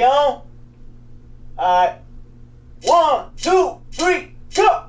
We 0.00 0.06
on? 0.06 0.40
Alright. 1.58 1.98
One, 2.84 3.32
two, 3.36 3.82
three, 3.92 4.34
go! 4.54 4.86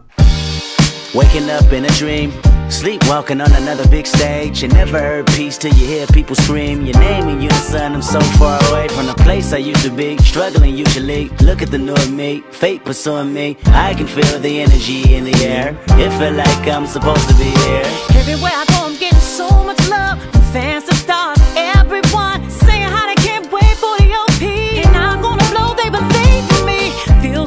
Waking 1.13 1.49
up 1.49 1.69
in 1.73 1.83
a 1.83 1.89
dream, 1.99 2.31
sleepwalking 2.69 3.41
on 3.41 3.51
another 3.51 3.85
big 3.89 4.07
stage. 4.07 4.63
You 4.63 4.69
never 4.69 4.97
heard 4.99 5.27
peace 5.27 5.57
till 5.57 5.73
you 5.73 5.85
hear 5.85 6.07
people 6.07 6.37
scream 6.37 6.85
your 6.85 6.97
name 6.97 7.27
in 7.27 7.41
unison. 7.41 7.91
I'm 7.91 8.01
so 8.01 8.21
far 8.39 8.57
away 8.69 8.87
from 8.87 9.05
the 9.05 9.15
place 9.15 9.51
I 9.51 9.57
used 9.57 9.83
to 9.83 9.91
be, 9.91 10.17
struggling 10.19 10.77
usually. 10.77 11.27
Look 11.41 11.61
at 11.61 11.71
the 11.71 11.77
new 11.77 12.05
me, 12.09 12.41
fate 12.51 12.85
pursuing 12.85 13.33
me. 13.33 13.57
I 13.65 13.93
can 13.93 14.07
feel 14.07 14.39
the 14.39 14.61
energy 14.61 15.13
in 15.13 15.25
the 15.25 15.35
air. 15.43 15.77
It 15.99 16.09
feel 16.19 16.31
like 16.31 16.67
I'm 16.69 16.87
supposed 16.87 17.27
to 17.27 17.35
be 17.35 17.51
here. 17.65 17.83
Everywhere 18.15 18.53
I 18.55 18.63
go, 18.69 18.85
I'm 18.85 18.97
getting 18.97 19.19
so 19.19 19.49
much 19.65 19.89
love 19.89 20.21
from 20.31 20.41
fans 20.53 21.00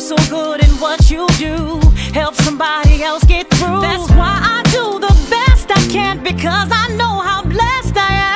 so 0.04 0.16
good 0.28 0.62
in 0.62 0.70
what 0.80 1.10
you 1.10 1.26
do. 1.38 1.80
Help 2.12 2.34
somebody 2.34 3.02
else 3.02 3.24
get 3.24 3.48
through. 3.48 3.80
That's 3.80 4.10
why 4.10 4.36
I 4.54 4.62
do 4.64 5.00
the 5.00 5.14
best 5.30 5.70
I 5.70 5.80
can 5.88 6.22
because 6.22 6.68
I 6.70 6.88
know 6.98 7.20
how 7.28 7.42
blessed 7.42 7.96
I 7.96 8.12
am. 8.12 8.34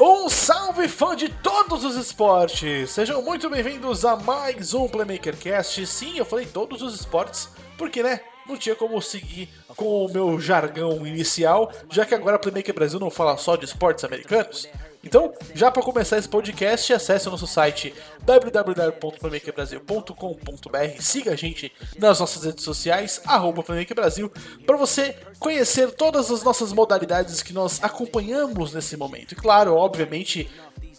Um 0.00 0.28
salve 0.28 0.88
fã 0.88 1.14
de 1.14 1.28
todos 1.28 1.84
os 1.84 1.94
esportes! 1.94 2.90
Sejam 2.90 3.22
muito 3.22 3.48
bem-vindos 3.48 4.04
a 4.04 4.16
mais 4.16 4.74
um 4.74 4.88
Playmaker 4.88 5.36
Cast. 5.36 5.86
Sim, 5.86 6.18
eu 6.18 6.24
falei 6.24 6.46
todos 6.46 6.82
os 6.82 6.96
esportes, 6.96 7.48
porque 7.82 8.00
né? 8.00 8.20
Não 8.46 8.56
tinha 8.56 8.76
como 8.76 9.02
seguir 9.02 9.48
com 9.76 10.06
o 10.06 10.12
meu 10.12 10.38
jargão 10.38 11.04
inicial, 11.04 11.72
já 11.90 12.06
que 12.06 12.14
agora 12.14 12.36
a 12.36 12.38
Playmaker 12.38 12.72
Brasil 12.72 13.00
não 13.00 13.10
fala 13.10 13.36
só 13.36 13.56
de 13.56 13.64
esportes 13.64 14.04
americanos. 14.04 14.68
Então, 15.02 15.34
já 15.52 15.68
para 15.68 15.82
começar 15.82 16.16
esse 16.16 16.28
podcast, 16.28 16.92
acesse 16.92 17.26
o 17.26 17.32
nosso 17.32 17.48
site 17.48 17.92
www.playmakerbrasil.com.br, 18.20 21.00
siga 21.00 21.32
a 21.32 21.36
gente 21.36 21.72
nas 21.98 22.20
nossas 22.20 22.44
redes 22.44 22.62
sociais, 22.62 23.20
Playmaker 23.64 23.96
Brasil, 23.96 24.30
para 24.64 24.76
você 24.76 25.16
conhecer 25.40 25.90
todas 25.90 26.30
as 26.30 26.44
nossas 26.44 26.72
modalidades 26.72 27.42
que 27.42 27.52
nós 27.52 27.82
acompanhamos 27.82 28.72
nesse 28.72 28.96
momento. 28.96 29.32
E 29.32 29.36
claro, 29.36 29.74
obviamente, 29.74 30.48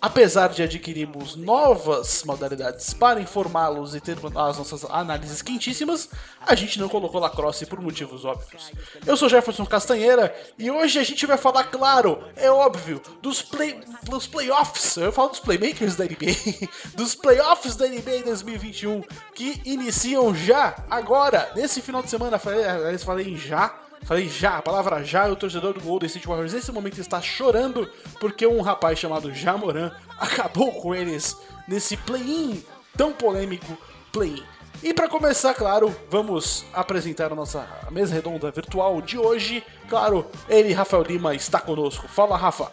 apesar 0.04 0.50
de 0.50 0.62
adquirirmos 0.62 1.38
novas 1.38 2.26
modalidades 2.26 2.94
para 2.94 3.22
informá-los 3.22 3.96
e 3.96 4.02
ter 4.02 4.18
as 4.36 4.58
nossas 4.58 4.84
análises 4.84 5.42
quentíssimas, 5.42 6.10
a 6.46 6.54
gente 6.56 6.78
não 6.78 6.90
colocou 6.90 7.22
lacrosse 7.22 7.66
por 7.66 7.80
motivos 7.80 8.26
óbvios. 8.26 8.70
Eu 9.08 9.16
sou 9.16 9.30
Jefferson 9.30 9.66
Castanheira 9.66 10.36
e 10.60 10.70
hoje 10.70 11.00
a 11.00 11.06
gente 11.06 11.26
vai 11.26 11.38
falar, 11.38 11.64
claro, 11.64 12.22
é 12.36 12.52
óbvio, 12.52 13.02
dos, 13.22 13.42
play, 13.42 13.80
dos 14.04 14.28
playoffs, 14.28 14.98
eu 14.98 15.14
falo 15.14 15.30
dos 15.30 15.40
playmakers 15.40 15.96
da 15.96 16.04
NBA, 16.04 16.68
dos 16.96 17.16
playoffs 17.16 17.78
da 17.78 17.88
NBA 17.88 18.24
2021 18.26 19.04
que 19.34 19.62
iniciam 19.64 20.36
já, 20.36 20.84
agora, 20.90 21.50
nesse 21.56 21.82
final 21.82 22.04
de 22.04 22.10
semana, 22.10 22.42
aliás, 22.46 23.04
falei 23.06 23.38
já, 23.38 23.74
Falei 24.06 24.28
já, 24.28 24.58
a 24.58 24.62
palavra 24.62 25.04
já, 25.04 25.28
o 25.30 25.36
torcedor 25.36 25.74
do 25.74 25.82
Golden 25.82 26.08
State 26.08 26.28
Warriors 26.28 26.54
nesse 26.54 26.72
momento 26.72 27.00
está 27.00 27.22
chorando 27.22 27.90
porque 28.20 28.46
um 28.46 28.62
rapaz 28.62 29.00
chamado 29.00 29.34
Jamoran 29.34 29.92
acabou 30.20 30.72
com 30.74 30.94
eles 30.94 31.38
nesse 31.68 31.96
play-in 31.96 32.62
tão 32.98 33.14
polêmico 33.14 33.78
play-in. 34.12 34.44
E 34.84 34.94
para 34.94 35.08
começar, 35.08 35.54
claro, 35.54 35.96
vamos 36.10 36.66
apresentar 36.74 37.32
a 37.32 37.36
nossa 37.36 37.66
mesa 37.90 38.14
redonda 38.14 38.52
virtual 38.52 39.02
de 39.02 39.18
hoje. 39.18 39.64
Claro, 39.88 40.26
ele, 40.50 40.74
Rafael 40.74 41.04
Lima, 41.04 41.34
está 41.34 41.58
conosco. 41.58 42.06
Fala, 42.10 42.36
Rafa. 42.36 42.70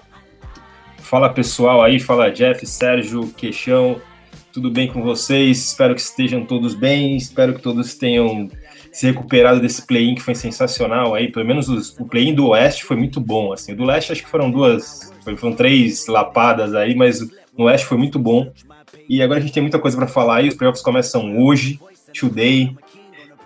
Fala 0.99 1.33
pessoal 1.33 1.83
aí, 1.83 2.01
fala 2.01 2.31
Jeff, 2.31 2.67
Sérgio, 2.67 3.29
Queixão, 3.35 4.01
tudo 4.53 4.71
bem 4.71 4.93
com 4.93 5.03
vocês? 5.03 5.69
Espero 5.69 5.95
que 5.95 6.01
estejam 6.01 6.45
todos 6.45 6.75
bem, 6.75 7.17
espero 7.17 7.55
que 7.55 7.63
todos 7.63 7.95
tenham 7.95 8.51
se 8.93 9.07
recuperado 9.07 9.61
desse 9.61 9.87
play-in 9.87 10.15
que 10.15 10.23
foi 10.23 10.35
sensacional 10.35 11.15
aí, 11.15 11.31
pelo 11.31 11.47
menos 11.47 11.69
os, 11.69 11.97
o 11.99 12.05
play-in 12.05 12.35
do 12.35 12.49
Oeste 12.49 12.85
foi 12.85 12.97
muito 12.97 13.21
bom, 13.21 13.53
assim, 13.53 13.75
do 13.75 13.85
Leste 13.85 14.13
acho 14.13 14.23
que 14.23 14.31
foram 14.31 14.51
duas, 14.51 15.13
foram 15.37 15.55
três 15.55 16.07
lapadas 16.07 16.75
aí, 16.75 16.95
mas 16.95 17.21
no 17.57 17.65
Oeste 17.65 17.87
foi 17.87 17.99
muito 17.99 18.19
bom, 18.19 18.53
e 19.09 19.23
agora 19.23 19.39
a 19.39 19.43
gente 19.43 19.53
tem 19.53 19.63
muita 19.63 19.79
coisa 19.79 19.97
para 19.97 20.07
falar 20.07 20.43
e 20.43 20.49
os 20.49 20.55
playoffs 20.55 20.83
começam 20.83 21.39
hoje, 21.39 21.79
today, 22.19 22.77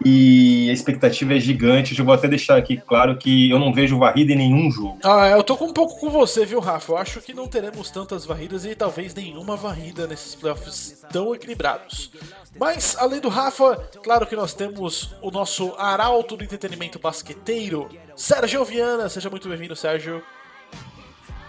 e 0.02 0.68
a 0.70 0.72
expectativa 0.72 1.34
é 1.34 1.40
gigante. 1.40 1.98
Eu 1.98 2.04
vou 2.04 2.14
até 2.14 2.26
deixar 2.28 2.56
aqui 2.56 2.76
claro 2.76 3.16
que 3.16 3.50
eu 3.50 3.58
não 3.58 3.72
vejo 3.72 3.98
varrida 3.98 4.32
em 4.32 4.36
nenhum 4.36 4.70
jogo. 4.70 4.98
Ah, 5.04 5.28
eu 5.28 5.42
tô 5.42 5.56
com 5.56 5.66
um 5.66 5.72
pouco 5.72 5.98
com 6.00 6.10
você, 6.10 6.44
viu, 6.46 6.60
Rafa? 6.60 6.92
Eu 6.92 6.96
acho 6.96 7.20
que 7.20 7.34
não 7.34 7.46
teremos 7.46 7.90
tantas 7.90 8.24
varridas 8.24 8.64
e 8.64 8.74
talvez 8.74 9.14
nenhuma 9.14 9.56
varrida 9.56 10.06
nesses 10.06 10.34
playoffs 10.34 11.04
tão 11.12 11.34
equilibrados. 11.34 12.10
Mas, 12.58 12.96
além 12.98 13.20
do 13.20 13.28
Rafa, 13.28 13.76
claro 14.02 14.26
que 14.26 14.36
nós 14.36 14.54
temos 14.54 15.14
o 15.20 15.30
nosso 15.30 15.74
arauto 15.78 16.36
do 16.36 16.44
entretenimento 16.44 16.98
basqueteiro, 16.98 17.88
Sérgio 18.16 18.64
Viana. 18.64 19.08
Seja 19.08 19.30
muito 19.30 19.48
bem-vindo, 19.48 19.76
Sérgio. 19.76 20.22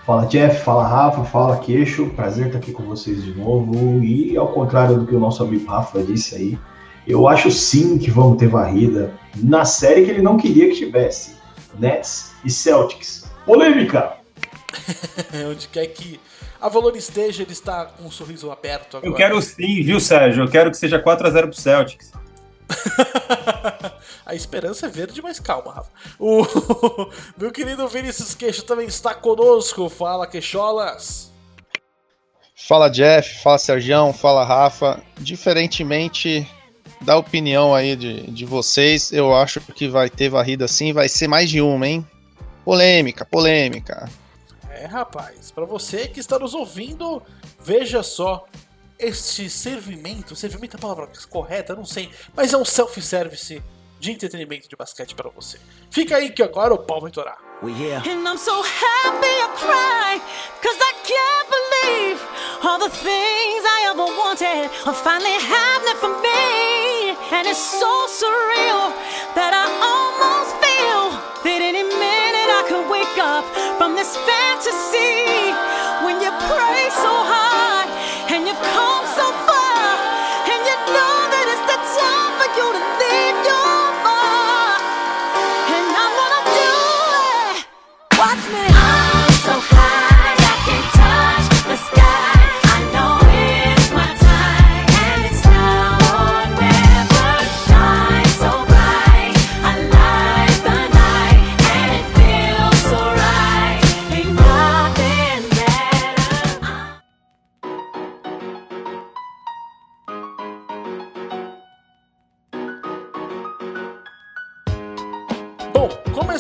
Fala 0.05 0.27
Jeff, 0.27 0.63
fala 0.63 0.87
Rafa, 0.87 1.23
fala 1.23 1.57
Queixo, 1.57 2.11
prazer 2.11 2.47
estar 2.47 2.59
aqui 2.59 2.71
com 2.71 2.83
vocês 2.83 3.23
de 3.23 3.33
novo. 3.33 4.03
E 4.03 4.37
ao 4.37 4.49
contrário 4.49 4.99
do 4.99 5.07
que 5.07 5.15
o 5.15 5.19
nosso 5.19 5.41
amigo 5.41 5.65
Rafa 5.65 6.03
disse 6.03 6.35
aí, 6.35 6.59
eu 7.07 7.27
acho 7.27 7.51
sim 7.51 7.97
que 7.97 8.09
vamos 8.09 8.37
ter 8.37 8.47
varrida 8.47 9.13
na 9.35 9.65
série 9.65 10.05
que 10.05 10.11
ele 10.11 10.21
não 10.21 10.37
queria 10.37 10.69
que 10.69 10.75
tivesse: 10.75 11.35
Nets 11.77 12.33
e 12.43 12.49
Celtics. 12.49 13.25
Polêmica! 13.45 14.17
Onde 15.49 15.67
quer 15.67 15.85
que 15.87 16.19
a 16.59 16.67
Valor 16.67 16.95
esteja, 16.95 17.43
ele 17.43 17.51
está 17.51 17.85
com 17.85 18.05
um 18.05 18.11
sorriso 18.11 18.51
aberto 18.51 18.97
agora. 18.97 19.11
Eu 19.11 19.15
quero 19.15 19.41
sim, 19.41 19.83
viu, 19.83 19.99
Sérgio? 19.99 20.43
Eu 20.43 20.49
quero 20.49 20.71
que 20.71 20.77
seja 20.77 21.01
4x0 21.01 21.41
pro 21.43 21.53
Celtics. 21.53 22.11
a 24.25 24.33
esperança 24.33 24.87
é 24.87 24.89
verde, 24.89 25.21
mas 25.21 25.39
calma, 25.39 25.73
Rafa. 25.73 25.91
O 26.19 26.43
meu 27.37 27.51
querido 27.51 27.87
Vinícius 27.87 28.33
Queixo 28.33 28.63
também 28.63 28.87
está 28.87 29.13
conosco. 29.13 29.87
Fala, 29.89 30.25
Queixolas. 30.25 31.31
Fala, 32.55 32.89
Jeff. 32.89 33.43
Fala, 33.43 33.57
Sergião. 33.59 34.11
Fala, 34.11 34.43
Rafa. 34.43 35.01
Diferentemente 35.17 36.47
da 37.05 37.15
opinião 37.17 37.73
aí 37.73 37.95
de, 37.95 38.31
de 38.31 38.45
vocês, 38.45 39.13
eu 39.13 39.33
acho 39.33 39.61
que 39.61 39.87
vai 39.87 40.09
ter 40.09 40.27
varrida 40.27 40.67
sim, 40.67 40.91
vai 40.91 41.07
ser 41.07 41.27
mais 41.27 41.49
de 41.49 41.61
uma, 41.61 41.87
hein? 41.87 42.05
Polêmica, 42.65 43.23
polêmica. 43.23 44.09
É, 44.71 44.85
rapaz, 44.87 45.51
para 45.51 45.65
você 45.65 46.07
que 46.07 46.19
está 46.19 46.39
nos 46.39 46.55
ouvindo, 46.55 47.21
veja 47.63 48.01
só 48.01 48.45
este 48.97 49.49
servimento, 49.49 50.35
servimento 50.35 50.75
é 50.75 50.79
a 50.79 50.81
palavra 50.81 51.09
correta, 51.29 51.75
não 51.75 51.85
sei, 51.85 52.09
mas 52.35 52.53
é 52.53 52.57
um 52.57 52.65
self-service 52.65 53.61
de 53.99 54.11
entretenimento 54.11 54.67
de 54.67 54.75
basquete 54.75 55.15
para 55.15 55.29
você. 55.29 55.59
Fica 55.89 56.17
aí 56.17 56.31
que 56.31 56.41
agora 56.41 56.73
o 56.73 56.77
pau 56.77 56.99
vai 56.99 57.11
torar. 57.11 57.37
We 57.61 57.71
here. 57.71 58.01
And 58.09 58.27
I'm 58.27 58.37
so 58.37 58.61
happy 58.61 59.27
I 59.27 59.47
cry, 59.55 60.21
cause 60.61 60.77
I 60.81 60.93
can't 61.03 61.49
believe 61.49 62.21
all 62.63 62.79
the 62.79 62.89
things 62.89 63.63
I 63.63 63.89
ever 63.91 64.05
wanted 64.05 64.69
are 64.85 64.93
finally 64.93 65.37
happening 65.39 65.95
for 65.97 66.09
me. 66.21 66.84
And 67.31 67.47
it's 67.47 67.57
so 67.57 67.89
surreal 68.05 68.93
that 69.33 69.49
I 69.49 69.65
almost 69.65 70.53
feel 70.61 71.09
that 71.41 71.57
any 71.57 71.81
minute 71.81 72.49
I 72.53 72.61
could 72.69 72.85
wake 72.85 73.17
up 73.17 73.41
from 73.81 73.97
this 73.97 74.13
fantasy. 74.13 75.49
When 76.05 76.21
you 76.21 76.29
pray 76.45 76.85
so 76.93 77.13
hard 77.25 77.89
and 78.29 78.45
you've 78.45 78.65
come 78.77 79.05
so 79.17 79.25
far, 79.49 79.89
and 80.53 80.61
you 80.69 80.77
know 80.93 81.17
that 81.33 81.45
it's 81.49 81.65
the 81.65 81.79
time 81.97 82.31
for 82.37 82.49
you 82.53 82.67
to 82.77 82.81
leave 83.01 83.37
your 83.41 83.64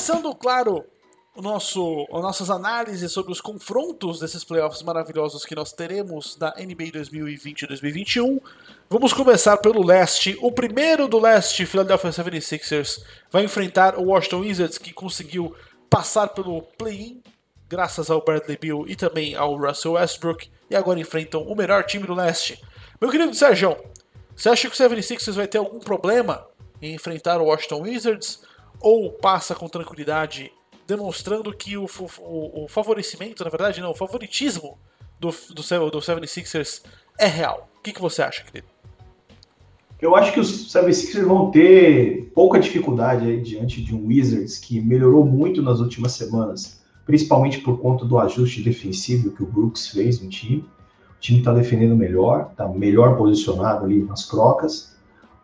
começando, 0.05 0.35
claro, 0.35 0.85
o 1.35 1.41
nosso, 1.41 2.05
as 2.13 2.21
nossas 2.21 2.49
análises 2.51 3.11
sobre 3.11 3.31
os 3.31 3.41
confrontos 3.41 4.19
desses 4.19 4.43
playoffs 4.43 4.83
maravilhosos 4.83 5.43
que 5.43 5.55
nós 5.55 5.73
teremos 5.73 6.35
da 6.35 6.53
NBA 6.59 6.91
2020 6.93 7.63
e 7.63 7.67
2021. 7.67 8.39
Vamos 8.87 9.13
começar 9.13 9.57
pelo 9.57 9.83
leste. 9.83 10.37
O 10.43 10.51
primeiro 10.51 11.07
do 11.07 11.19
leste, 11.19 11.65
Philadelphia 11.65 12.11
76ers, 12.11 13.03
vai 13.31 13.45
enfrentar 13.45 13.97
o 13.97 14.03
Washington 14.03 14.41
Wizards, 14.41 14.77
que 14.77 14.93
conseguiu 14.93 15.55
passar 15.89 16.27
pelo 16.27 16.61
play-in, 16.77 17.23
graças 17.67 18.11
ao 18.11 18.23
Bradley 18.23 18.59
Beal 18.61 18.87
e 18.87 18.95
também 18.95 19.33
ao 19.33 19.57
Russell 19.57 19.93
Westbrook, 19.93 20.47
e 20.69 20.75
agora 20.75 20.99
enfrentam 20.99 21.41
o 21.41 21.55
melhor 21.55 21.83
time 21.83 22.05
do 22.05 22.13
leste. 22.13 22.61
Meu 23.01 23.09
querido 23.09 23.33
Sérgio, 23.33 23.75
você 24.35 24.49
acha 24.49 24.69
que 24.69 24.79
o 24.79 24.87
76ers 24.87 25.33
vai 25.33 25.47
ter 25.47 25.57
algum 25.57 25.79
problema 25.79 26.45
em 26.79 26.93
enfrentar 26.93 27.41
o 27.41 27.45
Washington 27.45 27.81
Wizards? 27.81 28.45
Ou 28.85 29.11
passa 29.11 29.55
com 29.55 29.67
tranquilidade 29.67 30.51
demonstrando 30.85 31.51
que 31.51 31.75
o, 31.75 31.87
o, 32.19 32.65
o, 32.65 32.67
favorecimento, 32.67 33.43
na 33.43 33.49
verdade, 33.49 33.81
não, 33.81 33.89
o 33.89 33.95
favoritismo 33.95 34.77
do, 35.19 35.31
do, 35.31 35.89
do 35.89 35.97
76ers 35.97 36.83
é 37.17 37.25
real. 37.25 37.67
O 37.79 37.81
que, 37.81 37.91
que 37.91 37.99
você 37.99 38.21
acha, 38.21 38.43
querido? 38.43 38.67
Eu 39.99 40.15
acho 40.15 40.31
que 40.31 40.39
os 40.39 40.71
76ers 40.71 41.25
vão 41.25 41.49
ter 41.49 42.31
pouca 42.35 42.59
dificuldade 42.59 43.25
aí 43.25 43.41
diante 43.41 43.83
de 43.83 43.95
um 43.95 44.05
Wizards 44.05 44.59
que 44.59 44.79
melhorou 44.79 45.25
muito 45.25 45.63
nas 45.63 45.79
últimas 45.79 46.11
semanas, 46.11 46.83
principalmente 47.07 47.61
por 47.61 47.79
conta 47.79 48.05
do 48.05 48.19
ajuste 48.19 48.61
defensivo 48.61 49.31
que 49.31 49.41
o 49.41 49.47
Brooks 49.47 49.87
fez 49.87 50.21
no 50.21 50.29
time. 50.29 50.63
O 51.17 51.19
time 51.19 51.39
está 51.39 51.51
defendendo 51.51 51.95
melhor, 51.95 52.49
está 52.51 52.67
melhor 52.67 53.17
posicionado 53.17 53.83
ali 53.83 54.03
nas 54.03 54.25
crocas, 54.25 54.94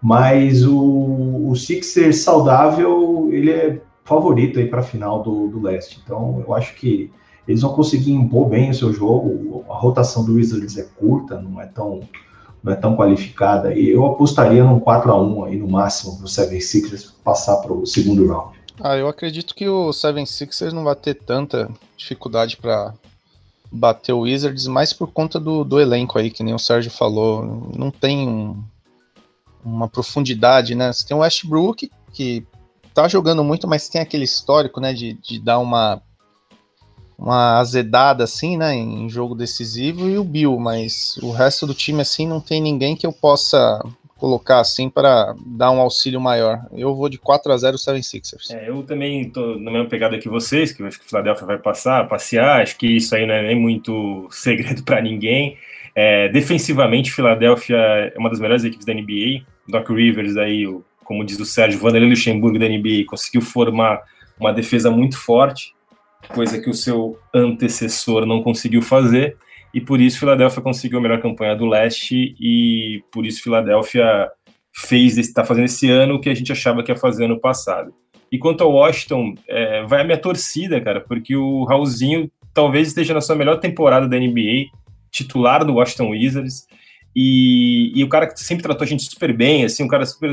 mas 0.02 0.66
o, 0.66 1.50
o 1.50 1.56
Sixers 1.56 2.18
saudável, 2.18 3.30
ele 3.32 3.52
é 3.52 3.82
favorito 4.04 4.58
aí 4.60 4.68
para 4.68 4.80
a 4.80 4.84
final 4.84 5.22
do, 5.22 5.48
do 5.48 5.62
leste. 5.62 6.02
Então, 6.04 6.44
eu 6.46 6.54
acho 6.54 6.74
que 6.76 7.12
eles 7.48 7.62
vão 7.62 7.74
conseguir 7.74 8.12
impor 8.12 8.50
bem 8.50 8.72
o 8.72 8.74
seu 8.74 8.92
jogo. 8.92 9.64
A 9.70 9.76
rotação 9.76 10.26
do 10.26 10.34
Wizards 10.34 10.78
é 10.78 10.84
curta, 10.84 11.40
não 11.40 11.62
é 11.62 11.68
tão, 11.68 12.02
não 12.64 12.74
é 12.74 12.76
tão 12.76 12.96
qualificada. 12.96 13.74
E 13.74 13.90
eu 13.90 14.06
apostaria 14.06 14.64
num 14.64 14.80
4 14.80 15.12
a 15.12 15.22
1 15.22 15.44
aí 15.46 15.58
no 15.58 15.68
máximo 15.68 16.18
para 16.18 16.26
o 16.26 16.30
76ers 16.30 17.14
passar 17.24 17.58
para 17.58 17.74
o 17.74 17.86
segundo 17.86 18.28
round. 18.28 18.60
Ah, 18.80 18.98
eu 18.98 19.08
acredito 19.08 19.54
que 19.54 19.70
o 19.70 19.90
76ers 19.90 20.72
não 20.72 20.84
vai 20.84 20.96
ter 20.96 21.14
tanta 21.14 21.70
dificuldade 21.96 22.58
para 22.58 22.94
bater 23.72 24.14
o 24.14 24.22
Wizards, 24.22 24.66
mais 24.66 24.92
por 24.92 25.12
conta 25.12 25.40
do, 25.40 25.64
do 25.64 25.80
elenco 25.80 26.18
aí, 26.18 26.32
que 26.32 26.44
nem 26.44 26.54
o 26.54 26.60
Sérgio 26.60 26.90
falou. 26.90 27.72
Não 27.78 27.92
tem 27.92 28.28
um, 28.28 28.64
uma 29.64 29.88
profundidade, 29.88 30.76
né? 30.76 30.92
Você 30.92 31.08
tem 31.08 31.16
o 31.16 31.22
Westbrook, 31.22 31.90
que 32.14 32.46
tá 32.94 33.08
jogando 33.08 33.44
muito, 33.44 33.68
mas 33.68 33.90
tem 33.90 34.02
aquele 34.02 34.26
histórico, 34.26 34.80
né, 34.80 34.94
de, 34.94 35.14
de 35.14 35.40
dar 35.40 35.60
uma 35.60 36.02
uma 37.18 37.60
azedada 37.60 38.24
assim, 38.24 38.58
né, 38.58 38.74
em 38.74 39.08
jogo 39.08 39.36
decisivo 39.36 40.10
e 40.10 40.18
o 40.18 40.24
Bill, 40.24 40.58
mas 40.58 41.18
o 41.22 41.32
resto 41.32 41.68
do 41.68 41.74
time 41.76 42.02
assim 42.02 42.28
não 42.28 42.42
tem 42.42 42.60
ninguém 42.60 42.96
que 42.96 43.06
eu 43.06 43.14
possa 43.14 43.80
colocar 44.18 44.60
assim 44.60 44.90
para 44.90 45.36
dar 45.46 45.70
um 45.70 45.80
auxílio 45.80 46.20
maior. 46.20 46.66
Eu 46.72 46.96
vou 46.96 47.10
de 47.10 47.20
4 47.20 47.52
a 47.52 47.58
0 47.58 47.78
76ers. 47.78 48.52
É, 48.52 48.70
eu 48.70 48.82
também 48.84 49.30
tô 49.30 49.56
na 49.58 49.72
mesma 49.72 49.88
pegada 49.88 50.18
que 50.18 50.30
vocês, 50.30 50.72
que 50.72 50.82
eu 50.82 50.88
acho 50.88 51.00
que 51.00 51.06
o 51.06 51.10
Philadelphia 51.10 51.46
vai 51.46 51.58
passar, 51.60 52.08
passear, 52.08 52.62
acho 52.62 52.78
que 52.78 52.88
isso 52.88 53.16
aí 53.16 53.26
não 53.26 53.36
é 53.36 53.42
nem 53.44 53.60
muito 53.60 54.28
segredo 54.32 54.84
para 54.84 55.00
ninguém. 55.02 55.58
É, 55.96 56.30
defensivamente, 56.30 57.12
Philadelphia 57.12 57.78
é 57.78 58.18
uma 58.18 58.30
das 58.30 58.40
melhores 58.40 58.64
equipes 58.64 58.86
da 58.86 58.94
NBA. 58.94 59.46
Doc 59.68 59.90
Rivers 59.90 60.38
aí, 60.38 60.66
como 61.04 61.24
diz 61.24 61.40
o 61.40 61.46
Sérgio, 61.46 61.80
Vanderlei 61.80 62.10
Luxemburgo 62.10 62.58
da 62.58 62.68
NBA 62.68 63.06
conseguiu 63.08 63.42
formar 63.42 64.02
uma 64.40 64.52
defesa 64.52 64.90
muito 64.90 65.18
forte, 65.18 65.74
coisa 66.30 66.60
que 66.60 66.70
o 66.70 66.74
seu 66.74 67.20
antecessor 67.34 68.26
não 68.26 68.42
conseguiu 68.42 68.82
fazer, 68.82 69.36
e 69.74 69.80
por 69.80 70.02
isso 70.02 70.20
Filadélfia 70.20 70.62
conseguiu 70.62 70.98
a 70.98 71.02
melhor 71.02 71.22
campanha 71.22 71.56
do 71.56 71.68
leste, 71.68 72.36
e 72.40 73.04
por 73.12 73.26
isso 73.26 73.44
Filadélfia 73.44 74.30
fez, 74.74 75.18
está 75.18 75.44
fazendo 75.44 75.66
esse 75.66 75.90
ano 75.90 76.16
o 76.16 76.20
que 76.20 76.30
a 76.30 76.34
gente 76.34 76.52
achava 76.52 76.82
que 76.82 76.92
ia 76.92 76.98
fazer 76.98 77.26
ano 77.26 77.40
passado. 77.40 77.94
E 78.32 78.38
quanto 78.38 78.64
ao 78.64 78.72
Washington, 78.72 79.36
é, 79.48 79.84
vai 79.84 80.02
a 80.02 80.04
minha 80.04 80.18
torcida, 80.18 80.80
cara, 80.80 81.02
porque 81.02 81.36
o 81.36 81.66
Raulzinho 81.66 82.32
talvez 82.54 82.88
esteja 82.88 83.14
na 83.14 83.22
sua 83.22 83.36
melhor 83.36 83.60
temporada 83.60 84.08
da 84.08 84.18
NBA, 84.18 84.68
titular 85.12 85.66
do 85.66 85.74
Washington 85.74 86.10
Wizards, 86.10 86.66
e, 87.16 87.92
e, 87.94 88.04
o 88.04 88.10
cara 88.10 88.26
que 88.26 88.40
sempre 88.40 88.64
tratou 88.64 88.86
a 88.86 88.88
gente 88.88 89.04
super 89.04 89.36
bem, 89.36 89.66
assim, 89.66 89.84
um 89.84 89.88
cara 89.88 90.06
super 90.06 90.32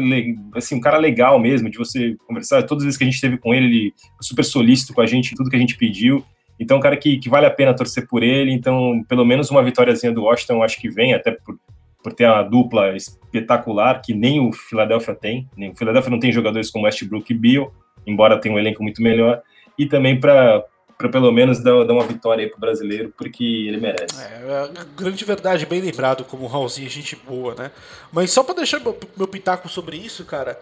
assim, 0.54 0.76
um 0.76 0.80
cara 0.80 0.96
legal 0.96 1.38
mesmo, 1.38 1.69
de 1.69 1.76
você 1.76 2.16
conversar. 2.26 2.62
Todas 2.62 2.82
as 2.82 2.84
vezes 2.84 2.98
que 2.98 3.04
a 3.04 3.06
gente 3.06 3.16
esteve 3.16 3.36
com 3.36 3.52
ele, 3.52 3.66
ele 3.66 3.94
super 4.20 4.44
solícito 4.44 4.94
com 4.94 5.00
a 5.00 5.06
gente, 5.06 5.34
tudo 5.34 5.50
que 5.50 5.56
a 5.56 5.58
gente 5.58 5.76
pediu. 5.76 6.25
Então, 6.58 6.78
um 6.78 6.80
cara 6.80 6.96
que, 6.96 7.19
que 7.19 7.28
vale 7.28 7.46
a 7.46 7.50
pena 7.50 7.75
torcer 7.75 8.06
por 8.06 8.22
ele. 8.22 8.52
Então, 8.52 9.04
pelo 9.08 9.25
menos 9.25 9.50
uma 9.50 9.62
vitóriazinha 9.62 10.12
do 10.12 10.22
Washington, 10.22 10.62
acho 10.62 10.81
que 10.81 10.88
vem, 10.88 11.14
até 11.14 11.32
por, 11.32 11.58
por 12.02 12.12
ter 12.12 12.26
uma 12.26 12.42
dupla 12.42 12.96
espetacular 12.96 14.00
que 14.00 14.14
nem 14.14 14.40
o 14.40 14.52
Philadelphia 14.52 15.14
tem. 15.14 15.48
Nem, 15.56 15.70
o 15.70 15.76
Philadelphia 15.76 16.10
não 16.10 16.20
tem 16.20 16.32
jogadores 16.32 16.70
como 16.70 16.84
Westbrook 16.84 17.32
e 17.32 17.36
Bill, 17.36 17.72
embora 18.06 18.40
tenha 18.40 18.54
um 18.54 18.58
elenco 18.58 18.84
muito 18.84 19.02
melhor. 19.02 19.42
E 19.76 19.86
também 19.86 20.19
para 20.19 20.64
para 20.98 21.08
pelo 21.08 21.30
menos 21.30 21.62
dar, 21.62 21.84
dar, 21.84 21.92
uma 21.92 22.04
vitória 22.04 22.44
aí 22.44 22.50
pro 22.50 22.58
brasileiro, 22.58 23.14
porque 23.16 23.44
ele 23.44 23.76
merece. 23.76 24.20
É, 24.20 24.68
é 24.80 24.84
grande 24.96 25.24
verdade, 25.24 25.64
bem 25.64 25.80
lembrado 25.80 26.24
como 26.24 26.44
o 26.44 26.48
Raulzinho, 26.48 26.90
gente 26.90 27.14
boa, 27.14 27.54
né? 27.54 27.70
Mas 28.10 28.32
só 28.32 28.42
para 28.42 28.56
deixar 28.56 28.80
meu, 28.80 29.28
pitaco 29.28 29.68
sobre 29.68 29.96
isso, 29.96 30.24
cara, 30.24 30.58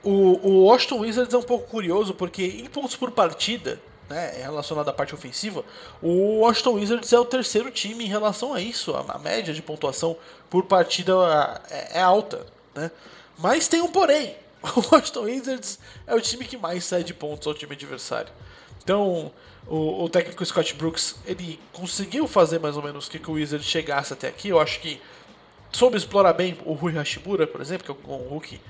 o, 0.00 0.38
o 0.48 0.64
Washington 0.66 1.00
Wizards 1.00 1.34
é 1.34 1.38
um 1.38 1.42
pouco 1.42 1.68
curioso, 1.68 2.14
porque 2.14 2.44
em 2.44 2.66
pontos 2.66 2.94
por 2.94 3.10
partida, 3.10 3.80
né, 4.08 4.34
relacionado 4.42 4.88
à 4.88 4.92
parte 4.92 5.12
ofensiva, 5.12 5.64
o 6.00 6.38
Washington 6.38 6.74
Wizards 6.74 7.12
é 7.12 7.18
o 7.18 7.24
terceiro 7.24 7.68
time 7.72 8.04
em 8.04 8.08
relação 8.08 8.54
a 8.54 8.60
isso. 8.60 8.94
A, 8.94 9.00
a 9.08 9.18
média 9.18 9.52
de 9.52 9.60
pontuação 9.60 10.16
por 10.48 10.66
partida 10.66 11.14
é, 11.68 11.98
é 11.98 12.00
alta, 12.00 12.46
né? 12.76 12.92
Mas 13.36 13.66
tem 13.66 13.82
um 13.82 13.88
porém. 13.88 14.36
O 14.64 14.80
Washington 14.80 15.24
Wizards 15.24 15.78
é 16.06 16.14
o 16.14 16.20
time 16.22 16.46
que 16.46 16.56
mais 16.56 16.84
cede 16.84 17.12
pontos 17.12 17.46
ao 17.46 17.52
time 17.52 17.74
adversário. 17.74 18.32
Então, 18.82 19.30
o, 19.66 20.04
o, 20.04 20.08
técnico 20.08 20.44
Scott 20.44 20.74
Brooks 20.74 21.16
ele 21.26 21.58
conseguiu 21.72 22.26
fazer 22.28 22.58
mais 22.58 22.76
ou 22.76 22.82
menos 22.82 23.08
que, 23.08 23.18
que 23.18 23.30
o 23.30 23.34
Wizard 23.34 23.64
chegasse 23.64 24.12
até 24.12 24.28
aqui. 24.28 24.50
Eu 24.50 24.60
acho 24.60 24.80
que 24.80 25.00
soube 25.72 25.96
explorar 25.96 26.32
bem 26.34 26.56
o 26.64 26.74
Rui 26.74 26.92
Hashimura, 26.92 27.46
por 27.46 27.60
exemplo, 27.60 27.84
que 27.84 27.90
é 27.90 28.14
um 28.14 28.28
Hulk, 28.28 28.60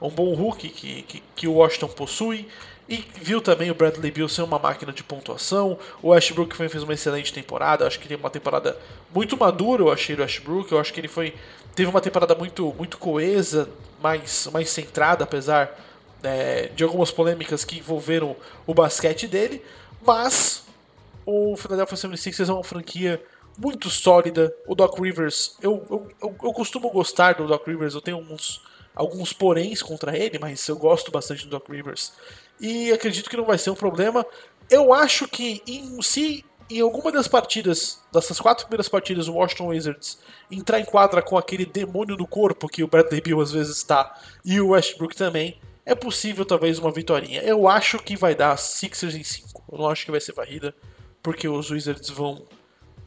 um 0.00 0.08
bom 0.10 0.32
Hulk 0.34 0.68
que, 0.68 1.02
que, 1.02 1.22
que, 1.34 1.48
o 1.48 1.54
Washington 1.54 1.88
possui. 1.88 2.48
E 2.88 3.02
viu 3.20 3.40
também 3.40 3.70
o 3.70 3.74
Bradley 3.74 4.10
Beal 4.10 4.28
ser 4.28 4.42
uma 4.42 4.58
máquina 4.58 4.92
de 4.92 5.02
pontuação. 5.02 5.78
O 6.02 6.10
Westbrook 6.10 6.54
fez 6.54 6.82
uma 6.82 6.92
excelente 6.92 7.32
temporada. 7.32 7.86
Acho 7.86 7.98
que 7.98 8.06
ele 8.06 8.14
é 8.14 8.16
uma 8.16 8.30
temporada 8.30 8.78
muito 9.12 9.36
madura. 9.36 9.82
Eu 9.82 9.90
achei 9.90 10.14
o 10.14 10.20
Westbrook. 10.20 10.70
Eu 10.70 10.78
acho 10.78 10.92
que 10.92 11.00
ele 11.00 11.08
foi 11.08 11.34
teve 11.74 11.90
uma 11.90 12.00
temporada 12.00 12.34
muito 12.34 12.74
muito 12.76 12.98
coesa, 12.98 13.68
mais 14.02 14.48
mais 14.52 14.68
centrada, 14.68 15.24
apesar 15.24 15.74
é, 16.22 16.70
de 16.74 16.84
algumas 16.84 17.10
polêmicas 17.10 17.64
que 17.64 17.78
envolveram 17.78 18.36
o 18.66 18.74
basquete 18.74 19.26
dele. 19.26 19.62
Mas 20.06 20.64
o 21.24 21.56
Philadelphia 21.56 21.96
76ers 21.96 22.48
é 22.48 22.52
uma 22.52 22.64
franquia 22.64 23.22
muito 23.58 23.88
sólida. 23.88 24.54
O 24.66 24.74
Doc 24.74 24.98
Rivers, 24.98 25.56
eu, 25.62 25.84
eu, 25.90 26.10
eu, 26.22 26.36
eu 26.42 26.52
costumo 26.52 26.90
gostar 26.90 27.34
do 27.34 27.46
Doc 27.46 27.66
Rivers, 27.66 27.94
eu 27.94 28.00
tenho 28.00 28.18
uns, 28.18 28.62
alguns 28.94 29.32
poréns 29.32 29.82
contra 29.82 30.16
ele, 30.16 30.38
mas 30.38 30.66
eu 30.68 30.76
gosto 30.76 31.10
bastante 31.10 31.44
do 31.44 31.50
Doc 31.50 31.68
Rivers. 31.68 32.12
E 32.60 32.92
acredito 32.92 33.30
que 33.30 33.36
não 33.36 33.44
vai 33.44 33.58
ser 33.58 33.70
um 33.70 33.74
problema. 33.74 34.24
Eu 34.70 34.92
acho 34.92 35.26
que 35.28 35.62
em, 35.66 36.00
se 36.02 36.44
em 36.70 36.80
alguma 36.80 37.12
das 37.12 37.28
partidas, 37.28 38.02
dessas 38.12 38.40
quatro 38.40 38.64
primeiras 38.64 38.88
partidas, 38.88 39.28
o 39.28 39.34
Washington 39.34 39.68
Wizards 39.68 40.18
entrar 40.50 40.80
em 40.80 40.84
quadra 40.84 41.20
com 41.20 41.36
aquele 41.36 41.66
demônio 41.66 42.16
no 42.16 42.26
corpo 42.26 42.68
que 42.68 42.82
o 42.82 42.88
Bradley 42.88 43.20
Beal 43.20 43.40
às 43.40 43.52
vezes 43.52 43.76
está, 43.76 44.18
e 44.44 44.60
o 44.60 44.68
Westbrook 44.68 45.14
também, 45.14 45.60
é 45.86 45.94
possível 45.94 46.44
talvez 46.44 46.78
uma 46.78 46.90
vitória. 46.90 47.42
Eu 47.42 47.68
acho 47.68 47.98
que 47.98 48.16
vai 48.16 48.34
dar 48.34 48.56
Sixers 48.56 49.14
em 49.14 49.22
5. 49.22 49.64
Eu 49.70 49.78
não 49.78 49.88
acho 49.88 50.04
que 50.04 50.10
vai 50.10 50.20
ser 50.20 50.32
varrida, 50.32 50.74
porque 51.22 51.48
os 51.48 51.70
Wizards 51.70 52.08
vão, 52.10 52.44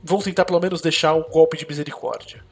vão 0.03 0.19
tentar 0.19 0.45
pelo 0.45 0.59
menos 0.59 0.81
deixar 0.81 1.13
um 1.13 1.23
golpe 1.23 1.57
de 1.57 1.67
misericórdia. 1.67 2.43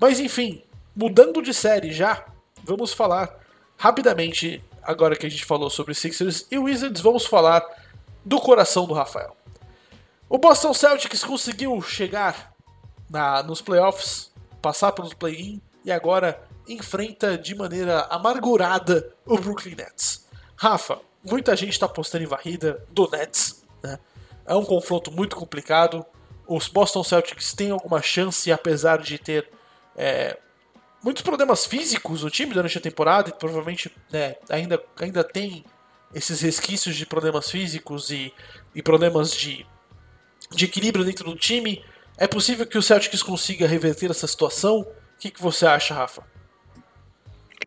Mas 0.00 0.18
enfim, 0.20 0.62
mudando 0.94 1.42
de 1.42 1.54
série 1.54 1.92
já, 1.92 2.26
vamos 2.64 2.92
falar 2.92 3.38
rapidamente, 3.76 4.62
agora 4.82 5.16
que 5.16 5.26
a 5.26 5.30
gente 5.30 5.44
falou 5.44 5.70
sobre 5.70 5.94
Sixers 5.94 6.46
e 6.50 6.58
Wizards, 6.58 7.00
vamos 7.00 7.24
falar 7.24 7.64
do 8.24 8.40
coração 8.40 8.86
do 8.86 8.94
Rafael. 8.94 9.36
O 10.28 10.38
Boston 10.38 10.74
Celtics 10.74 11.24
conseguiu 11.24 11.80
chegar 11.80 12.52
na, 13.08 13.42
nos 13.42 13.62
playoffs, 13.62 14.30
passar 14.60 14.92
pelos 14.92 15.14
play-in 15.14 15.60
e 15.84 15.92
agora 15.92 16.42
enfrenta 16.68 17.36
de 17.36 17.54
maneira 17.54 18.02
amargurada 18.10 19.12
o 19.24 19.38
Brooklyn 19.38 19.74
Nets. 19.74 20.26
Rafa, 20.56 21.00
muita 21.24 21.56
gente 21.56 21.72
está 21.72 21.86
apostando 21.86 22.24
em 22.24 22.26
varrida 22.26 22.84
do 22.90 23.08
Nets. 23.10 23.64
Né? 23.82 23.98
É 24.46 24.54
um 24.54 24.64
confronto 24.64 25.10
muito 25.10 25.36
complicado. 25.36 26.04
Os 26.46 26.68
Boston 26.68 27.04
Celtics 27.04 27.52
têm 27.52 27.70
alguma 27.70 28.02
chance, 28.02 28.50
apesar 28.50 28.98
de 28.98 29.18
ter 29.18 29.50
é, 29.96 30.38
muitos 31.02 31.22
problemas 31.22 31.66
físicos 31.66 32.22
no 32.22 32.30
time 32.30 32.52
durante 32.52 32.78
a 32.78 32.80
temporada 32.80 33.30
e 33.30 33.32
provavelmente 33.32 33.94
né, 34.10 34.36
ainda, 34.48 34.82
ainda 35.00 35.22
tem 35.22 35.64
esses 36.14 36.40
resquícios 36.40 36.96
de 36.96 37.04
problemas 37.04 37.50
físicos 37.50 38.10
e, 38.10 38.32
e 38.74 38.82
problemas 38.82 39.32
de, 39.32 39.66
de 40.50 40.64
equilíbrio 40.64 41.04
dentro 41.04 41.24
do 41.24 41.36
time, 41.36 41.84
é 42.16 42.26
possível 42.26 42.66
que 42.66 42.78
o 42.78 42.82
Celtics 42.82 43.22
consiga 43.22 43.66
reverter 43.66 44.10
essa 44.10 44.26
situação? 44.26 44.80
O 44.80 44.86
que, 45.18 45.30
que 45.30 45.40
você 45.40 45.66
acha, 45.66 45.94
Rafa? 45.94 46.24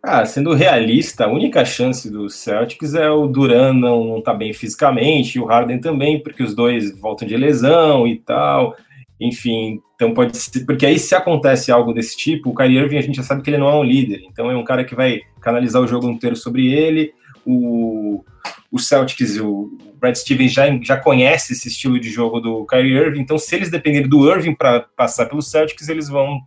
Ah, 0.03 0.25
sendo 0.25 0.55
realista, 0.55 1.25
a 1.25 1.31
única 1.31 1.63
chance 1.63 2.09
do 2.09 2.27
Celtics 2.27 2.95
é 2.95 3.09
o 3.11 3.27
Duran 3.27 3.73
não, 3.73 4.03
não 4.03 4.21
tá 4.21 4.33
bem 4.33 4.51
fisicamente, 4.51 5.37
e 5.37 5.39
o 5.39 5.45
Harden 5.45 5.79
também, 5.79 6.21
porque 6.23 6.41
os 6.41 6.55
dois 6.55 6.99
voltam 6.99 7.27
de 7.27 7.37
lesão 7.37 8.07
e 8.07 8.17
tal. 8.17 8.75
Enfim, 9.19 9.79
então 9.93 10.15
pode 10.15 10.35
ser. 10.35 10.65
Porque 10.65 10.83
aí, 10.83 10.97
se 10.97 11.13
acontece 11.13 11.71
algo 11.71 11.93
desse 11.93 12.17
tipo, 12.17 12.49
o 12.49 12.55
Kyrie 12.55 12.79
Irving 12.79 12.97
a 12.97 13.01
gente 13.01 13.17
já 13.17 13.23
sabe 13.23 13.43
que 13.43 13.49
ele 13.51 13.59
não 13.59 13.69
é 13.69 13.75
um 13.75 13.83
líder. 13.83 14.23
Então 14.27 14.49
é 14.49 14.57
um 14.57 14.63
cara 14.63 14.83
que 14.83 14.95
vai 14.95 15.21
canalizar 15.39 15.79
o 15.79 15.87
jogo 15.87 16.09
inteiro 16.09 16.35
sobre 16.35 16.73
ele. 16.73 17.13
O, 17.45 18.23
o 18.71 18.79
Celtics, 18.79 19.39
o 19.39 19.77
Brad 19.99 20.15
Stevens 20.15 20.51
já, 20.51 20.65
já 20.81 20.97
conhece 20.97 21.53
esse 21.53 21.67
estilo 21.67 21.99
de 21.99 22.09
jogo 22.09 22.39
do 22.39 22.65
Kyrie 22.65 22.95
Irving. 22.97 23.19
Então, 23.19 23.37
se 23.37 23.55
eles 23.55 23.69
dependerem 23.69 24.09
do 24.09 24.27
Irving 24.27 24.55
para 24.55 24.79
passar 24.97 25.27
pelo 25.27 25.43
Celtics, 25.43 25.87
eles 25.87 26.09
vão 26.09 26.39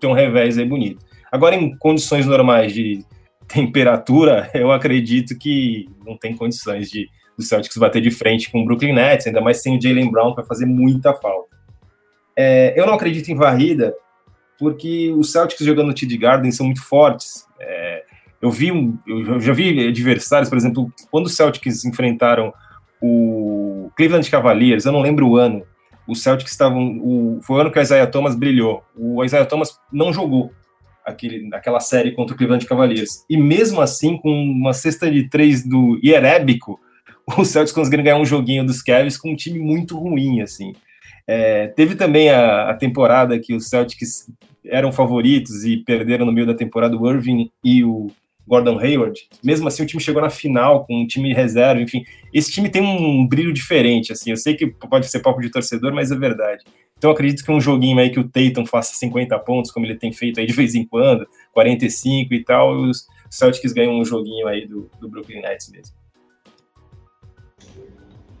ter 0.00 0.08
um 0.08 0.12
revés 0.12 0.58
aí 0.58 0.64
bonito. 0.64 1.05
Agora, 1.30 1.54
em 1.54 1.76
condições 1.76 2.26
normais 2.26 2.72
de 2.72 3.04
temperatura, 3.48 4.50
eu 4.54 4.72
acredito 4.72 5.36
que 5.38 5.86
não 6.04 6.16
tem 6.16 6.36
condições 6.36 6.90
de 6.90 7.08
do 7.36 7.42
Celtics 7.42 7.76
bater 7.76 8.00
de 8.00 8.10
frente 8.10 8.50
com 8.50 8.62
o 8.62 8.64
Brooklyn 8.64 8.94
Nets, 8.94 9.26
ainda 9.26 9.40
mais 9.40 9.60
sem 9.60 9.76
o 9.76 9.80
Jalen 9.80 10.10
Brown, 10.10 10.34
vai 10.34 10.44
fazer 10.44 10.64
muita 10.64 11.12
falta. 11.12 11.54
É, 12.34 12.72
eu 12.80 12.86
não 12.86 12.94
acredito 12.94 13.28
em 13.28 13.34
varrida, 13.34 13.94
porque 14.58 15.12
os 15.16 15.32
Celtics 15.32 15.64
jogando 15.64 15.88
no 15.88 15.94
TD 15.94 16.16
Garden 16.16 16.50
são 16.50 16.64
muito 16.64 16.82
fortes. 16.82 17.46
É, 17.60 18.04
eu 18.40 18.50
vi, 18.50 18.68
eu 19.06 19.40
já 19.40 19.52
vi 19.52 19.86
adversários, 19.88 20.48
por 20.48 20.56
exemplo, 20.56 20.90
quando 21.10 21.26
os 21.26 21.36
Celtics 21.36 21.84
enfrentaram 21.84 22.52
o 23.02 23.90
Cleveland 23.96 24.30
Cavaliers, 24.30 24.86
eu 24.86 24.92
não 24.92 25.02
lembro 25.02 25.28
o 25.28 25.36
ano, 25.36 25.62
os 26.08 26.22
Celtics 26.22 26.52
estavam, 26.52 26.98
o, 26.98 27.40
foi 27.42 27.56
o 27.56 27.60
ano 27.60 27.70
que 27.70 27.78
o 27.78 27.82
Isaiah 27.82 28.10
Thomas 28.10 28.34
brilhou. 28.34 28.82
O 28.96 29.22
Isaiah 29.22 29.44
Thomas 29.44 29.78
não 29.92 30.12
jogou 30.12 30.52
aquele, 31.06 31.48
aquela 31.54 31.78
série 31.78 32.12
contra 32.12 32.34
o 32.34 32.36
Cleveland 32.36 32.66
Cavaliers. 32.66 33.24
E 33.30 33.36
mesmo 33.36 33.80
assim, 33.80 34.16
com 34.16 34.30
uma 34.30 34.72
cesta 34.72 35.10
de 35.10 35.28
três 35.28 35.66
do 35.66 35.98
Ierébico, 36.02 36.80
os 37.38 37.48
Celtics 37.48 37.72
conseguiram 37.72 38.04
ganhar 38.04 38.18
um 38.18 38.26
joguinho 38.26 38.66
dos 38.66 38.82
Cavs 38.82 39.16
com 39.16 39.30
um 39.30 39.36
time 39.36 39.60
muito 39.60 39.96
ruim, 39.96 40.40
assim. 40.40 40.72
É, 41.26 41.68
teve 41.68 41.94
também 41.94 42.30
a, 42.30 42.70
a, 42.70 42.74
temporada 42.74 43.38
que 43.38 43.54
os 43.54 43.68
Celtics 43.68 44.30
eram 44.64 44.92
favoritos 44.92 45.64
e 45.64 45.76
perderam 45.78 46.26
no 46.26 46.32
meio 46.32 46.46
da 46.46 46.54
temporada 46.54 46.96
o 46.96 47.10
Irving 47.10 47.50
e 47.64 47.84
o 47.84 48.08
Gordon 48.46 48.78
Hayward. 48.78 49.28
Mesmo 49.42 49.66
assim, 49.68 49.82
o 49.82 49.86
time 49.86 50.02
chegou 50.02 50.22
na 50.22 50.30
final 50.30 50.84
com 50.84 51.02
um 51.02 51.06
time 51.06 51.34
reserva. 51.34 51.80
Enfim, 51.80 52.04
esse 52.32 52.52
time 52.52 52.68
tem 52.68 52.82
um 52.82 53.26
brilho 53.26 53.52
diferente. 53.52 54.12
Assim, 54.12 54.30
eu 54.30 54.36
sei 54.36 54.54
que 54.54 54.66
pode 54.66 55.08
ser 55.08 55.20
papo 55.20 55.40
de 55.40 55.50
torcedor, 55.50 55.92
mas 55.92 56.10
é 56.10 56.16
verdade. 56.16 56.64
Então 56.98 57.10
acredito 57.10 57.44
que 57.44 57.52
um 57.52 57.60
joguinho 57.60 57.98
aí 57.98 58.10
que 58.10 58.20
o 58.20 58.28
Tatum 58.28 58.64
faça 58.64 58.94
50 58.94 59.38
pontos, 59.40 59.70
como 59.70 59.84
ele 59.84 59.96
tem 59.96 60.12
feito 60.12 60.40
aí 60.40 60.46
de 60.46 60.52
vez 60.52 60.74
em 60.74 60.84
quando, 60.84 61.26
45 61.52 62.32
e 62.32 62.42
tal, 62.42 62.74
os 62.74 63.06
Celtics 63.28 63.72
ganham 63.72 63.98
um 63.98 64.04
joguinho 64.04 64.46
aí 64.46 64.66
do, 64.66 64.90
do 64.98 65.08
Brooklyn 65.08 65.42
Nets 65.42 65.70
mesmo. 65.70 65.94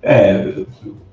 É, 0.02 0.64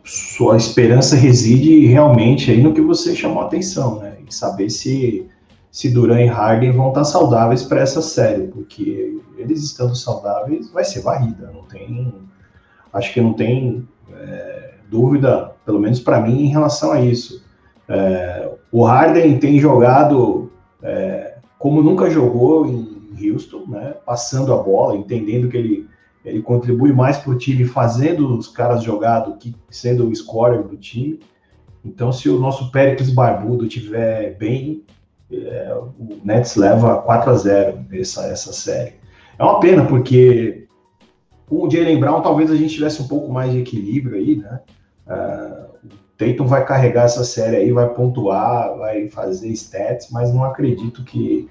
sua 0.04 0.56
esperança 0.56 1.16
reside 1.16 1.86
realmente 1.88 2.52
aí 2.52 2.62
no 2.62 2.74
que 2.74 2.82
você 2.82 3.16
chamou 3.16 3.42
a 3.42 3.48
atenção, 3.48 4.00
né? 4.00 4.18
Em 4.26 4.30
saber 4.30 4.70
se, 4.70 5.26
se 5.74 5.90
Duran 5.90 6.22
e 6.22 6.28
Harden 6.28 6.72
vão 6.72 6.90
estar 6.90 7.04
saudáveis 7.04 7.64
para 7.64 7.82
essa 7.82 8.00
série, 8.00 8.46
porque 8.46 9.20
eles 9.36 9.64
estando 9.64 9.96
saudáveis 9.96 10.70
vai 10.72 10.84
ser 10.84 11.02
varrida, 11.02 11.52
não 11.52 11.64
tem. 11.64 12.14
Acho 12.94 13.12
que 13.12 13.20
não 13.20 13.34
tem. 13.34 13.88
É, 14.12 14.76
dúvida, 14.88 15.56
pelo 15.66 15.80
menos 15.80 16.00
para 16.00 16.22
mim, 16.22 16.44
em 16.44 16.50
relação 16.50 16.92
a 16.92 17.02
isso. 17.02 17.44
É, 17.90 18.52
o 18.72 18.84
Harden 18.84 19.40
tem 19.40 19.60
jogado 19.60 20.52
é, 20.84 21.38
como 21.58 21.82
nunca 21.82 22.08
jogou 22.08 22.68
em 22.68 23.32
Houston, 23.32 23.66
né, 23.68 23.96
passando 24.06 24.54
a 24.54 24.58
bola, 24.58 24.96
entendendo 24.96 25.50
que 25.50 25.58
ele, 25.58 25.90
ele 26.24 26.44
contribui 26.44 26.94
mais 26.94 27.18
para 27.18 27.32
o 27.32 27.38
time 27.38 27.66
fazendo 27.66 28.38
os 28.38 28.48
caras 28.48 28.84
jogar 28.84 29.22
do 29.22 29.38
que 29.38 29.56
sendo 29.72 30.08
o 30.08 30.16
scorer 30.16 30.62
do 30.62 30.78
time. 30.78 31.20
Então, 31.84 32.12
se 32.12 32.30
o 32.30 32.40
nosso 32.40 32.72
Péricles 32.72 33.10
Barbudo 33.10 33.68
tiver 33.68 34.38
bem, 34.38 34.84
é, 35.48 35.74
o 35.76 36.20
Nets 36.24 36.56
leva 36.56 37.02
4 37.02 37.32
a 37.32 37.36
0 37.36 37.86
essa, 37.94 38.26
essa 38.28 38.54
série. 38.54 38.94
É 39.38 39.44
uma 39.44 39.60
pena, 39.60 39.86
porque 39.86 40.68
com 41.48 41.68
o 41.68 41.70
Jalen 41.70 42.00
Brown 42.00 42.22
talvez 42.22 42.52
a 42.52 42.56
gente 42.56 42.74
tivesse 42.74 43.02
um 43.02 43.08
pouco 43.08 43.32
mais 43.32 43.52
de 43.52 43.60
equilíbrio 43.60 44.18
aí, 44.18 44.36
né? 44.38 44.60
Uh, 45.08 45.74
o 45.86 46.18
Tatum 46.18 46.46
vai 46.46 46.66
carregar 46.66 47.06
essa 47.06 47.24
série 47.24 47.58
aí, 47.58 47.72
vai 47.72 47.90
pontuar, 47.94 48.78
vai 48.78 49.10
fazer 49.10 49.50
stats, 49.50 50.10
mas 50.12 50.34
não 50.34 50.44
acredito 50.44 51.04
que, 51.04 51.50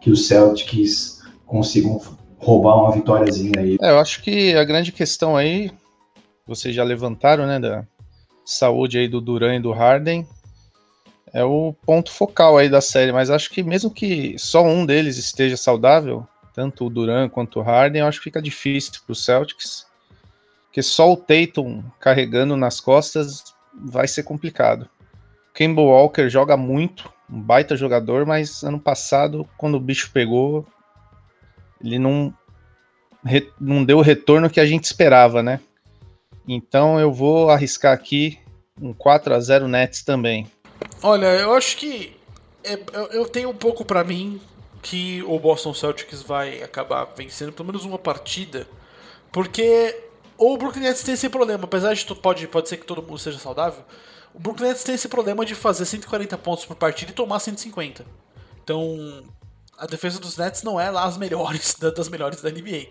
que 0.00 0.10
os 0.10 0.26
Celtics 0.26 1.22
consigam 1.46 2.00
roubar 2.38 2.76
uma 2.76 2.92
vitóriazinha 2.92 3.58
aí. 3.58 3.76
É, 3.80 3.90
eu 3.90 3.98
acho 3.98 4.22
que 4.22 4.54
a 4.54 4.64
grande 4.64 4.92
questão 4.92 5.36
aí, 5.36 5.70
vocês 6.46 6.74
já 6.74 6.84
levantaram, 6.84 7.46
né, 7.46 7.58
da 7.58 7.84
saúde 8.44 8.98
aí 8.98 9.08
do 9.08 9.20
Duran 9.20 9.56
e 9.56 9.60
do 9.60 9.72
Harden, 9.72 10.26
é 11.34 11.44
o 11.44 11.74
ponto 11.84 12.10
focal 12.10 12.56
aí 12.56 12.70
da 12.70 12.80
série, 12.80 13.12
mas 13.12 13.28
acho 13.28 13.50
que 13.50 13.62
mesmo 13.62 13.90
que 13.90 14.38
só 14.38 14.64
um 14.64 14.86
deles 14.86 15.18
esteja 15.18 15.56
saudável, 15.56 16.26
tanto 16.54 16.86
o 16.86 16.90
Duran 16.90 17.28
quanto 17.28 17.58
o 17.58 17.62
Harden, 17.62 18.02
acho 18.02 18.18
que 18.18 18.24
fica 18.24 18.40
difícil 18.40 18.92
para 19.04 19.12
os 19.12 19.22
Celtics 19.22 19.86
porque 20.74 20.82
só 20.82 21.12
o 21.12 21.16
Tatum 21.16 21.84
carregando 22.00 22.56
nas 22.56 22.80
costas 22.80 23.54
vai 23.72 24.08
ser 24.08 24.24
complicado. 24.24 24.88
Kemba 25.54 25.80
Walker 25.80 26.28
joga 26.28 26.56
muito, 26.56 27.08
um 27.30 27.40
baita 27.40 27.76
jogador, 27.76 28.26
mas 28.26 28.64
ano 28.64 28.80
passado, 28.80 29.48
quando 29.56 29.76
o 29.76 29.80
bicho 29.80 30.10
pegou, 30.12 30.66
ele 31.80 31.96
não, 31.96 32.34
não 33.60 33.84
deu 33.84 33.98
o 33.98 34.02
retorno 34.02 34.50
que 34.50 34.58
a 34.58 34.66
gente 34.66 34.82
esperava, 34.82 35.44
né? 35.44 35.60
Então 36.48 36.98
eu 36.98 37.12
vou 37.12 37.50
arriscar 37.50 37.92
aqui 37.92 38.40
um 38.82 38.92
4 38.92 39.32
a 39.32 39.38
0 39.38 39.68
Nets 39.68 40.02
também. 40.02 40.48
Olha, 41.06 41.26
eu 41.38 41.52
acho 41.52 41.76
que 41.76 42.16
é, 42.64 42.78
eu 43.12 43.28
tenho 43.28 43.50
um 43.50 43.54
pouco 43.54 43.84
para 43.84 44.02
mim 44.02 44.40
que 44.80 45.22
o 45.24 45.38
Boston 45.38 45.74
Celtics 45.74 46.22
vai 46.22 46.62
acabar 46.62 47.04
vencendo 47.14 47.52
pelo 47.52 47.66
menos 47.66 47.84
uma 47.84 47.98
partida, 47.98 48.66
porque 49.30 50.02
o 50.38 50.56
Brooklyn 50.56 50.84
Nets 50.84 51.02
tem 51.02 51.12
esse 51.12 51.28
problema, 51.28 51.64
apesar 51.64 51.92
de 51.92 52.06
pode, 52.14 52.48
pode 52.48 52.70
ser 52.70 52.78
que 52.78 52.86
todo 52.86 53.02
mundo 53.02 53.18
seja 53.18 53.38
saudável, 53.38 53.84
o 54.32 54.38
Brooklyn 54.40 54.68
Nets 54.68 54.82
tem 54.82 54.94
esse 54.94 55.06
problema 55.06 55.44
de 55.44 55.54
fazer 55.54 55.84
140 55.84 56.38
pontos 56.38 56.64
por 56.64 56.74
partida 56.74 57.10
e 57.10 57.14
tomar 57.14 57.38
150. 57.38 58.02
Então, 58.64 59.24
a 59.76 59.84
defesa 59.84 60.18
dos 60.18 60.38
Nets 60.38 60.62
não 60.62 60.80
é 60.80 60.88
lá 60.88 61.04
as 61.04 61.18
melhores, 61.18 61.74
das 61.94 62.08
melhores 62.08 62.40
da 62.40 62.50
NBA. 62.50 62.86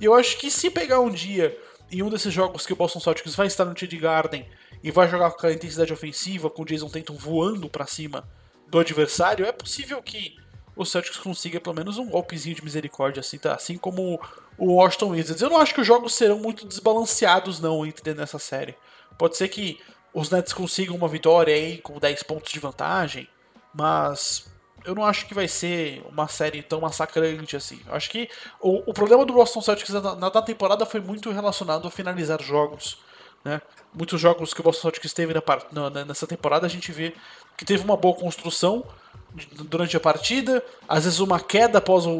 E 0.00 0.06
eu 0.06 0.14
acho 0.14 0.38
que 0.38 0.50
se 0.50 0.70
pegar 0.70 1.00
um 1.00 1.10
dia 1.10 1.54
em 1.92 2.02
um 2.02 2.08
desses 2.08 2.32
jogos 2.32 2.64
que 2.64 2.72
o 2.72 2.76
Boston 2.76 3.00
Celtics 3.00 3.34
vai 3.34 3.48
estar 3.48 3.66
no 3.66 3.74
TD 3.74 3.98
Garden 3.98 4.46
e 4.82 4.90
vai 4.90 5.08
jogar 5.08 5.30
com 5.30 5.36
aquela 5.36 5.52
intensidade 5.52 5.92
ofensiva, 5.92 6.50
com 6.50 6.62
o 6.62 6.64
Jason 6.64 6.88
Tatum 6.88 7.14
voando 7.14 7.68
para 7.68 7.86
cima 7.86 8.28
do 8.68 8.78
adversário, 8.78 9.44
é 9.44 9.52
possível 9.52 10.02
que 10.02 10.36
o 10.76 10.84
Celtics 10.84 11.18
consiga 11.18 11.60
pelo 11.60 11.74
menos 11.74 11.98
um 11.98 12.08
golpezinho 12.08 12.54
de 12.54 12.64
misericórdia, 12.64 13.20
assim, 13.20 13.36
tá? 13.36 13.54
Assim 13.54 13.76
como 13.76 14.20
o 14.56 14.74
Washington 14.74 15.10
Wizards. 15.10 15.42
Eu 15.42 15.50
não 15.50 15.58
acho 15.58 15.74
que 15.74 15.80
os 15.80 15.86
jogos 15.86 16.14
serão 16.14 16.38
muito 16.38 16.66
desbalanceados, 16.66 17.60
não, 17.60 17.84
entre 17.84 18.14
nessa 18.14 18.38
série. 18.38 18.74
Pode 19.18 19.36
ser 19.36 19.48
que 19.48 19.78
os 20.14 20.30
Nets 20.30 20.52
consigam 20.52 20.96
uma 20.96 21.08
vitória 21.08 21.54
aí 21.54 21.78
com 21.78 21.98
10 21.98 22.22
pontos 22.22 22.52
de 22.52 22.58
vantagem, 22.58 23.28
mas 23.74 24.50
eu 24.84 24.94
não 24.94 25.04
acho 25.04 25.26
que 25.26 25.34
vai 25.34 25.46
ser 25.46 26.02
uma 26.08 26.28
série 26.28 26.62
tão 26.62 26.80
massacrante 26.80 27.56
assim. 27.56 27.80
Eu 27.86 27.94
acho 27.94 28.10
que 28.10 28.28
o, 28.60 28.90
o 28.90 28.94
problema 28.94 29.24
do 29.26 29.32
Boston 29.32 29.60
Celtics 29.60 29.90
na, 29.90 30.00
na, 30.00 30.30
na 30.30 30.42
temporada 30.42 30.86
foi 30.86 31.00
muito 31.00 31.30
relacionado 31.30 31.86
a 31.86 31.90
finalizar 31.90 32.40
jogos. 32.42 32.98
Né? 33.44 33.60
Muitos 33.94 34.20
jogos 34.20 34.52
que 34.52 34.60
o 34.60 34.64
Boston 34.64 34.82
Celtics 34.82 35.12
teve 35.12 35.32
na, 35.32 35.90
na, 35.90 36.04
nessa 36.04 36.26
temporada 36.26 36.66
a 36.66 36.70
gente 36.70 36.92
vê 36.92 37.14
que 37.56 37.64
teve 37.64 37.82
uma 37.82 37.96
boa 37.96 38.14
construção, 38.14 38.84
durante 39.68 39.96
a 39.96 40.00
partida, 40.00 40.62
às 40.88 41.04
vezes 41.04 41.20
uma 41.20 41.38
queda 41.38 41.78
após 41.78 42.06
o, 42.06 42.10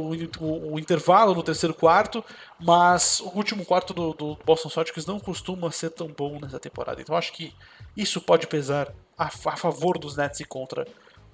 o, 0.40 0.74
o, 0.74 0.78
intervalo 0.78 1.34
no 1.34 1.42
terceiro 1.42 1.74
quarto, 1.74 2.24
mas 2.58 3.20
o 3.20 3.36
último 3.36 3.64
quarto 3.64 3.92
do, 3.92 4.12
do, 4.12 4.38
Boston 4.44 4.68
Celtics 4.68 5.06
não 5.06 5.18
costuma 5.18 5.70
ser 5.70 5.90
tão 5.90 6.08
bom 6.08 6.38
nessa 6.40 6.60
temporada. 6.60 7.00
Então 7.00 7.16
acho 7.16 7.32
que 7.32 7.52
isso 7.96 8.20
pode 8.20 8.46
pesar 8.46 8.92
a, 9.18 9.26
a, 9.26 9.56
favor 9.56 9.98
dos 9.98 10.16
Nets 10.16 10.40
e 10.40 10.44
contra 10.44 10.86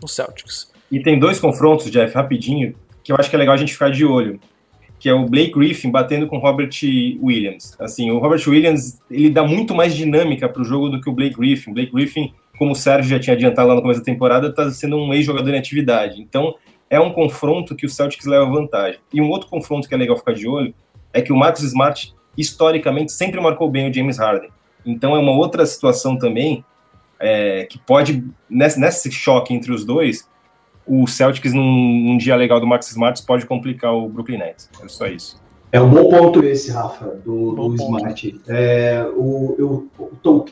os 0.02 0.12
Celtics. 0.12 0.72
E 0.90 1.02
tem 1.02 1.18
dois 1.18 1.38
confrontos, 1.38 1.90
Jeff, 1.90 2.14
rapidinho, 2.14 2.74
que 3.02 3.12
eu 3.12 3.16
acho 3.18 3.28
que 3.28 3.36
é 3.36 3.38
legal 3.38 3.54
a 3.54 3.58
gente 3.58 3.72
ficar 3.72 3.90
de 3.90 4.04
olho. 4.04 4.40
Que 4.98 5.08
é 5.08 5.14
o 5.14 5.26
Blake 5.26 5.52
Griffin 5.52 5.90
batendo 5.90 6.26
com 6.26 6.38
Robert 6.38 6.70
Williams. 7.22 7.76
Assim, 7.78 8.10
o 8.10 8.18
Robert 8.18 8.42
Williams 8.46 9.00
ele 9.10 9.30
dá 9.30 9.44
muito 9.44 9.74
mais 9.74 9.94
dinâmica 9.94 10.48
para 10.48 10.62
o 10.62 10.64
jogo 10.64 10.88
do 10.88 11.00
que 11.00 11.08
o 11.08 11.12
Blake 11.12 11.36
Griffin. 11.36 11.70
O 11.70 11.74
Blake 11.74 11.92
Griffin 11.92 12.32
como 12.58 12.72
o 12.72 12.74
Sérgio 12.74 13.10
já 13.10 13.20
tinha 13.20 13.34
adiantado 13.34 13.68
lá 13.68 13.74
no 13.74 13.82
começo 13.82 14.00
da 14.00 14.04
temporada, 14.04 14.48
está 14.48 14.70
sendo 14.70 14.96
um 14.96 15.12
ex-jogador 15.12 15.54
em 15.54 15.58
atividade. 15.58 16.20
Então, 16.20 16.54
é 16.88 16.98
um 16.98 17.12
confronto 17.12 17.74
que 17.74 17.86
o 17.86 17.88
Celtics 17.88 18.26
leva 18.26 18.46
vantagem. 18.46 19.00
E 19.12 19.20
um 19.20 19.28
outro 19.28 19.48
confronto 19.48 19.88
que 19.88 19.94
é 19.94 19.98
legal 19.98 20.16
ficar 20.16 20.32
de 20.32 20.48
olho 20.48 20.74
é 21.12 21.20
que 21.20 21.32
o 21.32 21.36
Marcus 21.36 21.62
Smart 21.62 22.14
historicamente 22.36 23.12
sempre 23.12 23.40
marcou 23.40 23.70
bem 23.70 23.90
o 23.90 23.92
James 23.92 24.18
Harden. 24.18 24.50
Então 24.84 25.16
é 25.16 25.18
uma 25.18 25.32
outra 25.32 25.66
situação 25.66 26.16
também 26.16 26.64
é, 27.18 27.64
que 27.64 27.78
pode, 27.78 28.22
nesse, 28.48 28.78
nesse, 28.78 29.10
choque 29.10 29.52
entre 29.52 29.72
os 29.72 29.84
dois, 29.84 30.28
o 30.86 31.06
Celtics 31.06 31.52
num, 31.52 31.62
num, 31.62 32.16
dia 32.16 32.36
legal 32.36 32.60
do 32.60 32.66
Max 32.66 32.88
Smart 32.90 33.22
pode 33.24 33.44
complicar 33.46 33.92
o 33.92 34.08
Brooklyn 34.08 34.38
Nets. 34.38 34.70
É 34.82 34.88
só 34.88 35.06
isso. 35.06 35.40
É 35.72 35.80
um 35.80 35.90
bom 35.90 36.08
ponto 36.08 36.42
esse, 36.44 36.70
Rafa, 36.70 37.06
do, 37.24 37.54
do 37.54 37.74
Smart. 37.74 38.40
É, 38.46 39.04
o, 39.16 39.54
eu, 39.58 39.88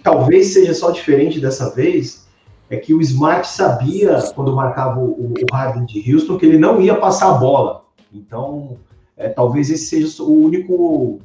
talvez 0.03 0.49
seja 0.49 0.75
só 0.75 0.91
diferente 0.91 1.41
dessa 1.41 1.75
vez, 1.75 2.27
é 2.69 2.77
que 2.77 2.93
o 2.93 3.01
Smart 3.01 3.47
sabia, 3.47 4.21
quando 4.35 4.55
marcava 4.55 5.01
o, 5.01 5.33
o 5.33 5.55
Harden 5.55 5.87
de 5.87 6.13
Houston, 6.13 6.37
que 6.37 6.47
ele 6.47 6.59
não 6.59 6.81
ia 6.81 6.97
passar 6.97 7.31
a 7.31 7.35
bola. 7.35 7.85
Então, 8.13 8.77
é, 9.17 9.29
talvez 9.29 9.71
esse 9.71 9.87
seja 9.87 10.23
o 10.23 10.45
único, 10.45 11.21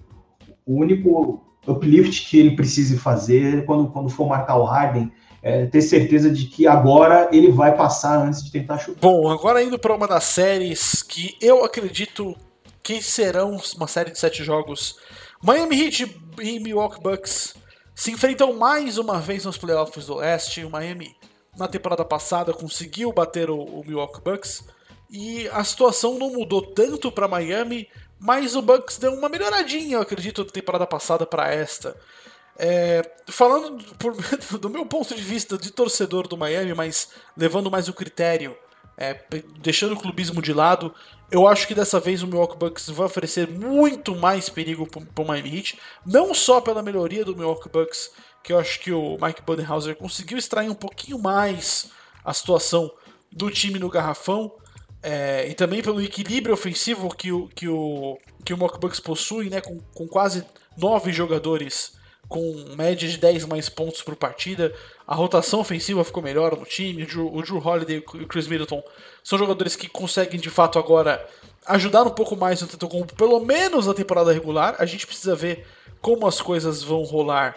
o 0.66 0.74
único 0.74 1.42
uplift 1.68 2.30
que 2.30 2.40
ele 2.40 2.56
precise 2.56 2.98
fazer 2.98 3.66
quando, 3.66 3.90
quando 3.90 4.10
for 4.10 4.28
marcar 4.28 4.58
o 4.58 4.64
Harden, 4.64 5.12
é, 5.42 5.66
ter 5.66 5.82
certeza 5.82 6.30
de 6.30 6.46
que 6.46 6.68
agora 6.68 7.30
ele 7.32 7.52
vai 7.52 7.76
passar 7.76 8.26
antes 8.26 8.44
de 8.44 8.52
tentar 8.52 8.78
chutar. 8.78 9.00
Bom, 9.00 9.30
agora 9.30 9.64
indo 9.64 9.80
para 9.80 9.96
uma 9.96 10.08
das 10.08 10.26
séries 10.26 11.02
que 11.02 11.38
eu 11.42 11.64
acredito 11.64 12.36
que 12.84 13.02
serão 13.02 13.58
uma 13.76 13.88
série 13.88 14.12
de 14.12 14.20
sete 14.20 14.44
jogos. 14.44 14.98
Miami 15.42 15.82
Heat 15.82 16.20
e 16.42 16.60
Milwaukee 16.60 17.02
Bucks 17.02 17.56
se 17.96 18.12
enfrentam 18.12 18.54
mais 18.54 18.98
uma 18.98 19.20
vez 19.20 19.46
nos 19.46 19.58
playoffs 19.58 20.06
do 20.06 20.16
Oeste. 20.16 20.64
O 20.66 20.70
Miami, 20.70 21.16
na 21.58 21.68
temporada 21.68 22.04
passada, 22.04 22.54
conseguiu 22.54 23.12
bater 23.14 23.50
o, 23.50 23.60
o 23.60 23.86
Milwaukee 23.86 24.22
Bucks. 24.22 24.64
E 25.10 25.48
a 25.50 25.64
situação 25.64 26.18
não 26.18 26.32
mudou 26.32 26.62
tanto 26.62 27.12
para 27.12 27.28
Miami, 27.28 27.88
mas 28.20 28.56
o 28.56 28.62
Bucks 28.62 28.98
deu 28.98 29.14
uma 29.14 29.30
melhoradinha, 29.30 29.96
eu 29.96 30.02
acredito, 30.02 30.44
da 30.44 30.52
temporada 30.52 30.86
passada 30.86 31.26
para 31.26 31.52
esta. 31.54 31.96
É, 32.62 33.10
falando 33.30 33.82
por, 33.96 34.14
do 34.60 34.70
meu 34.70 34.86
ponto 34.86 35.16
de 35.16 35.22
vista 35.22 35.58
de 35.58 35.72
torcedor 35.72 36.28
do 36.28 36.36
Miami, 36.36 36.74
mas 36.74 37.08
levando 37.38 37.72
mais 37.72 37.88
o 37.88 37.94
critério, 37.94 38.54
é, 38.98 39.18
deixando 39.62 39.94
o 39.94 40.00
clubismo 40.00 40.42
de 40.42 40.52
lado, 40.52 40.94
eu 41.32 41.48
acho 41.48 41.66
que 41.66 41.74
dessa 41.74 42.02
vez 42.02 42.22
o 42.22 42.28
Milwaukee 42.28 42.58
Bucks 42.58 42.90
vai 42.90 43.06
oferecer 43.06 43.48
muito 43.48 44.14
mais 44.14 44.50
perigo 44.50 44.86
para 44.86 45.24
o 45.24 45.26
Miami 45.26 45.56
Heat, 45.56 45.80
não 46.06 46.34
só 46.34 46.60
pela 46.60 46.84
melhoria 46.84 47.24
do 47.24 47.34
Milwaukee 47.34 47.70
Bucks, 47.70 48.12
que 48.44 48.52
eu 48.52 48.60
acho 48.60 48.82
que 48.82 48.92
o 48.92 49.18
Mike 49.22 49.42
Budenhauser 49.44 49.96
conseguiu 49.96 50.38
extrair 50.38 50.70
um 50.70 50.76
pouquinho 50.76 51.18
mais 51.18 51.92
a 52.26 52.34
situação 52.34 52.92
do 53.32 53.50
time 53.50 53.80
no 53.80 53.90
garrafão, 53.90 54.52
é, 55.02 55.48
e 55.48 55.54
também 55.54 55.82
pelo 55.82 56.02
equilíbrio 56.02 56.54
ofensivo 56.54 57.08
que 57.16 57.32
o, 57.32 57.48
que 57.48 57.70
o, 57.70 58.20
que 58.44 58.54
o 58.54 58.58
Milwaukee 58.58 58.82
Bucks 58.82 59.00
possui, 59.00 59.50
né, 59.50 59.62
com, 59.62 59.80
com 59.96 60.06
quase 60.10 60.44
nove 60.78 61.14
jogadores 61.14 61.98
com 62.30 62.76
média 62.78 63.10
de 63.10 63.18
10 63.18 63.46
mais 63.46 63.68
pontos 63.68 64.04
por 64.04 64.16
partida. 64.16 64.72
A 65.06 65.16
rotação 65.16 65.60
ofensiva 65.60 66.04
ficou 66.04 66.22
melhor 66.22 66.56
no 66.56 66.64
time. 66.64 67.04
O 67.04 67.42
Drew 67.42 67.58
Holiday 67.58 67.98
e 67.98 68.24
o 68.24 68.28
Chris 68.28 68.48
Middleton 68.48 68.84
são 69.24 69.38
jogadores 69.38 69.76
que 69.76 69.90
conseguem 69.90 70.40
de 70.40 70.50
fato 70.50 70.78
agora 70.78 71.28
ajudar 71.66 72.04
um 72.04 72.12
pouco 72.12 72.38
mais 72.38 72.62
no 72.62 72.68
Tetocompo, 72.68 73.16
pelo 73.16 73.40
menos 73.40 73.88
na 73.88 73.96
temporada 73.96 74.32
regular. 74.32 74.76
A 74.78 74.86
gente 74.86 75.08
precisa 75.08 75.36
ver 75.36 75.66
como 76.00 76.28
as 76.28 76.40
coisas 76.40 76.84
vão 76.84 77.02
rolar 77.04 77.56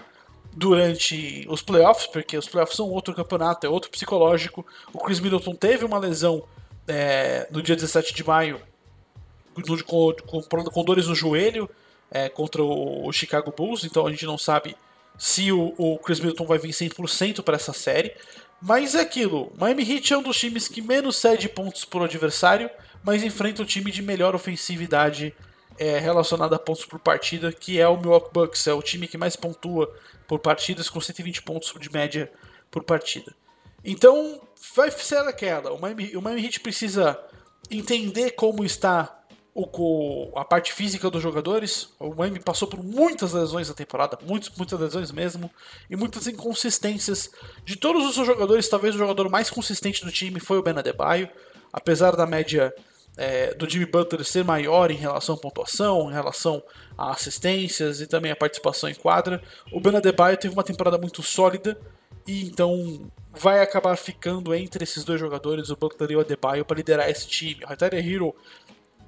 durante 0.54 1.46
os 1.48 1.60
playoffs, 1.60 2.06
porque 2.06 2.36
os 2.36 2.48
playoffs 2.48 2.76
são 2.76 2.88
outro 2.88 3.14
campeonato, 3.14 3.66
é 3.66 3.70
outro 3.70 3.90
psicológico. 3.90 4.66
O 4.92 4.98
Chris 4.98 5.20
Middleton 5.20 5.54
teve 5.54 5.84
uma 5.84 5.98
lesão 5.98 6.44
é, 6.88 7.46
no 7.50 7.62
dia 7.62 7.76
17 7.76 8.14
de 8.14 8.26
maio, 8.26 8.58
com, 9.86 10.14
com, 10.42 10.64
com 10.64 10.84
dores 10.84 11.06
no 11.06 11.14
joelho 11.14 11.68
é, 12.12 12.28
contra 12.28 12.62
o, 12.62 13.10
Chicago 13.10 13.52
Bulls, 13.56 13.84
então 13.84 14.06
a 14.06 14.10
gente 14.10 14.26
não 14.26 14.36
sabe 14.36 14.76
se 15.18 15.50
o, 15.50 15.74
o 15.78 15.98
Chris 15.98 16.20
Middleton 16.20 16.44
vai 16.44 16.58
vir 16.58 16.70
100% 16.70 17.42
para 17.42 17.56
essa 17.56 17.72
série. 17.72 18.14
Mas 18.60 18.94
é 18.94 19.00
aquilo, 19.00 19.52
Miami 19.58 19.82
Heat 19.82 20.12
é 20.12 20.18
um 20.18 20.22
dos 20.22 20.38
times 20.38 20.68
que 20.68 20.80
menos 20.80 21.16
cede 21.16 21.48
pontos 21.48 21.84
por 21.84 22.02
adversário, 22.02 22.70
mas 23.02 23.24
enfrenta 23.24 23.62
um 23.62 23.64
time 23.64 23.90
de 23.90 24.02
melhor 24.02 24.36
ofensividade 24.36 25.34
é, 25.78 25.98
relacionada 25.98 26.54
a 26.54 26.58
pontos 26.58 26.84
por 26.84 27.00
partida, 27.00 27.52
que 27.52 27.80
é 27.80 27.88
o 27.88 27.96
Milwaukee 27.96 28.30
Bucks, 28.32 28.66
é 28.68 28.72
o 28.72 28.82
time 28.82 29.08
que 29.08 29.18
mais 29.18 29.34
pontua 29.34 29.92
por 30.28 30.38
partidas, 30.38 30.88
com 30.88 31.00
120 31.00 31.42
pontos 31.42 31.74
de 31.80 31.90
média 31.90 32.30
por 32.70 32.84
partida. 32.84 33.34
Então, 33.84 34.40
vai 34.76 34.90
ser 34.92 35.18
aquela, 35.26 35.72
o 35.72 35.80
Miami, 35.80 36.16
o 36.16 36.22
Miami 36.22 36.44
Heat 36.44 36.60
precisa 36.60 37.18
entender 37.68 38.32
como 38.32 38.64
está 38.64 39.21
o, 39.54 40.32
a 40.34 40.44
parte 40.44 40.72
física 40.72 41.10
dos 41.10 41.22
jogadores. 41.22 41.90
O 41.98 42.14
Miami 42.14 42.40
passou 42.40 42.66
por 42.66 42.82
muitas 42.82 43.32
lesões 43.32 43.68
na 43.68 43.74
temporada, 43.74 44.18
muitas, 44.22 44.50
muitas 44.56 44.78
lesões 44.78 45.12
mesmo, 45.12 45.50
e 45.90 45.96
muitas 45.96 46.26
inconsistências. 46.26 47.30
De 47.64 47.76
todos 47.76 48.06
os 48.06 48.14
seus 48.14 48.26
jogadores, 48.26 48.68
talvez 48.68 48.94
o 48.94 48.98
jogador 48.98 49.28
mais 49.28 49.50
consistente 49.50 50.04
do 50.04 50.10
time 50.10 50.40
foi 50.40 50.58
o 50.58 50.62
Ben 50.62 50.76
Adebayo, 50.76 51.28
apesar 51.72 52.16
da 52.16 52.26
média 52.26 52.72
é, 53.16 53.54
do 53.54 53.68
Jimmy 53.68 53.86
Butler 53.86 54.24
ser 54.24 54.44
maior 54.44 54.90
em 54.90 54.96
relação 54.96 55.34
à 55.34 55.38
pontuação, 55.38 56.10
em 56.10 56.14
relação 56.14 56.62
a 56.96 57.10
assistências 57.10 58.00
e 58.00 58.06
também 58.06 58.32
a 58.32 58.36
participação 58.36 58.88
em 58.88 58.94
quadra. 58.94 59.42
O 59.72 59.80
Ben 59.80 59.96
Adebayo 59.96 60.36
teve 60.36 60.54
uma 60.54 60.64
temporada 60.64 60.96
muito 60.96 61.22
sólida 61.22 61.78
e 62.26 62.46
então 62.46 63.10
vai 63.32 63.60
acabar 63.60 63.96
ficando 63.96 64.54
entre 64.54 64.84
esses 64.84 65.04
dois 65.04 65.18
jogadores, 65.18 65.70
o 65.70 65.76
Butler 65.76 66.12
e 66.12 66.16
o 66.16 66.20
Adebayo, 66.20 66.64
para 66.64 66.76
liderar 66.76 67.08
esse 67.08 67.26
time. 67.26 67.64
O 67.64 67.76
Tyler 67.76 68.06
Hero 68.06 68.34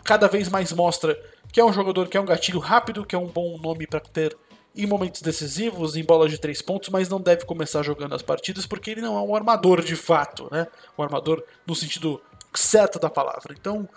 cada 0.05 0.29
vez 0.29 0.49
mais 0.49 0.73
mostra 0.73 1.19
que 1.51 1.61
é 1.61 1.64
um 1.64 1.73
jogador 1.73 2.09
que 2.09 2.17
é 2.17 2.21
um 2.21 2.25
gatilho 2.25 2.59
rápido, 2.59 3.07
que 3.07 3.14
é 3.14 3.19
um 3.19 3.27
bom 3.27 3.57
nome 3.59 3.87
para 3.87 4.01
ter 4.01 4.37
em 4.77 4.87
momentos 4.87 5.23
decisivos, 5.23 5.97
em 5.97 6.05
bolas 6.05 6.33
de 6.33 6.38
três 6.38 6.61
pontos, 6.61 6.88
mas 6.88 7.09
não 7.09 7.21
deve 7.21 7.45
começar 7.45 7.83
jogando 7.83 8.14
as 8.14 8.23
partidas 8.23 8.67
porque 8.67 8.90
ele 8.90 9.01
não 9.01 9.17
é 9.17 9.23
um 9.23 9.37
armador 9.37 9.83
de 9.83 9.95
fato, 9.95 10.49
né? 10.51 10.67
Um 10.99 11.03
armador 11.03 11.45
no 11.64 11.77
sentido 11.77 12.21
certo 12.53 12.99
da 12.99 13.09
palavra. 13.09 13.55
Então, 13.59 13.88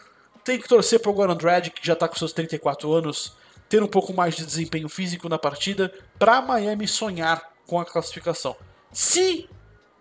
tem 0.43 0.59
que 0.59 0.67
torcer 0.67 0.99
para 0.99 1.09
o 1.09 1.13
Goran 1.13 1.35
Dredd, 1.35 1.71
que 1.71 1.85
já 1.85 1.93
está 1.93 2.07
com 2.07 2.15
seus 2.15 2.31
34 2.31 2.93
anos, 2.93 3.35
ter 3.67 3.81
um 3.81 3.87
pouco 3.87 4.13
mais 4.13 4.35
de 4.35 4.45
desempenho 4.45 4.87
físico 4.87 5.27
na 5.27 5.39
partida, 5.39 5.91
para 6.19 6.41
Miami 6.41 6.87
sonhar 6.87 7.41
com 7.65 7.79
a 7.79 7.85
classificação. 7.85 8.55
Se 8.91 9.49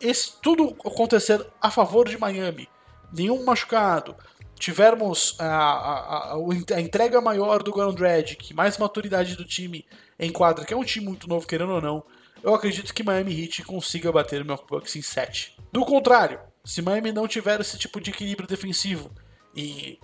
esse 0.00 0.34
tudo 0.42 0.76
acontecer 0.84 1.44
a 1.60 1.70
favor 1.70 2.06
de 2.06 2.18
Miami, 2.18 2.68
nenhum 3.12 3.44
machucado, 3.44 4.14
tivermos 4.58 5.36
a, 5.38 5.46
a, 5.46 6.34
a, 6.34 6.80
entrega 6.80 7.20
maior 7.20 7.62
do 7.62 7.70
Goran 7.70 7.94
Dragic, 7.94 8.54
mais 8.54 8.78
maturidade 8.78 9.36
do 9.36 9.44
time 9.44 9.86
em 10.18 10.30
quadra, 10.32 10.64
que 10.64 10.72
é 10.72 10.76
um 10.76 10.84
time 10.84 11.06
muito 11.06 11.28
novo, 11.28 11.46
querendo 11.46 11.72
ou 11.72 11.80
não, 11.80 12.02
eu 12.42 12.54
acredito 12.54 12.94
que 12.94 13.02
Miami 13.02 13.42
Heat 13.42 13.62
consiga 13.64 14.12
bater 14.12 14.40
o 14.40 14.44
Milwaukee 14.44 14.68
Bucks 14.68 14.96
em 14.96 15.02
7. 15.02 15.56
Do 15.72 15.84
contrário, 15.84 16.40
se 16.64 16.80
Miami 16.80 17.12
não 17.12 17.28
tiver 17.28 17.60
esse 17.60 17.78
tipo 17.78 18.00
de 18.00 18.10
equilíbrio 18.10 18.48
defensivo 18.48 19.10
e 19.54 19.98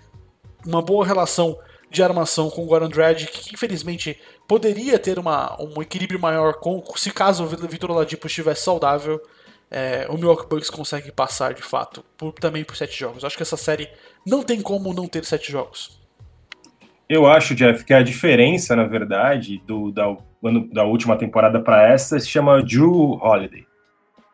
uma 0.67 0.83
boa 0.83 1.07
relação 1.07 1.59
de 1.91 2.03
armação 2.03 2.51
com 2.51 2.62
o 2.62 2.67
Goran 2.67 2.88
Dragic, 2.88 3.31
que 3.31 3.55
infelizmente 3.55 4.19
poderia 4.49 4.99
ter 4.99 5.19
uma, 5.19 5.61
um 5.61 5.83
equilíbrio 5.83 6.19
maior 6.19 6.55
com, 6.55 6.83
se 6.97 7.11
caso 7.11 7.45
o 7.45 7.47
Vitor 7.47 7.91
Oladipo 7.91 8.27
estivesse 8.27 8.62
saudável, 8.65 9.21
é, 9.72 10.06
o 10.11 10.18
Milwaukee 10.18 10.46
Bucks 10.48 10.68
consegue 10.68 11.11
passar 11.11 11.54
de 11.54 11.62
fato 11.62 12.04
por, 12.16 12.32
também 12.32 12.62
por 12.62 12.76
sete 12.76 12.98
jogos. 12.98 13.24
Acho 13.24 13.37
que 13.37 13.42
essa 13.42 13.56
série 13.56 13.88
não 14.26 14.42
tem 14.42 14.61
como 14.61 14.92
não 14.92 15.08
ter 15.08 15.24
sete 15.24 15.50
jogos. 15.50 15.98
Eu 17.08 17.26
acho, 17.26 17.54
Jeff, 17.54 17.82
que 17.85 17.94
a 17.94 18.02
diferença, 18.02 18.76
na 18.76 18.85
verdade, 18.85 19.62
do, 19.66 19.90
da, 19.90 20.14
da 20.70 20.85
última 20.85 21.16
temporada 21.16 21.58
para 21.58 21.88
essa 21.88 22.20
se 22.20 22.28
chama 22.28 22.62
Drew 22.62 23.18
Holiday. 23.22 23.66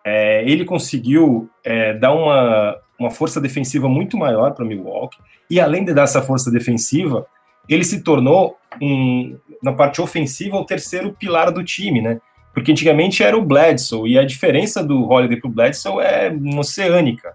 É, 0.05 0.43
ele 0.49 0.65
conseguiu 0.65 1.49
é, 1.65 1.95
dar 1.95 2.13
uma, 2.13 2.77
uma 2.99 3.11
força 3.11 3.41
defensiva 3.41 3.89
muito 3.89 4.17
maior 4.17 4.55
para 4.55 4.65
Milwaukee, 4.65 5.19
e 5.49 5.61
além 5.61 5.85
de 5.85 5.95
dar 5.95 6.03
essa 6.03 6.23
força 6.23 6.51
defensiva, 6.51 7.27
ele 7.69 7.85
se 7.85 8.03
tornou, 8.03 8.57
um, 8.81 9.39
na 9.63 9.73
parte 9.73 10.01
ofensiva, 10.01 10.57
o 10.57 10.65
terceiro 10.65 11.13
pilar 11.13 11.51
do 11.51 11.63
time, 11.63 12.01
né? 12.01 12.21
Porque 12.53 12.73
antigamente 12.73 13.23
era 13.23 13.37
o 13.37 13.45
Bledsoe, 13.45 14.11
e 14.11 14.19
a 14.19 14.25
diferença 14.25 14.83
do 14.83 15.05
Holiday 15.09 15.39
para 15.39 15.49
o 15.49 15.53
Bledsoe 15.53 16.03
é 16.03 16.33
oceânica. 16.59 17.33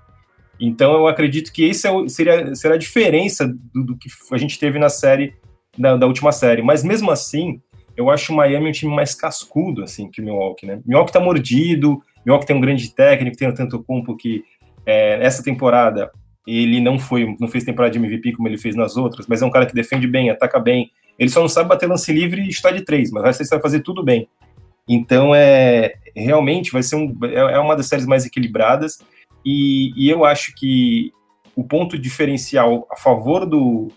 Então 0.59 0.93
eu 0.93 1.07
acredito 1.07 1.51
que 1.51 1.63
esse 1.63 1.87
é 1.87 1.91
seria, 2.07 2.55
será 2.55 2.75
a 2.75 2.77
diferença 2.77 3.47
do, 3.47 3.83
do, 3.83 3.97
que 3.97 4.09
a 4.31 4.37
gente 4.37 4.59
teve 4.59 4.79
na 4.79 4.89
série, 4.89 5.33
da, 5.77 5.97
da, 5.97 6.07
última 6.07 6.31
série. 6.31 6.61
Mas 6.61 6.83
mesmo 6.83 7.11
assim, 7.11 7.61
eu 7.97 8.09
acho 8.09 8.31
o 8.31 8.35
Miami 8.35 8.69
um 8.69 8.71
time 8.71 8.93
mais 8.93 9.15
cascudo, 9.15 9.83
assim, 9.83 10.09
que 10.09 10.21
o 10.21 10.25
Milwaukee, 10.25 10.65
né? 10.65 10.79
Milwaukee 10.85 11.11
tá 11.11 11.19
mordido, 11.19 12.01
Milwaukee 12.25 12.47
tem 12.47 12.55
um 12.55 12.61
grande 12.61 12.93
técnico, 12.93 13.37
tem 13.37 13.47
o 13.47 13.53
tanto 13.53 13.83
Kumpo 13.83 14.15
que 14.15 14.43
é, 14.85 15.23
essa 15.23 15.43
temporada 15.43 16.11
ele 16.45 16.81
não 16.81 16.99
foi, 16.99 17.35
não 17.39 17.47
fez 17.47 17.63
temporada 17.63 17.91
de 17.91 17.99
MVP 17.99 18.33
como 18.33 18.47
ele 18.47 18.57
fez 18.57 18.75
nas 18.75 18.97
outras, 18.97 19.25
mas 19.27 19.41
é 19.41 19.45
um 19.45 19.51
cara 19.51 19.65
que 19.65 19.73
defende 19.73 20.07
bem, 20.07 20.29
ataca 20.29 20.59
bem. 20.59 20.91
Ele 21.17 21.29
só 21.29 21.39
não 21.39 21.47
sabe 21.47 21.69
bater 21.69 21.87
lance 21.87 22.11
livre 22.11 22.41
e 22.41 22.49
estar 22.49 22.71
de 22.71 22.83
três, 22.83 23.11
mas 23.11 23.23
o 23.23 23.25
resto 23.25 23.41
ele 23.41 23.49
sabe 23.49 23.61
fazer 23.61 23.81
tudo 23.81 24.03
bem. 24.03 24.27
Então 24.87 25.33
é 25.33 25.93
realmente 26.15 26.71
vai 26.71 26.83
ser 26.83 26.95
um, 26.95 27.17
é, 27.23 27.55
é 27.55 27.59
uma 27.59 27.75
das 27.75 27.87
séries 27.87 28.05
mais 28.05 28.25
equilibradas 28.25 28.99
e, 29.45 29.91
e 29.95 30.09
eu 30.09 30.23
acho 30.25 30.53
que 30.55 31.11
o 31.55 31.63
ponto 31.63 31.97
diferencial 31.97 32.87
a 32.91 32.95
favor 32.95 33.45
do, 33.45 33.89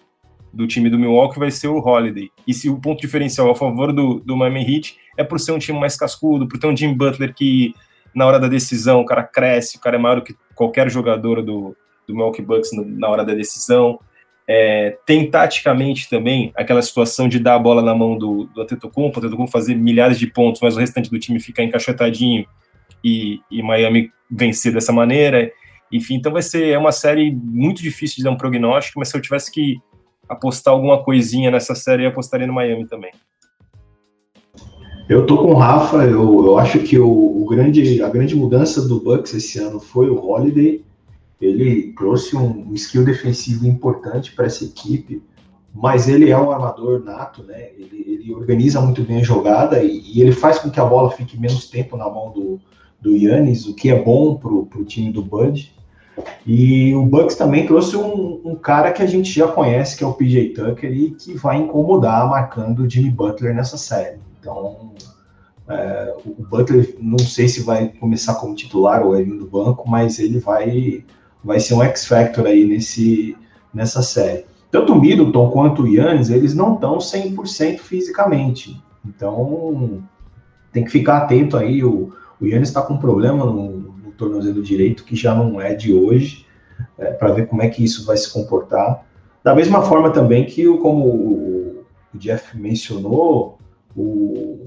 do 0.53 0.67
time 0.67 0.91
do 0.91 0.99
Milwaukee 0.99 1.39
vai 1.39 1.51
ser 1.51 1.69
o 1.69 1.79
Holiday. 1.79 2.31
E 2.47 2.55
se 2.55 2.69
o 2.69 2.81
ponto 2.81 3.01
diferencial 3.01 3.51
a 3.51 3.55
favor 3.55 3.93
do, 3.93 4.21
do 4.21 4.37
Miami 4.37 4.63
Heat 4.63 4.97
é 5.17 5.25
por 5.25 5.39
ser 5.39 5.53
um 5.53 5.59
time 5.59 5.79
mais 5.79 5.97
cascudo, 5.97 6.49
por 6.49 6.59
ter 6.59 6.67
um 6.67 6.77
Jim 6.77 6.95
Butler 6.95 7.35
que 7.35 7.75
na 8.15 8.27
hora 8.27 8.41
da 8.41 8.49
decisão 8.49 9.01
o 9.01 9.05
cara 9.05 9.23
cresce, 9.23 9.77
o 9.77 9.81
cara 9.81 9.97
é 9.97 9.99
maior 9.99 10.17
do 10.17 10.23
que 10.23 10.35
qualquer 10.55 10.91
jogador 10.91 11.43
do, 11.43 11.77
do 12.07 12.15
Milwaukee 12.15 12.43
Bucks 12.43 12.71
na 12.73 13.09
hora 13.09 13.25
da 13.25 13.35
decisão. 13.35 14.01
É, 14.49 14.97
tem 15.05 15.29
taticamente 15.29 16.09
também 16.09 16.53
aquela 16.55 16.81
situação 16.81 17.29
de 17.29 17.39
dar 17.39 17.57
a 17.57 17.59
bola 17.59 17.83
na 17.83 17.95
mão 17.95 18.17
do, 18.17 18.45
do 18.45 18.63
Antetokounmpo, 18.63 19.19
o 19.19 19.21
Antetokounmpo 19.21 19.51
fazer 19.51 19.75
milhares 19.75 20.19
de 20.19 20.27
pontos, 20.29 20.61
mas 20.61 20.77
o 20.77 20.79
restante 20.81 21.11
do 21.11 21.19
time 21.19 21.41
ficar 21.41 21.65
encaixotadinho 21.65 22.47
e, 23.03 23.41
e 23.51 23.63
Miami 23.63 24.11
vencer 24.31 24.73
dessa 24.73 24.93
maneira. 24.93 25.51
Enfim, 25.93 26.15
então 26.15 26.33
vai 26.33 26.43
ser 26.43 26.69
é 26.69 26.79
uma 26.79 26.93
série 26.93 27.33
muito 27.33 27.83
difícil 27.83 28.19
de 28.19 28.25
dar 28.25 28.31
um 28.31 28.37
prognóstico, 28.37 28.99
mas 28.99 29.09
se 29.09 29.17
eu 29.17 29.21
tivesse 29.21 29.51
que 29.51 29.79
apostar 30.29 30.75
alguma 30.75 31.03
coisinha 31.03 31.51
nessa 31.51 31.75
série, 31.75 32.05
eu 32.05 32.09
apostaria 32.09 32.47
no 32.47 32.53
Miami 32.53 32.87
também. 32.87 33.13
Eu 35.09 35.25
tô 35.25 35.39
com 35.39 35.53
o 35.53 35.55
Rafa, 35.55 35.99
eu, 35.99 36.47
eu 36.47 36.59
acho 36.59 36.81
que 36.81 36.99
o, 36.99 37.09
o, 37.09 37.47
grande, 37.47 38.03
a 38.03 38.09
grande 38.09 38.35
mudança 38.35 38.87
do 38.87 39.01
Bucks 39.01 39.33
esse 39.35 39.59
ano 39.61 39.79
foi 39.79 40.11
o 40.11 40.19
Holiday. 40.19 40.85
Ele 41.41 41.93
trouxe 41.93 42.37
um, 42.37 42.73
skill 42.75 43.05
defensivo 43.05 43.67
importante 43.67 44.33
para 44.33 44.47
essa 44.47 44.65
equipe, 44.65 45.23
mas 45.75 46.09
ele 46.09 46.31
é 46.31 46.39
um 46.39 46.51
armador 46.51 47.05
nato, 47.05 47.43
né? 47.43 47.71
Ele, 47.77 48.05
ele 48.07 48.35
organiza 48.35 48.81
muito 48.81 49.03
bem 49.03 49.19
a 49.19 49.23
jogada 49.23 49.83
e, 49.83 50.01
e, 50.01 50.23
ele 50.23 50.33
faz 50.33 50.59
com 50.59 50.71
que 50.71 50.81
a 50.81 50.85
bola 50.85 51.11
fique 51.11 51.39
menos 51.39 51.69
tempo 51.69 51.97
na 51.97 52.09
mão 52.09 52.33
do, 52.33 52.59
do 53.01 53.15
Yannis, 53.15 53.67
o 53.67 53.75
que 53.75 53.91
é 53.91 54.03
bom 54.03 54.37
pro, 54.37 54.65
pro 54.67 54.85
time 54.85 55.13
do 55.13 55.23
Bud. 55.23 55.75
E 56.47 56.95
o 56.95 57.05
Bucks 57.05 57.37
também 57.37 57.67
trouxe 57.67 57.97
um, 57.97 58.41
um, 58.45 58.55
cara 58.57 58.91
que 58.93 59.03
a 59.03 59.07
gente 59.07 59.31
já 59.31 59.49
conhece, 59.49 59.97
que 59.97 60.05
é 60.05 60.07
o 60.07 60.15
PJ 60.15 60.55
Tucker, 60.55 60.91
e 60.91 61.11
que 61.11 61.35
vai 61.35 61.59
incomodar 61.59 62.29
marcando 62.29 62.81
o 62.81 62.91
Jimmy 62.91 63.11
Butler 63.11 63.55
nessa 63.55 63.77
série. 63.77 64.19
Então, 64.41 64.93
é, 65.69 66.15
o 66.25 66.43
Butler 66.43 66.97
não 67.01 67.19
sei 67.19 67.49
se 67.49 67.63
vai 67.63 67.89
começar 67.89 68.37
como 68.37 68.55
titular 68.55 69.05
ou 69.05 69.17
ele 69.17 69.37
do 69.37 69.47
banco, 69.47 69.89
mas 69.89 70.19
ele 70.19 70.39
vai, 70.39 71.05
vai 71.47 71.61
ser 71.61 71.75
um 71.75 71.83
X-Factor 71.83 72.45
aí 72.45 72.65
nesse, 72.65 73.37
nessa 73.73 74.03
série. 74.03 74.45
Tanto 74.69 74.93
o 74.93 75.01
Middleton 75.01 75.49
quanto 75.51 75.83
o 75.83 75.87
Yannis, 75.87 76.29
eles 76.29 76.55
não 76.55 76.75
estão 76.75 76.99
100% 76.99 77.79
fisicamente. 77.79 78.83
Então, 79.07 80.03
tem 80.73 80.85
que 80.85 80.91
ficar 80.91 81.19
atento 81.19 81.57
aí. 81.57 81.85
O, 81.85 82.13
o 82.41 82.47
Yannis 82.47 82.69
está 82.69 82.83
com 82.83 82.95
um 82.95 82.99
problema 82.99 83.47
no, 83.47 83.95
tornozelo 84.17 84.63
direito, 84.63 85.05
que 85.05 85.15
já 85.15 85.35
não 85.35 85.61
é 85.61 85.75
de 85.75 85.93
hoje, 85.93 86.47
é, 86.99 87.13
para 87.13 87.33
ver 87.33 87.47
como 87.47 87.63
é 87.63 87.69
que 87.69 87.85
isso 87.85 88.05
vai 88.05 88.17
se 88.17 88.33
comportar. 88.33 89.05
Da 89.45 89.55
mesma 89.55 89.83
forma 89.83 90.11
também 90.11 90.47
que, 90.47 90.67
como 90.79 91.05
o, 91.07 91.85
Jeff 92.15 92.59
mencionou, 92.59 93.59
o, 93.95 94.59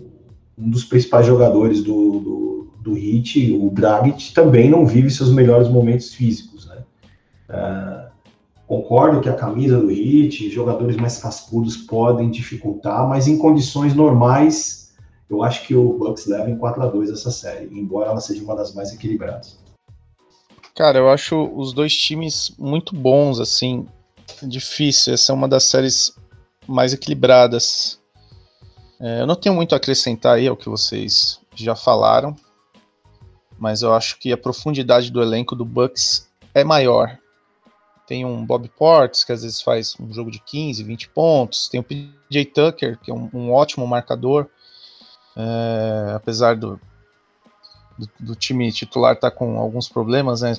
um 0.58 0.70
dos 0.70 0.86
principais 0.86 1.26
jogadores 1.26 1.82
do, 1.82 2.20
do, 2.20 2.68
do 2.80 2.98
Heat, 2.98 3.58
o 3.60 3.72
Dragic, 3.72 4.34
também 4.34 4.70
não 4.70 4.86
vive 4.86 5.10
seus 5.10 5.32
melhores 5.34 5.68
momentos 5.68 6.14
físicos. 6.14 6.49
É, 7.50 8.10
concordo 8.68 9.22
que 9.22 9.30
a 9.30 9.34
camisa 9.34 9.80
do 9.80 9.92
Heat, 9.92 10.50
jogadores 10.50 10.96
mais 10.98 11.18
cascudos 11.18 11.76
podem 11.78 12.30
dificultar, 12.30 13.08
mas 13.08 13.28
em 13.28 13.38
condições 13.38 13.96
normais 13.96 14.80
eu 15.30 15.44
acho 15.44 15.66
que 15.66 15.76
o 15.76 15.98
Bucks 15.98 16.26
leva 16.26 16.50
em 16.50 16.58
4 16.58 16.82
a 16.82 16.88
2 16.88 17.12
essa 17.12 17.30
série, 17.30 17.66
embora 17.72 18.10
ela 18.10 18.20
seja 18.20 18.44
uma 18.44 18.56
das 18.56 18.74
mais 18.74 18.92
equilibradas. 18.92 19.60
Cara, 20.76 20.98
eu 20.98 21.10
acho 21.10 21.52
os 21.56 21.74
dois 21.74 21.96
times 21.96 22.56
muito 22.58 22.96
bons, 22.96 23.40
assim. 23.40 23.86
Difícil, 24.42 25.14
essa 25.14 25.32
é 25.32 25.36
uma 25.36 25.48
das 25.48 25.66
séries 25.66 26.16
mais 26.68 26.94
equilibradas. 26.94 28.00
É, 29.00 29.22
eu 29.22 29.28
não 29.28 29.36
tenho 29.36 29.56
muito 29.56 29.74
a 29.74 29.78
acrescentar 29.78 30.38
aí 30.38 30.48
ao 30.48 30.58
que 30.58 30.70
vocês 30.70 31.40
já 31.54 31.76
falaram, 31.76 32.36
mas 33.58 33.82
eu 33.82 33.94
acho 33.94 34.18
que 34.20 34.32
a 34.32 34.38
profundidade 34.38 35.12
do 35.12 35.22
elenco 35.22 35.56
do 35.56 35.66
Bucks 35.66 36.28
é 36.54 36.64
maior. 36.64 37.18
Tem 38.10 38.26
um 38.26 38.44
Bob 38.44 38.68
Portes, 38.70 39.24
que 39.24 39.32
às 39.32 39.44
vezes 39.44 39.62
faz 39.62 39.96
um 40.00 40.12
jogo 40.12 40.32
de 40.32 40.40
15, 40.40 40.84
20 40.84 41.10
pontos. 41.10 41.70
Tem 41.70 41.80
o 41.80 41.84
PJ 41.84 42.44
Tucker, 42.46 42.98
que 42.98 43.12
é 43.12 43.14
um, 43.14 43.30
um 43.32 43.52
ótimo 43.52 43.86
marcador. 43.86 44.48
É, 45.38 46.14
apesar 46.16 46.56
do, 46.56 46.82
do, 47.96 48.10
do, 48.20 48.36
time 48.36 48.72
titular 48.72 49.14
estar 49.14 49.30
tá 49.30 49.38
com 49.38 49.60
alguns 49.60 49.88
problemas, 49.88 50.42
né? 50.42 50.58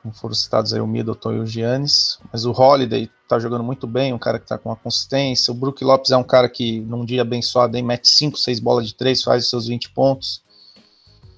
Como 0.00 0.14
foram 0.14 0.34
citados 0.34 0.72
aí 0.72 0.80
o 0.80 0.86
Middleton 0.86 1.34
e 1.34 1.38
o 1.40 1.46
Giannis, 1.46 2.18
mas 2.32 2.46
o 2.46 2.52
Holiday 2.52 3.10
está 3.22 3.38
jogando 3.38 3.62
muito 3.62 3.86
bem, 3.86 4.14
um 4.14 4.18
cara 4.18 4.38
que 4.38 4.46
está 4.46 4.56
com 4.56 4.70
uma 4.70 4.76
consistência. 4.76 5.52
O 5.52 5.54
Brook 5.54 5.84
Lopes 5.84 6.10
é 6.10 6.16
um 6.16 6.24
cara 6.24 6.48
que, 6.48 6.80
num 6.80 7.04
dia 7.04 7.20
abençoado, 7.20 7.76
aí, 7.76 7.82
mete 7.82 8.08
5, 8.08 8.38
6 8.38 8.60
bolas 8.60 8.86
de 8.86 8.94
3, 8.94 9.22
faz 9.22 9.44
os 9.44 9.50
seus 9.50 9.66
20 9.66 9.90
pontos. 9.90 10.42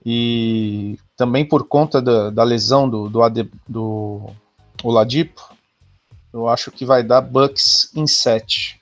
E 0.07 0.97
também 1.17 1.45
por 1.45 1.67
conta 1.67 2.01
da, 2.01 2.31
da 2.31 2.45
lesão 2.45 2.89
do, 2.89 3.09
do, 3.09 3.21
do 3.69 4.31
Oladipo, 4.85 5.43
eu 6.31 6.47
acho 6.47 6.71
que 6.71 6.85
vai 6.85 7.03
dar 7.03 7.23
Bucks 7.23 7.91
em 7.97 8.07
7. 8.07 8.79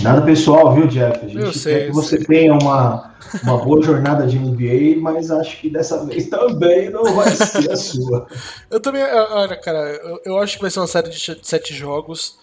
Nada 0.00 0.22
pessoal, 0.22 0.72
viu, 0.72 0.86
Jeff? 0.86 1.24
A 1.24 1.28
gente 1.28 1.42
eu 1.42 1.52
sei, 1.52 1.74
quer 1.74 1.86
que 1.86 1.92
você 1.92 2.16
sei. 2.18 2.26
tenha 2.26 2.54
uma, 2.54 3.12
uma 3.42 3.58
boa 3.58 3.82
jornada 3.82 4.24
de 4.24 4.38
NBA, 4.38 5.00
mas 5.00 5.32
acho 5.32 5.60
que 5.60 5.68
dessa 5.68 6.06
vez 6.06 6.28
também 6.28 6.90
não 6.90 7.02
vai 7.12 7.28
ser 7.34 7.72
a 7.72 7.76
sua. 7.76 8.28
Eu 8.70 8.78
também, 8.78 9.02
olha, 9.02 9.56
cara, 9.56 9.78
eu, 9.96 10.20
eu, 10.24 10.38
acho 10.38 10.54
que 10.54 10.62
vai 10.62 10.70
ser 10.70 10.78
uma 10.78 10.86
série 10.86 11.10
de 11.10 11.40
sete 11.42 11.74
jogos. 11.74 12.38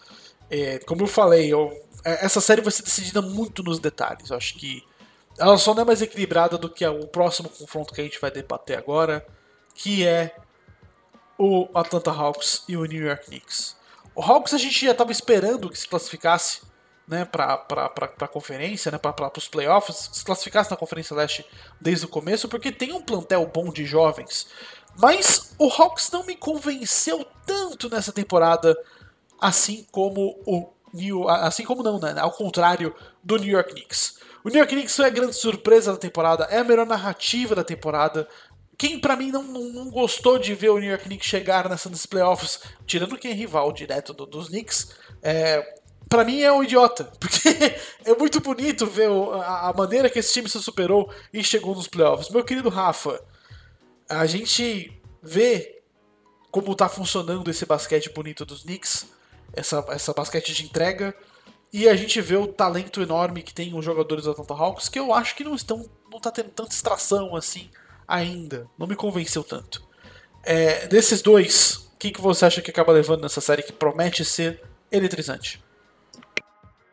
É, 0.50 0.78
como 0.80 1.04
eu 1.04 1.08
falei, 1.08 1.52
eu, 1.52 1.72
é, 2.04 2.26
essa 2.26 2.42
série 2.42 2.62
vai 2.62 2.72
ser 2.72 2.84
decidida 2.84 3.22
muito 3.22 3.64
nos 3.64 3.80
detalhes. 3.80 4.30
Eu 4.30 4.36
acho 4.36 4.56
que 4.56 4.84
ela 5.40 5.58
só 5.58 5.74
não 5.74 5.84
é 5.84 5.86
mais 5.86 6.02
equilibrada 6.02 6.58
do 6.58 6.70
que 6.70 6.86
o 6.86 7.08
próximo 7.08 7.50
confronto 7.50 7.94
que 7.94 8.02
a 8.02 8.04
gente 8.04 8.20
vai 8.20 8.30
debater 8.30 8.78
agora, 8.78 9.26
que 9.74 10.06
é 10.06 10.36
o 11.38 11.68
Atlanta 11.74 12.12
Hawks 12.12 12.64
e 12.68 12.76
o 12.76 12.86
New 12.86 13.06
York 13.06 13.26
Knicks. 13.26 13.76
O 14.16 14.22
Hawks 14.22 14.54
a 14.54 14.58
gente 14.58 14.86
já 14.86 14.92
estava 14.92 15.12
esperando 15.12 15.70
que 15.70 15.78
se 15.78 15.88
classificasse 15.88 16.62
né, 17.08 17.24
para 17.24 17.66
a 18.20 18.28
conferência, 18.28 18.92
né, 18.92 18.98
para 18.98 19.32
os 19.38 19.48
playoffs, 19.48 20.10
se 20.12 20.26
classificasse 20.26 20.70
na 20.70 20.76
Conferência 20.76 21.16
Leste 21.16 21.46
desde 21.80 22.06
o 22.06 22.10
começo, 22.10 22.50
porque 22.50 22.72
tem 22.72 22.92
um 22.92 23.02
plantel 23.02 23.50
bom 23.54 23.72
de 23.72 23.86
jovens. 23.86 24.48
Mas 24.98 25.56
o 25.58 25.72
Hawks 25.72 26.12
não 26.12 26.26
me 26.26 26.36
convenceu 26.36 27.26
tanto 27.46 27.90
nessa 27.90 28.12
temporada, 28.12 28.76
assim 29.40 29.88
como 29.92 30.38
o 30.46 30.70
New, 30.94 31.30
assim 31.30 31.64
como 31.64 31.84
não, 31.84 32.00
né, 32.00 32.16
ao 32.18 32.32
contrário 32.32 32.94
do 33.24 33.38
New 33.38 33.52
York 33.52 33.72
Knicks. 33.72 34.20
O 34.44 34.50
New 34.50 34.58
York 34.58 34.74
Knicks 34.74 34.96
foi 34.96 35.06
a 35.06 35.10
grande 35.10 35.36
surpresa 35.36 35.92
da 35.92 35.98
temporada, 35.98 36.46
é 36.46 36.60
a 36.60 36.64
melhor 36.64 36.86
narrativa 36.86 37.54
da 37.54 37.64
temporada. 37.64 38.28
Quem 38.78 39.00
para 39.00 39.16
mim 39.16 39.32
não, 39.32 39.42
não, 39.42 39.64
não, 39.64 39.90
gostou 39.90 40.38
de 40.38 40.54
ver 40.54 40.70
o 40.70 40.78
New 40.78 40.90
York 40.90 41.06
Knicks 41.06 41.28
chegar 41.28 41.68
nessa, 41.68 41.90
nesses 41.90 42.06
playoffs, 42.06 42.60
tirando 42.86 43.18
quem 43.18 43.32
é 43.32 43.34
rival 43.34 43.72
direto 43.72 44.14
do, 44.14 44.26
dos 44.26 44.50
Knicks, 44.50 44.92
é, 45.24 45.80
para 46.08 46.24
mim 46.24 46.42
é 46.42 46.52
um 46.52 46.64
idiota, 46.64 47.06
porque 47.20 47.50
é 48.06 48.16
muito 48.16 48.40
bonito 48.40 48.86
ver 48.86 49.10
a, 49.44 49.74
maneira 49.76 50.10
que 50.10 50.20
esse 50.20 50.32
time 50.32 50.48
se 50.48 50.62
superou 50.62 51.12
e 51.34 51.44
chegou 51.44 51.74
nos 51.74 51.88
playoffs. 51.88 52.30
Meu 52.30 52.46
querido 52.46 52.70
Rafa, 52.70 53.20
a 54.08 54.28
gente 54.28 55.02
vê 55.24 55.82
como 56.52 56.76
tá 56.76 56.88
funcionando 56.88 57.50
esse 57.50 57.66
basquete 57.66 58.12
bonito 58.12 58.46
dos 58.46 58.62
Knicks, 58.62 59.08
essa, 59.54 59.84
essa 59.90 60.14
basquete 60.14 60.54
de 60.54 60.66
entrega, 60.66 61.16
e 61.74 61.90
a 61.90 61.96
gente 61.96 62.22
vê 62.22 62.36
o 62.36 62.48
talento 62.48 63.02
enorme 63.02 63.42
que 63.42 63.54
tem 63.54 63.76
os 63.76 63.84
jogadores 63.84 64.26
da 64.26 64.32
Atlanta 64.32 64.54
Hawks, 64.54 64.88
que 64.88 65.00
eu 65.00 65.12
acho 65.14 65.36
que 65.36 65.44
não 65.44 65.56
estão 65.56 65.90
não 66.12 66.20
tá 66.20 66.32
tendo 66.32 66.50
tanta 66.50 66.74
extração 66.74 67.36
assim 67.36 67.70
ainda. 68.08 68.68
Não 68.78 68.88
me 68.88 68.96
convenceu 68.96 69.44
tanto. 69.44 69.84
É, 70.46 70.88
desses 70.88 71.22
dois, 71.22 71.90
quem 72.00 72.12
que 72.12 72.22
você 72.22 72.46
acha 72.46 72.62
que 72.62 72.72
acaba 72.72 72.92
levando 72.92 73.22
nessa 73.22 73.42
série 73.42 73.64
que 73.64 73.74
promete 73.74 74.24
ser 74.24 74.62
eletrizante? 74.92 75.62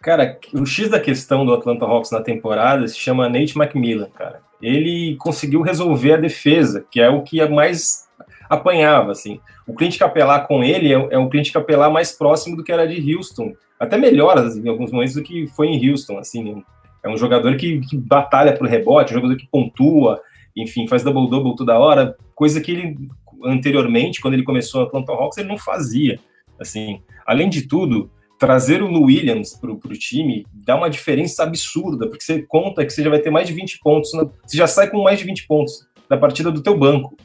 Cara, 0.03 0.39
o 0.53 0.67
X 0.67 0.91
da 0.91 1.01
questão 1.01 1.47
do 1.47 1.55
Atlanta 1.55 1.87
Hawks 1.87 2.11
na 2.11 2.21
temporada 2.21 2.87
se 2.89 2.99
chama 2.99 3.29
Nate 3.29 3.57
McMillan, 3.57 4.11
cara. 4.11 4.43
Ele 4.61 5.17
conseguiu 5.17 5.63
resolver 5.63 6.15
a 6.15 6.19
defesa, 6.19 6.85
que 6.91 7.01
é 7.01 7.09
o 7.09 7.23
que 7.23 7.43
mais 7.47 8.07
apanhava, 8.49 9.13
assim. 9.13 9.41
O 9.67 9.75
cliente 9.75 9.99
capelar 9.99 10.47
com 10.47 10.63
ele 10.63 10.93
é, 10.93 11.09
é 11.13 11.19
um 11.19 11.29
cliente 11.29 11.53
capelar 11.53 11.91
mais 11.91 12.13
próximo 12.13 12.57
do 12.57 12.63
que 12.63 12.73
era 12.73 12.87
de 12.87 13.15
Houston. 13.15 13.55
Até 13.81 13.97
melhor, 13.97 14.37
assim, 14.39 14.63
em 14.63 14.69
alguns 14.69 14.91
momentos, 14.91 15.15
do 15.15 15.23
que 15.23 15.47
foi 15.49 15.69
em 15.69 15.91
Houston, 15.91 16.19
assim. 16.19 16.63
É 17.03 17.09
um 17.09 17.17
jogador 17.17 17.57
que, 17.57 17.81
que 17.81 17.97
batalha 17.97 18.55
pro 18.55 18.69
rebote, 18.69 19.13
um 19.13 19.17
jogador 19.17 19.37
que 19.37 19.47
pontua, 19.47 20.21
enfim, 20.57 20.87
faz 20.87 21.03
double-double 21.03 21.57
toda 21.57 21.79
hora, 21.79 22.17
coisa 22.35 22.61
que 22.61 22.71
ele, 22.71 22.97
anteriormente, 23.45 24.21
quando 24.21 24.35
ele 24.35 24.45
começou 24.45 24.81
no 24.81 24.87
Atlanta 24.87 25.13
Hawks, 25.13 25.39
ele 25.39 25.49
não 25.49 25.59
fazia, 25.59 26.19
assim. 26.61 27.01
Além 27.27 27.49
de 27.49 27.67
tudo, 27.67 28.11
trazer 28.39 28.83
o 28.83 28.89
Lou 28.89 29.05
Williams 29.05 29.55
para 29.55 29.71
o 29.71 29.79
time 29.99 30.47
dá 30.53 30.77
uma 30.77 30.91
diferença 30.91 31.43
absurda, 31.43 32.09
porque 32.09 32.23
você 32.23 32.43
conta 32.43 32.85
que 32.85 32.93
você 32.93 33.03
já 33.03 33.11
vai 33.11 33.19
ter 33.19 33.31
mais 33.31 33.49
de 33.49 33.55
20 33.55 33.79
pontos, 33.81 34.13
na, 34.13 34.25
você 34.45 34.57
já 34.57 34.67
sai 34.67 34.91
com 34.91 35.03
mais 35.03 35.19
de 35.19 35.25
20 35.25 35.47
pontos 35.47 35.87
da 36.09 36.17
partida 36.17 36.51
do 36.51 36.63
teu 36.63 36.77
banco. 36.77 37.17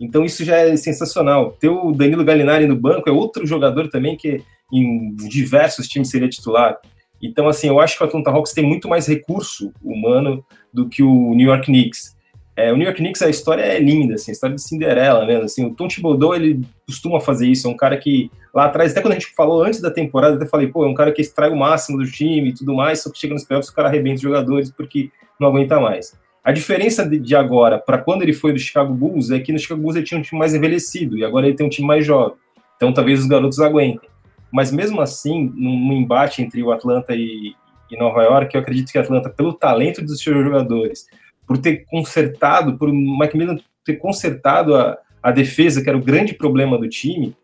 Então 0.00 0.24
isso 0.24 0.44
já 0.44 0.56
é 0.56 0.76
sensacional. 0.76 1.52
Ter 1.52 1.68
o 1.68 1.92
Danilo 1.92 2.24
Gallinari 2.24 2.66
no 2.66 2.76
banco 2.76 3.08
é 3.08 3.12
outro 3.12 3.46
jogador 3.46 3.88
também 3.88 4.16
que, 4.16 4.42
em 4.72 5.14
diversos 5.14 5.86
times 5.86 6.10
seria 6.10 6.28
titular. 6.28 6.78
Então, 7.22 7.48
assim, 7.48 7.68
eu 7.68 7.80
acho 7.80 7.96
que 7.96 8.04
o 8.04 8.06
Atlanta 8.06 8.30
Hawks 8.30 8.52
tem 8.52 8.64
muito 8.64 8.88
mais 8.88 9.06
recurso 9.06 9.72
humano 9.82 10.44
do 10.72 10.88
que 10.88 11.02
o 11.02 11.34
New 11.34 11.48
York 11.48 11.66
Knicks. 11.66 12.13
É, 12.56 12.72
o 12.72 12.76
New 12.76 12.84
York 12.84 13.00
Knicks, 13.00 13.20
a 13.20 13.28
história 13.28 13.62
é 13.62 13.80
linda, 13.80 14.14
assim, 14.14 14.30
a 14.30 14.34
história 14.34 14.54
de 14.54 14.62
Cinderela 14.62 15.26
mesmo, 15.26 15.44
assim, 15.44 15.66
o 15.66 15.74
Tom 15.74 15.88
Thibodeau, 15.88 16.34
ele 16.34 16.64
costuma 16.86 17.20
fazer 17.20 17.48
isso, 17.48 17.66
é 17.66 17.70
um 17.70 17.76
cara 17.76 17.96
que, 17.96 18.30
lá 18.54 18.66
atrás, 18.66 18.92
até 18.92 19.00
quando 19.02 19.12
a 19.12 19.18
gente 19.18 19.34
falou 19.34 19.64
antes 19.64 19.80
da 19.80 19.90
temporada, 19.90 20.36
até 20.36 20.46
falei, 20.46 20.68
pô, 20.68 20.84
é 20.84 20.88
um 20.88 20.94
cara 20.94 21.10
que 21.10 21.20
extrai 21.20 21.50
o 21.50 21.56
máximo 21.56 21.98
do 21.98 22.06
time 22.08 22.50
e 22.50 22.54
tudo 22.54 22.72
mais, 22.72 23.02
só 23.02 23.10
que 23.10 23.18
chega 23.18 23.34
nos 23.34 23.44
playoffs 23.44 23.70
o 23.70 23.74
cara 23.74 23.88
arrebenta 23.88 24.16
os 24.16 24.22
jogadores 24.22 24.70
porque 24.70 25.10
não 25.40 25.48
aguenta 25.48 25.80
mais. 25.80 26.16
A 26.44 26.52
diferença 26.52 27.08
de, 27.08 27.18
de 27.18 27.34
agora 27.34 27.78
para 27.78 27.96
quando 27.96 28.22
ele 28.22 28.34
foi 28.34 28.52
do 28.52 28.58
Chicago 28.58 28.92
Bulls 28.92 29.30
é 29.30 29.40
que 29.40 29.50
no 29.50 29.58
Chicago 29.58 29.80
Bulls 29.80 29.96
ele 29.96 30.04
tinha 30.04 30.20
um 30.20 30.22
time 30.22 30.38
mais 30.38 30.54
envelhecido 30.54 31.16
e 31.16 31.24
agora 31.24 31.46
ele 31.46 31.56
tem 31.56 31.64
um 31.64 31.70
time 31.70 31.88
mais 31.88 32.04
jovem. 32.04 32.36
Então 32.76 32.92
talvez 32.92 33.20
os 33.20 33.26
garotos 33.26 33.58
aguentem. 33.60 34.10
Mas 34.52 34.70
mesmo 34.70 35.00
assim, 35.00 35.50
num, 35.56 35.92
embate 35.94 36.42
entre 36.42 36.62
o 36.62 36.70
Atlanta 36.70 37.14
e, 37.14 37.54
e 37.90 37.96
Nova 37.98 38.22
York, 38.22 38.54
eu 38.54 38.60
acredito 38.60 38.92
que 38.92 38.98
o 38.98 39.00
Atlanta, 39.00 39.30
pelo 39.30 39.54
talento 39.54 40.04
dos 40.04 40.20
seus 40.20 40.44
jogadores, 40.44 41.06
por 41.46 41.58
ter 41.58 41.84
consertado, 41.86 42.76
por 42.78 42.92
Macmillan 42.92 43.56
ter 43.84 43.96
consertado 43.96 44.74
a, 44.74 44.98
a 45.22 45.30
defesa, 45.30 45.82
que 45.82 45.88
era 45.88 45.98
o 45.98 46.02
grande 46.02 46.34
problema 46.34 46.78
do 46.78 46.88
time, 46.88 47.34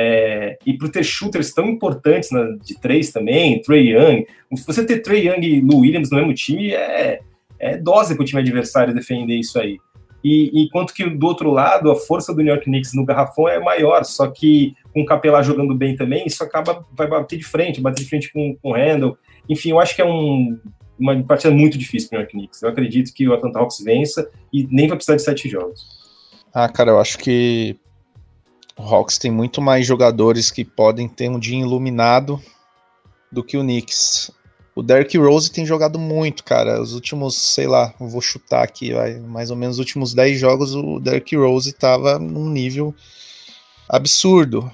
é, 0.00 0.56
e 0.64 0.74
por 0.74 0.88
ter 0.88 1.02
shooters 1.02 1.52
tão 1.52 1.66
importantes 1.66 2.30
na, 2.30 2.56
de 2.62 2.78
três 2.78 3.10
também, 3.10 3.60
Trey 3.60 3.94
Young. 3.94 4.26
Você 4.64 4.86
ter 4.86 5.00
Trey 5.00 5.28
Young 5.28 5.44
e 5.44 5.60
Lou 5.60 5.80
Williams 5.80 6.10
no 6.10 6.18
mesmo 6.18 6.32
time 6.34 6.72
é, 6.72 7.20
é 7.58 7.76
dose 7.76 8.14
para 8.14 8.22
o 8.22 8.24
time 8.24 8.40
adversário 8.40 8.94
defender 8.94 9.34
isso 9.34 9.58
aí. 9.58 9.76
E 10.22 10.62
enquanto 10.62 10.92
que 10.92 11.08
do 11.08 11.26
outro 11.26 11.50
lado, 11.50 11.90
a 11.90 11.96
força 11.96 12.32
do 12.32 12.42
New 12.42 12.52
York 12.52 12.64
Knicks 12.64 12.94
no 12.94 13.04
garrafão 13.04 13.48
é 13.48 13.58
maior, 13.58 14.04
só 14.04 14.28
que 14.28 14.74
com 14.92 15.02
o 15.02 15.04
Capelá 15.04 15.42
jogando 15.42 15.74
bem 15.74 15.96
também, 15.96 16.26
isso 16.26 16.42
acaba 16.44 16.84
vai 16.92 17.06
bater 17.08 17.36
de 17.36 17.44
frente, 17.44 17.80
bater 17.80 18.02
de 18.02 18.08
frente 18.08 18.32
com, 18.32 18.56
com 18.62 18.70
o 18.70 18.74
Randall. 18.74 19.16
Enfim, 19.48 19.70
eu 19.70 19.80
acho 19.80 19.96
que 19.96 20.02
é 20.02 20.04
um, 20.04 20.58
uma 20.98 21.22
partida 21.22 21.54
muito 21.54 21.78
difícil 21.78 22.08
para 22.08 22.22
o 22.22 22.26
Knicks. 22.26 22.62
Eu 22.62 22.68
acredito 22.68 23.12
que 23.12 23.28
o 23.28 23.34
Atlanta 23.34 23.58
Hawks 23.58 23.80
vença 23.80 24.28
e 24.52 24.66
nem 24.70 24.88
vai 24.88 24.96
precisar 24.96 25.16
de 25.16 25.22
sete 25.22 25.48
jogos. 25.48 25.86
Ah, 26.52 26.68
cara, 26.68 26.90
eu 26.90 26.98
acho 26.98 27.18
que 27.18 27.76
o 28.76 28.82
Hawks 28.82 29.18
tem 29.18 29.30
muito 29.30 29.60
mais 29.60 29.86
jogadores 29.86 30.50
que 30.50 30.64
podem 30.64 31.08
ter 31.08 31.28
um 31.28 31.38
dia 31.38 31.58
iluminado 31.58 32.40
do 33.30 33.44
que 33.44 33.56
o 33.56 33.62
Knicks. 33.62 34.30
O 34.74 34.82
Derrick 34.82 35.18
Rose 35.18 35.50
tem 35.50 35.66
jogado 35.66 35.98
muito, 35.98 36.44
cara. 36.44 36.80
Os 36.80 36.94
últimos, 36.94 37.34
sei 37.34 37.66
lá, 37.66 37.92
vou 37.98 38.20
chutar 38.20 38.62
aqui, 38.62 38.92
vai, 38.92 39.18
mais 39.18 39.50
ou 39.50 39.56
menos 39.56 39.74
os 39.76 39.80
últimos 39.80 40.14
10 40.14 40.38
jogos, 40.38 40.74
o 40.74 41.00
Derrick 41.00 41.36
Rose 41.36 41.70
estava 41.70 42.18
num 42.18 42.48
nível 42.48 42.94
absurdo. 43.88 44.70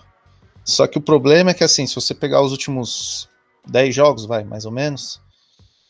Só 0.62 0.86
que 0.86 0.98
o 0.98 1.00
problema 1.00 1.52
é 1.52 1.54
que, 1.54 1.64
assim, 1.64 1.86
se 1.86 1.94
você 1.94 2.14
pegar 2.14 2.42
os 2.42 2.52
últimos 2.52 3.28
10 3.66 3.94
jogos, 3.94 4.26
vai, 4.26 4.44
mais 4.44 4.66
ou 4.66 4.72
menos, 4.72 5.22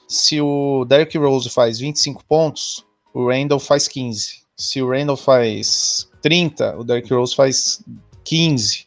se 0.08 0.40
o 0.40 0.84
Derrick 0.84 1.16
Rose 1.18 1.48
faz 1.50 1.78
25 1.78 2.24
pontos, 2.24 2.84
o 3.12 3.28
Randall 3.28 3.58
faz 3.58 3.88
15. 3.88 4.44
Se 4.56 4.80
o 4.82 4.90
Randall 4.90 5.16
faz 5.16 6.08
30, 6.22 6.78
o 6.78 6.84
Derrick 6.84 7.12
Rose 7.12 7.34
faz 7.34 7.82
15. 8.24 8.86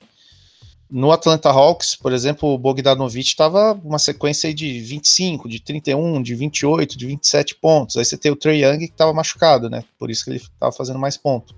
No 0.89 1.11
Atlanta 1.11 1.49
Hawks, 1.49 1.95
por 1.95 2.13
exemplo, 2.13 2.49
o 2.49 2.57
Bogdanovich 2.57 3.27
estava 3.27 3.73
uma 3.83 3.99
sequência 3.99 4.53
de 4.53 4.79
25, 4.79 5.49
de 5.49 5.59
31, 5.59 6.21
de 6.21 6.33
28, 6.33 6.97
de 6.97 7.05
27 7.05 7.55
pontos. 7.55 7.97
Aí 7.97 8.05
você 8.05 8.17
tem 8.17 8.31
o 8.31 8.37
Trey 8.37 8.63
Young 8.63 8.79
que 8.79 8.85
estava 8.85 9.11
machucado, 9.13 9.69
né? 9.69 9.83
Por 9.99 10.09
isso 10.09 10.23
que 10.23 10.29
ele 10.29 10.37
estava 10.37 10.71
fazendo 10.71 10.97
mais 10.97 11.17
pontos. 11.17 11.53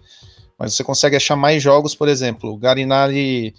Mas 0.58 0.74
você 0.74 0.84
consegue 0.84 1.16
achar 1.16 1.36
mais 1.36 1.62
jogos, 1.62 1.94
por 1.94 2.08
exemplo, 2.08 2.52
o 2.52 2.58
Garinari 2.58 3.54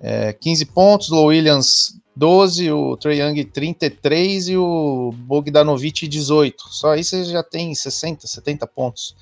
é, 0.00 0.34
15 0.34 0.66
pontos, 0.66 1.10
o 1.10 1.24
Williams 1.24 1.98
12, 2.16 2.72
o 2.72 2.96
Trey 2.96 3.20
Young 3.20 3.44
33 3.44 4.48
e 4.48 4.56
o 4.56 5.12
Bogdanovich 5.14 6.08
18. 6.08 6.64
Só 6.70 6.92
aí 6.92 7.04
você 7.04 7.24
já 7.24 7.42
tem 7.42 7.74
60, 7.74 8.26
70 8.26 8.66
pontos. 8.66 9.14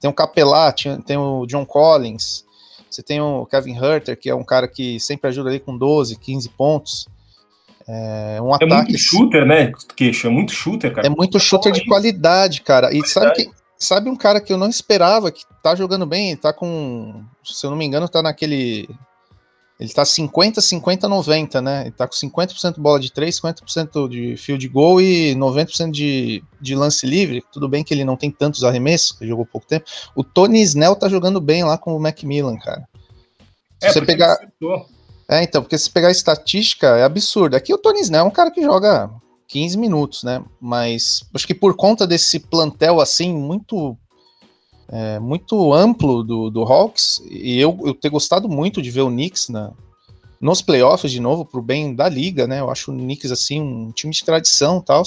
Tem 0.00 0.08
o 0.08 0.14
Capelá, 0.14 0.72
tem 0.72 1.16
o 1.16 1.44
John 1.46 1.66
Collins, 1.66 2.44
você 2.88 3.02
tem 3.02 3.20
o 3.20 3.44
Kevin 3.46 3.76
Herter, 3.76 4.18
que 4.18 4.30
é 4.30 4.34
um 4.34 4.44
cara 4.44 4.66
que 4.66 4.98
sempre 4.98 5.28
ajuda 5.28 5.50
ali 5.50 5.60
com 5.60 5.76
12, 5.76 6.16
15 6.16 6.48
pontos. 6.50 7.08
É, 7.86 8.38
um 8.40 8.50
é 8.50 8.54
ataque... 8.54 8.74
muito 8.74 8.98
shooter, 8.98 9.46
né, 9.46 9.72
Queixo? 9.94 10.26
É 10.26 10.30
muito 10.30 10.52
shooter, 10.52 10.94
cara. 10.94 11.06
É 11.06 11.10
muito 11.10 11.38
shooter 11.38 11.72
de 11.72 11.84
qualidade, 11.86 12.62
cara. 12.62 12.92
E 12.92 13.06
sabe, 13.06 13.34
que, 13.34 13.50
sabe 13.78 14.08
um 14.08 14.16
cara 14.16 14.40
que 14.40 14.52
eu 14.52 14.58
não 14.58 14.68
esperava, 14.68 15.30
que 15.30 15.42
tá 15.62 15.74
jogando 15.74 16.06
bem, 16.06 16.36
tá 16.36 16.52
com, 16.52 17.22
se 17.44 17.64
eu 17.66 17.70
não 17.70 17.76
me 17.76 17.84
engano, 17.84 18.08
tá 18.08 18.22
naquele 18.22 18.88
ele 19.78 19.92
tá 19.92 20.04
50, 20.04 20.60
50, 20.60 21.08
90, 21.08 21.62
né? 21.62 21.82
Ele 21.82 21.92
tá 21.92 22.06
com 22.08 22.14
50% 22.14 22.80
bola 22.80 22.98
de 22.98 23.12
3, 23.12 23.40
50% 23.40 24.08
de 24.08 24.36
field 24.36 24.66
goal 24.68 25.00
e 25.00 25.36
90% 25.36 25.92
de, 25.92 26.42
de 26.60 26.74
lance 26.74 27.06
livre. 27.06 27.44
Tudo 27.52 27.68
bem 27.68 27.84
que 27.84 27.94
ele 27.94 28.04
não 28.04 28.16
tem 28.16 28.28
tantos 28.28 28.64
arremessos, 28.64 29.16
ele 29.20 29.30
jogou 29.30 29.46
pouco 29.46 29.68
tempo. 29.68 29.84
O 30.16 30.24
Tony 30.24 30.60
Snell 30.62 30.96
tá 30.96 31.08
jogando 31.08 31.40
bem 31.40 31.62
lá 31.62 31.78
com 31.78 31.96
o 31.96 32.00
Macmillan, 32.00 32.56
cara. 32.58 32.88
É, 33.80 33.92
você 33.92 34.04
pegar. 34.04 34.36
É, 35.28 35.44
então, 35.44 35.62
porque 35.62 35.78
se 35.78 35.88
pegar 35.88 36.08
a 36.08 36.12
estatística, 36.12 36.88
é 36.98 37.04
absurdo. 37.04 37.54
Aqui 37.54 37.72
o 37.72 37.78
Tony 37.78 38.00
Snell 38.00 38.24
é 38.24 38.24
um 38.24 38.32
cara 38.32 38.50
que 38.50 38.62
joga 38.62 39.08
15 39.46 39.78
minutos, 39.78 40.24
né? 40.24 40.42
Mas 40.60 41.22
acho 41.32 41.46
que 41.46 41.54
por 41.54 41.76
conta 41.76 42.04
desse 42.04 42.40
plantel 42.40 43.00
assim, 43.00 43.32
muito 43.32 43.96
é, 44.90 45.18
muito 45.18 45.72
amplo 45.72 46.22
do, 46.22 46.50
do 46.50 46.62
Hawks, 46.62 47.22
e 47.28 47.60
eu, 47.60 47.78
eu 47.84 47.94
ter 47.94 48.08
gostado 48.08 48.48
muito 48.48 48.80
de 48.80 48.90
ver 48.90 49.02
o 49.02 49.08
Knicks 49.08 49.48
na, 49.48 49.72
nos 50.40 50.62
playoffs 50.62 51.10
de 51.10 51.20
novo, 51.20 51.44
pro 51.44 51.60
bem 51.60 51.94
da 51.94 52.08
liga, 52.08 52.46
né? 52.46 52.60
Eu 52.60 52.70
acho 52.70 52.90
o 52.90 52.94
Knicks 52.94 53.30
assim 53.30 53.60
um 53.60 53.92
time 53.92 54.12
de 54.12 54.24
tradição, 54.24 54.80
tal. 54.80 55.02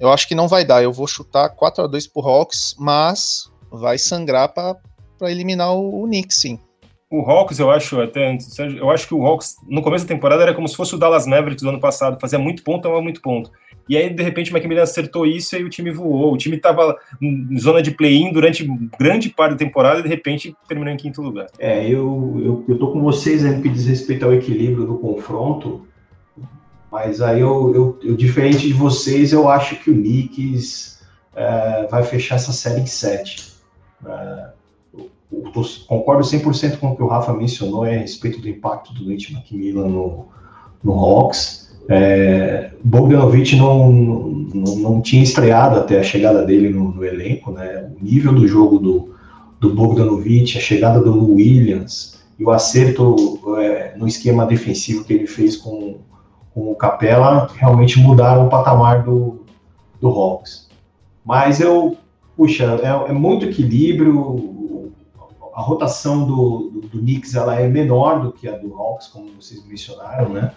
Eu 0.00 0.10
acho 0.10 0.26
que 0.26 0.34
não 0.34 0.48
vai 0.48 0.64
dar. 0.64 0.82
Eu 0.82 0.92
vou 0.92 1.06
chutar 1.06 1.48
4 1.50 1.84
a 1.84 1.86
2 1.86 2.06
pro 2.08 2.22
Hawks, 2.22 2.74
mas 2.78 3.50
vai 3.70 3.98
sangrar 3.98 4.48
para 4.52 4.76
eliminar 5.22 5.74
o, 5.74 6.02
o 6.02 6.06
Knicks, 6.06 6.36
sim. 6.36 6.58
O 7.10 7.20
Hawks, 7.20 7.58
eu 7.58 7.70
acho 7.70 8.00
até 8.00 8.36
eu 8.78 8.90
acho 8.90 9.06
que 9.06 9.14
o 9.14 9.24
Hawks 9.26 9.56
no 9.68 9.82
começo 9.82 10.06
da 10.06 10.14
temporada 10.14 10.42
era 10.42 10.54
como 10.54 10.66
se 10.66 10.74
fosse 10.74 10.94
o 10.94 10.98
Dallas 10.98 11.26
Mavericks 11.26 11.62
do 11.62 11.68
ano 11.68 11.80
passado, 11.80 12.18
fazia 12.18 12.38
muito 12.38 12.62
ponto, 12.62 12.82
tomava 12.82 13.02
muito 13.02 13.20
ponto. 13.20 13.50
E 13.88 13.96
aí, 13.96 14.10
de 14.10 14.22
repente, 14.22 14.50
o 14.50 14.54
Macmillan 14.54 14.82
acertou 14.82 15.26
isso 15.26 15.56
e 15.56 15.64
o 15.64 15.68
time 15.68 15.90
voou. 15.90 16.32
O 16.32 16.36
time 16.36 16.56
estava 16.56 16.96
em 17.20 17.58
zona 17.58 17.82
de 17.82 17.90
play-in 17.90 18.32
durante 18.32 18.64
grande 18.98 19.28
parte 19.28 19.52
da 19.52 19.58
temporada 19.58 20.00
e, 20.00 20.02
de 20.02 20.08
repente, 20.08 20.56
terminou 20.68 20.92
em 20.92 20.96
quinto 20.96 21.20
lugar. 21.20 21.46
É, 21.58 21.84
eu, 21.86 22.40
eu, 22.44 22.64
eu 22.68 22.78
tô 22.78 22.92
com 22.92 23.00
vocês 23.00 23.44
aí 23.44 23.60
que 23.60 23.68
diz 23.68 23.86
respeito 23.86 24.24
ao 24.24 24.32
equilíbrio 24.32 24.86
do 24.86 24.98
confronto, 24.98 25.86
mas 26.90 27.20
aí 27.20 27.40
eu, 27.40 27.74
eu, 27.74 27.98
eu 28.02 28.16
diferente 28.16 28.66
de 28.66 28.72
vocês, 28.74 29.32
eu 29.32 29.48
acho 29.48 29.76
que 29.76 29.90
o 29.90 29.94
Knicks 29.94 31.02
é, 31.34 31.86
vai 31.90 32.02
fechar 32.02 32.36
essa 32.36 32.52
série 32.52 32.80
em 32.80 32.86
7. 32.86 33.52
É, 34.04 34.50
eu, 34.92 35.10
concordo 35.86 36.22
100% 36.22 36.78
com 36.78 36.88
o 36.88 36.96
que 36.96 37.02
o 37.02 37.06
Rafa 37.06 37.32
mencionou 37.32 37.86
é, 37.86 37.96
a 37.96 38.00
respeito 38.00 38.40
do 38.40 38.48
impacto 38.48 38.92
do 38.92 39.08
Nate 39.08 39.32
McMillan 39.32 39.88
no, 39.88 40.28
no 40.84 40.92
Hawks. 40.92 41.61
É, 41.88 42.70
Bogdanovic 42.84 43.56
não, 43.56 43.90
não, 43.90 44.76
não, 44.76 45.00
tinha 45.00 45.22
estreado 45.22 45.78
até 45.78 45.98
a 45.98 46.02
chegada 46.02 46.44
dele 46.44 46.70
no, 46.70 46.92
no, 46.92 47.04
elenco, 47.04 47.50
né? 47.50 47.90
O 48.00 48.04
nível 48.04 48.32
do 48.32 48.46
jogo 48.46 48.78
do, 48.78 49.14
do 49.58 49.74
Bogdanovic, 49.74 50.56
a 50.56 50.60
chegada 50.60 51.00
do 51.00 51.32
Williams 51.34 52.22
e 52.38 52.44
o 52.44 52.50
acerto 52.50 53.38
é, 53.58 53.94
no 53.96 54.06
esquema 54.06 54.46
defensivo 54.46 55.04
que 55.04 55.12
ele 55.12 55.26
fez 55.26 55.56
com, 55.56 55.98
com 56.54 56.70
o 56.70 56.74
Capela 56.74 57.48
realmente 57.54 57.98
mudaram 57.98 58.46
o 58.46 58.50
patamar 58.50 59.02
do, 59.02 59.44
do 60.00 60.08
Hawks. 60.08 60.68
Mas 61.24 61.60
eu, 61.60 61.96
puxa, 62.36 62.80
é, 62.82 63.10
é 63.10 63.12
muito 63.12 63.46
equilíbrio. 63.46 64.90
A 65.54 65.60
rotação 65.60 66.24
do, 66.24 66.70
do, 66.70 66.80
do 66.88 66.98
Knicks 66.98 67.34
ela 67.34 67.60
é 67.60 67.68
menor 67.68 68.22
do 68.22 68.32
que 68.32 68.48
a 68.48 68.56
do 68.56 68.74
Hawks, 68.74 69.08
como 69.08 69.28
vocês 69.40 69.64
mencionaram, 69.66 70.30
né? 70.30 70.52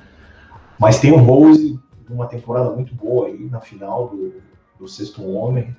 Mas 0.80 1.00
tem 1.00 1.12
o 1.12 1.18
Rose, 1.18 1.80
uma 2.10 2.28
temporada 2.28 2.70
muito 2.72 2.94
boa 2.94 3.28
aí 3.28 3.48
na 3.50 3.60
final 3.60 4.10
do, 4.10 4.34
do 4.80 4.88
Sexto 4.88 5.28
Homem. 5.28 5.76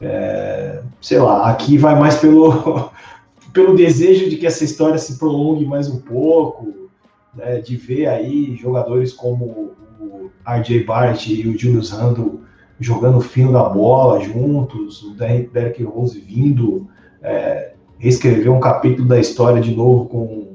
É, 0.00 0.82
sei 1.00 1.18
lá, 1.18 1.50
aqui 1.50 1.76
vai 1.76 1.98
mais 1.98 2.16
pelo, 2.16 2.90
pelo 3.52 3.74
desejo 3.74 4.30
de 4.30 4.36
que 4.36 4.46
essa 4.46 4.64
história 4.64 4.98
se 4.98 5.18
prolongue 5.18 5.66
mais 5.66 5.88
um 5.88 6.00
pouco, 6.00 6.88
né, 7.34 7.60
de 7.60 7.76
ver 7.76 8.06
aí 8.06 8.56
jogadores 8.56 9.12
como 9.12 9.74
o 10.00 10.30
RJ 10.46 10.84
Barrett 10.84 11.32
e 11.32 11.48
o 11.48 11.58
Julius 11.58 11.90
Randle 11.90 12.40
jogando 12.80 13.18
o 13.18 13.22
fino 13.22 13.52
da 13.52 13.68
bola 13.68 14.20
juntos, 14.20 15.02
o 15.02 15.14
Derek 15.14 15.82
Rose 15.82 16.20
vindo 16.20 16.88
é, 17.20 17.72
reescrever 17.98 18.52
um 18.52 18.60
capítulo 18.60 19.08
da 19.08 19.18
história 19.18 19.60
de 19.60 19.74
novo 19.74 20.06
com 20.06 20.47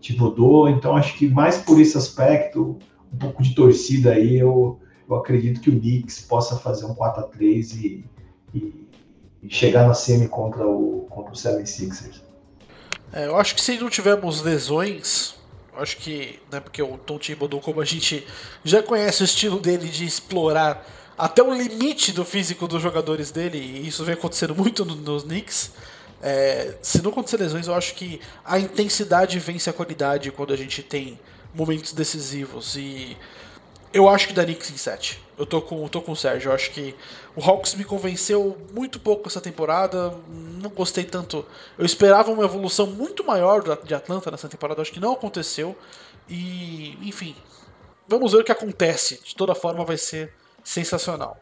Thibodeau, 0.00 0.68
então 0.68 0.96
acho 0.96 1.16
que 1.16 1.28
mais 1.28 1.58
por 1.58 1.80
esse 1.80 1.96
aspecto, 1.96 2.78
um 3.12 3.16
pouco 3.16 3.42
de 3.42 3.54
torcida 3.54 4.12
aí, 4.12 4.36
eu, 4.36 4.78
eu 5.08 5.16
acredito 5.16 5.60
que 5.60 5.70
o 5.70 5.78
Knicks 5.78 6.20
possa 6.20 6.56
fazer 6.56 6.86
um 6.86 6.94
4 6.94 7.24
a 7.24 7.26
3 7.26 7.72
e, 7.72 8.04
e, 8.54 8.86
e 9.42 9.50
chegar 9.50 9.86
na 9.86 9.94
semi 9.94 10.28
contra 10.28 10.66
o, 10.66 11.06
contra 11.10 11.32
o 11.32 11.36
76ers. 11.36 12.22
É, 13.12 13.26
eu 13.26 13.36
acho 13.36 13.54
que 13.54 13.60
se 13.60 13.78
não 13.78 13.88
tivermos 13.88 14.42
lesões, 14.42 15.34
acho 15.76 15.96
que, 15.96 16.38
né, 16.52 16.60
porque 16.60 16.82
o 16.82 16.98
Tom 16.98 17.18
Thibodeau, 17.18 17.60
como 17.60 17.80
a 17.80 17.84
gente 17.84 18.26
já 18.64 18.82
conhece 18.82 19.22
o 19.22 19.24
estilo 19.24 19.58
dele 19.58 19.88
de 19.88 20.04
explorar 20.04 20.86
até 21.16 21.42
o 21.42 21.52
limite 21.52 22.12
do 22.12 22.24
físico 22.24 22.68
dos 22.68 22.80
jogadores 22.80 23.30
dele, 23.30 23.58
e 23.58 23.88
isso 23.88 24.04
vem 24.04 24.14
acontecendo 24.14 24.54
muito 24.54 24.84
no, 24.84 24.94
nos 24.94 25.24
Knicks. 25.24 25.72
É, 26.22 26.74
se 26.82 27.00
não 27.02 27.10
acontecer 27.10 27.36
lesões, 27.36 27.68
eu 27.68 27.74
acho 27.74 27.94
que 27.94 28.20
a 28.44 28.58
intensidade 28.58 29.38
vence 29.38 29.70
a 29.70 29.72
qualidade 29.72 30.30
quando 30.32 30.52
a 30.52 30.56
gente 30.56 30.82
tem 30.82 31.18
momentos 31.54 31.92
decisivos. 31.92 32.76
E 32.76 33.16
eu 33.92 34.08
acho 34.08 34.28
que 34.28 34.32
dá 34.32 34.44
Knicks 34.44 34.70
em 34.70 34.76
7. 34.76 35.20
Eu 35.38 35.46
tô 35.46 35.62
com, 35.62 35.86
tô 35.88 36.02
com 36.02 36.12
o 36.12 36.16
Sérgio. 36.16 36.50
Eu 36.50 36.54
acho 36.54 36.70
que 36.72 36.94
o 37.34 37.42
Hawks 37.42 37.74
me 37.74 37.84
convenceu 37.84 38.58
muito 38.72 38.98
pouco 38.98 39.28
essa 39.28 39.40
temporada. 39.40 40.14
Não 40.28 40.70
gostei 40.70 41.04
tanto. 41.04 41.46
Eu 41.78 41.86
esperava 41.86 42.30
uma 42.30 42.44
evolução 42.44 42.86
muito 42.86 43.24
maior 43.24 43.62
de 43.84 43.94
Atlanta 43.94 44.30
nessa 44.30 44.48
temporada. 44.48 44.80
Eu 44.80 44.82
acho 44.82 44.92
que 44.92 45.00
não 45.00 45.12
aconteceu. 45.12 45.76
E, 46.28 46.98
enfim, 47.02 47.34
vamos 48.06 48.32
ver 48.32 48.38
o 48.38 48.44
que 48.44 48.52
acontece. 48.52 49.20
De 49.24 49.34
toda 49.34 49.54
forma, 49.54 49.84
vai 49.84 49.96
ser 49.96 50.32
sensacional. 50.62 51.40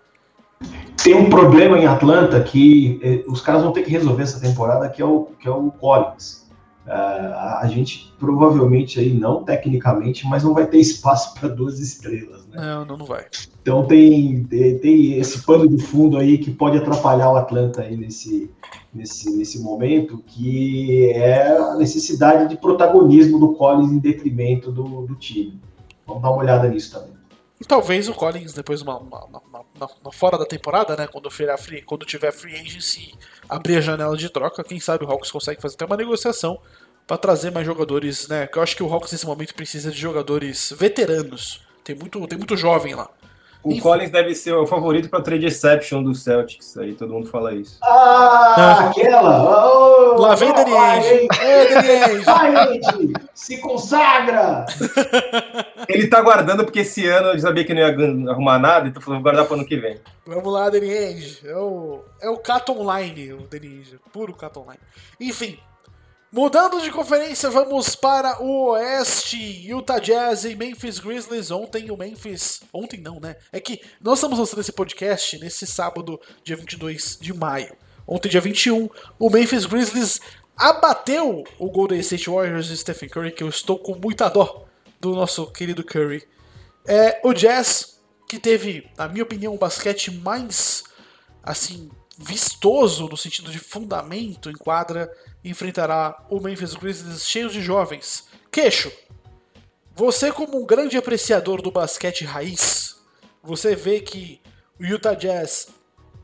Tem 1.03 1.14
um 1.14 1.31
problema 1.31 1.79
em 1.79 1.87
Atlanta 1.87 2.40
que 2.42 2.99
eh, 3.03 3.25
os 3.29 3.40
caras 3.40 3.62
vão 3.62 3.73
ter 3.73 3.83
que 3.83 3.90
resolver 3.90 4.23
essa 4.23 4.40
temporada, 4.40 4.88
que 4.88 5.01
é 5.01 5.05
o, 5.05 5.29
que 5.38 5.47
é 5.47 5.51
o 5.51 5.71
Collins. 5.71 6.47
Uh, 6.87 7.35
a 7.61 7.66
gente 7.66 8.14
provavelmente 8.16 9.01
aí, 9.01 9.12
não 9.12 9.42
tecnicamente, 9.42 10.25
mas 10.25 10.45
não 10.45 10.55
vai 10.55 10.69
ter 10.69 10.79
espaço 10.79 11.35
para 11.35 11.49
duas 11.49 11.81
estrelas. 11.81 12.47
Né? 12.47 12.61
Não, 12.61 12.85
não, 12.85 12.97
não 12.99 13.07
vai. 13.07 13.25
Então 13.61 13.85
tem, 13.85 14.45
tem, 14.45 14.79
tem, 14.79 15.19
esse 15.19 15.42
pano 15.42 15.69
de 15.69 15.83
fundo 15.83 16.16
aí 16.16 16.38
que 16.38 16.53
pode 16.53 16.79
atrapalhar 16.79 17.33
o 17.33 17.37
Atlanta 17.37 17.83
aí 17.83 17.97
nesse, 17.97 18.49
nesse, 18.95 19.37
nesse 19.37 19.59
momento, 19.61 20.23
que 20.29 21.11
é 21.11 21.57
a 21.57 21.75
necessidade 21.75 22.49
de 22.49 22.57
protagonismo 22.57 23.40
do 23.40 23.55
Collins 23.55 23.90
em 23.90 23.99
detrimento 23.99 24.71
do, 24.71 25.07
do 25.07 25.16
time. 25.16 25.61
Vamos 26.07 26.23
dar 26.23 26.31
uma 26.31 26.38
olhada 26.38 26.69
nisso 26.69 26.92
também. 26.92 27.15
E 27.61 27.64
talvez 27.64 28.09
o 28.09 28.14
Collins, 28.14 28.53
depois, 28.53 28.83
uma, 28.83 28.99
uma, 28.99 29.40
uma, 30.03 30.12
fora 30.12 30.37
da 30.37 30.45
temporada, 30.45 30.95
né? 30.95 31.07
Quando, 31.07 31.31
free, 31.31 31.83
quando 31.83 32.05
tiver 32.05 32.31
free 32.31 32.55
agency, 32.55 33.14
abrir 33.49 33.77
a 33.77 33.81
janela 33.81 34.16
de 34.16 34.29
troca, 34.29 34.62
quem 34.62 34.79
sabe 34.79 35.05
o 35.05 35.11
Hawks 35.11 35.31
consegue 35.31 35.61
fazer 35.61 35.75
até 35.77 35.87
uma 35.87 35.97
negociação 35.97 36.61
para 37.07 37.16
trazer 37.16 37.51
mais 37.51 37.64
jogadores, 37.64 38.29
né? 38.29 38.47
Que 38.47 38.59
eu 38.59 38.62
acho 38.62 38.77
que 38.77 38.83
o 38.83 38.92
Hawks 38.92 39.12
nesse 39.12 39.25
momento 39.25 39.55
precisa 39.55 39.90
de 39.90 39.99
jogadores 39.99 40.75
veteranos. 40.77 41.64
Tem 41.83 41.97
muito, 41.97 42.27
tem 42.27 42.37
muito 42.37 42.57
jovem 42.57 42.95
lá. 42.95 43.09
O 43.66 43.72
Enfim. 43.72 43.81
Collins 43.81 44.11
deve 44.12 44.33
ser 44.33 44.52
o 44.52 44.64
favorito 44.64 45.09
para 45.09 45.20
trade 45.20 45.44
exception 45.44 46.00
do 46.00 46.14
Celtics, 46.14 46.79
aí 46.79 46.94
todo 46.94 47.12
mundo 47.12 47.26
fala 47.26 47.52
isso. 47.52 47.81
Ah, 47.83 48.55
ah. 48.57 48.90
aquela! 48.90 49.42
Oh, 49.42 50.20
Lá 50.20 50.37
vem 50.37 50.55
Dani 50.55 50.72
Ainge! 50.72 51.26
Vai, 52.24 52.74
gente! 52.74 53.12
Se 53.35 53.59
consagra! 53.61 54.66
Ele 55.88 56.07
tá 56.07 56.22
guardando 56.22 56.62
porque 56.64 56.81
esse 56.81 57.09
ano 57.09 57.31
ele 57.31 57.40
sabia 57.40 57.64
que 57.64 57.74
não 57.74 57.81
ia 57.81 58.31
arrumar 58.31 58.59
nada, 58.59 58.87
então 58.87 59.02
falou, 59.02 59.18
vou 59.18 59.24
guardar 59.24 59.46
para 59.46 59.57
ano 59.57 59.66
que 59.66 59.76
vem. 59.76 59.98
Vamos 60.24 60.52
lá, 60.52 60.70
Dani 60.70 60.88
Ainge. 60.88 61.40
É 61.44 61.57
o, 61.57 62.05
é 62.20 62.31
o 62.31 62.37
Cat 62.37 62.70
Online, 62.70 63.33
o 63.33 63.48
Dani 63.48 63.66
Ainge. 63.66 63.98
Puro 64.12 64.33
Cat 64.33 64.57
Online. 64.57 64.81
Enfim, 65.20 65.59
Mudando 66.37 66.83
de 66.83 66.90
conferência, 66.90 67.49
vamos 67.49 67.96
para 67.96 68.42
o 68.42 68.72
Oeste. 68.72 69.38
Utah 69.66 69.99
Jazz 69.99 70.44
e 70.44 70.55
Memphis 70.55 70.99
Grizzlies. 70.99 71.51
Ontem 71.51 71.90
o 71.90 71.96
Memphis. 71.96 72.61
Ontem 72.70 73.01
não, 73.01 73.18
né? 73.18 73.37
É 73.51 73.59
que 73.59 73.81
nós 74.03 74.18
estamos 74.18 74.38
lançando 74.38 74.61
esse 74.61 74.70
podcast 74.70 75.38
nesse 75.38 75.66
sábado, 75.66 76.20
dia 76.44 76.55
22 76.55 77.16
de 77.18 77.33
maio. 77.33 77.75
Ontem, 78.07 78.29
dia 78.29 78.42
21, 78.42 78.87
o 79.18 79.31
Memphis 79.31 79.64
Grizzlies 79.64 80.20
abateu 80.55 81.42
o 81.59 81.70
Golden 81.70 82.01
State 82.01 82.29
Warriors 82.29 82.68
e 82.68 82.77
Stephen 82.77 83.09
Curry, 83.09 83.33
que 83.33 83.42
eu 83.42 83.49
estou 83.49 83.79
com 83.79 83.94
muita 83.94 84.29
dó 84.29 84.66
do 85.01 85.14
nosso 85.14 85.51
querido 85.51 85.83
Curry. 85.83 86.22
É, 86.87 87.18
o 87.25 87.33
Jazz, 87.33 87.99
que 88.29 88.38
teve, 88.38 88.90
na 88.99 89.09
minha 89.09 89.25
opinião, 89.25 89.55
o 89.55 89.59
basquete 89.59 90.11
mais 90.11 90.85
assim 91.42 91.90
vistoso 92.16 93.09
no 93.09 93.16
sentido 93.16 93.50
de 93.50 93.59
fundamento 93.59 94.48
em 94.48 94.55
quadra 94.55 95.12
enfrentará 95.44 96.24
o 96.31 96.40
Memphis 96.40 96.74
Grizzlies 96.74 97.29
cheios 97.29 97.52
de 97.52 97.61
jovens. 97.61 98.29
Queixo, 98.50 98.90
você 99.94 100.33
como 100.33 100.61
um 100.61 100.66
grande 100.66 100.96
apreciador 100.96 101.61
do 101.61 101.70
basquete 101.70 102.24
raiz, 102.24 102.96
você 103.42 103.76
vê 103.76 104.00
que 104.00 104.40
o 104.81 104.85
Utah 104.85 105.14
Jazz 105.14 105.68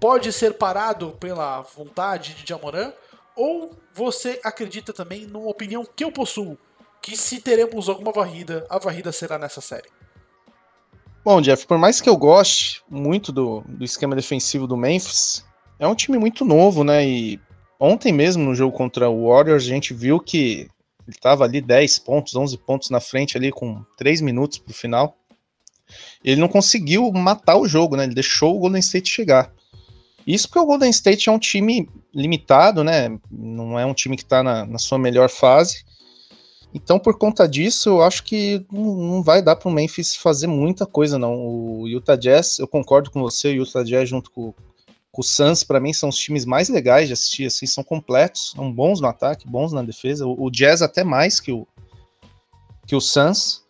pode 0.00 0.32
ser 0.32 0.54
parado 0.54 1.12
pela 1.12 1.62
vontade 1.62 2.34
de 2.34 2.46
Jamoran? 2.46 2.92
Ou 3.36 3.74
você 3.94 4.40
acredita 4.44 4.92
também 4.92 5.26
numa 5.26 5.48
opinião 5.48 5.86
que 5.86 6.04
eu 6.04 6.12
possuo, 6.12 6.58
que 7.00 7.16
se 7.16 7.40
teremos 7.40 7.88
alguma 7.88 8.12
varrida, 8.12 8.66
a 8.68 8.78
varrida 8.78 9.10
será 9.10 9.38
nessa 9.38 9.60
série? 9.60 9.88
Bom, 11.24 11.40
Jeff, 11.40 11.66
por 11.66 11.78
mais 11.78 12.00
que 12.00 12.08
eu 12.08 12.16
goste 12.16 12.82
muito 12.90 13.30
do, 13.30 13.62
do 13.66 13.84
esquema 13.84 14.16
defensivo 14.16 14.66
do 14.66 14.76
Memphis, 14.76 15.44
é 15.84 15.88
um 15.88 15.94
time 15.94 16.18
muito 16.18 16.44
novo, 16.44 16.84
né? 16.84 17.06
E 17.06 17.40
Ontem 17.84 18.12
mesmo, 18.12 18.44
no 18.44 18.54
jogo 18.54 18.76
contra 18.76 19.10
o 19.10 19.26
Warriors, 19.26 19.64
a 19.64 19.66
gente 19.66 19.92
viu 19.92 20.20
que 20.20 20.68
ele 21.04 21.16
estava 21.16 21.42
ali 21.42 21.60
10 21.60 21.98
pontos, 21.98 22.36
11 22.36 22.56
pontos 22.58 22.90
na 22.90 23.00
frente, 23.00 23.36
ali 23.36 23.50
com 23.50 23.84
3 23.96 24.20
minutos 24.20 24.58
para 24.58 24.70
o 24.70 24.74
final. 24.74 25.16
Ele 26.22 26.40
não 26.40 26.46
conseguiu 26.46 27.10
matar 27.10 27.56
o 27.56 27.66
jogo, 27.66 27.96
né? 27.96 28.04
Ele 28.04 28.14
deixou 28.14 28.54
o 28.54 28.60
Golden 28.60 28.78
State 28.78 29.10
chegar. 29.10 29.52
Isso 30.24 30.46
porque 30.46 30.60
o 30.60 30.66
Golden 30.66 30.90
State 30.90 31.28
é 31.28 31.32
um 31.32 31.40
time 31.40 31.90
limitado, 32.14 32.84
né? 32.84 33.18
Não 33.28 33.76
é 33.76 33.84
um 33.84 33.94
time 33.94 34.16
que 34.16 34.22
está 34.22 34.44
na, 34.44 34.64
na, 34.64 34.78
sua 34.78 34.96
melhor 34.96 35.28
fase. 35.28 35.84
Então, 36.72 37.00
por 37.00 37.18
conta 37.18 37.48
disso, 37.48 37.88
eu 37.88 38.02
acho 38.04 38.22
que 38.22 38.64
não, 38.70 38.94
não 38.94 39.22
vai 39.24 39.42
dar 39.42 39.56
para 39.56 39.68
o 39.68 39.72
Memphis 39.72 40.14
fazer 40.14 40.46
muita 40.46 40.86
coisa, 40.86 41.18
não. 41.18 41.34
O 41.34 41.88
Utah 41.88 42.14
Jazz, 42.14 42.60
eu 42.60 42.68
concordo 42.68 43.10
com 43.10 43.20
você, 43.20 43.48
o 43.48 43.64
Utah 43.64 43.82
Jazz 43.82 44.08
junto 44.08 44.30
com, 44.30 44.54
o 45.20 45.22
Suns, 45.22 45.62
para 45.62 45.78
mim, 45.78 45.92
são 45.92 46.08
os 46.08 46.16
times 46.16 46.46
mais 46.46 46.68
legais 46.68 47.06
de 47.06 47.12
assistir, 47.12 47.46
assim, 47.46 47.66
são 47.66 47.84
completos, 47.84 48.52
são 48.56 48.72
bons 48.72 49.00
no 49.00 49.06
ataque, 49.06 49.46
bons 49.46 49.72
na 49.72 49.82
defesa. 49.82 50.26
O, 50.26 50.46
o 50.46 50.50
Jazz 50.50 50.80
até 50.80 51.04
mais 51.04 51.38
que 51.38 51.52
o, 51.52 51.66
que 52.86 52.96
o 52.96 53.00
Suns. 53.00 53.62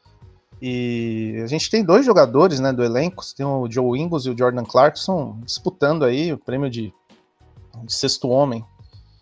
E 0.61 1.41
a 1.43 1.49
gente 1.49 1.69
tem 1.69 1.85
dois 1.85 2.07
jogadores 2.07 2.61
né, 2.61 2.73
do 2.73 2.85
elenco, 2.85 3.25
tem 3.37 3.45
o 3.45 3.69
Joe 3.69 3.99
Ingles 3.99 4.27
e 4.27 4.31
o 4.31 4.39
Jordan 4.39 4.65
Clarkson 4.65 5.41
disputando 5.45 6.05
aí 6.05 6.33
o 6.33 6.39
prêmio 6.39 6.71
de, 6.71 6.95
de 7.83 7.93
sexto 7.93 8.29
homem. 8.29 8.65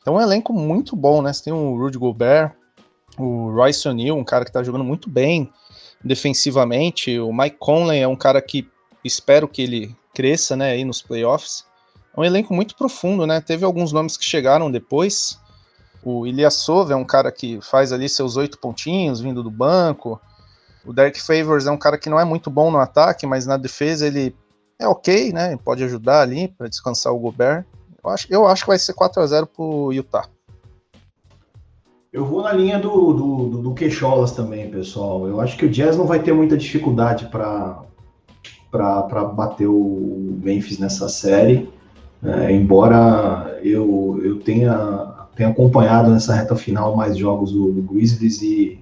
Então 0.03 0.21
é 0.21 0.23
um 0.23 0.27
elenco 0.27 0.53
muito 0.53 0.95
bom, 0.95 1.23
né? 1.23 1.33
Você 1.33 1.45
tem 1.45 1.53
o 1.53 1.75
Rudy 1.79 1.97
Gobert, 1.97 2.53
o 3.19 3.51
Royce 3.53 3.89
O'Neal, 3.89 4.19
um 4.19 4.25
cara 4.25 4.45
que 4.45 4.53
tá 4.53 4.63
jogando 4.63 4.85
muito 4.85 5.09
bem 5.09 5.51
defensivamente. 6.05 7.19
O 7.19 7.33
Mike 7.33 7.57
Conley 7.59 8.01
é 8.01 8.09
um 8.09 8.17
cara 8.17 8.43
que 8.43 8.69
espero 9.03 9.49
que 9.49 9.63
ele 9.63 9.97
cresça, 10.15 10.57
né, 10.57 10.73
aí 10.73 10.85
nos 10.85 11.01
playoffs. 11.01 11.65
É 12.17 12.21
um 12.21 12.25
elenco 12.25 12.53
muito 12.53 12.77
profundo, 12.77 13.27
né? 13.27 13.41
Teve 13.41 13.65
alguns 13.65 13.93
nomes 13.93 14.17
que 14.17 14.25
chegaram 14.25 14.71
depois. 14.71 15.39
O 16.03 16.27
Ilyasov 16.27 16.91
é 16.91 16.97
um 16.97 17.05
cara 17.05 17.31
que 17.31 17.61
faz 17.61 17.93
ali 17.93 18.09
seus 18.09 18.37
oito 18.37 18.59
pontinhos 18.59 19.21
vindo 19.21 19.43
do 19.43 19.51
banco. 19.51 20.21
O 20.85 20.93
Derek 20.93 21.21
Favors 21.21 21.67
é 21.67 21.71
um 21.71 21.77
cara 21.77 21.99
que 21.99 22.09
não 22.09 22.19
é 22.19 22.25
muito 22.25 22.51
bom 22.51 22.71
no 22.71 22.79
ataque, 22.79 23.27
mas 23.27 23.47
na 23.47 23.57
defesa 23.57 24.07
ele 24.07 24.35
é 24.79 24.89
ok, 24.89 25.33
né? 25.33 25.57
Pode 25.63 25.85
ajudar 25.85 26.23
ali 26.23 26.49
para 26.49 26.69
descansar 26.69 27.13
o 27.13 27.19
Gobert. 27.19 27.65
Eu 28.03 28.11
acho, 28.11 28.27
eu 28.31 28.47
acho 28.47 28.63
que 28.63 28.69
vai 28.69 28.79
ser 28.79 28.95
4 28.95 29.23
a 29.23 29.27
0 29.27 29.47
pro 29.47 29.93
Utah. 29.93 30.27
Eu 32.13 32.25
vou 32.25 32.43
na 32.43 32.53
linha 32.53 32.79
do, 32.79 33.13
do, 33.13 33.49
do, 33.49 33.63
do 33.63 33.75
Queixolas 33.75 34.33
também, 34.33 34.71
pessoal. 34.71 35.29
Eu 35.29 35.41
acho 35.41 35.57
que 35.57 35.67
o 35.67 35.71
Jazz 35.71 35.97
não 35.97 36.07
vai 36.07 36.21
ter 36.21 36.33
muita 36.33 36.57
dificuldade 36.57 37.27
para 37.27 37.85
bater 39.35 39.69
o 39.69 40.41
Memphis 40.43 40.79
nessa 40.79 41.09
série. 41.09 41.71
É, 42.23 42.53
embora 42.53 43.59
eu, 43.63 44.21
eu 44.23 44.39
tenha, 44.41 45.27
tenha 45.35 45.49
acompanhado 45.49 46.11
nessa 46.11 46.35
reta 46.35 46.55
final 46.55 46.95
mais 46.95 47.17
jogos 47.17 47.53
do, 47.53 47.73
do 47.73 47.83
Grizzlies 47.83 48.43
e, 48.43 48.79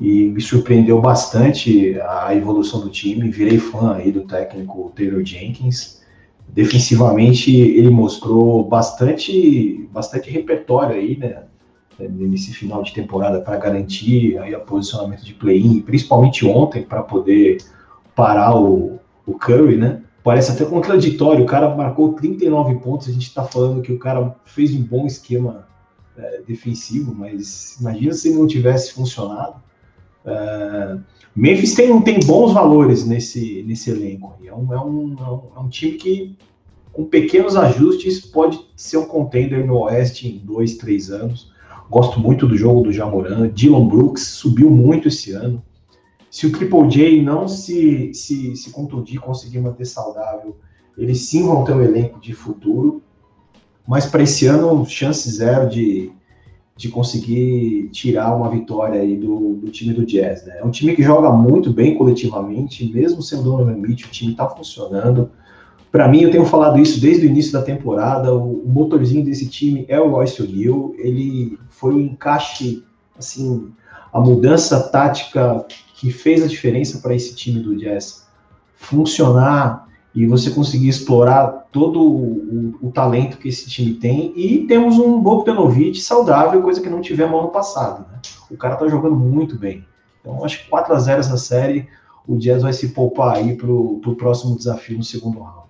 e 0.00 0.26
me 0.28 0.40
surpreendeu 0.40 1.00
bastante 1.00 2.00
a 2.00 2.34
evolução 2.34 2.80
do 2.80 2.88
time. 2.88 3.30
Virei 3.30 3.58
fã 3.58 3.94
aí 3.94 4.10
do 4.10 4.22
técnico 4.22 4.90
Taylor 4.96 5.22
Jenkins. 5.22 6.02
Defensivamente 6.48 7.54
ele 7.54 7.90
mostrou 7.90 8.64
bastante, 8.64 9.88
bastante 9.92 10.30
repertório 10.30 10.96
aí, 10.96 11.16
né? 11.16 11.42
Nesse 11.98 12.52
final 12.52 12.82
de 12.82 12.92
temporada 12.92 13.40
para 13.40 13.56
garantir 13.56 14.36
aí 14.38 14.54
o 14.54 14.60
posicionamento 14.60 15.24
de 15.24 15.32
play-in, 15.32 15.80
principalmente 15.80 16.46
ontem 16.46 16.82
para 16.82 17.02
poder 17.02 17.56
parar 18.14 18.54
o, 18.54 18.98
o 19.26 19.32
Curry, 19.32 19.76
né? 19.76 20.02
Parece 20.26 20.50
até 20.50 20.64
contraditório. 20.64 21.44
O 21.44 21.46
cara 21.46 21.72
marcou 21.72 22.14
39 22.14 22.80
pontos, 22.80 23.08
a 23.08 23.12
gente 23.12 23.28
está 23.28 23.44
falando 23.44 23.80
que 23.80 23.92
o 23.92 23.98
cara 23.98 24.34
fez 24.44 24.74
um 24.74 24.82
bom 24.82 25.06
esquema 25.06 25.68
é, 26.18 26.42
defensivo, 26.44 27.14
mas 27.14 27.76
imagina 27.80 28.12
se 28.12 28.28
ele 28.28 28.38
não 28.38 28.46
tivesse 28.48 28.92
funcionado. 28.92 29.54
É, 30.24 30.98
Memphis 31.34 31.74
tem, 31.74 32.02
tem 32.02 32.18
bons 32.26 32.52
valores 32.52 33.06
nesse, 33.06 33.62
nesse 33.68 33.88
elenco. 33.88 34.34
É 34.44 34.52
um, 34.52 34.74
é, 34.74 34.80
um, 34.80 35.16
é 35.54 35.60
um 35.60 35.68
time 35.68 35.92
que, 35.92 36.36
com 36.92 37.04
pequenos 37.04 37.54
ajustes, 37.54 38.18
pode 38.18 38.58
ser 38.74 38.96
um 38.96 39.06
contender 39.06 39.64
no 39.64 39.78
Oeste 39.82 40.26
em 40.26 40.38
dois, 40.38 40.76
três 40.76 41.08
anos. 41.08 41.52
Gosto 41.88 42.18
muito 42.18 42.48
do 42.48 42.56
jogo 42.56 42.80
do 42.80 42.92
Jamoran. 42.92 43.48
Dylan 43.50 43.86
Brooks 43.86 44.26
subiu 44.26 44.70
muito 44.72 45.06
esse 45.06 45.30
ano. 45.30 45.62
Se 46.36 46.46
o 46.46 46.52
Triple 46.52 46.86
J 46.90 47.22
não 47.22 47.48
se, 47.48 48.12
se, 48.12 48.54
se 48.54 48.70
contundir, 48.70 49.18
conseguir 49.18 49.58
manter 49.58 49.86
saudável, 49.86 50.54
eles 50.98 51.20
sim 51.22 51.46
vão 51.46 51.64
ter 51.64 51.72
um 51.72 51.80
elenco 51.80 52.20
de 52.20 52.34
futuro. 52.34 53.02
Mas 53.88 54.04
para 54.04 54.22
esse 54.22 54.46
ano, 54.46 54.84
chance 54.84 55.30
zero 55.30 55.66
de, 55.66 56.12
de 56.76 56.90
conseguir 56.90 57.88
tirar 57.90 58.36
uma 58.36 58.50
vitória 58.50 59.00
aí 59.00 59.16
do, 59.16 59.54
do 59.54 59.70
time 59.70 59.94
do 59.94 60.04
Jazz. 60.04 60.44
Né? 60.44 60.58
É 60.58 60.62
um 60.62 60.70
time 60.70 60.94
que 60.94 61.02
joga 61.02 61.32
muito 61.32 61.72
bem 61.72 61.96
coletivamente, 61.96 62.84
mesmo 62.92 63.22
sendo 63.22 63.44
Donovan 63.44 63.72
Mitchell, 63.72 64.08
o 64.08 64.12
time 64.12 64.32
está 64.32 64.46
funcionando. 64.46 65.30
Para 65.90 66.06
mim, 66.06 66.20
eu 66.20 66.30
tenho 66.30 66.44
falado 66.44 66.78
isso 66.78 67.00
desde 67.00 67.24
o 67.24 67.30
início 67.30 67.54
da 67.54 67.62
temporada. 67.62 68.34
O, 68.34 68.60
o 68.62 68.68
motorzinho 68.68 69.24
desse 69.24 69.48
time 69.48 69.86
é 69.88 69.98
o 69.98 70.10
Royce 70.10 70.42
O'Neal. 70.42 70.92
Ele 70.98 71.58
foi 71.70 71.94
o 71.94 71.96
um 71.96 72.00
encaixe, 72.00 72.84
assim, 73.18 73.72
a 74.12 74.20
mudança 74.20 74.78
tática 74.90 75.64
que 75.96 76.12
fez 76.12 76.42
a 76.42 76.46
diferença 76.46 76.98
para 76.98 77.14
esse 77.14 77.34
time 77.34 77.58
do 77.58 77.74
Jazz 77.74 78.26
funcionar 78.74 79.88
e 80.14 80.26
você 80.26 80.50
conseguir 80.50 80.88
explorar 80.88 81.68
todo 81.72 82.00
o, 82.00 82.76
o, 82.82 82.88
o, 82.88 82.92
talento 82.92 83.38
que 83.38 83.48
esse 83.48 83.68
time 83.68 83.94
tem. 83.94 84.32
E 84.36 84.66
temos 84.66 84.98
um 84.98 85.20
Bogdanovic 85.20 85.98
saudável, 86.00 86.62
coisa 86.62 86.80
que 86.80 86.88
não 86.88 87.00
tivemos 87.00 87.38
ano 87.38 87.48
passado. 87.48 88.06
Né? 88.10 88.20
O 88.50 88.56
cara 88.56 88.76
tá 88.76 88.86
jogando 88.88 89.16
muito 89.16 89.58
bem. 89.58 89.84
Então, 90.20 90.44
acho 90.44 90.62
que 90.62 90.70
4 90.70 90.94
a 90.94 90.98
0 90.98 91.20
essa 91.20 91.36
série, 91.38 91.88
o 92.26 92.36
Jazz 92.36 92.62
vai 92.62 92.72
se 92.72 92.88
poupar 92.88 93.36
aí 93.36 93.56
para 93.56 93.70
o 93.70 94.16
próximo 94.16 94.56
desafio 94.56 94.98
no 94.98 95.04
segundo 95.04 95.40
round. 95.40 95.66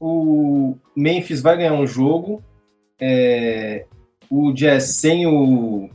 O 0.00 0.76
Memphis 0.96 1.40
vai 1.40 1.56
ganhar 1.56 1.74
um 1.74 1.86
jogo. 1.86 2.42
É, 3.00 3.86
o 4.28 4.52
Jazz 4.52 4.96
sem 4.96 5.26
o 5.26 5.90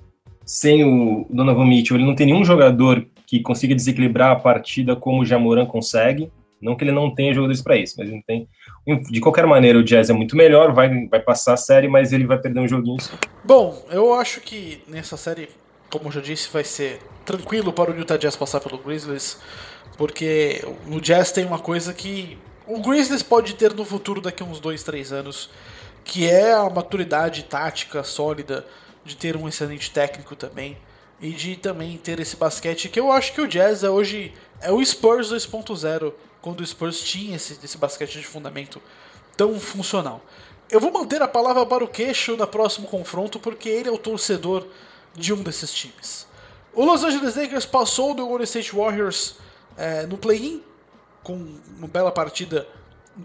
sem 0.50 0.84
o 0.84 1.28
Donovan 1.30 1.68
Mitchell, 1.68 1.96
ele 1.96 2.08
não 2.08 2.16
tem 2.16 2.26
nenhum 2.26 2.44
jogador 2.44 3.06
que 3.28 3.40
consiga 3.40 3.76
desequilibrar 3.76 4.32
a 4.32 4.36
partida 4.36 4.96
como 4.96 5.22
o 5.22 5.26
Jamoran 5.26 5.68
consegue. 5.68 6.32
Não 6.60 6.76
que 6.76 6.84
ele 6.84 6.92
não 6.92 7.14
tenha 7.14 7.32
jogadores 7.36 7.62
para 7.62 7.78
isso, 7.78 7.94
mas 8.00 8.08
ele 8.08 8.16
não 8.16 8.24
tem. 8.24 8.50
De 9.12 9.20
qualquer 9.22 9.46
maneira, 9.46 9.78
o 9.78 9.84
Jazz 9.84 10.10
é 10.10 10.14
muito 10.14 10.36
melhor, 10.36 10.74
vai, 10.74 11.06
vai 11.06 11.20
passar 11.20 11.54
a 11.54 11.58
série, 11.58 11.88
mas 11.88 12.12
ele 12.12 12.26
vai 12.26 12.40
perder 12.40 12.62
um 12.62 12.68
joguinho. 12.68 12.98
Bom, 13.44 13.86
eu 13.92 14.12
acho 14.16 14.42
que 14.42 14.82
nessa 14.88 15.16
série, 15.18 15.50
como 15.88 16.08
eu 16.08 16.14
já 16.14 16.20
disse, 16.20 16.50
vai 16.52 16.64
ser 16.64 16.98
tranquilo 17.24 17.72
para 17.72 17.92
o 17.92 17.96
Utah 17.96 18.18
Jazz 18.18 18.36
passar 18.36 18.60
pelo 18.60 18.80
Grizzlies, 18.80 19.40
porque 20.00 20.66
o 20.92 21.00
Jazz 21.00 21.32
tem 21.32 21.46
uma 21.46 21.60
coisa 21.60 21.94
que 21.94 22.40
o 22.66 22.82
Grizzlies 22.82 23.22
pode 23.22 23.54
ter 23.54 23.72
no 23.76 23.86
futuro 23.86 24.20
daqui 24.20 24.42
a 24.42 24.48
uns 24.48 24.60
2, 24.60 24.82
3 24.82 25.14
anos, 25.14 25.52
que 26.04 26.28
é 26.28 26.54
a 26.54 26.68
maturidade 26.72 27.44
tática 27.44 28.04
sólida 28.04 28.66
de 29.10 29.18
ter 29.18 29.36
um 29.36 29.48
excelente 29.48 29.90
técnico 29.90 30.36
também 30.36 30.78
e 31.20 31.32
de 31.32 31.56
também 31.56 31.98
ter 31.98 32.20
esse 32.20 32.36
basquete 32.36 32.88
que 32.88 33.00
eu 33.00 33.12
acho 33.12 33.34
que 33.34 33.42
o 33.42 33.48
Jazz 33.48 33.84
é 33.84 33.90
hoje 33.90 34.34
é 34.62 34.72
o 34.72 34.84
Spurs 34.86 35.32
2.0 35.32 36.14
quando 36.42 36.62
o 36.62 36.66
Spurs 36.66 37.02
tinha 37.02 37.36
esse, 37.36 37.60
esse 37.64 37.78
basquete 37.78 38.20
de 38.20 38.28
fundamento 38.28 38.82
tão 39.36 39.60
funcional. 39.60 40.22
Eu 40.70 40.80
vou 40.80 40.92
manter 40.92 41.22
a 41.22 41.28
palavra 41.28 41.66
para 41.66 41.84
o 41.84 41.88
queixo 41.88 42.38
no 42.38 42.48
próximo 42.48 42.88
confronto 42.88 43.40
porque 43.40 43.68
ele 43.68 43.90
é 43.90 43.92
o 43.92 43.98
torcedor 43.98 44.68
de 45.16 45.34
um 45.34 45.42
desses 45.42 45.74
times. 45.74 46.28
O 46.74 46.86
Los 46.86 47.04
Angeles 47.04 47.36
Lakers 47.36 47.66
passou 47.66 48.14
do 48.14 48.28
Golden 48.28 48.46
State 48.46 48.74
Warriors 48.74 49.36
é, 49.76 50.06
no 50.06 50.18
play-in 50.18 50.64
com 51.24 51.34
uma 51.78 51.88
bela 51.88 52.12
partida 52.12 52.68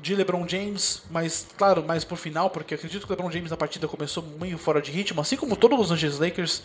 de 0.03 0.15
LeBron 0.15 0.47
James, 0.49 1.03
mas 1.11 1.47
claro, 1.57 1.83
mais 1.85 2.05
por 2.05 2.17
final, 2.17 2.51
porque 2.51 2.75
acredito 2.75 3.07
que 3.07 3.13
o 3.13 3.15
LeBron 3.15 3.31
James 3.31 3.51
na 3.51 3.57
partida 3.57 3.89
começou 3.89 4.25
meio 4.41 4.59
fora 4.59 4.81
de 4.81 4.91
ritmo, 4.91 5.21
assim 5.21 5.37
como 5.37 5.57
todos 5.57 5.79
os 5.79 5.91
Los 5.91 5.93
Angeles 5.93 6.19
Lakers, 6.19 6.63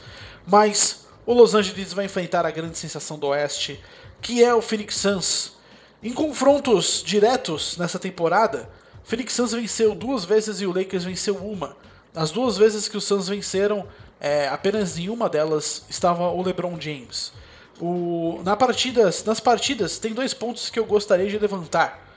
mas 0.47 1.07
o 1.25 1.33
Los 1.33 1.53
Angeles 1.53 1.93
vai 1.93 2.05
enfrentar 2.05 2.45
a 2.45 2.51
grande 2.51 2.77
sensação 2.77 3.17
do 3.17 3.27
Oeste, 3.27 3.79
que 4.21 4.43
é 4.43 4.53
o 4.53 4.61
Phoenix 4.61 4.95
Suns. 4.95 5.53
Em 6.01 6.13
confrontos 6.13 7.03
diretos 7.05 7.77
nessa 7.77 7.99
temporada, 7.99 8.69
o 9.03 9.07
Phoenix 9.07 9.33
Suns 9.33 9.51
venceu 9.51 9.93
duas 9.93 10.25
vezes 10.25 10.61
e 10.61 10.65
o 10.65 10.73
Lakers 10.73 11.03
venceu 11.03 11.35
uma. 11.35 11.75
As 12.15 12.31
duas 12.31 12.57
vezes 12.57 12.87
que 12.87 12.97
os 12.97 13.03
Suns 13.03 13.27
venceram, 13.27 13.87
é, 14.19 14.47
apenas 14.47 14.97
em 14.97 15.09
uma 15.09 15.29
delas 15.29 15.85
estava 15.89 16.29
o 16.29 16.41
LeBron 16.41 16.79
James. 16.79 17.31
O, 17.79 18.41
na 18.43 18.57
partidas, 18.57 19.23
nas 19.23 19.39
partidas, 19.39 19.99
tem 19.99 20.13
dois 20.13 20.33
pontos 20.33 20.69
que 20.69 20.79
eu 20.79 20.85
gostaria 20.85 21.29
de 21.29 21.37
levantar. 21.37 22.08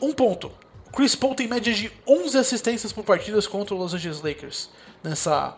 Um 0.00 0.12
ponto. 0.12 0.50
Chris 0.92 1.14
Paul 1.14 1.34
tem 1.34 1.46
média 1.46 1.72
de 1.72 1.92
11 2.06 2.36
assistências 2.36 2.92
por 2.92 3.04
partidas 3.04 3.46
contra 3.46 3.74
o 3.74 3.78
Los 3.78 3.94
Angeles 3.94 4.20
Lakers 4.20 4.70
nessa, 5.02 5.56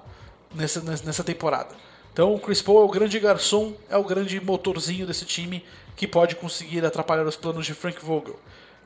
nessa, 0.54 0.80
nessa 0.80 1.24
temporada. 1.24 1.74
Então 2.12 2.34
o 2.34 2.38
Chris 2.38 2.60
Paul 2.60 2.82
é 2.82 2.84
o 2.84 2.88
grande 2.88 3.18
garçom, 3.18 3.74
é 3.88 3.96
o 3.96 4.04
grande 4.04 4.38
motorzinho 4.40 5.06
desse 5.06 5.24
time 5.24 5.64
que 5.96 6.06
pode 6.06 6.36
conseguir 6.36 6.84
atrapalhar 6.84 7.26
os 7.26 7.36
planos 7.36 7.64
de 7.64 7.74
Frank 7.74 8.04
Vogel. 8.04 8.38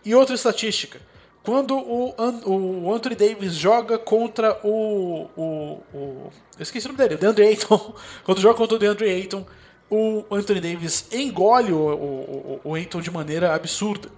E 0.05 0.15
outra 0.15 0.35
estatística. 0.35 1.01
Quando 1.43 1.77
o, 1.77 2.15
o 2.45 2.93
Anthony 2.93 3.15
Davis 3.15 3.55
joga 3.55 3.99
contra 3.99 4.59
o, 4.65 5.29
o, 5.37 5.83
o. 5.95 6.33
Eu 6.59 6.63
esqueci 6.63 6.87
o 6.87 6.89
nome 6.93 6.99
dele, 6.99 7.15
o 7.15 7.19
DeAndre 7.19 7.47
Ayton. 7.47 7.95
Quando 8.25 8.41
joga 8.41 8.57
contra 8.57 8.75
o 8.75 8.79
DeAndre 8.79 9.09
Ayton, 9.09 9.47
o 9.89 10.25
Anthony 10.31 10.61
Davis 10.61 11.07
engole 11.13 11.73
o, 11.73 11.79
o, 11.79 12.61
o 12.65 12.75
Ayton 12.75 13.01
de 13.01 13.13
maneira 13.13 13.55
absurda. 13.55 14.09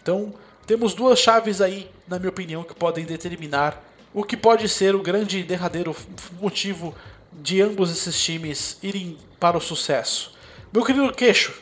Então, 0.00 0.32
temos 0.66 0.94
duas 0.94 1.18
chaves 1.18 1.60
aí, 1.60 1.88
na 2.08 2.18
minha 2.18 2.30
opinião, 2.30 2.64
que 2.64 2.74
podem 2.74 3.04
determinar 3.04 3.82
o 4.12 4.24
que 4.24 4.36
pode 4.36 4.68
ser 4.68 4.94
o 4.94 5.02
grande 5.02 5.42
derradeiro 5.42 5.94
motivo 6.40 6.94
de 7.32 7.60
ambos 7.60 7.90
esses 7.90 8.20
times 8.22 8.78
irem 8.82 9.16
para 9.38 9.56
o 9.56 9.60
sucesso. 9.60 10.34
Meu 10.72 10.84
querido 10.84 11.12
Queixo, 11.12 11.54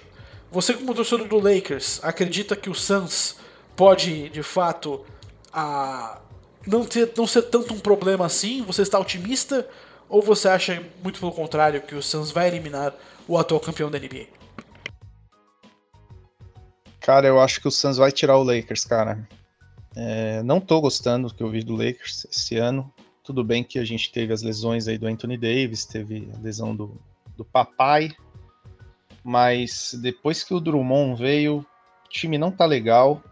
você 0.51 0.73
como 0.73 0.95
torcedor 0.95 1.29
do 1.29 1.39
Lakers, 1.39 2.01
acredita 2.03 2.57
que 2.57 2.71
o 2.71 2.75
Suns 2.75 3.37
pode, 3.77 4.29
de 4.29 4.43
fato, 4.43 5.05
a, 5.53 6.21
não, 6.67 6.85
ter, 6.85 7.13
não 7.17 7.27
ser 7.27 7.43
tanto 7.43 7.75
um 7.75 7.81
problema 7.81 8.25
assim? 8.25 8.63
Você 8.63 8.83
está 8.83 8.99
otimista? 8.99 9.69
Ou 10.09 10.23
você 10.23 10.49
acha, 10.49 10.83
muito 11.03 11.19
pelo 11.19 11.33
contrário, 11.33 11.83
que 11.83 11.95
o 11.95 12.03
Suns 12.03 12.31
vai 12.31 12.49
eliminar 12.49 12.95
o 13.27 13.37
atual 13.37 13.61
campeão 13.61 13.91
da 13.91 13.99
NBA? 13.99 14.44
Cara, 17.05 17.27
eu 17.27 17.39
acho 17.39 17.61
que 17.61 17.69
o 17.69 17.71
Suns 17.71 17.99
vai 17.99 18.11
tirar 18.11 18.39
o 18.39 18.43
Lakers, 18.43 18.87
cara. 18.87 19.29
É, 19.95 20.43
não 20.43 20.59
tô 20.59 20.81
gostando 20.81 21.29
do 21.29 21.35
que 21.35 21.43
eu 21.43 21.51
vi 21.51 21.63
do 21.63 21.77
Lakers 21.77 22.25
esse 22.25 22.57
ano. 22.57 22.91
Tudo 23.23 23.45
bem 23.45 23.63
que 23.63 23.79
a 23.79 23.85
gente 23.85 24.11
teve 24.11 24.33
as 24.33 24.41
lesões 24.41 24.89
aí 24.89 24.97
do 24.97 25.07
Anthony 25.07 25.37
Davis, 25.37 25.85
teve 25.85 26.31
a 26.35 26.41
lesão 26.41 26.75
do, 26.75 26.99
do 27.37 27.45
papai, 27.45 28.11
mas 29.23 29.95
depois 30.01 30.43
que 30.43 30.55
o 30.55 30.61
Drummond 30.61 31.21
veio, 31.21 31.59
o 31.59 32.09
time 32.09 32.39
não 32.39 32.51
tá 32.51 32.65
legal. 32.65 33.23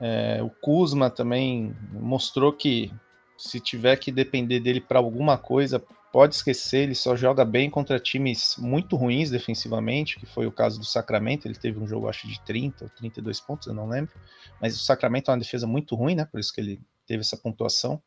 É, 0.00 0.42
o 0.42 0.48
Kuzma 0.48 1.10
também 1.10 1.76
mostrou 1.92 2.50
que 2.50 2.90
se 3.36 3.60
tiver 3.60 3.96
que 3.96 4.10
depender 4.10 4.58
dele 4.58 4.80
para 4.80 4.98
alguma 4.98 5.36
coisa, 5.36 5.84
pode 6.12 6.34
esquecer, 6.34 6.82
ele 6.82 6.94
só 6.94 7.14
joga 7.14 7.44
bem 7.44 7.70
contra 7.70 8.00
times 8.00 8.56
muito 8.58 8.96
ruins 8.96 9.30
defensivamente, 9.30 10.18
que 10.18 10.26
foi 10.26 10.46
o 10.46 10.52
caso 10.52 10.78
do 10.78 10.84
Sacramento, 10.84 11.46
ele 11.46 11.54
teve 11.54 11.78
um 11.78 11.86
jogo 11.86 12.08
acho 12.08 12.26
de 12.26 12.40
30 12.42 12.84
ou 12.84 12.90
32 12.90 13.40
pontos, 13.40 13.66
eu 13.68 13.74
não 13.74 13.88
lembro, 13.88 14.12
mas 14.60 14.74
o 14.74 14.82
Sacramento 14.82 15.30
é 15.30 15.34
uma 15.34 15.40
defesa 15.40 15.66
muito 15.66 15.94
ruim, 15.94 16.14
né, 16.14 16.24
por 16.24 16.40
isso 16.40 16.52
que 16.52 16.60
ele 16.60 16.80
teve 17.06 17.20
essa 17.20 17.36
pontuação. 17.36 18.02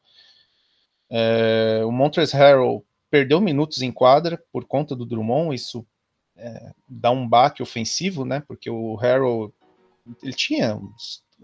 É, 1.10 1.82
o 1.86 1.92
Montrezl 1.92 2.36
Harrell 2.36 2.86
perdeu 3.10 3.40
minutos 3.40 3.82
em 3.82 3.92
quadra 3.92 4.44
por 4.52 4.66
conta 4.66 4.96
do 4.96 5.06
Drummond, 5.06 5.56
isso 5.56 5.86
é, 6.36 6.74
dá 6.88 7.12
um 7.12 7.28
baque 7.28 7.64
ofensivo, 7.64 8.26
né, 8.26 8.44
porque 8.46 8.70
o 8.70 8.96
Harrell, 8.96 9.54
ele 10.22 10.34
tinha 10.34 10.78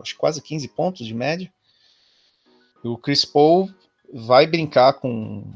acho 0.02 0.18
quase 0.18 0.42
15 0.42 0.68
pontos 0.70 1.08
de 1.08 1.14
média, 1.14 1.52
o 2.84 2.98
Chris 2.98 3.24
Paul 3.24 3.70
vai 4.14 4.48
brincar 4.48 4.94
com 4.94 5.52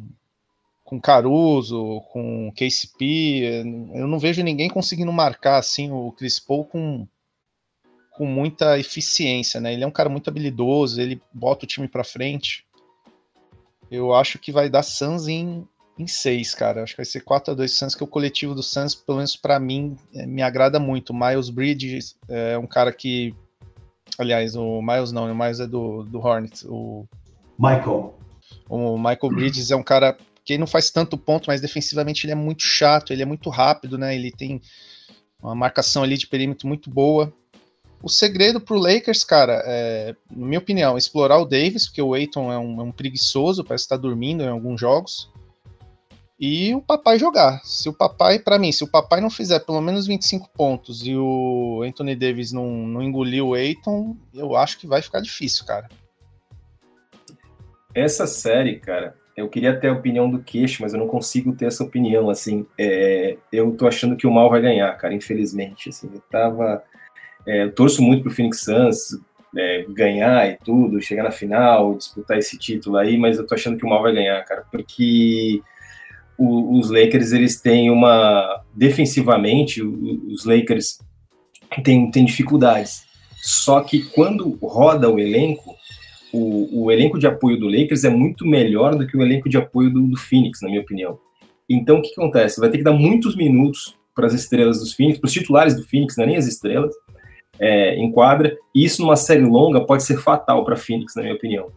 com 0.83 0.99
Caruso, 0.99 2.01
com 2.11 2.51
KCP, 2.55 3.63
eu 3.93 4.07
não 4.07 4.19
vejo 4.19 4.43
ninguém 4.43 4.69
conseguindo 4.69 5.11
marcar 5.11 5.57
assim 5.57 5.91
o 5.91 6.11
Chris 6.11 6.39
Paul 6.39 6.65
com, 6.65 7.07
com 8.11 8.25
muita 8.25 8.77
eficiência, 8.77 9.61
né? 9.61 9.73
Ele 9.73 9.83
é 9.83 9.87
um 9.87 9.91
cara 9.91 10.09
muito 10.09 10.29
habilidoso, 10.29 11.01
ele 11.01 11.21
bota 11.33 11.65
o 11.65 11.67
time 11.67 11.87
para 11.87 12.03
frente. 12.03 12.65
Eu 13.89 14.13
acho 14.13 14.37
que 14.39 14.51
vai 14.51 14.69
dar 14.69 14.83
Suns 14.83 15.27
em, 15.27 15.67
em 15.97 16.07
seis, 16.07 16.53
cara. 16.53 16.83
Acho 16.83 16.93
que 16.93 16.97
vai 16.97 17.05
ser 17.05 17.21
4 17.21 17.53
a 17.53 17.55
2 17.55 17.71
Suns, 17.71 17.95
que 17.95 18.03
o 18.03 18.07
coletivo 18.07 18.53
do 18.53 18.63
Suns, 18.63 18.93
pelo 18.93 19.17
menos 19.17 19.35
para 19.35 19.59
mim, 19.59 19.95
é, 20.13 20.25
me 20.25 20.41
agrada 20.41 20.79
muito. 20.79 21.13
Miles 21.13 21.49
Bridges 21.49 22.17
é 22.27 22.57
um 22.57 22.67
cara 22.67 22.91
que. 22.91 23.33
Aliás, 24.17 24.55
o 24.55 24.81
Miles 24.81 25.11
não, 25.11 25.31
o 25.31 25.35
Miles 25.35 25.59
é 25.59 25.67
do, 25.67 26.03
do 26.03 26.19
Hornets. 26.19 26.65
O 26.65 27.07
Michael. 27.57 28.15
O 28.69 28.97
Michael 28.97 29.29
Bridges 29.29 29.71
é 29.71 29.75
um 29.75 29.83
cara 29.83 30.17
que 30.45 30.57
não 30.57 30.67
faz 30.67 30.89
tanto 30.89 31.17
ponto, 31.17 31.47
mas 31.47 31.61
defensivamente 31.61 32.25
ele 32.25 32.33
é 32.33 32.35
muito 32.35 32.63
chato, 32.63 33.13
ele 33.13 33.21
é 33.21 33.25
muito 33.25 33.49
rápido, 33.49 33.97
né? 33.97 34.13
Ele 34.15 34.31
tem 34.31 34.61
uma 35.41 35.55
marcação 35.55 36.03
ali 36.03 36.17
de 36.17 36.27
perímetro 36.27 36.67
muito 36.67 36.89
boa. 36.89 37.33
O 38.01 38.09
segredo 38.09 38.59
para 38.59 38.75
o 38.75 38.79
Lakers, 38.79 39.23
cara, 39.23 39.63
é, 39.65 40.13
na 40.29 40.45
minha 40.45 40.59
opinião, 40.59 40.97
explorar 40.97 41.37
o 41.37 41.45
Davis, 41.45 41.85
porque 41.85 42.01
o 42.01 42.13
Aiton 42.13 42.51
é 42.51 42.57
um, 42.57 42.81
é 42.81 42.83
um 42.83 42.91
preguiçoso, 42.91 43.63
parece 43.63 43.85
estar 43.85 43.95
dormindo 43.95 44.43
em 44.43 44.49
alguns 44.49 44.79
jogos. 44.79 45.31
e 46.37 46.75
o 46.75 46.81
papai 46.81 47.17
jogar. 47.17 47.61
Se 47.63 47.87
o 47.87 47.93
papai, 47.93 48.39
para 48.39 48.59
mim, 48.59 48.73
se 48.73 48.83
o 48.83 48.87
papai 48.87 49.21
não 49.21 49.29
fizer 49.29 49.59
pelo 49.61 49.79
menos 49.79 50.05
25 50.05 50.49
pontos 50.49 51.05
e 51.07 51.15
o 51.15 51.81
Anthony 51.85 52.15
Davis 52.15 52.51
não, 52.51 52.67
não 52.85 53.01
engolir 53.01 53.45
o 53.45 53.53
Aiton, 53.53 54.17
eu 54.33 54.53
acho 54.57 54.77
que 54.77 54.85
vai 54.85 55.01
ficar 55.01 55.21
difícil, 55.21 55.65
cara. 55.65 55.87
Essa 57.95 58.27
série, 58.27 58.79
cara, 58.79 59.15
eu 59.35 59.49
queria 59.49 59.75
ter 59.75 59.87
a 59.87 59.93
opinião 59.93 60.29
do 60.29 60.39
queixo, 60.39 60.81
mas 60.81 60.93
eu 60.93 60.99
não 60.99 61.07
consigo 61.07 61.53
ter 61.53 61.65
essa 61.65 61.83
opinião, 61.83 62.29
assim, 62.29 62.65
é, 62.77 63.37
eu 63.51 63.71
tô 63.71 63.87
achando 63.87 64.15
que 64.15 64.27
o 64.27 64.31
mal 64.31 64.49
vai 64.49 64.61
ganhar, 64.61 64.95
cara, 64.97 65.13
infelizmente, 65.13 65.89
assim, 65.89 66.09
eu 66.13 66.21
tava, 66.29 66.83
é, 67.45 67.63
eu 67.63 67.71
torço 67.71 68.01
muito 68.01 68.23
pro 68.23 68.31
Phoenix 68.31 68.61
Suns 68.63 69.19
é, 69.57 69.85
ganhar 69.89 70.47
e 70.49 70.57
tudo, 70.63 71.01
chegar 71.01 71.23
na 71.23 71.31
final, 71.31 71.95
disputar 71.95 72.37
esse 72.37 72.57
título 72.57 72.97
aí, 72.97 73.17
mas 73.17 73.37
eu 73.37 73.45
tô 73.45 73.55
achando 73.55 73.77
que 73.77 73.85
o 73.85 73.89
mal 73.89 74.01
vai 74.01 74.13
ganhar, 74.13 74.43
cara, 74.45 74.65
porque 74.71 75.61
o, 76.37 76.77
os 76.77 76.91
Lakers, 76.91 77.31
eles 77.31 77.59
têm 77.59 77.89
uma, 77.89 78.63
defensivamente, 78.73 79.81
os 79.81 80.45
Lakers 80.45 80.99
têm, 81.83 82.11
têm 82.11 82.25
dificuldades, 82.25 83.03
só 83.41 83.81
que 83.81 84.03
quando 84.11 84.57
roda 84.61 85.09
o 85.09 85.19
elenco, 85.19 85.75
o, 86.33 86.85
o, 86.85 86.91
elenco 86.91 87.19
de 87.19 87.27
apoio 87.27 87.59
do 87.59 87.67
Lakers 87.67 88.03
é 88.03 88.09
muito 88.09 88.45
melhor 88.45 88.95
do 88.95 89.05
que 89.05 89.15
o 89.15 89.21
elenco 89.21 89.47
de 89.47 89.57
apoio 89.57 89.91
do, 89.91 90.01
do 90.01 90.17
Phoenix, 90.17 90.61
na 90.61 90.69
minha 90.69 90.81
opinião. 90.81 91.19
Então, 91.69 91.99
o 91.99 92.01
que 92.01 92.11
acontece? 92.11 92.59
Vai 92.59 92.69
ter 92.69 92.79
que 92.79 92.83
dar 92.83 92.91
muitos 92.91 93.35
minutos 93.35 93.95
para 94.15 94.27
as 94.27 94.33
estrelas 94.33 94.79
dos 94.79 94.93
Phoenix, 94.93 95.19
para 95.19 95.27
os 95.27 95.33
titulares 95.33 95.75
do 95.75 95.83
Phoenix, 95.83 96.17
não 96.17 96.23
é 96.23 96.27
nem 96.27 96.37
as 96.37 96.47
estrelas, 96.47 96.93
é, 97.59 97.95
em 97.95 98.11
quadra, 98.11 98.57
e 98.73 98.83
isso 98.83 99.01
numa 99.01 99.15
série 99.15 99.45
longa 99.45 99.85
pode 99.85 100.03
ser 100.03 100.17
fatal 100.17 100.63
para 100.65 100.75
Phoenix, 100.75 101.15
na 101.15 101.21
minha 101.21 101.35
opinião. 101.35 101.67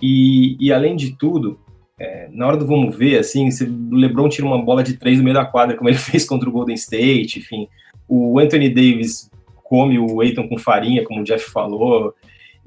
E, 0.00 0.56
e 0.60 0.72
além 0.72 0.94
de 0.94 1.16
tudo, 1.16 1.58
é, 1.98 2.28
na 2.30 2.46
hora 2.46 2.56
do 2.56 2.66
vamos 2.66 2.94
ver, 2.94 3.18
assim, 3.18 3.50
se 3.50 3.64
o 3.64 3.94
LeBron 3.94 4.28
tira 4.28 4.46
uma 4.46 4.62
bola 4.62 4.82
de 4.82 4.96
três 4.96 5.18
no 5.18 5.24
meio 5.24 5.34
da 5.34 5.44
quadra, 5.44 5.76
como 5.76 5.88
ele 5.88 5.98
fez 5.98 6.24
contra 6.24 6.48
o 6.48 6.52
Golden 6.52 6.74
State, 6.74 7.38
enfim, 7.38 7.66
o 8.06 8.38
Anthony 8.38 8.68
Davis 8.68 9.30
come 9.64 9.98
o 9.98 10.20
Aiton 10.20 10.48
com 10.48 10.58
farinha, 10.58 11.04
como 11.04 11.20
o 11.20 11.24
Jeff 11.24 11.50
falou, 11.50 12.14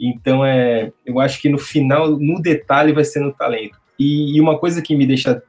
então, 0.07 0.43
é, 0.43 0.91
eu 1.05 1.19
acho 1.19 1.39
que 1.39 1.47
no 1.47 1.59
final, 1.59 2.09
no 2.09 2.41
detalhe, 2.41 2.91
vai 2.91 3.03
ser 3.03 3.19
no 3.19 3.31
talento. 3.31 3.79
E, 3.99 4.35
e, 4.35 4.41
uma 4.41 4.57
coisa 4.57 4.81
que 4.81 4.95
me 4.95 5.05
deixa 5.05 5.43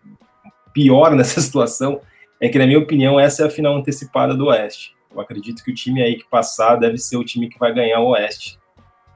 pior 0.74 1.12
nessa 1.16 1.40
situação 1.40 2.00
é 2.38 2.48
que, 2.48 2.58
na 2.58 2.66
minha 2.66 2.78
opinião, 2.78 3.18
essa 3.18 3.44
é 3.44 3.46
a 3.46 3.50
final 3.50 3.74
antecipada 3.74 4.34
do 4.34 4.46
Oeste. 4.46 4.94
Eu 5.10 5.20
acredito 5.20 5.64
que 5.64 5.70
o 5.70 5.74
time 5.74 6.02
aí 6.02 6.16
que 6.16 6.28
passar 6.28 6.76
deve 6.76 6.98
ser 6.98 7.16
o 7.16 7.24
time 7.24 7.48
que 7.48 7.58
vai 7.58 7.72
ganhar 7.72 8.00
o 8.00 8.08
Oeste, 8.08 8.58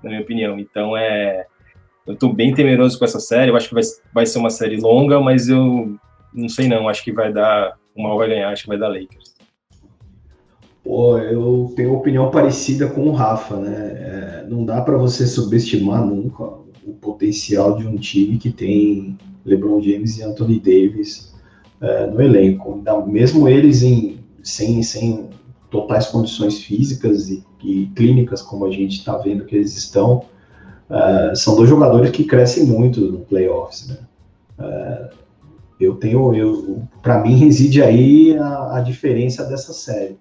na 0.03 0.09
minha 0.09 0.22
opinião. 0.22 0.59
Então, 0.59 0.97
é, 0.97 1.45
eu 2.07 2.14
estou 2.14 2.32
bem 2.32 2.55
temeroso 2.55 2.99
com 2.99 3.05
essa 3.05 3.20
série. 3.20 3.51
Eu 3.51 3.57
acho 3.57 3.68
que 3.68 3.74
vai, 3.74 3.82
vai 4.14 4.24
ser 4.24 4.39
uma 4.39 4.51
série 4.51 4.80
longa, 4.80 5.20
mas 5.20 5.49
eu 5.49 5.99
não 6.32 6.49
sei 6.49 6.66
não. 6.66 6.89
Acho 6.89 7.05
que 7.05 7.12
vai 7.12 7.30
dar. 7.30 7.76
O 7.95 8.03
mal 8.03 8.16
vai 8.16 8.28
ganhar, 8.28 8.51
acho 8.51 8.62
que 8.62 8.68
vai 8.68 8.78
dar 8.78 8.89
Lakers. 8.89 9.36
Pô, 10.87 11.18
eu 11.18 11.72
tenho 11.74 11.95
opinião 11.95 12.30
parecida 12.30 12.87
com 12.87 13.09
o 13.09 13.12
Rafa, 13.12 13.57
né? 13.57 13.74
É, 13.74 14.47
não 14.49 14.64
dá 14.64 14.80
para 14.80 14.97
você 14.97 15.26
subestimar 15.26 16.07
nunca 16.07 16.45
o 16.45 16.93
potencial 16.93 17.76
de 17.76 17.89
um 17.89 17.97
time 17.97 18.39
que 18.39 18.53
tem 18.53 19.18
LeBron 19.45 19.82
James 19.82 20.16
e 20.16 20.22
Anthony 20.22 20.61
Davis 20.61 21.34
é, 21.80 22.07
no 22.07 22.22
elenco. 22.22 22.80
Mesmo 23.05 23.49
eles 23.49 23.82
em, 23.82 24.20
sem, 24.45 24.80
sem 24.84 25.28
totais 25.72 26.07
condições 26.07 26.61
físicas 26.61 27.30
e, 27.30 27.45
e 27.64 27.87
clínicas, 27.97 28.41
como 28.41 28.64
a 28.64 28.70
gente 28.70 28.99
está 28.99 29.18
vendo 29.18 29.45
que 29.45 29.57
eles 29.57 29.76
estão, 29.76 30.22
é, 30.89 31.34
são 31.34 31.57
dois 31.57 31.68
jogadores 31.68 32.12
que 32.12 32.22
crescem 32.22 32.64
muito 32.64 33.01
no 33.01 33.18
playoffs, 33.22 33.89
né? 33.89 33.99
É, 34.61 35.11
eu 35.80 35.97
tenho, 35.97 36.32
eu, 36.32 36.84
para 37.03 37.20
mim 37.20 37.34
reside 37.34 37.82
aí 37.82 38.39
a, 38.39 38.76
a 38.76 38.80
diferença 38.80 39.45
dessa 39.45 39.72
série 39.72 40.16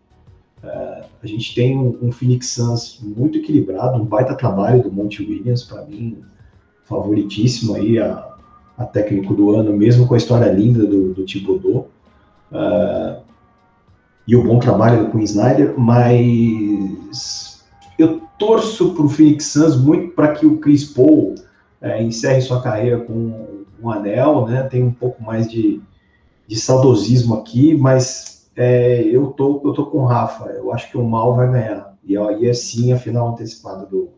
é, 0.65 1.03
a 1.23 1.27
gente 1.27 1.53
tem 1.53 1.77
um, 1.77 1.97
um, 2.01 2.11
Phoenix 2.11 2.49
Suns 2.49 2.99
muito 3.01 3.37
equilibrado, 3.37 4.01
um 4.01 4.05
baita 4.05 4.35
trabalho 4.35 4.81
do 4.81 4.91
Monte 4.91 5.21
Williams, 5.21 5.63
para 5.63 5.85
mim, 5.85 6.23
favoritíssimo 6.85 7.75
aí 7.75 7.99
a, 7.99 8.35
a, 8.77 8.85
técnico 8.85 9.33
do 9.33 9.55
ano, 9.55 9.75
mesmo 9.75 10.07
com 10.07 10.13
a 10.13 10.17
história 10.17 10.51
linda 10.51 10.85
do, 10.85 11.13
do 11.13 11.25
Thibodeau. 11.25 11.89
Uh, 12.51 13.23
e 14.27 14.35
o 14.35 14.43
bom 14.43 14.59
trabalho 14.59 15.05
do 15.05 15.11
Queen 15.11 15.23
Snyder, 15.23 15.77
mas 15.77 17.63
eu 17.97 18.21
torço 18.39 18.93
para 18.93 19.05
o 19.05 19.09
Phoenix 19.09 19.45
Suns 19.45 19.77
muito 19.77 20.15
para 20.15 20.33
que 20.33 20.45
o 20.45 20.57
Chris 20.57 20.83
Paul 20.83 21.35
é, 21.79 22.01
encerre 22.01 22.41
sua 22.41 22.61
carreira 22.61 22.99
com 22.99 23.65
um 23.81 23.89
anel, 23.91 24.47
né? 24.47 24.63
Tem 24.63 24.83
um 24.83 24.91
pouco 24.91 25.23
mais 25.23 25.47
de, 25.49 25.79
de 26.47 26.55
saudosismo 26.55 27.35
aqui, 27.35 27.77
mas 27.77 28.34
é, 28.55 29.01
eu, 29.03 29.27
tô, 29.27 29.61
eu 29.65 29.73
tô 29.73 29.85
com 29.87 29.99
o 29.99 30.05
Rafa. 30.05 30.45
Eu 30.51 30.71
acho 30.71 30.89
que 30.89 30.97
o 30.97 31.03
mal 31.03 31.35
vai 31.35 31.51
ganhar. 31.51 31.95
E 32.03 32.17
aí 32.17 32.47
é 32.47 32.53
sim 32.53 32.93
a 32.93 32.97
final 32.97 33.29
antecipada 33.29 33.85
do, 33.85 34.09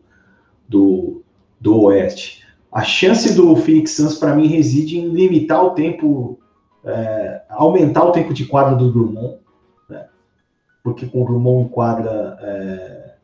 do, 0.68 1.22
do 1.60 1.82
Oeste. 1.82 2.46
A 2.70 2.82
chance 2.82 3.34
do 3.34 3.56
Phoenix 3.56 3.92
Suns, 3.92 4.14
para 4.14 4.34
mim, 4.34 4.46
reside 4.46 4.98
em 4.98 5.08
limitar 5.08 5.64
o 5.64 5.70
tempo, 5.70 6.38
é, 6.84 7.42
aumentar 7.48 8.04
o 8.04 8.12
tempo 8.12 8.32
de 8.34 8.44
quadra 8.44 8.76
do 8.76 8.92
Drummond, 8.92 9.38
né? 9.88 10.06
porque 10.84 11.06
com 11.06 11.22
o 11.22 11.24
Drummond 11.24 11.66
em 11.66 11.68
quadra, 11.68 12.38
é, 12.42 13.14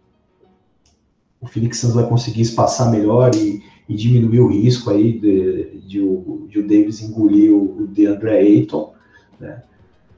o 1.43 1.47
Phoenix 1.47 1.79
Suns 1.79 1.95
vai 1.95 2.09
conseguir 2.09 2.41
espaçar 2.41 2.91
melhor 2.91 3.35
e, 3.35 3.63
e 3.87 3.95
diminuir 3.95 4.41
o 4.41 4.49
risco 4.49 4.91
aí 4.91 5.13
de, 5.13 5.81
de, 5.81 5.89
de, 5.89 6.01
o, 6.01 6.47
de 6.49 6.59
o 6.59 6.63
Davis 6.63 7.03
engolir 7.03 7.53
o, 7.53 7.83
o 7.83 7.87
DeAndre 7.87 8.31
Ayton, 8.31 8.95
né? 9.39 9.63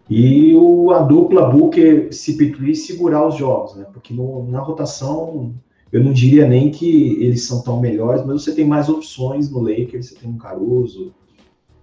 E 0.09 0.55
o, 0.55 0.93
a 0.93 1.01
dupla 1.01 1.51
Booker 1.51 2.11
CP3 2.11 2.75
segurar 2.75 3.27
os 3.27 3.35
jogos, 3.35 3.75
né? 3.75 3.87
Porque 3.93 4.15
no, 4.15 4.49
na 4.49 4.61
rotação 4.61 5.55
eu 5.93 6.03
não 6.03 6.13
diria 6.13 6.47
nem 6.47 6.71
que 6.71 7.17
eles 7.23 7.45
são 7.45 7.63
tão 7.63 7.81
melhores, 7.81 8.25
mas 8.25 8.43
você 8.43 8.55
tem 8.55 8.65
mais 8.65 8.89
opções 8.89 9.51
no 9.51 9.61
Lakers, 9.61 10.09
você 10.09 10.15
tem 10.15 10.31
um 10.31 10.37
Caruso, 10.37 11.15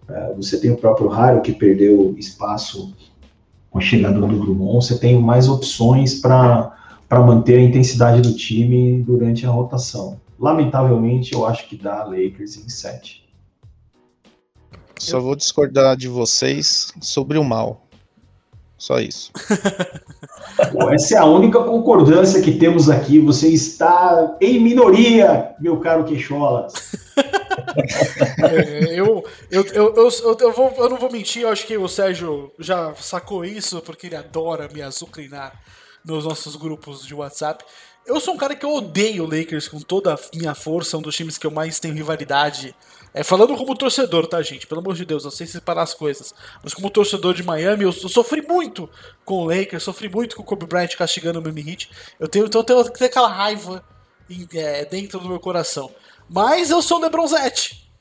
uh, 0.10 0.36
você 0.36 0.60
tem 0.60 0.72
o 0.72 0.78
próprio 0.78 1.08
Raro 1.08 1.42
que 1.42 1.52
perdeu 1.52 2.16
espaço 2.18 2.94
com 3.70 3.80
a 3.80 3.82
chegada 3.82 4.20
do 4.20 4.40
Drummond, 4.40 4.86
você 4.86 4.98
tem 5.00 5.20
mais 5.20 5.50
opções 5.50 6.20
para 6.20 6.72
manter 7.12 7.58
a 7.58 7.64
intensidade 7.64 8.22
do 8.22 8.36
time 8.36 9.02
durante 9.02 9.46
a 9.46 9.50
rotação. 9.50 10.22
Lamentavelmente, 10.40 11.34
eu 11.34 11.46
acho 11.46 11.68
que 11.68 11.76
dá 11.76 12.04
Lakers 12.04 12.58
em 12.58 12.70
7. 12.70 13.24
Só 15.00 15.20
vou 15.20 15.36
discordar 15.36 15.98
de 15.98 16.08
vocês 16.08 16.94
sobre 17.02 17.38
o 17.38 17.44
mal. 17.44 17.88
Só 18.84 19.00
isso. 19.00 19.32
essa 20.92 21.16
é 21.16 21.18
a 21.18 21.24
única 21.24 21.64
concordância 21.64 22.42
que 22.42 22.52
temos 22.52 22.90
aqui. 22.90 23.18
Você 23.18 23.48
está 23.48 24.36
em 24.42 24.60
minoria, 24.60 25.56
meu 25.58 25.80
caro 25.80 26.04
Queixolas. 26.04 26.74
É, 28.44 29.00
eu, 29.00 29.24
eu, 29.50 29.64
eu, 29.68 29.96
eu, 29.96 30.38
eu, 30.38 30.52
vou, 30.52 30.74
eu 30.78 30.90
não 30.90 30.98
vou 30.98 31.10
mentir, 31.10 31.44
eu 31.44 31.50
acho 31.50 31.66
que 31.66 31.78
o 31.78 31.88
Sérgio 31.88 32.52
já 32.60 32.94
sacou 32.96 33.46
isso, 33.46 33.82
porque 33.82 34.08
ele 34.08 34.18
adora 34.18 34.68
me 34.68 34.82
azucrinar 34.82 35.54
nos 36.04 36.26
nossos 36.26 36.58
grupos 36.58 37.06
de 37.06 37.16
WhatsApp. 37.16 37.64
Eu 38.06 38.20
sou 38.20 38.34
um 38.34 38.38
cara 38.38 38.56
que 38.56 38.66
eu 38.66 38.74
odeio 38.74 39.24
o 39.24 39.28
Lakers 39.28 39.68
com 39.68 39.80
toda 39.80 40.14
a 40.14 40.20
minha 40.34 40.54
força, 40.54 40.98
um 40.98 41.02
dos 41.02 41.16
times 41.16 41.38
que 41.38 41.48
eu 41.48 41.52
mais 41.52 41.80
tenho 41.80 41.94
rivalidade 41.94 42.76
é, 43.14 43.24
falando 43.24 43.56
como 43.56 43.76
torcedor, 43.76 44.26
tá, 44.26 44.42
gente? 44.42 44.66
Pelo 44.66 44.82
amor 44.82 44.96
de 44.96 45.06
Deus, 45.06 45.24
não 45.24 45.30
sei 45.30 45.46
separar 45.46 45.84
as 45.84 45.94
coisas. 45.94 46.34
Mas 46.64 46.74
como 46.74 46.90
torcedor 46.90 47.36
de 47.36 47.44
Miami, 47.44 47.84
eu, 47.84 47.90
eu 47.90 48.10
sofri 48.10 48.42
muito 48.42 48.90
com 49.24 49.44
o 49.44 49.46
Lakers, 49.46 49.84
sofri 49.84 50.10
muito 50.10 50.36
com 50.36 50.42
o 50.42 50.46
Kobe 50.46 50.66
Bryant 50.66 50.96
castigando 50.98 51.40
o 51.40 51.42
Miami 51.42 51.70
Heat. 51.70 51.92
Eu 52.20 52.28
tenho, 52.28 52.46
então 52.48 52.62
eu 52.62 52.66
tenho 52.66 52.84
ter 52.90 53.06
aquela 53.06 53.28
raiva 53.28 53.86
em, 54.28 54.48
é, 54.56 54.84
dentro 54.86 55.20
do 55.20 55.30
meu 55.30 55.40
coração. 55.40 55.92
Mas 56.28 56.72
eu 56.72 56.82
sou 56.82 56.98
o 56.98 57.02
LeBronzete. 57.02 57.84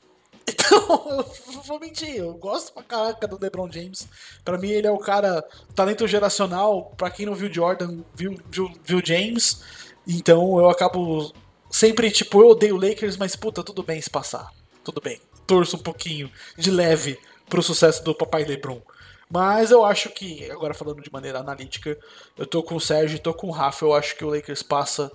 Então, 0.45 1.05
eu 1.07 1.61
vou 1.61 1.79
mentir, 1.79 2.17
eu 2.17 2.33
gosto 2.33 2.73
pra 2.73 2.83
caraca 2.83 3.25
do 3.25 3.39
LeBron 3.39 3.71
James. 3.71 4.09
Pra 4.43 4.57
mim, 4.57 4.71
ele 4.71 4.85
é 4.85 4.91
o 4.91 4.97
cara, 4.97 5.41
talento 5.73 6.05
geracional. 6.05 6.91
Pra 6.97 7.09
quem 7.09 7.25
não 7.25 7.33
viu 7.33 7.51
Jordan, 7.51 8.01
viu, 8.13 8.37
viu, 8.51 8.69
viu 8.83 9.01
James. 9.01 9.61
Então, 10.07 10.59
eu 10.59 10.69
acabo 10.69 11.33
sempre, 11.69 12.11
tipo, 12.11 12.41
eu 12.41 12.49
odeio 12.49 12.75
Lakers, 12.75 13.17
mas 13.17 13.35
puta, 13.35 13.63
tudo 13.63 13.83
bem 13.83 14.01
se 14.01 14.09
passar 14.09 14.49
tudo 14.83 15.01
bem. 15.01 15.19
Torço 15.47 15.77
um 15.77 15.79
pouquinho 15.79 16.29
de 16.57 16.69
leve 16.69 17.17
pro 17.49 17.63
sucesso 17.63 18.03
do 18.03 18.13
Papai 18.13 18.43
Lebron. 18.43 18.81
Mas 19.29 19.71
eu 19.71 19.83
acho 19.83 20.09
que, 20.09 20.49
agora 20.51 20.73
falando 20.73 21.01
de 21.01 21.11
maneira 21.11 21.39
analítica, 21.39 21.97
eu 22.37 22.45
tô 22.45 22.61
com 22.61 22.75
o 22.75 22.81
Sérgio 22.81 23.19
tô 23.19 23.33
com 23.33 23.47
o 23.47 23.51
Rafa. 23.51 23.85
Eu 23.85 23.93
acho 23.93 24.15
que 24.15 24.23
o 24.23 24.29
Lakers 24.29 24.61
passa 24.61 25.11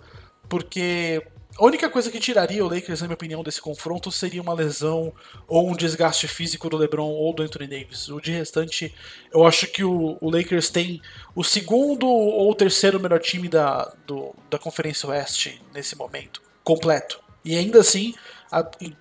porque 0.48 1.24
a 1.58 1.64
única 1.64 1.90
coisa 1.90 2.08
que 2.08 2.20
tiraria 2.20 2.64
o 2.64 2.68
Lakers, 2.72 3.00
na 3.00 3.08
minha 3.08 3.14
opinião, 3.14 3.42
desse 3.42 3.60
confronto 3.60 4.12
seria 4.12 4.40
uma 4.40 4.54
lesão 4.54 5.12
ou 5.48 5.68
um 5.68 5.74
desgaste 5.74 6.28
físico 6.28 6.70
do 6.70 6.76
LeBron 6.76 7.10
ou 7.10 7.34
do 7.34 7.42
Anthony 7.42 7.66
Davis. 7.66 8.08
O 8.08 8.20
de 8.20 8.30
restante, 8.30 8.94
eu 9.32 9.44
acho 9.44 9.66
que 9.66 9.82
o, 9.82 10.16
o 10.20 10.30
Lakers 10.30 10.70
tem 10.70 11.02
o 11.34 11.42
segundo 11.42 12.06
ou 12.06 12.54
terceiro 12.54 13.00
melhor 13.00 13.18
time 13.18 13.48
da, 13.48 13.92
do, 14.06 14.32
da 14.48 14.56
Conferência 14.56 15.08
Oeste 15.08 15.60
nesse 15.74 15.96
momento, 15.96 16.40
completo. 16.62 17.20
E 17.44 17.56
ainda 17.56 17.80
assim, 17.80 18.14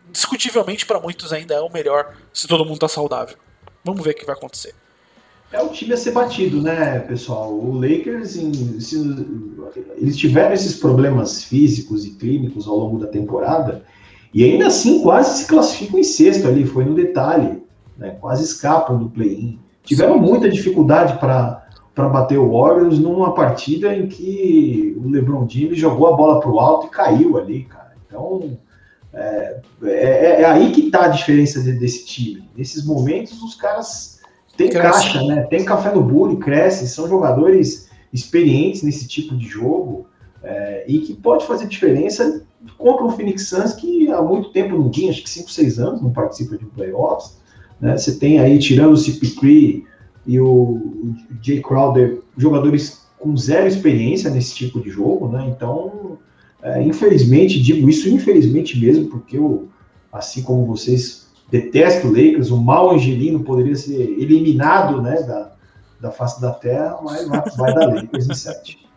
discutivelmente 0.10 0.86
para 0.86 1.00
muitos 1.00 1.32
ainda 1.32 1.54
é 1.54 1.62
o 1.62 1.72
melhor 1.72 2.18
se 2.34 2.48
todo 2.48 2.66
mundo 2.66 2.80
tá 2.80 2.88
saudável. 2.88 3.38
Vamos 3.84 4.04
ver 4.04 4.12
o 4.12 4.16
que 4.16 4.26
vai 4.26 4.36
acontecer. 4.36 4.74
É 5.52 5.62
o 5.62 5.70
time 5.70 5.94
a 5.94 5.98
ser 5.98 6.12
batido, 6.12 6.62
né, 6.62 7.00
pessoal? 7.00 7.54
O 7.54 7.74
Lakers, 7.74 8.36
em, 8.36 8.80
se, 8.80 8.98
eles 9.96 10.18
tiveram 10.18 10.54
esses 10.54 10.76
problemas 10.76 11.44
físicos 11.44 12.06
e 12.06 12.12
clínicos 12.12 12.68
ao 12.68 12.78
longo 12.78 13.00
da 13.00 13.08
temporada 13.08 13.84
e 14.34 14.44
ainda 14.44 14.68
assim 14.68 15.02
quase 15.02 15.40
se 15.40 15.48
classificam 15.48 16.00
em 16.00 16.04
sexto 16.04 16.48
ali, 16.48 16.66
foi 16.66 16.84
no 16.84 16.94
detalhe, 16.94 17.64
né? 17.98 18.12
quase 18.20 18.44
escapam 18.44 18.98
do 18.98 19.10
play-in. 19.10 19.58
Tiveram 19.84 20.20
muita 20.20 20.50
dificuldade 20.50 21.18
para 21.18 21.64
bater 21.96 22.38
o 22.38 22.52
Warriors 22.52 23.00
numa 23.00 23.34
partida 23.34 23.96
em 23.96 24.08
que 24.08 24.96
o 24.98 25.10
LeBron 25.10 25.48
James 25.50 25.80
jogou 25.80 26.08
a 26.08 26.16
bola 26.16 26.40
para 26.42 26.52
o 26.52 26.60
alto 26.60 26.88
e 26.88 26.90
caiu 26.90 27.38
ali, 27.38 27.64
cara. 27.64 27.94
Então, 28.06 28.60
é, 29.14 29.62
é, 29.84 30.42
é 30.42 30.46
aí 30.46 30.72
que 30.72 30.88
está 30.88 31.06
a 31.06 31.10
diferença 31.10 31.64
de, 31.64 31.72
desse 31.72 32.06
time. 32.06 32.50
Nesses 32.56 32.86
momentos, 32.86 33.42
os 33.42 33.56
caras 33.56 34.17
têm 34.58 34.70
cresce. 34.70 35.04
caixa, 35.04 35.24
né? 35.24 35.44
Tem 35.44 35.64
café 35.64 35.94
no 35.94 36.02
bule, 36.02 36.38
cresce, 36.38 36.88
são 36.88 37.08
jogadores 37.08 37.90
experientes 38.12 38.84
nesse 38.84 39.08
tipo 39.08 39.36
de 39.36 39.48
jogo 39.48 40.08
é, 40.44 40.86
e 40.88 41.00
que 41.00 41.14
pode 41.14 41.46
fazer 41.46 41.68
diferença 41.68 42.44
contra 42.78 43.06
o 43.06 43.12
Phoenix 43.12 43.48
Suns, 43.48 43.74
que 43.74 44.10
há 44.12 44.22
muito 44.22 44.52
tempo 44.52 44.78
não 44.78 44.90
tinha, 44.90 45.12
acho 45.12 45.24
que 45.24 45.30
5, 45.30 45.52
6 45.52 45.80
anos, 45.80 46.02
não 46.02 46.12
participa 46.12 46.58
de 46.58 46.66
playoffs. 46.66 47.38
Né? 47.80 47.98
Você 47.98 48.16
tem 48.16 48.40
aí, 48.40 48.58
tirando 48.60 48.94
o 48.94 48.98
CP3 48.98 49.84
e 50.26 50.40
o 50.40 51.16
Jay 51.42 51.62
Crowder, 51.62 52.22
jogadores 52.36 53.06
com 53.20 53.36
zero 53.36 53.68
experiência 53.68 54.30
nesse 54.30 54.54
tipo 54.56 54.80
de 54.80 54.90
jogo, 54.90 55.28
né? 55.30 55.48
Então, 55.48 56.18
é, 56.62 56.84
infelizmente, 56.84 57.62
digo 57.62 57.90
isso 57.90 58.10
infelizmente 58.10 58.80
mesmo, 58.80 59.08
porque 59.08 59.38
eu, 59.38 59.68
assim 60.12 60.44
como 60.44 60.66
vocês, 60.66 61.27
detesto 61.50 62.08
o 62.08 62.12
Lakers, 62.12 62.50
o 62.50 62.58
mal 62.58 62.92
angelino 62.92 63.44
poderia 63.44 63.76
ser 63.76 64.02
eliminado 64.02 65.02
né, 65.02 65.22
da, 65.24 65.52
da 66.00 66.12
face 66.12 66.42
da 66.42 66.52
terra, 66.52 67.00
mas 67.02 67.28
vai, 67.56 67.74
dar 67.74 67.94
Lakers 67.94 68.30
em 68.30 68.34
7. 68.34 68.88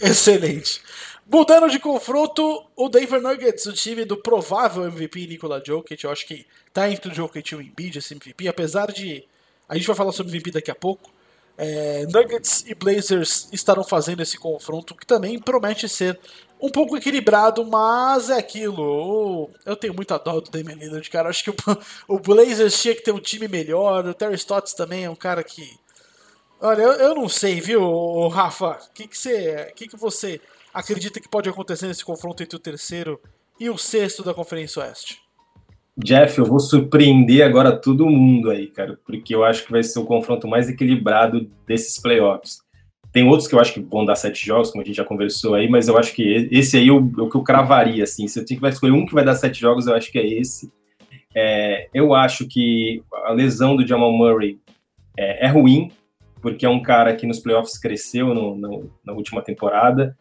Excelente. 0.00 0.82
Mudando 1.30 1.70
de 1.70 1.78
confronto, 1.78 2.64
o 2.76 2.88
Denver 2.88 3.22
Nuggets, 3.22 3.64
o 3.66 3.72
time 3.72 4.04
do 4.04 4.16
provável 4.16 4.84
MVP 4.84 5.26
Nikola 5.26 5.62
Jokic, 5.64 6.04
eu 6.04 6.10
acho 6.10 6.26
que 6.26 6.44
tá 6.72 6.90
entre 6.90 7.10
o 7.10 7.14
Jokic 7.14 7.52
e 7.52 7.56
o 7.56 7.62
Embiid 7.62 7.98
esse 7.98 8.14
MVP, 8.14 8.48
apesar 8.48 8.92
de 8.92 9.24
a 9.68 9.76
gente 9.76 9.86
vai 9.86 9.96
falar 9.96 10.12
sobre 10.12 10.32
MVP 10.32 10.50
daqui 10.50 10.70
a 10.70 10.74
pouco. 10.74 11.10
É, 11.56 12.06
Nuggets 12.06 12.64
e 12.66 12.74
Blazers 12.74 13.48
estarão 13.52 13.84
fazendo 13.84 14.22
esse 14.22 14.38
confronto 14.38 14.94
que 14.94 15.06
também 15.06 15.38
promete 15.38 15.88
ser 15.88 16.18
um 16.62 16.68
pouco 16.68 16.96
equilibrado, 16.96 17.66
mas 17.66 18.30
é 18.30 18.38
aquilo. 18.38 19.50
Eu 19.66 19.74
tenho 19.74 19.92
muita 19.92 20.16
dó 20.16 20.40
do 20.40 20.48
Damian 20.48 20.76
Lillard, 20.76 21.10
cara. 21.10 21.28
Acho 21.28 21.42
que 21.42 21.50
o, 21.50 21.54
o 22.06 22.20
Blazers 22.20 22.80
tinha 22.80 22.94
que 22.94 23.02
ter 23.02 23.10
um 23.10 23.18
time 23.18 23.48
melhor. 23.48 24.06
O 24.06 24.14
Terry 24.14 24.36
Stotts 24.36 24.72
também 24.72 25.04
é 25.04 25.10
um 25.10 25.16
cara 25.16 25.42
que. 25.42 25.68
Olha, 26.60 26.82
eu, 26.82 26.92
eu 26.92 27.14
não 27.16 27.28
sei, 27.28 27.60
viu, 27.60 28.28
Rafa? 28.28 28.78
O 28.88 28.92
que, 28.94 29.08
que, 29.08 29.18
você, 29.18 29.72
que, 29.74 29.88
que 29.88 29.96
você 29.96 30.40
acredita 30.72 31.20
que 31.20 31.28
pode 31.28 31.48
acontecer 31.48 31.88
nesse 31.88 32.04
confronto 32.04 32.40
entre 32.40 32.54
o 32.54 32.60
terceiro 32.60 33.20
e 33.58 33.68
o 33.68 33.76
sexto 33.76 34.22
da 34.22 34.32
Conferência 34.32 34.80
Oeste? 34.80 35.20
Jeff, 35.98 36.38
eu 36.38 36.46
vou 36.46 36.60
surpreender 36.60 37.44
agora 37.44 37.76
todo 37.76 38.08
mundo 38.08 38.50
aí, 38.50 38.68
cara, 38.68 38.98
porque 39.04 39.34
eu 39.34 39.44
acho 39.44 39.66
que 39.66 39.72
vai 39.72 39.82
ser 39.82 39.98
o 39.98 40.06
confronto 40.06 40.46
mais 40.46 40.68
equilibrado 40.68 41.50
desses 41.66 41.98
playoffs. 42.00 42.62
Tem 43.12 43.28
outros 43.28 43.46
que 43.46 43.54
eu 43.54 43.60
acho 43.60 43.74
que 43.74 43.80
vão 43.80 44.06
dar 44.06 44.16
sete 44.16 44.46
jogos, 44.46 44.70
como 44.70 44.82
a 44.82 44.86
gente 44.86 44.96
já 44.96 45.04
conversou 45.04 45.54
aí, 45.54 45.68
mas 45.68 45.86
eu 45.86 45.98
acho 45.98 46.14
que 46.14 46.48
esse 46.50 46.78
aí 46.78 46.88
é 46.88 46.92
o, 46.92 47.12
é 47.18 47.22
o 47.22 47.28
que 47.28 47.36
eu 47.36 47.42
cravaria, 47.42 48.04
assim. 48.04 48.26
Se 48.26 48.40
eu 48.40 48.44
tinha 48.44 48.58
que 48.58 48.66
escolher 48.66 48.92
um 48.92 49.04
que 49.04 49.12
vai 49.12 49.24
dar 49.24 49.34
sete 49.34 49.60
jogos, 49.60 49.86
eu 49.86 49.94
acho 49.94 50.10
que 50.10 50.18
é 50.18 50.26
esse. 50.26 50.72
É, 51.34 51.88
eu 51.92 52.14
acho 52.14 52.46
que 52.46 53.02
a 53.26 53.32
lesão 53.32 53.76
do 53.76 53.86
Jamal 53.86 54.12
Murray 54.12 54.58
é, 55.16 55.46
é, 55.46 55.48
ruim, 55.48 55.90
porque 56.40 56.64
é 56.64 56.68
um 56.68 56.80
cara 56.80 57.14
que 57.14 57.26
nos 57.26 57.38
playoffs 57.38 57.78
cresceu 57.78 58.34
no, 58.34 58.56
no, 58.56 58.90
na 59.04 59.12
última 59.12 59.42
temporada. 59.42 60.16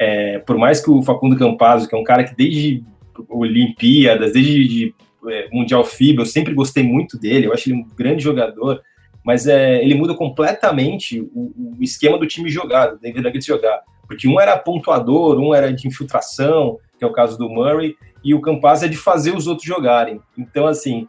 É, 0.00 0.40
por 0.40 0.58
mais 0.58 0.80
que 0.80 0.90
o 0.90 1.02
Facundo 1.02 1.36
Campazzo, 1.36 1.88
que 1.88 1.94
é 1.94 1.98
um 1.98 2.04
cara 2.04 2.24
que 2.24 2.34
desde 2.34 2.84
Olimpíadas, 3.28 4.32
desde 4.32 4.66
de, 4.66 4.94
é, 5.28 5.48
Mundial 5.52 5.84
FIBA, 5.84 6.22
eu 6.22 6.26
sempre 6.26 6.54
gostei 6.54 6.82
muito 6.82 7.18
dele, 7.18 7.46
eu 7.46 7.52
acho 7.52 7.68
ele 7.68 7.78
um 7.78 7.86
grande 7.96 8.22
jogador, 8.22 8.82
mas 9.24 9.46
é, 9.46 9.82
ele 9.82 9.94
muda 9.94 10.14
completamente 10.14 11.20
o, 11.20 11.52
o 11.78 11.82
esquema 11.82 12.18
do 12.18 12.26
time 12.26 12.50
jogado, 12.50 12.98
da 13.00 13.08
Nuggets 13.08 13.46
jogar, 13.46 13.80
porque 14.06 14.28
um 14.28 14.40
era 14.40 14.56
pontuador, 14.58 15.38
um 15.38 15.54
era 15.54 15.72
de 15.72 15.86
infiltração, 15.86 16.78
que 16.98 17.04
é 17.04 17.06
o 17.06 17.12
caso 17.12 17.38
do 17.38 17.48
Murray, 17.48 17.96
e 18.24 18.34
o 18.34 18.40
Campaz 18.40 18.82
é 18.82 18.88
de 18.88 18.96
fazer 18.96 19.34
os 19.34 19.46
outros 19.46 19.66
jogarem. 19.66 20.20
Então, 20.36 20.66
assim, 20.66 21.06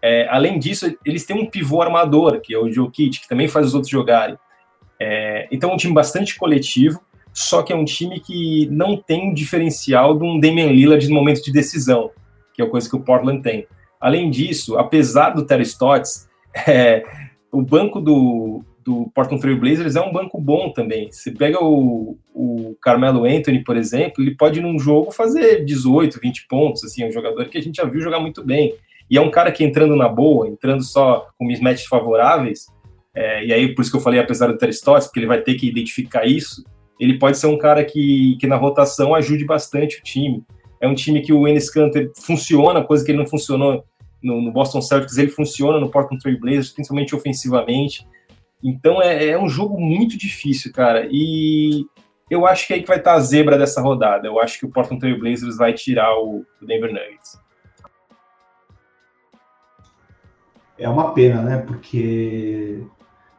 é, 0.00 0.26
além 0.28 0.58
disso, 0.58 0.92
eles 1.04 1.24
têm 1.24 1.36
um 1.36 1.46
pivô 1.46 1.80
armador, 1.80 2.40
que 2.40 2.54
é 2.54 2.58
o 2.58 2.70
Joe 2.70 2.90
Kitt, 2.90 3.20
que 3.20 3.28
também 3.28 3.48
faz 3.48 3.66
os 3.68 3.74
outros 3.74 3.90
jogarem. 3.90 4.36
É, 5.00 5.48
então, 5.50 5.70
é 5.70 5.74
um 5.74 5.76
time 5.76 5.94
bastante 5.94 6.36
coletivo, 6.36 7.00
só 7.32 7.62
que 7.62 7.72
é 7.72 7.76
um 7.76 7.84
time 7.84 8.20
que 8.20 8.68
não 8.70 8.96
tem 8.96 9.30
um 9.30 9.34
diferencial 9.34 10.16
de 10.18 10.24
um 10.24 10.38
Damian 10.38 10.66
Lillard 10.66 11.08
no 11.08 11.14
momento 11.14 11.42
de 11.42 11.52
decisão, 11.52 12.10
que 12.54 12.60
é 12.60 12.64
a 12.64 12.68
coisa 12.68 12.88
que 12.88 12.96
o 12.96 13.00
Portland 13.00 13.42
tem. 13.42 13.66
Além 14.00 14.30
disso, 14.30 14.76
apesar 14.76 15.30
do 15.30 15.46
Terry 15.46 15.62
Stotts, 15.62 16.28
é, 16.66 17.02
o 17.52 17.60
banco 17.60 18.00
do, 18.00 18.64
do 18.82 19.10
Portland 19.14 19.40
Trail 19.40 19.60
Blazers 19.60 19.94
é 19.94 20.00
um 20.00 20.12
banco 20.12 20.40
bom 20.40 20.72
também. 20.72 21.12
Você 21.12 21.30
pega 21.30 21.62
o, 21.62 22.16
o 22.34 22.74
Carmelo 22.80 23.24
Anthony, 23.24 23.62
por 23.62 23.76
exemplo, 23.76 24.22
ele 24.22 24.34
pode 24.34 24.60
num 24.60 24.78
jogo 24.78 25.12
fazer 25.12 25.64
18, 25.64 26.18
20 26.18 26.46
pontos, 26.48 26.82
assim, 26.82 27.02
é 27.02 27.08
um 27.08 27.12
jogador 27.12 27.44
que 27.48 27.58
a 27.58 27.62
gente 27.62 27.76
já 27.76 27.84
viu 27.84 28.00
jogar 28.00 28.20
muito 28.20 28.42
bem. 28.42 28.74
E 29.10 29.18
é 29.18 29.20
um 29.20 29.30
cara 29.30 29.52
que 29.52 29.62
entrando 29.62 29.94
na 29.94 30.08
boa, 30.08 30.48
entrando 30.48 30.82
só 30.82 31.28
com 31.38 31.44
mismatches 31.44 31.86
favoráveis, 31.86 32.66
é, 33.14 33.44
e 33.44 33.52
aí 33.52 33.74
por 33.74 33.82
isso 33.82 33.90
que 33.90 33.96
eu 33.96 34.00
falei 34.00 34.18
apesar 34.18 34.46
do 34.46 34.68
Stotts, 34.70 35.06
porque 35.06 35.20
ele 35.20 35.26
vai 35.26 35.42
ter 35.42 35.54
que 35.54 35.68
identificar 35.68 36.24
isso, 36.24 36.64
ele 36.98 37.18
pode 37.18 37.36
ser 37.36 37.48
um 37.48 37.58
cara 37.58 37.84
que, 37.84 38.36
que 38.40 38.46
na 38.46 38.56
rotação 38.56 39.14
ajude 39.14 39.44
bastante 39.44 39.98
o 39.98 40.02
time. 40.02 40.42
É 40.80 40.88
um 40.88 40.94
time 40.94 41.20
que 41.20 41.32
o 41.32 41.46
Enes 41.46 41.68
Kanter 41.68 42.10
funciona, 42.16 42.82
coisa 42.82 43.04
que 43.04 43.10
ele 43.10 43.18
não 43.18 43.26
funcionou 43.26 43.84
no, 44.22 44.40
no 44.40 44.52
Boston 44.52 44.80
Celtics, 44.80 45.18
ele 45.18 45.30
funciona 45.30 45.80
no 45.80 45.90
Portland 45.90 46.22
Trail 46.22 46.38
Blazers, 46.38 46.70
principalmente 46.70 47.14
ofensivamente. 47.14 48.06
Então 48.62 49.02
é, 49.02 49.28
é, 49.30 49.38
um 49.38 49.48
jogo 49.48 49.80
muito 49.80 50.16
difícil, 50.16 50.72
cara. 50.72 51.08
E 51.10 51.84
eu 52.30 52.46
acho 52.46 52.66
que 52.66 52.72
é 52.72 52.76
aí 52.76 52.82
que 52.82 52.88
vai 52.88 52.98
estar 52.98 53.14
a 53.14 53.20
zebra 53.20 53.58
dessa 53.58 53.80
rodada. 53.80 54.26
Eu 54.26 54.40
acho 54.40 54.58
que 54.58 54.66
o 54.66 54.70
Portland 54.70 55.00
Trail 55.00 55.18
Blazers 55.18 55.56
vai 55.56 55.72
tirar 55.72 56.16
o, 56.16 56.44
o 56.60 56.66
Denver 56.66 56.92
Nuggets. 56.92 57.40
É 60.78 60.88
uma 60.88 61.12
pena, 61.12 61.42
né? 61.42 61.58
Porque 61.58 62.82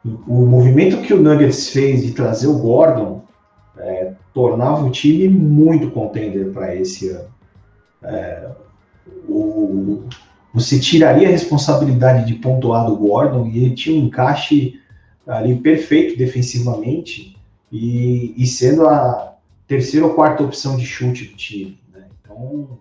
o 0.06 0.46
movimento 0.46 1.02
que 1.02 1.14
o 1.14 1.22
Nuggets 1.22 1.70
fez 1.70 2.04
de 2.04 2.14
trazer 2.14 2.48
o 2.48 2.60
Gordon 2.60 3.26
é, 3.78 4.14
tornava 4.34 4.86
o 4.86 4.92
time 4.92 5.28
muito 5.28 5.90
contender 5.92 6.52
para 6.52 6.76
esse 6.76 7.10
ano. 7.10 7.34
É, 8.04 8.52
o, 9.28 10.08
você 10.54 10.80
tiraria 10.80 11.28
a 11.28 11.32
responsabilidade 11.32 12.28
de 12.28 12.36
pontuar 12.36 12.86
do 12.86 12.96
Gordon 12.96 13.48
e 13.48 13.66
ele 13.66 13.76
tinha 13.76 14.00
um 14.00 14.06
encaixe 14.06 14.80
ali 15.26 15.56
perfeito 15.56 16.18
defensivamente 16.18 17.36
e, 17.72 18.36
e 18.38 18.46
sendo 18.46 18.88
a 18.88 19.36
terceira 19.68 20.06
ou 20.06 20.14
quarta 20.14 20.44
opção 20.44 20.78
de 20.78 20.86
chute 20.86 21.26
do 21.26 21.36
time. 21.36 21.80
Né? 21.92 22.06
Então, 22.22 22.78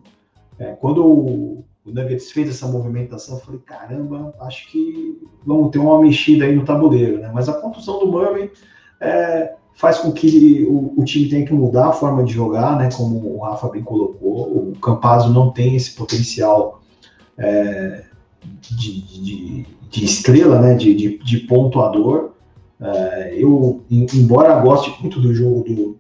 é, 0.59 0.73
quando 0.73 1.07
o, 1.07 1.64
o 1.87 1.91
Nuggets 1.91 2.31
fez 2.31 2.51
essa 2.51 2.66
movimentação, 2.66 3.37
eu 3.37 3.41
falei, 3.41 3.61
caramba, 3.64 4.35
acho 4.41 4.70
que 4.70 5.18
vamos 5.47 5.70
ter 5.70 5.79
uma 5.79 5.99
mexida 5.99 6.45
aí 6.45 6.55
no 6.55 6.64
tabuleiro, 6.64 7.18
né? 7.20 7.31
Mas 7.33 7.49
a 7.49 7.55
contusão 7.55 7.99
do 7.99 8.07
Murray 8.07 8.51
é, 9.01 9.55
faz 9.75 9.99
com 9.99 10.12
que 10.12 10.66
o, 10.68 10.93
o, 11.01 11.05
time 11.05 11.29
tenha 11.29 11.47
que 11.47 11.55
mudar 11.55 11.89
a 11.89 11.93
forma 11.93 12.23
de 12.23 12.35
jogar, 12.35 12.77
né? 12.77 12.91
Como 12.95 13.37
o 13.37 13.41
Rafa 13.41 13.68
bem 13.68 13.83
colocou, 13.83 14.70
o 14.70 14.73
Campazzo 14.81 15.33
não 15.33 15.51
tem 15.51 15.75
esse 15.75 15.93
potencial 15.93 16.82
é, 17.39 18.05
de, 18.61 19.01
de, 19.03 19.66
de, 19.91 20.05
estrela, 20.05 20.61
né? 20.61 20.74
De, 20.74 20.95
de, 20.95 21.18
de 21.18 21.39
pontuador. 21.41 22.33
É, 22.80 23.35
eu, 23.37 23.85
embora 23.91 24.61
goste 24.61 24.95
muito 25.01 25.20
do 25.20 25.33
jogo 25.33 25.62
do, 25.62 25.99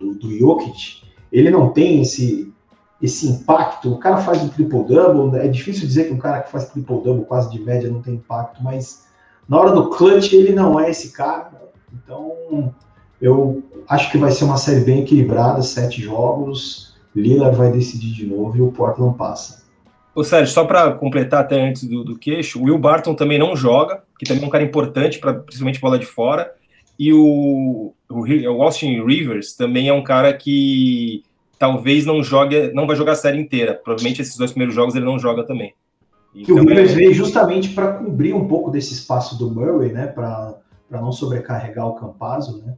do, 0.00 0.14
do 0.14 0.38
Jokic, 0.38 1.02
ele 1.30 1.50
não 1.50 1.70
tem 1.70 2.00
esse 2.00 2.52
esse 3.00 3.28
impacto. 3.28 3.92
O 3.92 3.98
cara 3.98 4.18
faz 4.18 4.42
um 4.42 4.48
triple-double, 4.48 5.30
né? 5.30 5.46
é 5.46 5.48
difícil 5.48 5.86
dizer 5.86 6.08
que 6.08 6.14
um 6.14 6.18
cara 6.18 6.40
que 6.40 6.50
faz 6.50 6.68
triple-double 6.68 7.24
quase 7.24 7.50
de 7.50 7.60
média 7.60 7.90
não 7.90 8.02
tem 8.02 8.14
impacto, 8.14 8.62
mas 8.62 9.04
na 9.48 9.58
hora 9.58 9.72
do 9.72 9.90
clutch 9.90 10.32
ele 10.32 10.52
não 10.52 10.78
é 10.78 10.90
esse 10.90 11.12
cara. 11.12 11.70
Então, 11.92 12.74
eu 13.20 13.62
acho 13.88 14.10
que 14.10 14.18
vai 14.18 14.30
ser 14.30 14.44
uma 14.44 14.56
série 14.56 14.80
bem 14.80 15.02
equilibrada, 15.02 15.62
sete 15.62 16.02
jogos. 16.02 16.96
Lillard 17.14 17.56
vai 17.56 17.72
decidir 17.72 18.12
de 18.12 18.26
novo 18.26 18.56
e 18.56 18.60
o 18.60 18.70
Portland 18.70 19.16
passa. 19.16 19.57
Ô 20.18 20.24
Sérgio, 20.24 20.52
só 20.52 20.64
para 20.64 20.90
completar 20.94 21.42
até 21.42 21.60
antes 21.60 21.84
do, 21.84 22.02
do 22.02 22.18
queixo, 22.18 22.58
o 22.58 22.64
Will 22.64 22.76
Barton 22.76 23.14
também 23.14 23.38
não 23.38 23.54
joga, 23.54 24.02
que 24.18 24.26
também 24.26 24.42
é 24.42 24.46
um 24.48 24.50
cara 24.50 24.64
importante, 24.64 25.20
para 25.20 25.32
principalmente 25.32 25.80
bola 25.80 25.96
de 25.96 26.06
fora. 26.06 26.52
E 26.98 27.12
o, 27.12 27.94
o, 28.10 28.20
o 28.26 28.62
Austin 28.64 29.00
Rivers 29.04 29.54
também 29.54 29.86
é 29.86 29.92
um 29.92 30.02
cara 30.02 30.32
que 30.32 31.22
talvez 31.56 32.04
não 32.04 32.20
jogue, 32.20 32.72
não 32.74 32.84
vai 32.84 32.96
jogar 32.96 33.12
a 33.12 33.14
série 33.14 33.38
inteira. 33.38 33.74
Provavelmente 33.74 34.20
esses 34.20 34.36
dois 34.36 34.50
primeiros 34.50 34.74
jogos 34.74 34.96
ele 34.96 35.04
não 35.04 35.20
joga 35.20 35.46
também. 35.46 35.72
Que 36.34 36.52
o 36.52 36.64
Rivers 36.64 36.90
é- 36.90 36.94
veio 36.96 37.14
justamente 37.14 37.68
para 37.68 37.92
cobrir 37.92 38.32
um 38.32 38.48
pouco 38.48 38.72
desse 38.72 38.94
espaço 38.94 39.38
do 39.38 39.48
Murray, 39.48 39.92
né? 39.92 40.08
Para 40.08 40.58
não 40.90 41.12
sobrecarregar 41.12 41.86
o 41.86 41.94
Campazzo, 41.94 42.58
né? 42.58 42.74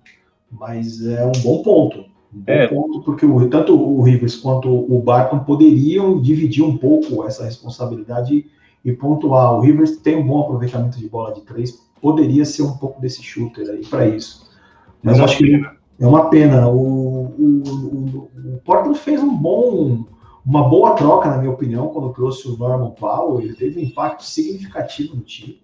Mas 0.52 1.02
é 1.06 1.24
um 1.24 1.32
bom 1.42 1.62
ponto. 1.62 2.04
Um 2.34 2.40
bom 2.40 2.52
É. 2.52 2.66
ponto, 2.68 3.02
porque 3.02 3.26
o- 3.26 3.48
tanto 3.48 3.74
o 3.74 4.02
Rivers 4.02 4.36
quanto 4.36 4.68
o 4.68 5.00
Barton 5.02 5.40
poderiam 5.40 6.20
dividir 6.20 6.64
um 6.64 6.76
pouco 6.76 7.24
essa 7.26 7.44
responsabilidade 7.44 8.46
e 8.84 8.92
pontuar. 8.92 9.54
O 9.54 9.60
Rivers 9.60 9.96
tem 9.98 10.16
um 10.16 10.26
bom 10.26 10.40
aproveitamento 10.40 10.98
de 10.98 11.08
bola 11.08 11.34
de 11.34 11.40
três, 11.42 11.72
poderia 12.00 12.44
ser 12.44 12.62
um 12.62 12.76
pouco 12.76 13.00
desse 13.00 13.22
shooter 13.22 13.68
aí 13.68 13.84
para 13.84 14.06
isso. 14.06 14.48
Mas 15.02 15.18
É 15.18 15.24
acho 15.24 15.38
que 15.38 15.60
é 15.98 16.06
uma 16.06 16.30
pena. 16.30 16.68
O, 16.68 17.26
o, 17.38 17.62
o, 17.66 18.30
o 18.54 18.60
Portland 18.64 18.98
fez 18.98 19.20
um 19.22 19.34
bom, 19.36 20.04
uma 20.46 20.68
boa 20.68 20.92
troca, 20.92 21.28
na 21.28 21.38
minha 21.38 21.50
opinião, 21.50 21.88
quando 21.88 22.12
trouxe 22.12 22.48
o 22.48 22.56
Norman 22.56 22.90
Powell. 22.92 23.40
Ele 23.40 23.54
teve 23.54 23.80
um 23.80 23.82
impacto 23.82 24.24
significativo 24.24 25.16
no 25.16 25.22
time. 25.22 25.60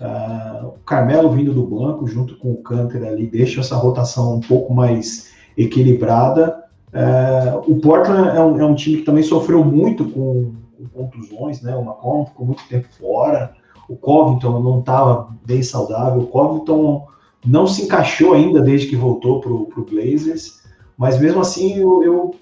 Ah, 0.00 0.62
o 0.76 0.80
Carmelo 0.84 1.30
vindo 1.30 1.54
do 1.54 1.62
banco, 1.62 2.06
junto 2.06 2.36
com 2.36 2.50
o 2.52 2.56
Canter 2.56 3.04
ali, 3.04 3.26
deixa 3.28 3.60
essa 3.60 3.76
rotação 3.76 4.34
um 4.34 4.40
pouco 4.40 4.74
mais 4.74 5.32
equilibrada. 5.56 6.64
Ah, 6.92 7.60
o 7.66 7.76
Portland 7.76 8.36
é 8.36 8.40
um, 8.40 8.60
é 8.60 8.64
um 8.64 8.74
time 8.74 8.98
que 8.98 9.04
também 9.04 9.22
sofreu 9.22 9.64
muito 9.64 10.04
com, 10.06 10.52
com 10.78 10.88
contusões, 10.88 11.60
né? 11.62 11.74
O 11.76 11.82
McCollum 11.82 12.26
ficou 12.26 12.46
muito 12.46 12.62
tempo 12.68 12.86
fora. 12.98 13.52
O 13.88 13.96
Covington 13.96 14.60
não 14.60 14.80
estava 14.80 15.28
bem 15.44 15.62
saudável. 15.62 16.22
O 16.22 16.26
Covington 16.26 17.06
não 17.44 17.66
se 17.66 17.82
encaixou 17.82 18.32
ainda 18.32 18.60
desde 18.60 18.86
que 18.86 18.96
voltou 18.96 19.40
para 19.40 19.52
o 19.52 19.86
Blazers, 19.90 20.62
mas 20.96 21.20
mesmo 21.20 21.40
assim, 21.40 21.78
eu, 21.78 22.02
eu, 22.02 22.34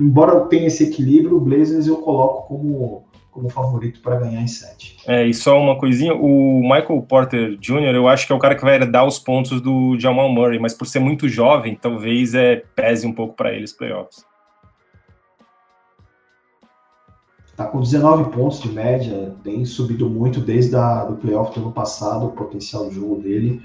embora 0.00 0.46
tenha 0.46 0.66
esse 0.66 0.84
equilíbrio, 0.84 1.36
o 1.36 1.40
Blazers 1.40 1.86
eu 1.86 1.98
coloco 1.98 2.48
como, 2.48 3.04
como 3.38 3.48
favorito 3.48 4.00
para 4.00 4.16
ganhar 4.16 4.42
em 4.42 4.48
7. 4.48 4.98
É, 5.06 5.24
e 5.24 5.32
só 5.32 5.60
uma 5.60 5.78
coisinha, 5.78 6.12
o 6.12 6.60
Michael 6.60 7.02
Porter 7.02 7.56
Jr., 7.58 7.94
eu 7.94 8.08
acho 8.08 8.26
que 8.26 8.32
é 8.32 8.36
o 8.36 8.38
cara 8.38 8.56
que 8.56 8.62
vai 8.62 8.74
herdar 8.74 9.06
os 9.06 9.18
pontos 9.18 9.60
do 9.60 9.98
Jamal 9.98 10.28
Murray, 10.28 10.58
mas 10.58 10.74
por 10.74 10.86
ser 10.86 10.98
muito 10.98 11.28
jovem, 11.28 11.76
talvez 11.76 12.34
é, 12.34 12.56
pese 12.74 13.06
um 13.06 13.12
pouco 13.12 13.34
para 13.34 13.52
eles 13.52 13.72
playoffs. 13.72 14.26
Tá 17.56 17.66
com 17.66 17.80
19 17.80 18.30
pontos 18.30 18.60
de 18.60 18.70
média, 18.70 19.36
tem 19.44 19.64
subido 19.64 20.10
muito 20.10 20.40
desde 20.40 20.74
a, 20.74 21.04
do 21.04 21.16
playoff 21.16 21.54
do 21.54 21.66
ano 21.66 21.72
passado, 21.72 22.26
o 22.26 22.32
potencial 22.32 22.88
de 22.88 22.96
jogo 22.96 23.22
dele. 23.22 23.62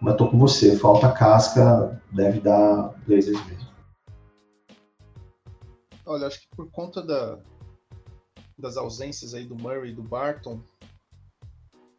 Mas 0.00 0.16
tô 0.16 0.26
com 0.26 0.38
você, 0.38 0.76
falta 0.76 1.12
casca, 1.12 2.00
deve 2.10 2.40
dar 2.40 2.92
Blazers 3.06 3.38
mesmo. 3.46 3.68
Olha, 6.04 6.26
acho 6.26 6.40
que 6.40 6.48
por 6.56 6.68
conta 6.72 7.00
da, 7.00 7.38
das 8.58 8.76
ausências 8.76 9.34
aí 9.34 9.46
do 9.46 9.56
Murray 9.56 9.90
e 9.90 9.94
do 9.94 10.02
Barton, 10.02 10.62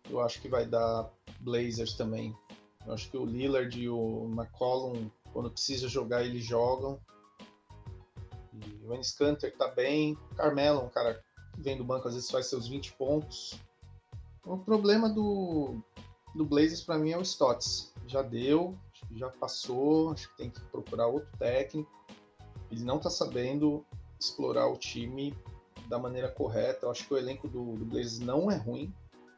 eu 0.10 0.22
acho 0.22 0.42
que 0.42 0.48
vai 0.48 0.66
dar 0.66 1.12
Blazers 1.40 1.94
também. 1.94 2.36
Eu 2.86 2.94
acho 2.94 3.10
que 3.10 3.18
o 3.18 3.26
Lillard 3.26 3.80
e 3.80 3.90
o 3.90 4.30
McCollum, 4.32 5.10
quando 5.32 5.50
precisa 5.50 5.88
jogar, 5.88 6.24
eles 6.24 6.44
jogam. 6.44 7.00
E 8.54 8.86
o 8.86 8.94
Enes 8.94 9.12
Kanter 9.12 9.56
tá 9.58 9.68
bem. 9.70 10.18
Carmelo, 10.36 10.82
um 10.82 10.90
cara 10.90 11.24
que 11.54 11.62
vem 11.62 11.78
do 11.78 11.84
banco, 11.84 12.08
às 12.08 12.14
vezes 12.14 12.30
faz 12.30 12.48
seus 12.48 12.68
20 12.68 12.94
pontos. 12.94 13.60
O 14.46 14.58
problema 14.58 15.10
do, 15.10 15.82
do 16.36 16.46
Blazers 16.46 16.82
para 16.82 16.98
mim 16.98 17.12
é 17.12 17.18
o 17.18 17.22
Stotts. 17.22 17.94
Já 18.06 18.22
deu, 18.22 18.78
já 19.16 19.30
passou, 19.30 20.12
acho 20.12 20.30
que 20.30 20.38
tem 20.38 20.50
que 20.50 20.60
procurar 20.66 21.08
outro 21.08 21.30
técnico. 21.38 21.90
Ele 22.70 22.84
não 22.84 23.00
tá 23.00 23.10
sabendo 23.10 23.86
explorar 24.20 24.68
o 24.68 24.78
time 24.78 25.34
da 25.94 26.00
maneira 26.00 26.28
correta. 26.28 26.88
Eu 26.88 26.92
acho 26.92 27.06
que 27.06 27.14
o 27.14 27.18
elenco 27.18 27.48
do, 27.48 27.76
do 27.78 27.86
Blazers 27.86 28.20
não 28.20 28.50
é 28.50 28.56
ruim. 28.56 28.92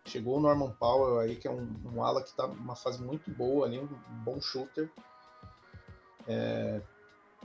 Chegou 0.05 0.37
o 0.37 0.39
Norman 0.39 0.71
Powell 0.71 1.19
aí, 1.19 1.35
que 1.35 1.47
é 1.47 1.51
um, 1.51 1.67
um 1.93 2.01
ala 2.01 2.23
que 2.23 2.33
tá 2.33 2.47
numa 2.47 2.77
fase 2.77 3.03
muito 3.03 3.29
boa 3.29 3.65
ali, 3.65 3.77
um, 3.77 3.87
bom 4.23 4.39
shooter. 4.39 4.89
É, 6.27 6.81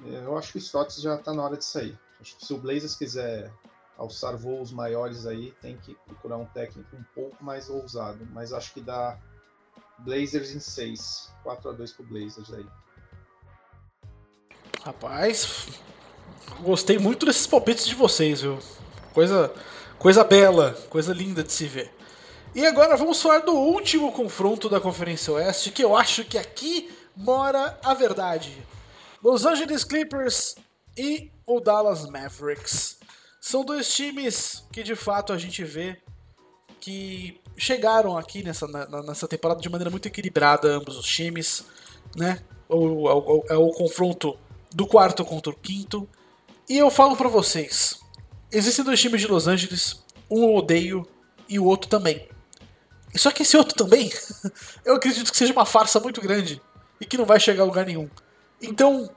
eu 0.05 0.39
acho 0.39 0.53
que 0.53 0.59
o 0.59 0.61
Stotts 0.61 1.01
já 1.01 1.19
tá 1.19 1.35
na 1.35 1.43
hora 1.43 1.57
de 1.57 1.65
sair. 1.65 1.99
Acho 2.21 2.37
que 2.37 2.47
se 2.47 2.55
o 2.55 2.59
Blazers 2.59 2.95
quiser 2.95 3.53
alçar 3.99 4.37
voos 4.37 4.71
maiores 4.71 5.27
aí, 5.27 5.51
tem 5.61 5.77
que 5.77 5.95
procurar 6.07 6.37
um 6.37 6.47
técnico 6.47 6.95
um 6.95 7.05
pouco 7.15 7.43
mais 7.43 7.69
ousado. 7.69 8.25
Mas 8.31 8.53
acho 8.53 8.73
que 8.73 8.81
dá 8.81 9.19
Blazers 9.99 10.55
em 10.55 10.61
6. 10.61 11.33
4 11.43 11.71
a 11.71 11.73
2 11.73 11.93
pro 11.95 12.05
Blazers 12.05 12.53
aí. 12.53 12.67
Rapaz, 14.85 15.67
gostei 16.61 16.99
muito 16.99 17.27
desses 17.27 17.47
palpites 17.47 17.87
de 17.87 17.95
vocês, 17.95 18.43
viu? 18.43 18.59
Coisa, 19.13 19.53
coisa 19.99 20.25
bela, 20.25 20.73
coisa 20.89 21.13
linda 21.13 21.43
de 21.43 21.53
se 21.53 21.67
ver. 21.67 21.93
E 22.55 22.67
agora 22.67 22.97
vamos 22.97 23.21
falar 23.21 23.41
do 23.41 23.53
último 23.53 24.11
confronto 24.13 24.69
da 24.69 24.81
Conferência 24.81 25.33
Oeste, 25.33 25.71
que 25.71 25.83
eu 25.85 25.97
acho 25.97 26.25
que 26.25 26.37
aqui 26.39 26.91
mora 27.17 27.79
a 27.83 27.95
verdade. 27.95 28.57
Los 29.23 29.45
Angeles 29.45 29.85
Clippers 29.85 30.57
e 30.97 31.31
o 31.47 31.61
Dallas 31.61 32.09
Mavericks. 32.09 32.99
São 33.41 33.65
dois 33.65 33.93
times 33.93 34.65
que 34.73 34.83
de 34.83 34.95
fato 34.97 35.33
a 35.33 35.39
gente 35.39 35.63
vê 35.65 35.97
que 36.81 37.41
chegaram 37.57 38.17
aqui 38.17 38.43
nessa, 38.43 38.67
na- 38.67 39.03
nessa 39.03 39.29
temporada 39.29 39.61
de 39.61 39.69
maneira 39.69 39.91
muito 39.91 40.07
equilibrada, 40.07 40.69
ambos 40.69 40.97
os 40.97 41.07
times, 41.07 41.65
né? 42.17 42.41
O, 42.69 43.09
é 43.09 43.15
o- 43.15 43.45
é 43.51 43.57
o 43.57 43.71
confronto 43.71 44.37
do 44.73 44.87
quarto 44.87 45.25
contra 45.25 45.53
o 45.53 45.57
quinto. 45.57 46.09
E 46.69 46.79
eu 46.79 46.91
falo 46.91 47.17
pra 47.17 47.29
vocês: 47.29 47.99
existem 48.53 48.85
dois 48.85 49.01
times 49.01 49.21
de 49.21 49.27
Los 49.27 49.47
Angeles, 49.47 50.03
um 50.31 50.45
eu 50.45 50.55
odeio 50.55 51.07
e 51.49 51.59
o 51.59 51.65
outro 51.65 51.89
também. 51.89 52.29
Só 53.17 53.31
que 53.31 53.43
esse 53.43 53.57
outro 53.57 53.75
também, 53.77 54.11
eu 54.85 54.95
acredito 54.95 55.31
que 55.31 55.37
seja 55.37 55.53
uma 55.53 55.67
farsa 55.67 55.99
muito 55.99 56.21
grande 56.21 56.63
e 57.01 57.05
que 57.05 57.19
não 57.19 57.25
vai 57.25 57.41
chegar 57.41 57.63
a 57.63 57.67
lugar 57.67 57.87
nenhum. 57.87 58.09
Então, 58.63 59.11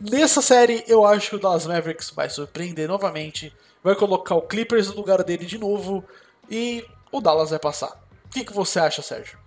nessa 0.00 0.40
série, 0.40 0.84
eu 0.86 1.04
acho 1.04 1.30
que 1.30 1.36
o 1.36 1.38
Dallas 1.38 1.66
Mavericks 1.66 2.10
vai 2.10 2.30
surpreender 2.30 2.88
novamente, 2.88 3.54
vai 3.82 3.94
colocar 3.94 4.34
o 4.34 4.42
Clippers 4.42 4.88
no 4.88 4.96
lugar 4.96 5.22
dele 5.22 5.44
de 5.44 5.58
novo 5.58 6.04
e 6.50 6.84
o 7.12 7.20
Dallas 7.20 7.50
vai 7.50 7.58
passar. 7.58 8.02
O 8.24 8.28
que, 8.30 8.44
que 8.44 8.52
você 8.52 8.78
acha, 8.78 9.02
Sérgio? 9.02 9.38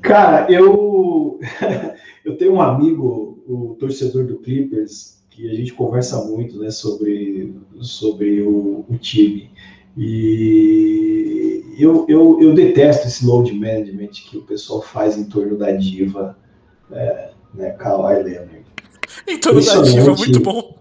Cara, 0.00 0.50
eu 0.50 1.38
eu 2.24 2.36
tenho 2.36 2.54
um 2.54 2.62
amigo, 2.62 3.42
o 3.46 3.76
torcedor 3.78 4.24
do 4.26 4.38
Clippers, 4.38 5.21
que 5.34 5.50
a 5.50 5.54
gente 5.54 5.72
conversa 5.72 6.24
muito, 6.24 6.58
né, 6.58 6.70
sobre 6.70 7.54
sobre 7.80 8.42
o, 8.42 8.84
o 8.88 8.98
time. 8.98 9.50
E 9.96 11.64
eu, 11.78 12.06
eu, 12.08 12.38
eu 12.40 12.54
detesto 12.54 13.06
esse 13.06 13.26
load 13.26 13.52
management 13.52 14.08
que 14.08 14.38
o 14.38 14.42
pessoal 14.42 14.82
faz 14.82 15.16
em 15.16 15.24
torno 15.24 15.56
da 15.56 15.70
diva, 15.72 16.36
é, 16.90 17.30
né, 17.54 17.70
Kawhi 17.70 18.22
Leonard. 18.22 18.64
Então, 19.26 19.54
da 19.54 19.60
diva, 19.60 19.80
Impressionante. 19.80 20.18
muito 20.18 20.40
bom. 20.40 20.78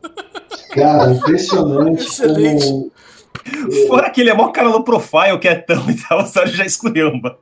Cara, 0.72 1.12
impressionante 1.12 2.04
Excelente. 2.04 2.66
como 2.66 2.91
Fora 3.88 4.10
que 4.10 4.22
ele 4.22 4.30
é 4.30 4.34
mó 4.34 4.49
cara 4.49 4.70
no 4.70 4.84
profile, 4.84 5.38
quietão 5.39 5.84
e 5.89 5.95
tal, 5.95 6.24
o 6.24 6.28
Sérgio 6.28 6.58
já 6.58 6.66
esculhamba. 6.66 7.38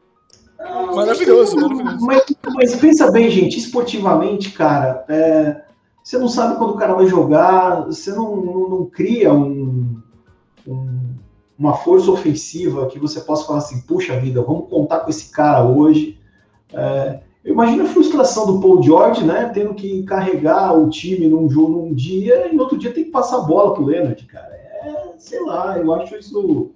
Maravilhoso, 0.93 1.55
maravilhoso. 1.55 2.05
Mas, 2.05 2.23
mas 2.53 2.75
pensa 2.75 3.11
bem, 3.11 3.29
gente, 3.29 3.57
esportivamente, 3.57 4.51
cara, 4.51 5.05
é, 5.09 5.61
você 6.09 6.17
não 6.17 6.27
sabe 6.27 6.57
quando 6.57 6.71
o 6.71 6.75
cara 6.75 6.95
vai 6.95 7.05
jogar, 7.05 7.85
você 7.85 8.11
não, 8.11 8.35
não, 8.37 8.67
não 8.67 8.85
cria 8.85 9.31
um- 9.31 10.01
um- 10.67 11.09
uma 11.55 11.73
força 11.75 12.09
ofensiva 12.09 12.87
que 12.87 12.97
você 12.97 13.21
possa 13.21 13.45
falar 13.45 13.59
assim, 13.59 13.81
puxa 13.81 14.19
vida, 14.19 14.41
vamos 14.41 14.67
contar 14.71 15.01
com 15.01 15.11
esse 15.11 15.31
cara 15.31 15.63
hoje. 15.63 16.17
É, 16.73 17.19
eu 17.45 17.53
imagino 17.53 17.83
a 17.83 17.87
frustração 17.87 18.47
do 18.47 18.59
Paul 18.59 18.81
George, 18.81 19.23
né, 19.23 19.51
tendo 19.53 19.75
que 19.75 20.01
carregar 20.01 20.75
o 20.75 20.89
time 20.89 21.27
num 21.27 21.47
jogo 21.47 21.73
num 21.73 21.93
dia 21.93 22.51
e 22.51 22.55
no 22.55 22.63
outro 22.63 22.79
dia 22.79 22.91
tem 22.91 23.03
que 23.03 23.11
passar 23.11 23.37
a 23.37 23.41
bola 23.41 23.75
pro 23.75 23.85
Leonard, 23.85 24.25
cara. 24.25 24.55
É, 24.55 25.13
sei 25.19 25.45
lá, 25.45 25.77
eu 25.77 25.93
acho 25.93 26.15
isso 26.15 26.71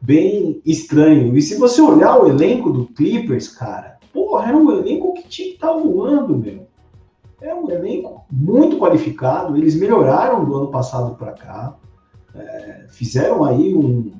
bem 0.00 0.62
estranho. 0.64 1.36
E 1.36 1.42
se 1.42 1.56
você 1.56 1.82
olhar 1.82 2.18
o 2.18 2.26
elenco 2.26 2.72
do 2.72 2.86
Clippers, 2.86 3.48
cara, 3.48 3.98
porra, 4.14 4.50
é 4.50 4.56
um 4.56 4.70
elenco 4.72 5.12
que 5.12 5.28
tinha 5.28 5.48
que 5.48 5.54
estar 5.56 5.72
voando, 5.74 6.38
meu. 6.38 6.71
É 7.42 7.52
um 7.54 7.68
elenco 7.70 8.24
muito 8.30 8.78
qualificado. 8.78 9.56
Eles 9.56 9.74
melhoraram 9.78 10.44
do 10.44 10.56
ano 10.56 10.68
passado 10.68 11.16
para 11.16 11.32
cá. 11.32 11.74
É, 12.34 12.86
fizeram 12.88 13.44
aí 13.44 13.74
um. 13.74 14.12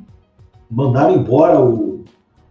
Mandaram 0.71 1.15
embora 1.15 1.61
o, 1.61 2.05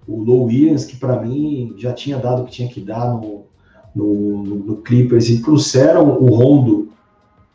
o 0.07 0.23
Low 0.23 0.45
Williams, 0.45 0.85
que 0.85 0.95
para 0.95 1.19
mim 1.19 1.73
já 1.77 1.91
tinha 1.91 2.17
dado 2.17 2.41
o 2.41 2.45
que 2.45 2.51
tinha 2.51 2.69
que 2.69 2.79
dar 2.79 3.09
no, 3.11 3.45
no, 3.93 4.43
no- 4.43 4.55
no 4.55 4.75
Clippers, 4.77 5.27
e 5.29 5.41
trouxeram 5.41 6.17
o 6.19 6.33
Rondo 6.35 6.89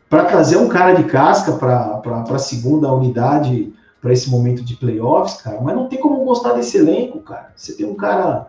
para 0.09 0.25
trazer 0.25 0.57
um 0.57 0.67
cara 0.69 0.93
de 0.93 1.05
casca 1.05 1.53
para 1.53 2.01
a 2.29 2.37
segunda 2.39 2.93
unidade 2.93 3.73
para 4.01 4.13
esse 4.13 4.29
momento 4.29 4.63
de 4.63 4.75
playoffs, 4.75 5.41
cara, 5.41 5.59
mas 5.59 5.75
não 5.75 5.87
tem 5.87 5.99
como 5.99 6.23
gostar 6.23 6.53
desse 6.53 6.77
elenco, 6.77 7.19
cara. 7.19 7.51
Você 7.55 7.73
tem 7.75 7.85
um 7.85 7.95
cara 7.95 8.47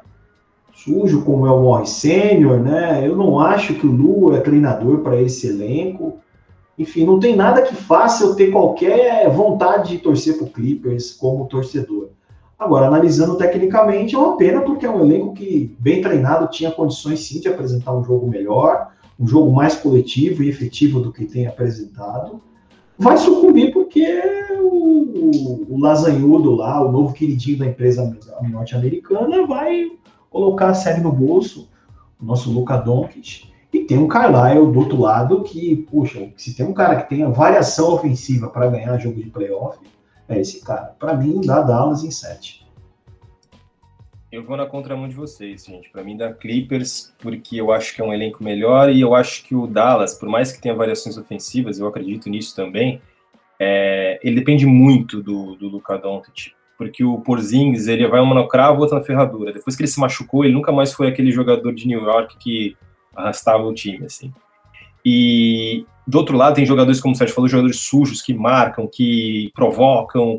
sujo 0.85 1.25
como 1.25 1.47
é 1.47 1.51
o 1.51 1.63
Morris 1.63 1.91
Sênior, 1.91 2.61
né? 2.61 3.07
Eu 3.07 3.17
não 3.17 3.41
acho 3.41 3.75
que 3.75 3.87
o 3.87 3.91
Lu 3.91 4.35
é 4.35 4.41
treinador 4.41 4.99
para 4.99 5.21
esse 5.21 5.49
elenco. 5.49 6.19
Enfim, 6.79 7.05
não 7.05 7.19
tem 7.19 7.35
nada 7.35 7.63
que 7.63 7.75
faça 7.75 8.25
eu 8.25 8.37
ter 8.37 8.53
qualquer 8.53 9.29
vontade 9.31 9.91
de 9.91 9.99
torcer 9.99 10.39
pro 10.39 10.47
Clippers 10.47 11.13
como 11.13 11.47
torcedor. 11.47 12.11
Agora, 12.57 12.87
analisando 12.87 13.37
tecnicamente, 13.37 14.15
é 14.15 14.19
uma 14.19 14.37
pena 14.37 14.61
porque 14.61 14.87
é 14.87 14.91
um 14.91 15.01
elenco 15.01 15.35
que, 15.35 15.75
bem 15.79 16.01
treinado, 16.01 16.51
tinha 16.51 16.71
condições 16.71 17.21
sim 17.21 17.41
de 17.41 17.49
apresentar 17.49 17.97
um 17.97 18.05
jogo 18.05 18.29
melhor, 18.29 18.91
um 19.19 19.27
jogo 19.27 19.53
mais 19.53 19.75
coletivo 19.75 20.43
e 20.43 20.49
efetivo 20.49 21.01
do 21.01 21.13
que 21.13 21.25
tem 21.25 21.47
apresentado. 21.47 22.41
Vai 22.97 23.17
sucumbir 23.17 23.73
porque 23.73 24.23
o, 24.61 25.67
o 25.69 25.79
lasanhudo 25.81 26.53
lá, 26.55 26.85
o 26.85 26.91
novo 26.91 27.13
queridinho 27.13 27.59
da 27.59 27.67
empresa 27.67 28.17
norte-americana, 28.49 29.47
vai 29.47 29.89
colocar 30.31 30.69
a 30.69 30.75
série 30.75 31.01
no 31.01 31.13
bolso, 31.13 31.69
o 32.21 32.25
nosso 32.25 32.51
Luca 32.51 32.77
Doncic, 32.77 33.49
e 33.73 33.85
tem 33.85 33.99
um 33.99 34.09
Carlisle 34.09 34.73
do 34.73 34.79
outro 34.79 35.01
lado 35.01 35.43
que, 35.43 35.77
puxa, 35.91 36.31
se 36.37 36.55
tem 36.55 36.67
um 36.67 36.73
cara 36.73 37.03
que 37.03 37.09
tenha 37.09 37.29
variação 37.29 37.93
ofensiva 37.93 38.49
para 38.49 38.69
ganhar 38.69 38.99
jogo 38.99 39.23
de 39.23 39.31
playoff, 39.31 39.79
é 40.29 40.41
esse 40.41 40.65
cara. 40.65 40.95
Para 40.99 41.15
mim, 41.15 41.41
dá 41.41 41.61
Dallas 41.63 42.03
em 42.03 42.11
7. 42.11 42.67
Eu 44.31 44.43
vou 44.43 44.59
na 44.59 44.67
contramão 44.67 45.09
de 45.09 45.15
vocês, 45.15 45.65
gente. 45.65 45.91
Para 45.91 46.05
mim, 46.05 46.17
dá 46.17 46.33
Clippers, 46.33 47.15
porque 47.19 47.57
eu 47.59 47.73
acho 47.73 47.95
que 47.95 48.03
é 48.03 48.05
um 48.05 48.13
elenco 48.13 48.45
melhor 48.45 48.91
e 48.91 49.01
eu 49.01 49.15
acho 49.15 49.43
que 49.45 49.55
o 49.55 49.67
Dallas, 49.67 50.15
por 50.15 50.29
mais 50.29 50.53
que 50.53 50.61
tenha 50.61 50.75
variações 50.75 51.17
ofensivas, 51.17 51.79
eu 51.79 51.87
acredito 51.87 52.29
nisso 52.29 52.55
também, 52.55 53.01
é, 53.59 54.21
ele 54.23 54.37
depende 54.37 54.67
muito 54.67 55.23
do, 55.23 55.57
do 55.57 55.69
Luka 55.69 55.97
Doncic, 55.97 56.53
porque 56.79 57.03
o 57.03 57.19
Porzingis, 57.19 57.89
ele 57.89 58.07
vai 58.07 58.21
um 58.21 58.27
monocravo, 58.27 58.81
outro 58.81 58.97
na 58.97 59.05
ferradura. 59.05 59.53
Depois 59.53 59.75
que 59.75 59.83
ele 59.83 59.91
se 59.91 59.99
machucou, 59.99 60.45
ele 60.45 60.55
nunca 60.55 60.71
mais 60.71 60.93
foi 60.93 61.09
aquele 61.09 61.33
jogador 61.33 61.75
de 61.75 61.89
New 61.89 62.01
York 62.05 62.37
que 62.39 62.77
arrastava 63.17 63.65
o 63.65 63.75
time, 63.75 64.07
assim. 64.07 64.33
E 65.05 65.85
do 66.07 66.19
outro 66.19 66.37
lado 66.37 66.55
tem 66.55 66.65
jogadores, 66.65 67.01
como 67.01 67.15
o 67.15 67.19
Sérgio 67.19 67.35
falou, 67.35 67.49
jogadores 67.49 67.81
sujos 67.81 68.23
que 68.23 68.33
marcam, 68.33 68.87
que 68.87 69.51
provocam. 69.57 70.39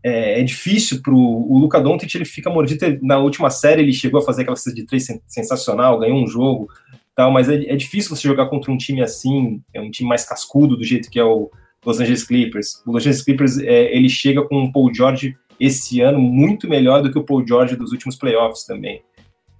É, 0.00 0.40
é 0.40 0.44
difícil 0.44 1.02
para 1.02 1.12
o 1.12 1.58
Luca 1.58 1.80
Doncic, 1.80 2.14
ele 2.14 2.24
fica 2.24 2.48
mordido. 2.48 2.98
Na 3.02 3.18
última 3.18 3.50
série 3.50 3.82
ele 3.82 3.92
chegou 3.92 4.20
a 4.20 4.24
fazer 4.24 4.42
aquela 4.42 4.56
cesta 4.56 4.72
de 4.72 4.86
três 4.86 5.08
sensacional, 5.26 5.98
ganhou 5.98 6.22
um 6.22 6.26
jogo, 6.28 6.68
tal. 7.16 7.32
Mas 7.32 7.48
é, 7.48 7.54
é, 7.64 7.74
difícil 7.74 8.14
você 8.14 8.28
jogar 8.28 8.46
contra 8.46 8.70
um 8.70 8.76
time 8.76 9.02
assim, 9.02 9.60
é 9.74 9.80
um 9.80 9.90
time 9.90 10.08
mais 10.08 10.24
cascudo 10.24 10.76
do 10.76 10.84
jeito 10.84 11.10
que 11.10 11.18
é 11.18 11.24
o 11.24 11.50
Los 11.84 11.98
Angeles 11.98 12.22
Clippers. 12.22 12.80
O 12.86 12.92
Los 12.92 13.02
Angeles 13.02 13.22
Clippers 13.22 13.58
é, 13.58 13.96
ele 13.96 14.08
chega 14.08 14.42
com 14.42 14.62
o 14.62 14.72
Paul 14.72 14.94
George 14.94 15.36
esse 15.60 16.00
ano 16.00 16.18
muito 16.18 16.66
melhor 16.66 17.02
do 17.02 17.12
que 17.12 17.18
o 17.18 17.22
Paul 17.22 17.46
George 17.46 17.76
dos 17.76 17.92
últimos 17.92 18.16
playoffs 18.16 18.64
também. 18.64 19.02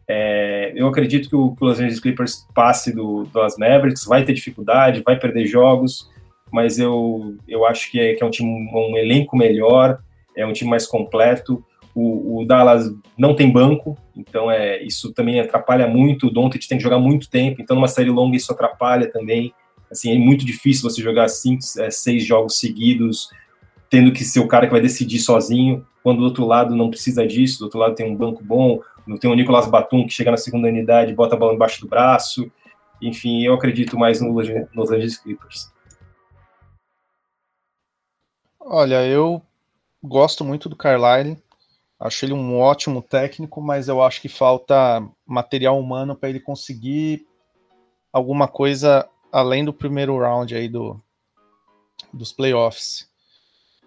É, 0.08 0.72
eu 0.74 0.88
acredito 0.88 1.28
que 1.28 1.36
o, 1.36 1.54
Los 1.60 1.78
Angeles 1.78 2.00
Clippers 2.00 2.48
passe 2.52 2.92
do, 2.92 3.24
das 3.32 3.56
Mavericks, 3.56 4.06
vai 4.06 4.24
ter 4.24 4.32
dificuldade, 4.32 5.04
vai 5.04 5.16
perder 5.16 5.46
jogos, 5.46 6.10
mas 6.50 6.80
eu, 6.80 7.36
eu 7.46 7.64
acho 7.64 7.90
que 7.90 8.00
é, 8.00 8.14
que 8.14 8.22
é 8.24 8.26
um 8.26 8.30
time, 8.30 8.48
um 8.74 8.96
elenco 8.96 9.36
melhor, 9.36 10.00
é 10.36 10.44
um 10.44 10.52
time 10.52 10.70
mais 10.70 10.86
completo. 10.86 11.64
O, 11.94 12.40
o, 12.40 12.44
Dallas 12.44 12.92
não 13.16 13.36
tem 13.36 13.52
banco, 13.52 13.96
então 14.16 14.50
é 14.50 14.82
isso 14.82 15.12
também 15.12 15.38
atrapalha 15.38 15.86
muito. 15.86 16.26
O 16.26 16.30
Doncic 16.30 16.66
tem 16.66 16.78
que 16.78 16.84
jogar 16.84 16.98
muito 16.98 17.30
tempo, 17.30 17.60
então 17.60 17.76
numa 17.76 17.88
série 17.88 18.10
longa 18.10 18.36
isso 18.36 18.52
atrapalha 18.52 19.08
também. 19.08 19.52
Assim, 19.90 20.12
é 20.12 20.18
muito 20.18 20.44
difícil 20.44 20.88
você 20.88 21.02
jogar 21.02 21.28
cinco, 21.28 21.62
é, 21.78 21.90
seis 21.90 22.24
jogos 22.24 22.58
seguidos, 22.58 23.28
tendo 23.88 24.12
que 24.12 24.24
ser 24.24 24.40
o 24.40 24.48
cara 24.48 24.66
que 24.66 24.72
vai 24.72 24.80
decidir 24.80 25.18
sozinho, 25.18 25.84
quando 26.02 26.18
do 26.18 26.24
outro 26.24 26.46
lado 26.46 26.74
não 26.74 26.90
precisa 26.90 27.26
disso, 27.26 27.58
do 27.58 27.64
outro 27.64 27.78
lado 27.78 27.94
tem 27.94 28.10
um 28.10 28.16
banco 28.16 28.42
bom, 28.42 28.80
tem 29.20 29.30
o 29.30 29.34
Nicolas 29.34 29.68
Batum, 29.68 30.06
que 30.06 30.12
chega 30.12 30.30
na 30.30 30.36
segunda 30.36 30.68
unidade, 30.68 31.14
bota 31.14 31.34
a 31.34 31.38
bola 31.38 31.54
embaixo 31.54 31.80
do 31.80 31.88
braço. 31.88 32.50
Enfim, 33.02 33.42
eu 33.42 33.54
acredito 33.54 33.98
mais 33.98 34.20
no 34.20 34.32
Los 34.32 34.90
Angeles 34.90 35.18
Clippers. 35.18 35.72
Olha, 38.60 39.04
eu 39.06 39.42
gosto 40.02 40.44
muito 40.44 40.68
do 40.68 40.76
Carlisle. 40.76 41.42
Acho 41.98 42.24
ele 42.24 42.32
um 42.32 42.58
ótimo 42.58 43.02
técnico, 43.02 43.60
mas 43.60 43.88
eu 43.88 44.02
acho 44.02 44.22
que 44.22 44.28
falta 44.28 45.06
material 45.26 45.78
humano 45.78 46.16
para 46.16 46.30
ele 46.30 46.40
conseguir 46.40 47.26
alguma 48.12 48.48
coisa 48.48 49.08
além 49.32 49.64
do 49.64 49.72
primeiro 49.72 50.18
round 50.18 50.54
aí 50.54 50.68
do, 50.68 51.00
dos 52.12 52.32
playoffs. 52.32 53.08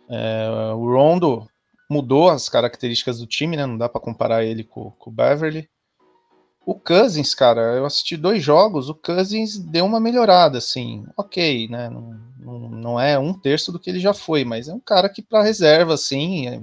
É, 0.10 0.74
o 0.76 0.92
Rondo 0.92 1.48
mudou 1.90 2.30
as 2.30 2.50
características 2.50 3.20
do 3.20 3.28
time, 3.28 3.58
né? 3.58 3.66
Não 3.66 3.78
dá 3.78 3.88
para 3.88 4.02
comparar 4.02 4.44
ele 4.44 4.64
com, 4.64 4.92
com, 4.92 5.10
o 5.10 5.14
Beverly. 5.14 5.70
O 6.66 6.76
Cousins, 6.76 7.36
cara, 7.36 7.76
eu 7.76 7.86
assisti 7.86 8.16
dois 8.16 8.42
jogos, 8.42 8.90
o 8.90 8.96
Cousins 8.96 9.58
deu 9.58 9.86
uma 9.86 10.00
melhorada, 10.00 10.58
assim, 10.58 11.06
ok, 11.18 11.68
né? 11.68 11.90
Não, 11.90 12.20
não, 12.40 12.60
não 12.70 13.00
é 13.00 13.20
um 13.20 13.34
terço 13.34 13.72
do 13.72 13.80
que 13.80 13.90
ele 13.90 14.00
já 14.00 14.14
foi, 14.14 14.46
mas 14.46 14.70
é 14.70 14.74
um 14.74 14.80
cara 14.80 15.10
que 15.10 15.22
para 15.22 15.44
reserva, 15.44 15.94
assim, 15.94 16.48
é, 16.48 16.62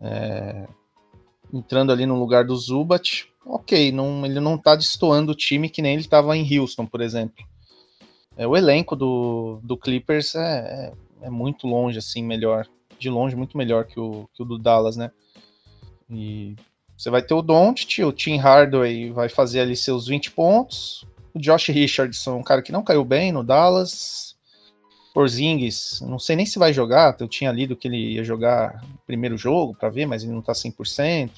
é, 0.00 0.66
entrando 1.52 1.92
ali 1.92 2.04
no 2.04 2.18
lugar 2.18 2.44
do 2.44 2.56
Zubat, 2.56 3.28
ok, 3.46 3.92
não, 3.92 4.26
ele 4.26 4.40
não 4.40 4.58
tá 4.58 4.74
destoando 4.74 5.32
o 5.32 5.36
time 5.36 5.68
que 5.68 5.80
nem 5.80 5.92
ele 5.92 6.02
estava 6.02 6.36
em 6.36 6.58
Houston, 6.58 6.84
por 6.84 7.00
exemplo. 7.00 7.44
É, 8.36 8.46
o 8.46 8.56
elenco 8.56 8.96
do, 8.96 9.60
do 9.62 9.76
Clippers 9.76 10.34
é, 10.34 10.92
é, 11.22 11.26
é 11.26 11.30
muito 11.30 11.68
longe, 11.68 11.98
assim, 11.98 12.24
melhor 12.24 12.66
de 13.04 13.10
longe 13.10 13.36
muito 13.36 13.56
melhor 13.56 13.84
que 13.84 14.00
o, 14.00 14.28
que 14.32 14.42
o 14.42 14.46
do 14.46 14.58
Dallas, 14.58 14.96
né? 14.96 15.10
E 16.10 16.56
você 16.96 17.10
vai 17.10 17.22
ter 17.22 17.34
o 17.34 17.42
Doncic, 17.42 18.02
o 18.02 18.12
Tim 18.12 18.36
Hardaway 18.36 19.10
vai 19.10 19.28
fazer 19.28 19.60
ali 19.60 19.76
seus 19.76 20.06
20 20.06 20.30
pontos, 20.30 21.06
o 21.34 21.38
Josh 21.38 21.68
Richardson, 21.68 22.36
um 22.36 22.42
cara 22.42 22.62
que 22.62 22.72
não 22.72 22.82
caiu 22.82 23.04
bem 23.04 23.30
no 23.30 23.44
Dallas, 23.44 24.36
Porzingis, 25.12 26.00
não 26.00 26.18
sei 26.18 26.34
nem 26.34 26.46
se 26.46 26.58
vai 26.58 26.72
jogar, 26.72 27.16
eu 27.20 27.28
tinha 27.28 27.52
lido 27.52 27.76
que 27.76 27.88
ele 27.88 28.14
ia 28.14 28.24
jogar 28.24 28.82
o 28.94 29.06
primeiro 29.06 29.36
jogo 29.36 29.74
para 29.74 29.90
ver, 29.90 30.06
mas 30.06 30.22
ele 30.22 30.32
não 30.32 30.42
tá 30.42 30.52
100%. 30.52 31.30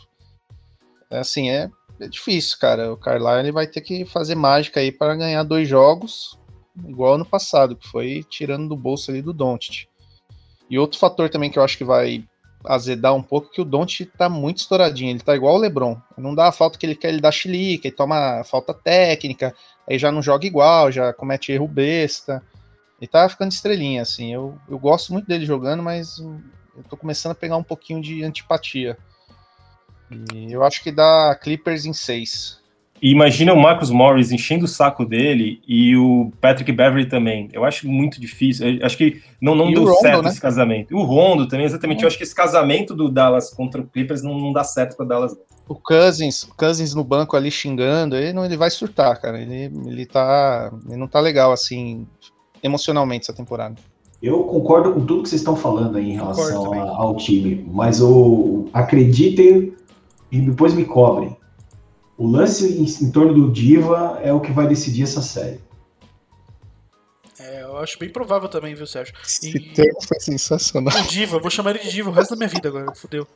É 1.10 1.18
assim, 1.18 1.50
é, 1.50 1.70
é 2.00 2.08
difícil, 2.08 2.58
cara. 2.58 2.92
O 2.92 2.96
Carlisle 2.96 3.52
vai 3.52 3.66
ter 3.66 3.80
que 3.80 4.04
fazer 4.04 4.34
mágica 4.34 4.80
aí 4.80 4.90
para 4.92 5.16
ganhar 5.16 5.42
dois 5.42 5.68
jogos, 5.68 6.38
igual 6.86 7.14
ano 7.14 7.24
passado, 7.24 7.76
que 7.76 7.88
foi 7.88 8.24
tirando 8.28 8.68
do 8.68 8.76
bolso 8.76 9.10
ali 9.10 9.20
do 9.20 9.32
Doncic. 9.32 9.88
E 10.68 10.78
outro 10.78 10.98
fator 10.98 11.28
também 11.28 11.50
que 11.50 11.58
eu 11.58 11.62
acho 11.62 11.78
que 11.78 11.84
vai 11.84 12.24
azedar 12.64 13.14
um 13.14 13.22
pouco 13.22 13.50
que 13.50 13.60
o 13.60 13.64
Don't 13.64 14.04
tá 14.18 14.28
muito 14.28 14.58
estouradinho, 14.58 15.10
ele 15.10 15.20
tá 15.20 15.36
igual 15.36 15.54
o 15.54 15.58
LeBron. 15.58 15.96
Não 16.16 16.34
dá 16.34 16.48
a 16.48 16.52
falta 16.52 16.78
que 16.78 16.84
ele 16.84 16.96
quer, 16.96 17.08
ele 17.08 17.20
dá 17.20 17.30
chilique, 17.30 17.86
ele 17.86 17.94
toma 17.94 18.42
falta 18.44 18.74
técnica, 18.74 19.54
aí 19.88 19.98
já 19.98 20.10
não 20.10 20.20
joga 20.20 20.46
igual, 20.46 20.90
já 20.90 21.12
comete 21.12 21.52
erro 21.52 21.68
besta. 21.68 22.42
Ele 23.00 23.08
tá 23.08 23.28
ficando 23.28 23.52
estrelinha, 23.52 24.02
assim. 24.02 24.32
Eu, 24.32 24.58
eu 24.68 24.78
gosto 24.78 25.12
muito 25.12 25.26
dele 25.26 25.46
jogando, 25.46 25.82
mas 25.82 26.18
eu 26.18 26.82
tô 26.88 26.96
começando 26.96 27.32
a 27.32 27.36
pegar 27.36 27.56
um 27.56 27.62
pouquinho 27.62 28.00
de 28.00 28.24
antipatia. 28.24 28.98
E 30.34 30.52
eu 30.52 30.64
acho 30.64 30.82
que 30.82 30.90
dá 30.90 31.38
Clippers 31.40 31.84
em 31.84 31.92
6. 31.92 32.60
E 33.00 33.10
imagina 33.10 33.52
o 33.52 33.60
Marcus 33.60 33.90
Morris 33.90 34.32
enchendo 34.32 34.64
o 34.64 34.68
saco 34.68 35.04
dele 35.04 35.60
e 35.66 35.96
o 35.96 36.32
Patrick 36.40 36.72
Beverly 36.72 37.06
também. 37.06 37.48
Eu 37.52 37.64
acho 37.64 37.86
muito 37.86 38.20
difícil. 38.20 38.78
Eu 38.78 38.86
acho 38.86 38.96
que 38.96 39.22
não, 39.40 39.54
não 39.54 39.70
deu 39.70 39.84
Rondo, 39.84 40.00
certo 40.00 40.22
né? 40.22 40.30
esse 40.30 40.40
casamento. 40.40 40.92
E 40.92 40.94
o 40.94 41.02
Rondo 41.02 41.46
também, 41.46 41.66
exatamente. 41.66 42.02
Eu 42.02 42.08
acho 42.08 42.16
que 42.16 42.22
esse 42.22 42.34
casamento 42.34 42.94
do 42.94 43.08
Dallas 43.08 43.52
contra 43.52 43.80
o 43.80 43.86
Clippers 43.86 44.22
não, 44.22 44.38
não 44.38 44.52
dá 44.52 44.64
certo 44.64 44.96
para 44.96 45.06
Dallas. 45.06 45.36
O 45.68 45.74
Cousins, 45.74 46.44
Cousins 46.56 46.94
no 46.94 47.04
banco 47.04 47.36
ali 47.36 47.50
xingando, 47.50 48.16
ele, 48.16 48.32
não, 48.32 48.44
ele 48.44 48.56
vai 48.56 48.70
surtar, 48.70 49.20
cara. 49.20 49.40
Ele, 49.40 49.70
ele, 49.86 50.06
tá, 50.06 50.72
ele 50.86 50.96
não 50.96 51.08
tá 51.08 51.20
legal 51.20 51.52
assim 51.52 52.06
emocionalmente 52.62 53.24
essa 53.24 53.34
temporada. 53.34 53.74
Eu 54.22 54.44
concordo 54.44 54.94
com 54.94 55.04
tudo 55.04 55.22
que 55.22 55.28
vocês 55.28 55.42
estão 55.42 55.54
falando 55.54 55.98
aí 55.98 56.12
em 56.12 56.14
relação 56.14 56.72
ao 56.72 57.14
time, 57.16 57.66
mas 57.70 58.00
eu 58.00 58.68
acreditem 58.72 59.74
e 60.32 60.40
depois 60.40 60.72
me 60.72 60.84
cobrem 60.84 61.36
o 62.16 62.26
lance 62.26 62.66
em, 62.66 63.06
em, 63.06 63.10
torno 63.10 63.34
do 63.34 63.52
Diva 63.52 64.20
é 64.22 64.32
o 64.32 64.40
que 64.40 64.52
vai 64.52 64.66
decidir 64.66 65.02
essa 65.02 65.20
série. 65.20 65.60
É, 67.38 67.62
eu 67.62 67.76
acho 67.76 67.98
bem 67.98 68.08
provável 68.08 68.48
também, 68.48 68.74
viu, 68.74 68.86
Sérgio? 68.86 69.14
Esse 69.24 69.50
e... 69.50 69.74
termo 69.74 70.02
foi 70.02 70.18
sensacional. 70.20 70.98
O 70.98 71.02
Diva, 71.06 71.38
vou 71.38 71.50
chamar 71.50 71.70
ele 71.70 71.80
de 71.80 71.90
Diva 71.90 72.10
o 72.10 72.12
resto 72.12 72.30
da 72.30 72.36
minha 72.36 72.48
vida 72.48 72.68
agora, 72.68 72.94
fodeu. 72.94 73.26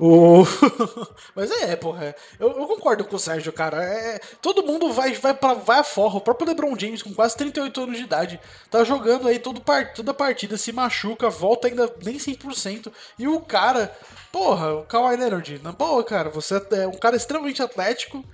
O... 0.00 0.44
Mas 1.36 1.50
é, 1.50 1.76
porra. 1.76 2.14
Eu, 2.38 2.48
eu, 2.48 2.66
concordo 2.66 3.04
com 3.04 3.16
o 3.16 3.18
Sérgio, 3.18 3.52
cara. 3.52 3.84
É, 3.84 4.18
todo 4.40 4.62
mundo 4.62 4.90
vai, 4.94 5.12
vai, 5.12 5.34
pra, 5.34 5.52
vai 5.52 5.80
a 5.80 5.84
forra. 5.84 6.16
O 6.16 6.20
próprio 6.22 6.48
LeBron 6.48 6.74
James, 6.78 7.02
com 7.02 7.12
quase 7.12 7.36
38 7.36 7.82
anos 7.82 7.98
de 7.98 8.04
idade, 8.04 8.40
tá 8.70 8.82
jogando 8.82 9.28
aí 9.28 9.38
todo, 9.38 9.62
toda 9.94 10.10
a 10.10 10.14
partida, 10.14 10.56
se 10.56 10.72
machuca, 10.72 11.28
volta 11.28 11.68
ainda 11.68 11.92
nem 12.02 12.16
100%. 12.16 12.90
E 13.18 13.28
o 13.28 13.40
cara, 13.40 13.94
porra, 14.32 14.74
o 14.74 14.84
Kawhi 14.84 15.16
Leonard, 15.16 15.60
na 15.62 15.72
boa, 15.72 16.02
cara, 16.04 16.30
você 16.30 16.62
é 16.72 16.86
um 16.86 16.98
cara 16.98 17.16
extremamente 17.16 17.62
atlético. 17.62 18.24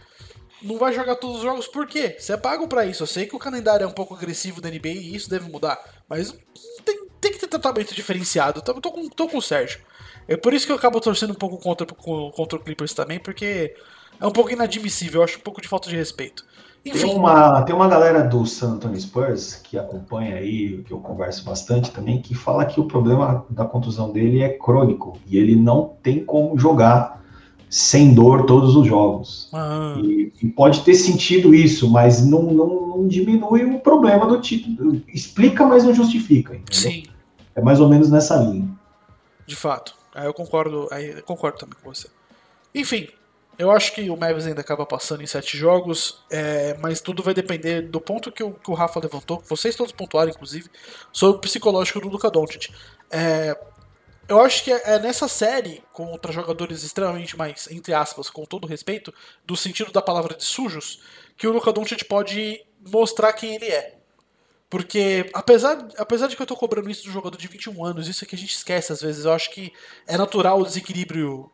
Não 0.62 0.78
vai 0.78 0.92
jogar 0.92 1.16
todos 1.16 1.36
os 1.36 1.42
jogos, 1.42 1.68
por 1.68 1.86
quê? 1.86 2.16
Você 2.18 2.32
é 2.32 2.36
pago 2.36 2.66
pra 2.66 2.86
isso. 2.86 3.02
Eu 3.02 3.06
sei 3.06 3.26
que 3.26 3.36
o 3.36 3.38
calendário 3.38 3.84
é 3.84 3.86
um 3.86 3.92
pouco 3.92 4.14
agressivo 4.14 4.60
da 4.60 4.70
NBA 4.70 4.88
e 4.88 5.14
isso 5.14 5.28
deve 5.28 5.50
mudar. 5.50 5.78
Mas 6.08 6.32
tem, 6.84 7.06
tem 7.20 7.32
que 7.32 7.38
ter 7.38 7.48
tratamento 7.48 7.94
diferenciado. 7.94 8.62
Tô, 8.62 8.80
tô, 8.80 8.90
com, 8.90 9.08
tô 9.08 9.28
com 9.28 9.38
o 9.38 9.42
Sérgio. 9.42 9.80
É 10.26 10.36
por 10.36 10.54
isso 10.54 10.66
que 10.66 10.72
eu 10.72 10.76
acabo 10.76 11.00
torcendo 11.00 11.32
um 11.32 11.36
pouco 11.36 11.58
contra, 11.58 11.86
contra 11.86 12.58
o 12.58 12.62
Clippers 12.62 12.94
também, 12.94 13.18
porque 13.18 13.76
é 14.20 14.26
um 14.26 14.32
pouco 14.32 14.50
inadmissível, 14.50 15.20
eu 15.20 15.24
acho 15.24 15.38
um 15.38 15.42
pouco 15.42 15.60
de 15.60 15.68
falta 15.68 15.88
de 15.88 15.96
respeito. 15.96 16.44
Tem 16.92 17.14
uma, 17.14 17.62
tem 17.62 17.74
uma 17.74 17.88
galera 17.88 18.22
do 18.22 18.46
San 18.46 18.74
Antonio 18.74 19.00
Spurs 19.00 19.56
que 19.56 19.78
acompanha 19.78 20.36
aí, 20.36 20.82
que 20.84 20.92
eu 20.92 20.98
converso 21.00 21.44
bastante 21.44 21.90
também, 21.90 22.20
que 22.22 22.34
fala 22.34 22.64
que 22.64 22.78
o 22.80 22.84
problema 22.86 23.44
da 23.50 23.64
contusão 23.64 24.12
dele 24.12 24.42
é 24.42 24.48
crônico 24.50 25.18
e 25.26 25.36
ele 25.36 25.56
não 25.56 25.94
tem 26.02 26.24
como 26.24 26.58
jogar 26.58 27.22
sem 27.68 28.14
dor 28.14 28.46
todos 28.46 28.76
os 28.76 28.86
jogos. 28.86 29.48
ah, 29.52 29.94
E, 30.02 30.32
e 30.40 30.46
pode 30.48 30.82
ter 30.82 30.94
sentido 30.94 31.54
isso, 31.54 31.90
mas 31.90 32.24
não, 32.24 32.42
não, 32.42 32.86
não 32.98 33.08
diminui 33.08 33.64
o 33.64 33.80
problema 33.80 34.26
do 34.26 34.40
título. 34.40 35.02
Explica, 35.12 35.66
mas 35.66 35.84
não 35.84 35.92
justifica. 35.94 36.54
entendeu? 36.54 36.92
sim, 36.92 37.04
É 37.56 37.60
mais 37.60 37.80
ou 37.80 37.88
menos 37.88 38.10
nessa 38.10 38.36
linha. 38.36 38.68
de 39.46 39.56
fato. 39.56 39.94
Aí 40.14 40.26
eu 40.26 40.32
concordo, 40.34 40.88
aí 40.90 41.10
eu 41.10 41.22
concordo 41.22 41.58
também 41.58 41.76
com 41.82 41.92
você. 41.92 42.08
Enfim, 42.74 43.08
eu 43.58 43.70
acho 43.70 43.94
que 43.94 44.10
o 44.10 44.16
Mavis 44.16 44.46
ainda 44.46 44.60
acaba 44.60 44.84
passando 44.84 45.22
em 45.22 45.26
sete 45.26 45.56
jogos, 45.56 46.22
é, 46.30 46.76
mas 46.80 47.00
tudo 47.00 47.22
vai 47.22 47.32
depender 47.32 47.82
do 47.82 48.00
ponto 48.00 48.30
que 48.30 48.42
o, 48.42 48.52
que 48.52 48.70
o 48.70 48.74
Rafa 48.74 49.00
levantou, 49.00 49.38
que 49.38 49.48
vocês 49.48 49.74
todos 49.74 49.92
pontuaram, 49.92 50.30
inclusive, 50.30 50.68
sobre 51.12 51.38
o 51.38 51.40
psicológico 51.40 52.00
do 52.00 52.08
Luka 52.08 52.30
Doncic. 52.30 52.70
É, 53.10 53.58
eu 54.28 54.40
acho 54.40 54.64
que 54.64 54.72
é 54.72 54.98
nessa 54.98 55.28
série, 55.28 55.82
contra 55.92 56.32
jogadores 56.32 56.82
extremamente 56.82 57.36
mais, 57.36 57.70
entre 57.70 57.94
aspas, 57.94 58.28
com 58.28 58.44
todo 58.44 58.66
respeito, 58.66 59.14
do 59.44 59.56
sentido 59.56 59.90
da 59.92 60.02
palavra 60.02 60.34
de 60.34 60.44
sujos, 60.44 61.00
que 61.36 61.46
o 61.46 61.52
Luka 61.52 61.72
Doncic 61.72 62.04
pode 62.04 62.62
mostrar 62.84 63.32
quem 63.32 63.54
ele 63.54 63.66
é. 63.66 63.96
Porque, 64.68 65.30
apesar, 65.32 65.86
apesar 65.96 66.26
de 66.26 66.34
que 66.34 66.42
eu 66.42 66.46
tô 66.46 66.56
cobrando 66.56 66.90
isso 66.90 67.04
do 67.04 67.12
jogador 67.12 67.38
de 67.38 67.46
21 67.46 67.84
anos, 67.84 68.08
isso 68.08 68.24
é 68.24 68.26
que 68.26 68.34
a 68.34 68.38
gente 68.38 68.54
esquece 68.54 68.92
às 68.92 69.00
vezes, 69.00 69.24
eu 69.24 69.32
acho 69.32 69.50
que 69.50 69.72
é 70.06 70.18
natural 70.18 70.60
o 70.60 70.64
desequilíbrio 70.64 71.50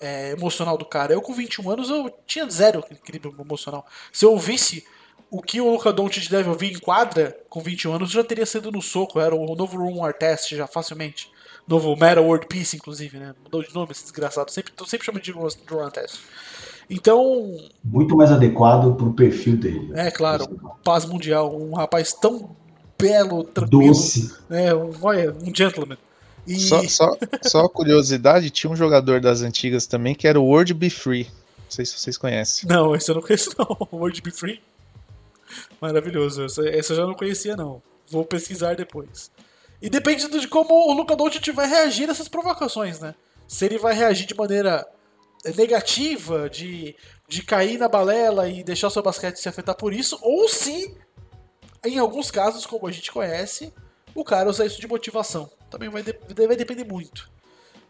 é, 0.00 0.32
emocional 0.32 0.76
do 0.76 0.84
cara. 0.84 1.12
Eu 1.12 1.20
com 1.22 1.32
21 1.32 1.70
anos 1.70 1.90
eu 1.90 2.12
tinha 2.26 2.48
zero 2.48 2.84
equilíbrio 2.90 3.34
emocional. 3.38 3.86
Se 4.12 4.24
eu 4.24 4.32
ouvisse 4.32 4.84
o 5.30 5.42
que 5.42 5.60
o 5.60 5.70
Luka 5.70 5.92
Doncic 5.92 6.28
deve 6.30 6.48
ouvir 6.48 6.72
em 6.72 6.78
quadra 6.78 7.36
com 7.48 7.60
21 7.60 7.94
anos, 7.94 8.10
já 8.10 8.24
teria 8.24 8.46
sido 8.46 8.72
no 8.72 8.80
soco, 8.80 9.20
era 9.20 9.34
o 9.34 9.54
novo 9.54 9.76
Room 9.76 9.98
War 9.98 10.14
Test 10.14 10.50
já 10.54 10.66
facilmente. 10.66 11.30
Novo 11.66 11.94
Meta 11.96 12.20
World 12.22 12.46
Peace, 12.46 12.76
inclusive, 12.76 13.18
né? 13.18 13.34
Mudou 13.44 13.62
de 13.62 13.74
nome 13.74 13.92
esse 13.92 14.02
desgraçado. 14.02 14.50
Sempre, 14.50 14.72
eu 14.78 14.86
sempre 14.86 15.04
chamo 15.04 15.20
de 15.20 15.30
Room 15.32 15.48
Test. 15.92 16.18
Então, 16.88 17.54
Muito 17.84 18.16
mais 18.16 18.32
adequado 18.32 18.96
pro 18.96 19.12
perfil 19.12 19.58
dele. 19.58 19.92
é 19.94 20.10
claro, 20.10 20.46
paz 20.82 21.04
mundial, 21.04 21.54
um 21.54 21.74
rapaz 21.74 22.14
tão 22.14 22.56
belo, 22.98 23.44
tranquilo, 23.44 23.88
Doce. 23.92 24.34
né? 24.48 24.74
Um, 24.74 24.90
olha, 25.02 25.36
um 25.44 25.54
gentleman. 25.54 25.98
E 26.48 26.58
Só, 26.58 26.82
só, 26.88 27.16
só 27.42 27.68
curiosidade, 27.68 28.48
tinha 28.48 28.70
um 28.70 28.76
jogador 28.76 29.20
das 29.20 29.42
antigas 29.42 29.86
também 29.86 30.14
que 30.14 30.26
era 30.26 30.40
o 30.40 30.44
World 30.44 30.72
Be 30.72 30.88
Free. 30.88 31.24
Não 31.24 31.70
sei 31.70 31.84
se 31.84 31.98
vocês 31.98 32.16
conhecem. 32.16 32.66
não, 32.66 32.96
esse 32.96 33.10
eu 33.10 33.14
não 33.14 33.20
conheço 33.20 33.50
não. 33.58 33.76
World 33.92 34.22
Be 34.22 34.30
Free. 34.30 34.62
Maravilhoso. 35.78 36.46
Esse, 36.46 36.62
esse 36.70 36.92
eu 36.92 36.96
já 36.96 37.06
não 37.06 37.14
conhecia 37.14 37.54
não. 37.54 37.82
Vou 38.10 38.24
pesquisar 38.24 38.74
depois. 38.74 39.30
E 39.82 39.90
depende 39.90 40.26
de 40.26 40.48
como 40.48 40.72
o 40.72 40.94
Luka 40.94 41.14
Doncic 41.14 41.52
vai 41.52 41.68
reagir 41.68 42.08
a 42.08 42.12
essas 42.12 42.28
provocações, 42.28 42.98
né? 42.98 43.14
Se 43.46 43.66
ele 43.66 43.76
vai 43.76 43.94
reagir 43.94 44.26
de 44.26 44.34
maneira 44.34 44.86
negativa, 45.54 46.48
de, 46.48 46.96
de 47.28 47.42
cair 47.42 47.78
na 47.78 47.88
balela 47.88 48.48
e 48.48 48.64
deixar 48.64 48.88
o 48.88 48.90
seu 48.90 49.02
basquete 49.02 49.36
se 49.36 49.48
afetar 49.48 49.76
por 49.76 49.92
isso, 49.92 50.18
ou 50.22 50.48
se, 50.48 50.96
em 51.84 51.98
alguns 51.98 52.30
casos, 52.30 52.64
como 52.64 52.86
a 52.86 52.90
gente 52.90 53.12
conhece, 53.12 53.72
o 54.14 54.24
cara 54.24 54.48
usar 54.48 54.64
isso 54.64 54.80
de 54.80 54.88
motivação. 54.88 55.50
Também 55.70 55.88
vai, 55.88 56.02
de- 56.02 56.18
vai 56.46 56.56
depender 56.56 56.84
muito. 56.84 57.30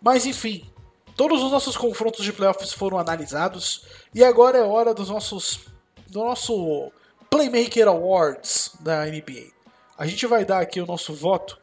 Mas 0.00 0.26
enfim, 0.26 0.68
todos 1.16 1.42
os 1.42 1.50
nossos 1.50 1.76
confrontos 1.76 2.24
de 2.24 2.32
playoffs 2.32 2.72
foram 2.72 2.98
analisados 2.98 3.86
e 4.14 4.22
agora 4.24 4.58
é 4.58 4.62
hora 4.62 4.94
dos 4.94 5.08
nossos 5.08 5.60
do 6.08 6.20
nosso 6.20 6.90
Playmaker 7.28 7.88
Awards 7.88 8.72
da 8.80 9.04
NBA. 9.06 9.48
A 9.96 10.06
gente 10.06 10.26
vai 10.26 10.44
dar 10.44 10.60
aqui 10.60 10.80
o 10.80 10.86
nosso 10.86 11.12
voto 11.12 11.58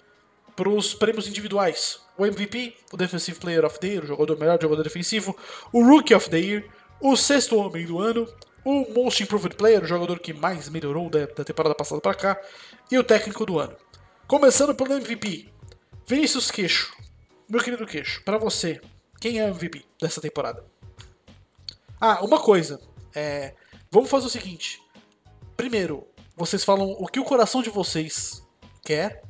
para 0.55 0.70
os 0.70 0.93
prêmios 0.93 1.28
individuais. 1.28 1.99
O 2.18 2.26
MVP, 2.26 2.76
o 2.93 2.97
Defensive 2.97 3.39
Player 3.39 3.66
of 3.66 3.80
the 3.80 3.88
Year, 3.88 4.03
o 4.03 4.07
jogador 4.07 4.38
melhor 4.38 4.61
jogador 4.61 4.84
defensivo, 4.84 5.36
o 5.74 5.84
Rookie 5.84 6.13
of 6.13 6.30
the 6.30 6.39
Year, 6.39 6.66
o 7.01 7.16
sexto 7.16 7.57
homem 7.57 7.86
do 7.86 7.99
ano, 7.99 8.28
o 8.63 8.86
Most 8.93 9.22
Improved 9.24 9.55
Player, 9.55 9.84
o 9.84 9.88
jogador 9.88 10.20
que 10.20 10.34
mais 10.34 10.70
melhorou 10.70 11.09
da, 11.09 11.26
da 11.26 11.43
temporada 11.43 11.76
passada 11.76 11.99
para 11.99 12.13
cá, 12.13 12.41
e 12.89 12.97
o 12.97 13.03
técnico 13.03 13.45
do 13.45 13.59
ano. 13.59 13.76
Começando 14.28 14.74
pelo 14.74 14.93
MVP, 14.93 15.49
Vinícius 16.08 16.51
Queixo. 16.51 16.95
Meu 17.49 17.64
querido 17.64 17.86
Queixo, 17.86 18.24
para 18.24 18.38
você, 18.38 18.80
quem 19.20 19.39
é 19.39 19.45
o 19.45 19.49
MVP 19.49 19.84
dessa 19.99 20.22
temporada? 20.22 20.64
Ah, 21.99 22.24
uma 22.24 22.39
coisa. 22.39 22.80
É, 23.14 23.56
vamos 23.89 24.10
fazer 24.10 24.28
o 24.28 24.30
seguinte. 24.30 24.80
Primeiro, 25.58 26.06
vocês 26.36 26.64
falam 26.64 26.91
o 26.91 27.08
que 27.08 27.20
o 27.20 27.24
coração 27.24 27.64
de 27.64 27.70
vocês 27.70 28.45
quer. 28.84 29.24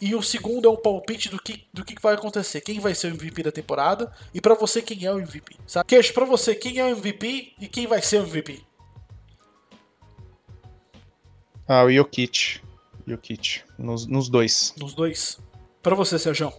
E 0.00 0.14
o 0.16 0.22
segundo 0.22 0.68
é 0.68 0.70
um 0.70 0.76
palpite 0.76 1.28
do 1.28 1.40
que, 1.40 1.64
do 1.72 1.84
que 1.84 1.94
vai 2.02 2.14
acontecer. 2.14 2.60
Quem 2.60 2.80
vai 2.80 2.94
ser 2.94 3.06
o 3.06 3.14
MVP 3.14 3.44
da 3.44 3.52
temporada. 3.52 4.12
E 4.34 4.40
pra 4.40 4.54
você, 4.54 4.82
quem 4.82 5.04
é 5.06 5.12
o 5.12 5.18
MVP. 5.18 5.56
Sabe? 5.66 5.86
Queixo, 5.86 6.12
pra 6.12 6.24
você, 6.24 6.54
quem 6.54 6.78
é 6.78 6.84
o 6.84 6.88
MVP 6.88 7.54
e 7.58 7.68
quem 7.68 7.86
vai 7.86 8.02
ser 8.02 8.20
o 8.20 8.26
MVP. 8.26 8.62
Ah, 11.68 11.84
o 11.84 11.90
Jokic. 11.92 12.60
Jokic. 13.06 13.62
Nos, 13.78 14.06
nos 14.06 14.28
dois. 14.28 14.74
Nos 14.76 14.92
dois. 14.92 15.38
Pra 15.82 15.94
você, 15.94 16.18
Sérgio. 16.18 16.52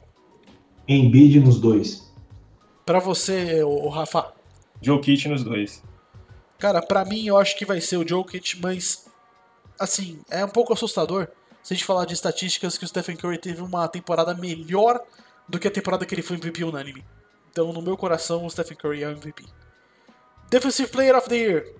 Embiid 0.88 1.40
nos 1.40 1.60
dois. 1.60 2.14
Pra 2.86 3.00
você, 3.00 3.64
o 3.64 3.88
Rafa. 3.88 4.34
Joe 4.82 5.00
Kit 5.00 5.30
nos 5.30 5.44
dois. 5.44 5.82
Cara, 6.60 6.82
pra 6.82 7.06
mim 7.06 7.26
eu 7.26 7.38
acho 7.38 7.58
que 7.58 7.66
vai 7.66 7.80
ser 7.82 7.98
o 7.98 8.08
Jokic, 8.08 8.60
mas 8.62 9.10
assim, 9.80 10.22
é 10.30 10.44
um 10.46 10.50
pouco 10.50 10.74
assustador 10.74 11.28
se 11.62 11.74
a 11.74 11.76
gente 11.76 11.86
falar 11.86 12.06
de 12.06 12.14
estatísticas 12.14 12.78
que 12.78 12.86
o 12.86 12.88
Stephen 12.88 13.16
Curry 13.16 13.38
teve 13.38 13.62
uma 13.62 13.88
temporada 13.88 14.34
melhor 14.34 15.02
do 15.48 15.60
que 15.60 15.68
a 15.68 15.72
temporada 15.72 16.06
que 16.06 16.14
ele 16.14 16.22
foi 16.22 16.38
MVP 16.38 16.64
unânime. 16.64 17.06
Então, 17.50 17.72
no 17.72 17.82
meu 17.82 17.96
coração, 17.96 18.46
o 18.46 18.50
Stephen 18.50 18.78
Curry 18.78 19.04
é 19.04 19.08
o 19.08 19.12
MVP. 19.12 19.46
Defensive 20.50 20.90
Player 20.90 21.16
of 21.16 21.30
the 21.30 21.36
Year. 21.36 21.76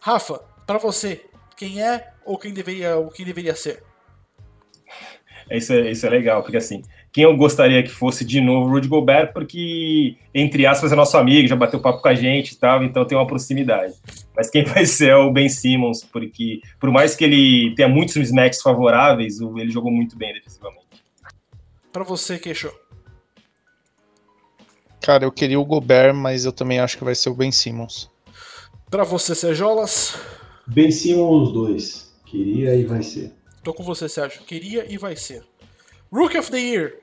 Rafa, 0.00 0.38
pra 0.66 0.78
você, 0.78 1.24
quem 1.56 1.82
é 1.82 2.12
ou 2.24 2.38
quem 2.38 2.52
deveria, 2.52 2.96
ou 2.96 3.10
quem 3.10 3.24
deveria 3.24 3.54
ser? 3.54 3.84
Isso 5.56 5.72
é, 5.72 5.90
isso 5.90 6.06
é 6.06 6.10
legal, 6.10 6.42
porque 6.42 6.56
assim, 6.56 6.82
quem 7.12 7.24
eu 7.24 7.36
gostaria 7.36 7.82
que 7.82 7.90
fosse 7.90 8.24
de 8.24 8.40
novo 8.40 8.68
o 8.68 8.70
Rudy 8.72 8.88
Gobert, 8.88 9.32
porque, 9.32 10.16
entre 10.34 10.64
aspas, 10.66 10.92
é 10.92 10.96
nosso 10.96 11.16
amigo, 11.16 11.46
já 11.46 11.54
bateu 11.54 11.80
papo 11.80 12.00
com 12.00 12.08
a 12.08 12.14
gente 12.14 12.52
e 12.52 12.56
tal, 12.56 12.82
então 12.82 13.04
tem 13.04 13.18
uma 13.18 13.26
proximidade. 13.26 13.92
Mas 14.34 14.48
quem 14.48 14.64
vai 14.66 14.86
ser 14.86 15.10
é 15.10 15.16
o 15.16 15.30
Ben 15.30 15.48
Simmons, 15.48 16.04
porque 16.04 16.60
por 16.80 16.90
mais 16.90 17.14
que 17.14 17.24
ele 17.24 17.74
tenha 17.74 17.88
muitos 17.88 18.16
mismatches 18.16 18.62
favoráveis, 18.62 19.40
ele 19.40 19.70
jogou 19.70 19.92
muito 19.92 20.16
bem 20.16 20.32
defensivamente. 20.32 20.82
Pra 21.92 22.02
você, 22.02 22.38
Queixo. 22.38 22.72
Cara, 25.02 25.24
eu 25.24 25.32
queria 25.32 25.60
o 25.60 25.64
Gobert, 25.64 26.14
mas 26.14 26.44
eu 26.44 26.52
também 26.52 26.78
acho 26.78 26.96
que 26.96 27.04
vai 27.04 27.14
ser 27.14 27.28
o 27.28 27.34
Ben 27.34 27.50
Simmons. 27.50 28.08
Pra 28.88 29.04
você, 29.04 29.34
Serjolas. 29.34 30.16
Ben 30.66 30.90
Simmons 30.90 31.48
os 31.48 31.52
dois. 31.52 32.14
Queria 32.24 32.74
e 32.74 32.84
vai 32.84 33.02
ser. 33.02 33.32
Tô 33.62 33.72
com 33.72 33.82
você, 33.82 34.08
Sérgio. 34.08 34.42
Queria 34.42 34.92
e 34.92 34.98
vai 34.98 35.16
ser. 35.16 35.44
Rookie 36.12 36.38
of 36.38 36.50
the 36.50 36.58
Year. 36.58 36.98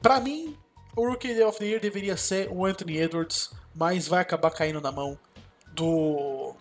Pra 0.00 0.20
mim, 0.20 0.56
o 0.96 1.08
Rookie 1.08 1.40
of 1.42 1.58
the 1.58 1.64
Year 1.64 1.80
deveria 1.80 2.16
ser 2.16 2.48
o 2.50 2.66
Anthony 2.66 2.98
Edwards, 2.98 3.50
mas 3.74 4.08
vai 4.08 4.20
acabar 4.20 4.50
caindo 4.50 4.80
na 4.80 4.90
mão 4.90 5.16
do 5.74 6.54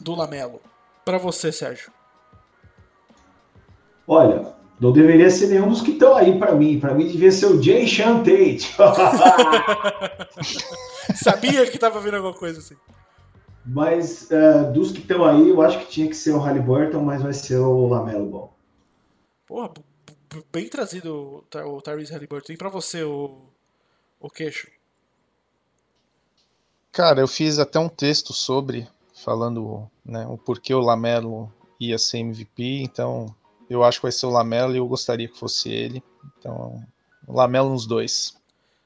do 0.00 0.14
Lamelo. 0.14 0.60
Pra 1.04 1.18
você, 1.18 1.50
Sérgio. 1.50 1.90
Olha, 4.06 4.52
não 4.78 4.92
deveria 4.92 5.30
ser 5.30 5.48
nenhum 5.48 5.68
dos 5.68 5.80
que 5.80 5.92
estão 5.92 6.14
aí 6.14 6.38
pra 6.38 6.54
mim. 6.54 6.78
Pra 6.78 6.94
mim 6.94 7.06
devia 7.06 7.32
ser 7.32 7.46
o 7.46 7.62
Jay 7.62 7.88
Sean 7.88 8.18
Tate. 8.18 8.74
Sabia 11.16 11.70
que 11.70 11.78
tava 11.78 12.00
vindo 12.00 12.16
alguma 12.16 12.34
coisa 12.34 12.58
assim. 12.58 12.76
Mas 13.64 14.30
é, 14.30 14.64
dos 14.64 14.92
que 14.92 15.00
estão 15.00 15.24
aí, 15.24 15.48
eu 15.48 15.62
acho 15.62 15.78
que 15.78 15.86
tinha 15.86 16.08
que 16.08 16.16
ser 16.16 16.32
o 16.32 16.38
Halliburton, 16.38 17.00
mas 17.00 17.22
vai 17.22 17.32
ser 17.32 17.56
o 17.56 17.88
Lamelo 17.88 18.26
Ball. 18.26 18.53
Porra, 19.46 19.70
bem 20.52 20.68
trazido 20.68 21.14
o 21.14 21.42
Ty- 21.50 21.58
o 21.58 21.80
Tyrese 21.82 22.12
Halliburton. 22.12 22.52
E 22.52 22.56
pra 22.56 22.68
você, 22.68 23.02
o, 23.02 23.42
o 24.20 24.30
queixo? 24.30 24.68
Cara, 26.92 27.20
eu 27.20 27.28
fiz 27.28 27.58
até 27.58 27.78
um 27.78 27.88
texto 27.88 28.32
sobre, 28.32 28.88
falando 29.24 29.88
né, 30.04 30.26
o 30.28 30.38
porquê 30.38 30.72
o 30.72 30.80
Lamelo 30.80 31.52
ia 31.80 31.98
ser 31.98 32.18
MVP, 32.18 32.82
então 32.82 33.34
eu 33.68 33.82
acho 33.82 33.98
que 33.98 34.04
vai 34.04 34.12
ser 34.12 34.26
o 34.26 34.30
Lamelo 34.30 34.74
e 34.74 34.78
eu 34.78 34.86
gostaria 34.86 35.28
que 35.28 35.36
fosse 35.38 35.70
ele. 35.70 36.02
Então, 36.38 36.82
o 37.26 37.32
Lamelo 37.34 37.70
nos 37.70 37.84
dois. 37.86 38.36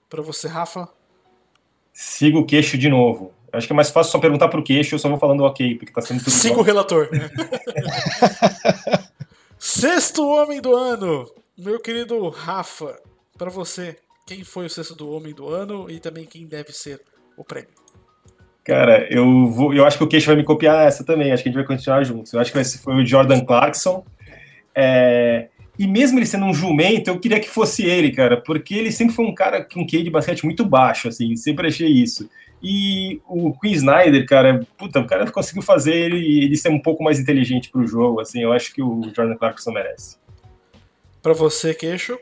Pra 0.08 0.22
você, 0.22 0.48
Rafa? 0.48 0.88
Siga 1.92 2.38
o 2.38 2.46
queixo 2.46 2.78
de 2.78 2.88
novo. 2.88 3.32
Acho 3.52 3.66
que 3.66 3.72
é 3.72 3.76
mais 3.76 3.90
fácil 3.90 4.12
só 4.12 4.18
perguntar 4.18 4.48
pro 4.48 4.62
queixo, 4.64 4.94
eu 4.94 4.98
só 4.98 5.08
vou 5.08 5.18
falando 5.18 5.42
ok, 5.44 5.74
porque 5.76 5.92
tá 5.92 6.00
sendo 6.00 6.18
tudo 6.20 6.30
Siga 6.30 6.58
o 6.58 6.62
relator. 6.62 7.08
sexto 9.58 10.26
homem 10.26 10.60
do 10.60 10.74
ano. 10.74 11.30
Meu 11.56 11.80
querido 11.80 12.28
Rafa, 12.28 12.98
pra 13.36 13.50
você, 13.50 13.96
quem 14.26 14.44
foi 14.44 14.66
o 14.66 14.70
sexto 14.70 14.94
do 14.94 15.10
homem 15.10 15.34
do 15.34 15.48
ano 15.48 15.90
e 15.90 15.98
também 15.98 16.24
quem 16.24 16.46
deve 16.46 16.72
ser 16.72 17.00
o 17.36 17.44
prêmio? 17.44 17.70
Cara, 18.64 19.06
eu, 19.10 19.46
vou, 19.48 19.72
eu 19.72 19.86
acho 19.86 19.96
que 19.96 20.04
o 20.04 20.06
Queixo 20.06 20.26
vai 20.26 20.36
me 20.36 20.44
copiar 20.44 20.86
essa 20.86 21.02
também. 21.02 21.32
Acho 21.32 21.42
que 21.42 21.48
a 21.48 21.52
gente 21.52 21.58
vai 21.58 21.66
continuar 21.66 22.04
juntos. 22.04 22.32
Eu 22.32 22.40
acho 22.40 22.52
que 22.52 22.62
ser, 22.62 22.78
foi 22.78 22.94
o 22.94 23.06
Jordan 23.06 23.44
Clarkson. 23.44 24.04
É, 24.74 25.48
e 25.78 25.86
mesmo 25.86 26.18
ele 26.18 26.26
sendo 26.26 26.44
um 26.44 26.52
jumento, 26.52 27.08
eu 27.08 27.18
queria 27.18 27.40
que 27.40 27.48
fosse 27.48 27.84
ele, 27.84 28.10
cara, 28.10 28.36
porque 28.36 28.74
ele 28.74 28.92
sempre 28.92 29.14
foi 29.14 29.24
um 29.24 29.34
cara 29.34 29.64
com 29.64 29.80
um 29.80 29.86
QI 29.86 30.02
de 30.02 30.10
basquete 30.10 30.44
muito 30.44 30.64
baixo, 30.64 31.08
assim, 31.08 31.34
sempre 31.36 31.68
achei 31.68 31.88
isso. 31.88 32.28
E 32.62 33.20
o 33.28 33.52
Queen 33.58 33.74
Snyder, 33.74 34.26
cara, 34.26 34.66
puta, 34.76 35.00
o 35.00 35.06
cara 35.06 35.30
conseguiu 35.30 35.62
fazer 35.62 35.94
ele, 35.94 36.44
ele 36.44 36.56
ser 36.56 36.70
um 36.70 36.80
pouco 36.80 37.02
mais 37.02 37.18
inteligente 37.20 37.70
pro 37.70 37.86
jogo, 37.86 38.20
assim, 38.20 38.42
eu 38.42 38.52
acho 38.52 38.72
que 38.74 38.82
o 38.82 39.02
Jordan 39.14 39.36
Clarkson 39.36 39.70
merece. 39.70 40.16
Pra 41.22 41.32
você, 41.32 41.74
queixo? 41.74 42.18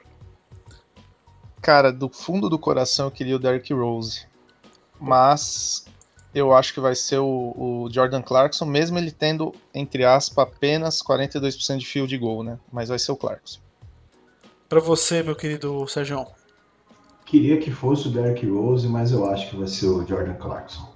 Cara, 1.62 1.90
do 1.90 2.08
fundo 2.08 2.48
do 2.48 2.58
coração 2.58 3.06
eu 3.06 3.10
queria 3.10 3.36
o 3.36 3.38
Derrick 3.38 3.72
Rose. 3.72 4.26
Mas 5.00 5.84
eu 6.34 6.54
acho 6.54 6.72
que 6.72 6.80
vai 6.80 6.94
ser 6.94 7.18
o, 7.18 7.54
o, 7.56 7.88
Jordan 7.90 8.22
Clarkson, 8.22 8.64
mesmo 8.64 8.98
ele 8.98 9.10
tendo, 9.10 9.54
entre 9.74 10.04
aspas, 10.04 10.46
apenas 10.46 11.02
42% 11.02 11.78
de 11.78 11.86
field 11.86 12.16
goal, 12.18 12.42
né? 12.42 12.58
Mas 12.72 12.88
vai 12.88 12.98
ser 12.98 13.12
o 13.12 13.16
Clarkson. 13.16 13.60
Para 14.68 14.80
você, 14.80 15.22
meu 15.22 15.34
querido 15.34 15.86
Sérgio. 15.86 16.26
Queria 17.26 17.58
que 17.58 17.72
fosse 17.72 18.06
o 18.06 18.10
Derrick 18.10 18.46
Rose, 18.46 18.86
mas 18.86 19.10
eu 19.10 19.28
acho 19.28 19.50
que 19.50 19.56
vai 19.56 19.66
ser 19.66 19.86
o 19.86 20.06
Jordan 20.06 20.34
Clarkson. 20.34 20.94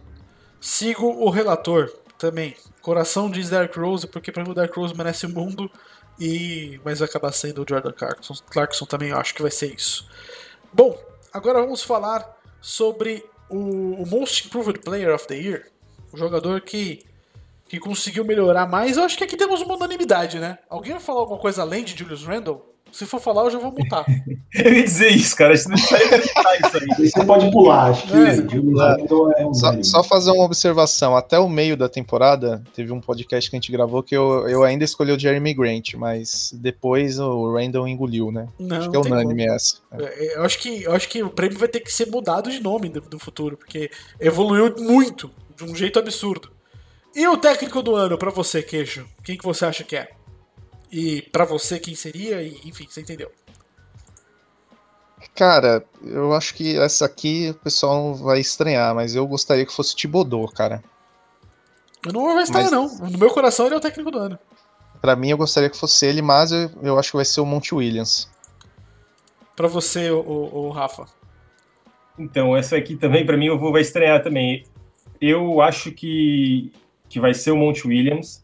Sigo 0.60 1.06
o 1.06 1.28
relator 1.28 1.90
também. 2.16 2.54
Coração 2.80 3.28
diz 3.28 3.50
Derrick 3.50 3.78
Rose, 3.78 4.06
porque 4.06 4.30
para 4.30 4.44
mim 4.44 4.50
o 4.52 4.54
Derrick 4.54 4.78
Rose 4.78 4.96
merece 4.96 5.26
o 5.26 5.28
mundo, 5.28 5.68
e 6.18 6.80
mas 6.84 7.00
vai 7.00 7.08
acabar 7.08 7.32
sendo 7.32 7.62
o 7.62 7.66
Jordan 7.68 7.92
Clarkson. 7.92 8.34
Clarkson 8.48 8.84
também 8.84 9.08
eu 9.08 9.18
acho 9.18 9.34
que 9.34 9.42
vai 9.42 9.50
ser 9.50 9.74
isso. 9.74 10.08
Bom, 10.72 10.96
agora 11.32 11.60
vamos 11.60 11.82
falar 11.82 12.38
sobre 12.60 13.24
o, 13.48 14.06
Most 14.06 14.46
Improved 14.46 14.80
Player 14.80 15.12
of 15.12 15.26
the 15.26 15.34
Year, 15.34 15.66
o 16.12 16.16
jogador 16.16 16.60
que, 16.60 17.04
que 17.66 17.80
conseguiu 17.80 18.24
melhorar 18.24 18.68
mais, 18.68 18.96
eu 18.96 19.02
acho 19.02 19.18
que 19.18 19.24
aqui 19.24 19.36
temos 19.36 19.60
uma 19.62 19.74
unanimidade, 19.74 20.38
né? 20.38 20.58
Alguém 20.68 20.92
vai 20.92 21.00
falar 21.00 21.20
alguma 21.20 21.40
coisa 21.40 21.62
além 21.62 21.82
de 21.82 21.96
Julius 21.96 22.24
Randle? 22.24 22.69
Se 22.92 23.06
for 23.06 23.20
falar, 23.20 23.44
eu 23.44 23.50
já 23.50 23.58
vou 23.58 23.72
mutar. 23.72 24.04
eu 24.54 24.72
ia 24.72 24.84
dizer 24.84 25.08
isso, 25.08 25.36
cara. 25.36 25.56
Você, 25.56 25.72
isso 25.72 25.94
aí. 25.94 27.10
Você 27.10 27.24
pode 27.24 27.50
pular, 27.50 27.90
acho 27.90 28.06
que 28.06 28.14
é, 28.14 29.44
é 29.44 29.54
só, 29.54 29.82
só, 29.82 30.02
fazer 30.02 30.30
uma 30.30 30.44
observação. 30.44 31.16
Até 31.16 31.38
o 31.38 31.48
meio 31.48 31.76
da 31.76 31.88
temporada, 31.88 32.62
teve 32.74 32.92
um 32.92 33.00
podcast 33.00 33.48
que 33.48 33.56
a 33.56 33.58
gente 33.58 33.72
gravou 33.72 34.02
que 34.02 34.16
eu, 34.16 34.48
eu 34.48 34.64
ainda 34.64 34.84
escolhi 34.84 35.12
o 35.12 35.18
Jeremy 35.18 35.54
Grant, 35.54 35.94
mas 35.94 36.52
depois 36.54 37.18
o 37.18 37.54
Randall 37.54 37.88
engoliu, 37.88 38.30
né? 38.30 38.48
Não, 38.58 38.76
acho 38.76 38.90
que 38.90 38.96
é 38.96 39.00
unânime 39.00 39.46
essa. 39.46 39.76
É. 39.92 40.02
é. 40.02 40.36
Eu, 40.36 40.44
acho 40.44 40.58
que, 40.58 40.82
eu 40.82 40.92
acho 40.92 41.08
que 41.08 41.22
o 41.22 41.30
prêmio 41.30 41.58
vai 41.58 41.68
ter 41.68 41.80
que 41.80 41.92
ser 41.92 42.06
mudado 42.08 42.50
de 42.50 42.60
nome 42.60 42.88
no, 42.88 43.02
no 43.10 43.18
futuro, 43.18 43.56
porque 43.56 43.90
evoluiu 44.18 44.74
muito, 44.78 45.30
de 45.56 45.64
um 45.64 45.74
jeito 45.74 45.98
absurdo. 45.98 46.50
E 47.14 47.26
o 47.26 47.36
técnico 47.36 47.82
do 47.82 47.94
ano, 47.96 48.16
para 48.16 48.30
você, 48.30 48.62
Queijo? 48.62 49.06
Quem 49.24 49.36
que 49.36 49.44
você 49.44 49.64
acha 49.64 49.82
que 49.82 49.96
é? 49.96 50.08
E 50.90 51.22
para 51.22 51.44
você 51.44 51.78
quem 51.78 51.94
seria? 51.94 52.42
E, 52.42 52.60
enfim, 52.64 52.86
você 52.88 53.00
entendeu. 53.00 53.30
Cara, 55.34 55.84
eu 56.02 56.32
acho 56.34 56.54
que 56.54 56.76
essa 56.78 57.04
aqui 57.04 57.50
o 57.50 57.54
pessoal 57.54 58.14
vai 58.14 58.40
estranhar, 58.40 58.94
mas 58.94 59.14
eu 59.14 59.26
gostaria 59.26 59.64
que 59.64 59.72
fosse 59.72 59.94
Tibodô, 59.94 60.46
cara. 60.48 60.82
Eu 62.04 62.12
não 62.12 62.22
vou 62.22 62.40
estranhar, 62.40 62.70
mas... 62.70 62.98
não. 63.00 63.08
No 63.08 63.18
meu 63.18 63.30
coração 63.30 63.66
ele 63.66 63.74
é 63.74 63.78
o 63.78 63.80
técnico 63.80 64.10
do 64.10 64.18
ano. 64.18 64.38
Pra 65.00 65.16
mim 65.16 65.30
eu 65.30 65.36
gostaria 65.36 65.70
que 65.70 65.76
fosse 65.76 66.06
ele, 66.06 66.20
mas 66.20 66.52
eu, 66.52 66.70
eu 66.82 66.98
acho 66.98 67.10
que 67.10 67.16
vai 67.16 67.24
ser 67.24 67.40
o 67.40 67.46
Monte 67.46 67.74
Williams. 67.74 68.28
Pra 69.54 69.68
você, 69.68 70.10
o, 70.10 70.20
o, 70.20 70.66
o 70.66 70.70
Rafa. 70.70 71.06
Então, 72.18 72.56
essa 72.56 72.76
aqui 72.76 72.96
também, 72.96 73.24
para 73.24 73.36
mim, 73.36 73.46
eu 73.46 73.58
vou 73.58 73.72
vai 73.72 73.80
estrear 73.80 74.22
também. 74.22 74.64
Eu 75.20 75.60
acho 75.62 75.92
que, 75.92 76.72
que 77.08 77.20
vai 77.20 77.32
ser 77.32 77.50
o 77.50 77.56
Monte 77.56 77.86
Williams. 77.86 78.42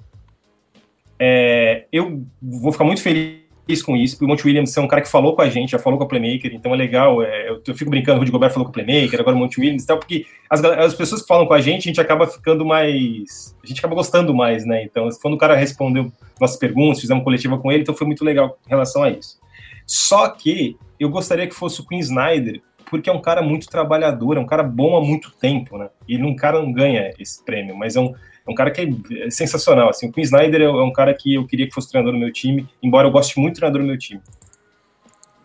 É, 1.19 1.87
eu 1.93 2.25
vou 2.41 2.73
ficar 2.73 2.85
muito 2.85 3.03
feliz 3.03 3.47
com 3.85 3.97
isso, 3.97 4.15
porque 4.15 4.25
o 4.25 4.29
Monte 4.29 4.47
Williams 4.47 4.77
é 4.77 4.81
um 4.81 4.87
cara 4.87 5.03
que 5.03 5.09
falou 5.09 5.35
com 5.35 5.43
a 5.43 5.49
gente, 5.49 5.71
já 5.71 5.79
falou 5.79 5.99
com 5.99 6.05
a 6.05 6.09
Playmaker, 6.09 6.55
então 6.55 6.73
é 6.73 6.77
legal. 6.77 7.23
É, 7.23 7.49
eu, 7.49 7.61
eu, 7.67 7.75
fico 7.75 7.91
brincando, 7.91 8.19
o 8.19 8.21
Rudy 8.21 8.31
Gobert 8.31 8.53
falou 8.53 8.65
com 8.65 8.71
a 8.71 8.73
Playmaker, 8.73 9.21
agora 9.21 9.35
o 9.35 9.39
Monte 9.39 9.61
Williams 9.61 9.83
e 9.83 9.87
tal, 9.87 9.99
porque 9.99 10.27
as, 10.49 10.63
as, 10.63 10.95
pessoas 10.95 11.23
que 11.23 11.29
falam 11.29 11.47
com 11.47 11.55
a 11.55 11.61
gente, 11.61 11.81
a 11.81 11.91
gente 11.91 12.01
acaba 12.01 12.27
ficando 12.27 12.65
mais. 12.65 13.57
A 13.63 13.67
gente 13.67 13.79
acaba 13.79 13.95
gostando 13.95 14.33
mais, 14.33 14.65
né? 14.65 14.85
Então, 14.85 15.09
quando 15.21 15.35
o 15.35 15.39
cara 15.39 15.57
respondeu 15.57 16.13
nossas 16.41 16.59
perguntas, 16.59 17.01
fizemos 17.01 17.25
coletiva 17.25 17.59
com 17.59 17.73
ele, 17.73 17.83
então 17.83 17.95
foi 17.95 18.07
muito 18.07 18.25
legal 18.25 18.59
em 18.67 18.71
relação 18.71 19.03
a 19.03 19.11
isso. 19.11 19.39
Só 19.87 20.29
que 20.29 20.77
eu 20.99 21.09
gostaria 21.09 21.47
que 21.47 21.55
fosse 21.55 21.81
o 21.81 21.87
Queen 21.87 22.01
Snyder, 22.01 22.61
porque 22.89 23.11
é 23.11 23.13
um 23.13 23.21
cara 23.21 23.43
muito 23.43 23.67
trabalhador, 23.67 24.37
é 24.37 24.41
um 24.41 24.47
cara 24.47 24.63
bom 24.63 24.97
há 24.97 25.01
muito 25.01 25.33
tempo, 25.33 25.77
né? 25.77 25.89
E 26.09 26.23
um 26.23 26.37
cara 26.37 26.61
não 26.61 26.73
ganha 26.73 27.13
esse 27.19 27.45
prêmio, 27.45 27.77
mas 27.77 27.97
é 27.97 28.01
um 28.01 28.15
é 28.47 28.51
um 28.51 28.55
cara 28.55 28.71
que 28.71 28.81
é 28.81 29.31
sensacional. 29.31 29.91
Assim, 29.91 30.09
o 30.09 30.13
Queen 30.13 30.25
Snyder 30.25 30.63
é 30.63 30.71
um 30.71 30.93
cara 30.93 31.13
que 31.15 31.35
eu 31.35 31.47
queria 31.47 31.67
que 31.67 31.75
fosse 31.75 31.91
treinador 31.91 32.13
do 32.13 32.19
meu 32.19 32.33
time, 32.33 32.69
embora 32.83 33.09
eu 33.09 33.13
goste 33.13 33.39
muito 33.39 33.55
do 33.55 33.59
treinador 33.59 33.83
do 33.83 33.89
meu 33.89 33.99
time. 33.99 34.21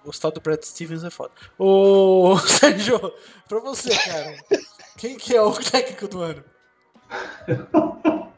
Gostar 0.06 0.32
do 0.32 0.41
Brad 0.41 0.62
Stevens 0.64 1.04
é 1.04 1.10
foda. 1.10 1.32
Ô, 1.58 2.38
Sérgio, 2.45 2.99
pra 3.47 3.60
você, 3.60 3.89
cara, 3.89 4.36
quem 4.97 5.16
que 5.16 5.36
é 5.36 5.41
o 5.41 5.52
técnico 5.52 6.08
do 6.08 6.22
ano? 6.22 6.43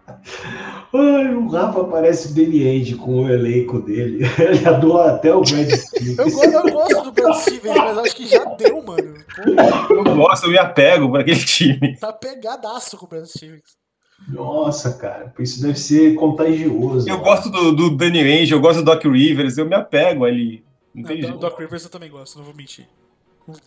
Ai, 0.95 1.33
o 1.33 1.47
Rafa 1.47 1.83
parece 1.85 2.31
o 2.31 2.35
Danny 2.35 2.67
Ainge 2.67 2.95
com 2.95 3.23
o 3.23 3.29
elenco 3.29 3.81
dele. 3.81 4.25
Ele 4.39 4.67
adora 4.67 5.15
até 5.15 5.33
o 5.33 5.41
Brad 5.41 5.69
Stevens. 5.71 6.17
Eu, 6.17 6.51
eu, 6.51 6.71
gosto 6.71 7.01
do 7.01 7.11
Brad 7.11 7.35
Stevens, 7.35 7.75
mas 7.75 7.97
acho 7.97 8.15
que 8.15 8.27
já 8.27 8.43
deu, 8.45 8.81
mano. 8.83 9.13
Pô. 9.35 9.93
Eu 9.93 10.15
gosto, 10.15 10.45
eu 10.45 10.51
me 10.51 10.57
apego 10.57 11.11
para 11.11 11.21
aquele 11.21 11.43
time. 11.43 11.97
Tá 11.97 12.13
pegadaço 12.13 12.97
com 12.97 13.05
o 13.05 13.09
Brad 13.09 13.25
Stevens. 13.25 13.82
Nossa, 14.27 14.93
cara, 14.93 15.33
isso 15.39 15.61
deve 15.61 15.77
ser 15.77 16.15
contagioso. 16.15 17.09
Eu 17.09 17.19
gosto 17.19 17.49
do, 17.49 17.71
do 17.73 17.89
Danny 17.95 18.19
Ainge, 18.19 18.53
eu 18.53 18.61
gosto 18.61 18.79
do 18.79 18.85
Doc 18.85 19.03
Rivers, 19.03 19.57
eu 19.57 19.65
me 19.65 19.75
apego 19.75 20.25
ali. 20.25 20.63
Não, 20.93 21.03
tem 21.03 21.21
não, 21.21 21.37
Doc 21.37 21.59
Rivers 21.59 21.83
eu 21.83 21.89
também 21.89 22.09
gosto, 22.09 22.37
não 22.37 22.45
vou 22.45 22.53
mentir. 22.53 22.87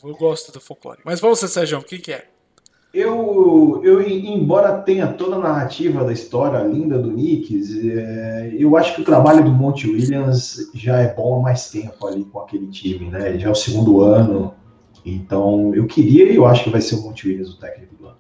Eu 0.03 0.15
gosto 0.15 0.53
do 0.53 0.61
folclore. 0.61 1.01
Mas 1.05 1.21
você, 1.21 1.47
Sérgio, 1.47 1.83
quem 1.83 2.01
que 2.01 2.13
é? 2.13 2.27
Eu, 2.95 3.83
eu, 3.85 4.01
embora 4.01 4.81
tenha 4.81 5.07
toda 5.09 5.37
a 5.37 5.39
narrativa 5.39 6.03
da 6.03 6.13
história 6.13 6.67
linda 6.67 6.99
do 6.99 7.11
Knicks, 7.11 7.77
é, 7.85 8.55
eu 8.59 8.75
acho 8.75 8.95
que 8.95 9.03
o 9.03 9.05
trabalho 9.05 9.45
do 9.45 9.51
Monte 9.51 9.87
Williams 9.87 10.71
já 10.73 11.01
é 11.01 11.13
bom 11.13 11.39
há 11.39 11.43
mais 11.43 11.69
tempo 11.69 12.07
ali 12.07 12.25
com 12.25 12.41
aquele 12.41 12.69
time, 12.69 13.11
né? 13.11 13.39
Já 13.39 13.49
é 13.49 13.53
o 13.53 13.55
segundo 13.55 14.01
ano. 14.01 14.55
Então, 15.05 15.75
eu 15.75 15.87
queria 15.87 16.25
e 16.25 16.37
eu 16.37 16.47
acho 16.47 16.65
que 16.65 16.71
vai 16.71 16.81
ser 16.81 16.95
o 16.95 17.03
Monte 17.03 17.29
Williams 17.29 17.51
o 17.51 17.59
técnico 17.59 17.95
do 17.97 18.07
ano. 18.07 18.17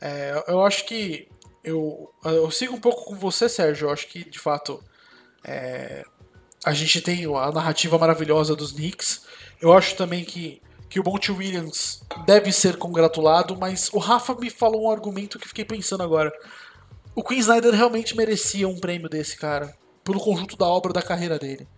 É, 0.00 0.42
eu 0.48 0.64
acho 0.64 0.86
que 0.86 1.28
eu, 1.64 2.12
eu 2.24 2.50
sigo 2.50 2.74
um 2.74 2.80
pouco 2.80 3.04
com 3.04 3.14
você, 3.14 3.48
Sérgio. 3.48 3.86
Eu 3.86 3.92
acho 3.92 4.08
que, 4.08 4.28
de 4.28 4.38
fato, 4.38 4.82
é, 5.44 6.04
a 6.64 6.72
gente 6.72 7.00
tem 7.00 7.24
a 7.24 7.52
narrativa 7.52 7.98
maravilhosa 7.98 8.56
dos 8.56 8.72
Knicks. 8.72 9.22
Eu 9.60 9.72
acho 9.72 9.96
também 9.96 10.24
que, 10.24 10.60
que 10.88 10.98
o 11.00 11.04
Monty 11.04 11.30
Williams 11.30 12.02
deve 12.26 12.52
ser 12.52 12.76
congratulado, 12.76 13.56
mas 13.56 13.90
o 13.92 13.98
Rafa 13.98 14.34
me 14.34 14.50
falou 14.50 14.84
um 14.84 14.90
argumento 14.90 15.38
que 15.38 15.48
fiquei 15.48 15.64
pensando 15.64 16.02
agora. 16.02 16.32
O 17.14 17.22
Queen 17.22 17.40
Snyder 17.40 17.74
realmente 17.74 18.16
merecia 18.16 18.66
um 18.68 18.78
prêmio 18.78 19.08
desse, 19.08 19.36
cara, 19.36 19.74
pelo 20.02 20.20
conjunto 20.20 20.56
da 20.56 20.66
obra 20.66 20.92
da 20.92 21.02
carreira 21.02 21.38
dele. 21.38 21.68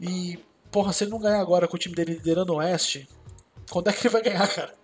E, 0.00 0.38
porra, 0.70 0.92
se 0.92 1.04
ele 1.04 1.12
não 1.12 1.18
ganhar 1.18 1.40
agora 1.40 1.68
com 1.68 1.76
o 1.76 1.78
time 1.78 1.94
dele 1.94 2.14
liderando 2.14 2.52
o 2.52 2.56
Oeste, 2.56 3.08
quando 3.70 3.88
é 3.88 3.92
que 3.92 4.06
ele 4.06 4.12
vai 4.12 4.22
ganhar, 4.22 4.48
cara? 4.48 4.74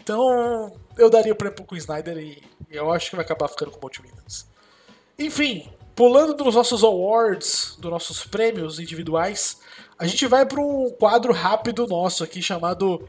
Então, 0.00 0.72
eu 0.96 1.10
daria 1.10 1.34
prêmio 1.34 1.56
pro 1.64 1.76
Snyder 1.76 2.18
e 2.18 2.42
eu 2.70 2.92
acho 2.92 3.10
que 3.10 3.16
vai 3.16 3.24
acabar 3.24 3.48
ficando 3.48 3.70
com 3.70 3.86
o 3.86 3.90
Williams. 4.02 4.46
Enfim, 5.18 5.70
pulando 5.94 6.34
dos 6.34 6.54
nossos 6.54 6.82
awards, 6.82 7.76
dos 7.78 7.90
nossos 7.90 8.26
prêmios 8.26 8.78
individuais, 8.80 9.60
a 9.98 10.06
gente 10.06 10.26
vai 10.26 10.44
para 10.44 10.60
um 10.60 10.90
quadro 10.90 11.32
rápido 11.32 11.86
nosso 11.86 12.24
aqui 12.24 12.42
chamado 12.42 13.08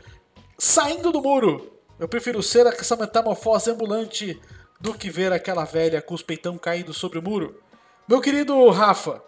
Saindo 0.57 1.11
do 1.11 1.21
Muro. 1.21 1.71
Eu 1.99 2.07
prefiro 2.07 2.43
ser 2.43 2.67
essa 2.67 2.95
metamorfose 2.95 3.71
ambulante 3.71 4.39
do 4.79 4.93
que 4.93 5.09
ver 5.09 5.31
aquela 5.31 5.63
velha 5.63 6.01
com 6.01 6.13
os 6.13 6.21
peitão 6.21 6.57
caídos 6.57 6.97
sobre 6.97 7.17
o 7.17 7.23
muro. 7.23 7.61
Meu 8.07 8.21
querido 8.21 8.69
Rafa, 8.69 9.23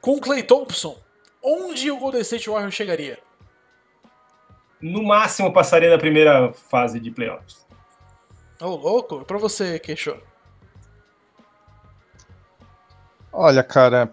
com 0.00 0.20
Clay 0.20 0.42
Thompson, 0.42 0.96
onde 1.42 1.90
o 1.90 1.98
Golden 1.98 2.22
State 2.22 2.48
Warriors 2.48 2.74
chegaria? 2.74 3.18
No 4.84 5.02
máximo 5.02 5.50
passaria 5.50 5.88
na 5.88 5.96
primeira 5.96 6.52
fase 6.52 7.00
de 7.00 7.10
playoffs. 7.10 7.64
Ô, 8.60 8.66
oh, 8.66 8.76
louco, 8.76 9.24
pra 9.24 9.38
você, 9.38 9.78
Queixo. 9.78 10.14
Olha, 13.32 13.64
cara, 13.64 14.10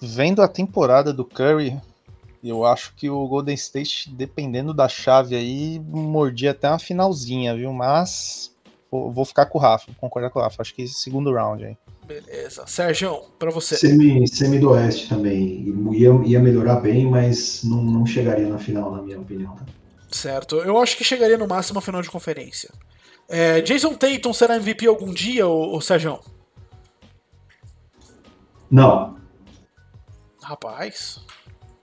vendo 0.00 0.42
a 0.42 0.48
temporada 0.48 1.10
do 1.10 1.24
Curry, 1.24 1.80
eu 2.44 2.66
acho 2.66 2.94
que 2.94 3.08
o 3.08 3.26
Golden 3.26 3.54
State, 3.54 4.10
dependendo 4.10 4.74
da 4.74 4.88
chave 4.88 5.34
aí, 5.34 5.80
mordia 5.80 6.50
até 6.50 6.68
uma 6.68 6.78
finalzinha, 6.78 7.56
viu? 7.56 7.72
Mas 7.72 8.54
vou 8.90 9.24
ficar 9.24 9.46
com 9.46 9.58
o 9.58 9.60
Rafa, 9.60 9.90
concordar 9.98 10.30
com 10.30 10.38
o 10.38 10.42
Rafa. 10.42 10.60
Acho 10.60 10.74
que 10.74 10.86
segundo 10.86 11.32
round 11.32 11.64
aí. 11.64 11.76
Beleza. 12.06 12.66
Sérgio, 12.66 13.22
para 13.38 13.50
você. 13.50 13.76
Semi, 13.76 14.26
semi 14.28 14.58
do 14.58 14.70
Oeste 14.70 15.08
também. 15.08 15.64
Ia, 15.92 16.10
ia 16.24 16.40
melhorar 16.40 16.76
bem, 16.76 17.06
mas 17.06 17.62
não, 17.64 17.82
não 17.82 18.06
chegaria 18.06 18.48
na 18.48 18.58
final, 18.58 18.90
na 18.90 19.02
minha 19.02 19.18
opinião. 19.18 19.56
Certo. 20.10 20.56
Eu 20.56 20.78
acho 20.78 20.96
que 20.96 21.04
chegaria 21.04 21.38
no 21.38 21.46
máximo 21.46 21.78
a 21.78 21.82
final 21.82 22.02
de 22.02 22.10
conferência. 22.10 22.70
É, 23.28 23.60
Jason 23.60 23.94
Tatum 23.94 24.32
será 24.32 24.56
MVP 24.56 24.86
algum 24.86 25.12
dia, 25.12 25.46
ô, 25.46 25.76
ô 25.76 25.80
Sérgio? 25.80 26.20
Não. 28.70 29.18
Rapaz. 30.42 31.20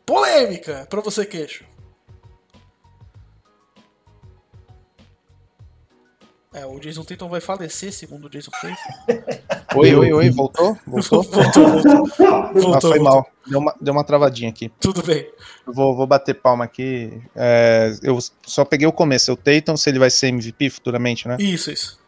Polêmica 0.05 0.87
pra 0.89 1.01
você, 1.01 1.25
queixo. 1.25 1.65
É, 6.55 6.65
o 6.65 6.79
Jason 6.79 7.03
Tatum 7.03 7.27
vai 7.27 7.41
falecer, 7.41 7.91
segundo 7.91 8.27
o 8.27 8.29
Jason 8.29 8.49
Tatum. 8.49 8.75
Oi, 9.75 9.93
oi, 9.93 10.13
oi, 10.13 10.29
voltou? 10.29 10.77
Voltou? 10.87 11.21
voltou, 11.29 11.67
voltou. 11.67 12.25
Ah, 12.25 12.51
voltou, 12.53 12.81
foi 12.81 12.99
voltou. 12.99 13.03
mal. 13.03 13.29
Deu 13.45 13.59
uma, 13.59 13.75
deu 13.81 13.93
uma 13.93 14.05
travadinha 14.05 14.51
aqui. 14.51 14.71
Tudo 14.79 15.03
bem. 15.03 15.29
Vou, 15.65 15.93
vou 15.93 16.07
bater 16.07 16.33
palma 16.33 16.63
aqui. 16.63 17.21
É, 17.35 17.93
eu 18.01 18.17
só 18.45 18.63
peguei 18.63 18.87
o 18.87 18.93
começo. 18.93 19.33
O 19.33 19.35
Tatum, 19.35 19.75
se 19.75 19.89
ele 19.89 19.99
vai 19.99 20.09
ser 20.09 20.27
MVP 20.27 20.69
futuramente, 20.69 21.27
né? 21.27 21.35
Isso, 21.41 21.69
isso. 21.69 21.99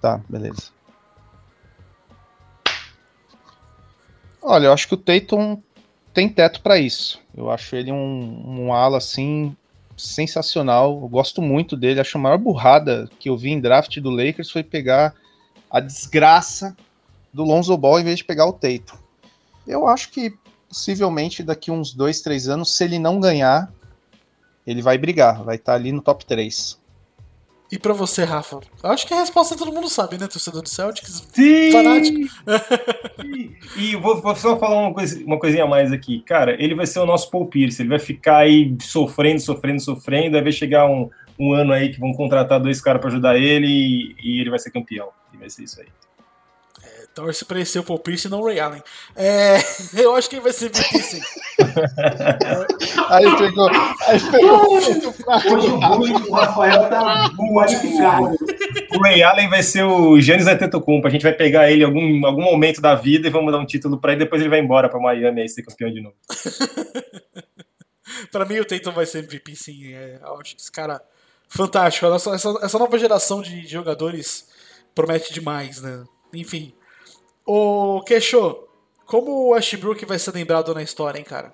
Tá, 0.00 0.20
beleza. 0.28 0.70
Olha, 4.40 4.66
eu 4.66 4.72
acho 4.72 4.86
que 4.86 4.94
o 4.94 4.98
Tatum 4.98 5.60
tem 6.14 6.28
teto 6.28 6.62
pra 6.62 6.78
isso. 6.78 7.20
Eu 7.36 7.50
acho 7.50 7.74
ele 7.74 7.90
um, 7.90 8.44
um 8.46 8.72
ala 8.72 8.98
assim 8.98 9.56
sensacional. 9.96 10.98
Eu 11.00 11.08
gosto 11.08 11.40
muito 11.40 11.76
dele. 11.76 12.00
Acho 12.00 12.18
a 12.18 12.20
maior 12.20 12.38
burrada 12.38 13.08
que 13.18 13.28
eu 13.28 13.36
vi 13.36 13.50
em 13.50 13.60
draft 13.60 13.98
do 13.98 14.10
Lakers 14.10 14.50
foi 14.50 14.62
pegar 14.62 15.14
a 15.70 15.80
desgraça 15.80 16.76
do 17.32 17.44
Lonzo 17.44 17.76
Ball 17.76 18.00
em 18.00 18.04
vez 18.04 18.18
de 18.18 18.24
pegar 18.24 18.46
o 18.46 18.52
Tatum. 18.52 18.96
Eu 19.66 19.86
acho 19.86 20.10
que 20.10 20.32
possivelmente 20.68 21.42
daqui 21.42 21.70
uns 21.70 21.92
dois, 21.92 22.20
três 22.20 22.48
anos, 22.48 22.74
se 22.74 22.84
ele 22.84 22.98
não 22.98 23.20
ganhar, 23.20 23.72
ele 24.66 24.82
vai 24.82 24.98
brigar, 24.98 25.42
vai 25.42 25.56
estar 25.56 25.74
ali 25.74 25.92
no 25.92 26.02
top 26.02 26.24
3. 26.26 26.78
E 27.70 27.78
pra 27.78 27.92
você, 27.92 28.22
Rafa? 28.22 28.60
Eu 28.82 28.90
acho 28.90 29.06
que 29.06 29.12
a 29.12 29.18
resposta 29.18 29.56
todo 29.56 29.72
mundo 29.72 29.88
sabe, 29.88 30.16
né, 30.18 30.28
torcedor 30.28 30.62
do 30.62 30.68
Celtics? 30.68 31.26
Sim! 31.32 31.72
Fanático. 31.72 32.18
e 33.76 33.96
vou, 33.96 34.20
vou 34.22 34.36
só 34.36 34.56
falar 34.56 34.82
uma, 34.82 34.94
coisa, 34.94 35.24
uma 35.24 35.38
coisinha 35.38 35.64
a 35.64 35.66
mais 35.66 35.92
aqui. 35.92 36.20
Cara, 36.20 36.56
ele 36.62 36.74
vai 36.74 36.86
ser 36.86 37.00
o 37.00 37.06
nosso 37.06 37.30
Paul 37.30 37.46
Pierce. 37.46 37.82
Ele 37.82 37.88
vai 37.88 37.98
ficar 37.98 38.38
aí 38.38 38.76
sofrendo, 38.80 39.40
sofrendo, 39.40 39.80
sofrendo. 39.80 40.36
Aí 40.36 40.42
vai 40.42 40.52
chegar 40.52 40.88
um, 40.88 41.10
um 41.38 41.52
ano 41.52 41.72
aí 41.72 41.90
que 41.90 41.98
vão 41.98 42.12
contratar 42.12 42.60
dois 42.60 42.80
caras 42.80 43.00
pra 43.00 43.10
ajudar 43.10 43.36
ele 43.36 43.66
e, 43.66 44.16
e 44.22 44.40
ele 44.40 44.50
vai 44.50 44.58
ser 44.58 44.70
campeão. 44.70 45.08
E 45.34 45.36
vai 45.36 45.50
ser 45.50 45.64
isso 45.64 45.80
aí. 45.80 45.88
Torce 47.16 47.46
pra 47.46 47.56
ele 47.56 47.64
ser 47.64 47.78
o 47.78 47.82
Paul 47.82 47.98
Pierce 47.98 48.26
e 48.26 48.30
não 48.30 48.42
o 48.42 48.44
Ray 48.44 48.60
Allen. 48.60 48.82
É, 49.16 49.56
eu 49.96 50.14
acho 50.14 50.28
que 50.28 50.36
ele 50.36 50.42
vai 50.42 50.52
ser 50.52 50.66
MVP, 50.66 50.98
sim. 50.98 51.22
Aí 53.08 53.24
pegou. 53.38 53.70
Aí 54.06 54.20
pegou. 54.30 54.74
Hoje 54.76 55.70
o 55.70 55.78
bullying 55.80 56.20
do 56.20 56.30
Rafael 56.30 56.90
tá 56.90 57.30
qualificado. 57.38 58.36
O 58.94 59.00
Ray 59.00 59.22
Allen 59.22 59.48
vai 59.48 59.62
ser 59.62 59.82
o 59.84 60.20
Giannis 60.20 60.46
Antetokounmpo. 60.46 61.08
A 61.08 61.10
gente 61.10 61.22
vai 61.22 61.32
pegar 61.32 61.70
ele 61.70 61.84
em 61.84 61.86
algum, 61.86 62.26
algum 62.26 62.42
momento 62.42 62.82
da 62.82 62.94
vida 62.94 63.28
e 63.28 63.30
vamos 63.30 63.50
dar 63.50 63.60
um 63.60 63.66
título 63.66 63.98
pra 63.98 64.12
ele. 64.12 64.24
Depois 64.24 64.42
ele 64.42 64.50
vai 64.50 64.60
embora 64.60 64.86
pra 64.86 65.00
Miami 65.00 65.40
aí 65.40 65.48
ser 65.48 65.62
campeão 65.62 65.90
de 65.90 66.02
novo. 66.02 66.16
pra 68.30 68.44
mim, 68.44 68.58
o 68.58 68.64
Tatum 68.66 68.92
vai 68.92 69.06
ser 69.06 69.20
MVP, 69.20 69.56
sim. 69.56 69.94
É, 69.94 70.20
eu 70.22 70.38
acho 70.38 70.54
esse 70.54 70.70
cara 70.70 71.00
fantástico. 71.48 72.04
Essa, 72.08 72.34
essa, 72.34 72.58
essa 72.62 72.78
nova 72.78 72.98
geração 72.98 73.40
de, 73.40 73.62
de 73.62 73.68
jogadores 73.68 74.48
promete 74.94 75.32
demais, 75.32 75.80
né? 75.80 76.04
Enfim. 76.34 76.74
Ô, 77.46 78.02
Queixo, 78.04 78.58
como 79.06 79.30
o 79.30 79.48
Westbrook 79.50 80.04
vai 80.04 80.18
ser 80.18 80.34
lembrado 80.34 80.74
na 80.74 80.82
história, 80.82 81.16
hein, 81.16 81.24
cara? 81.24 81.52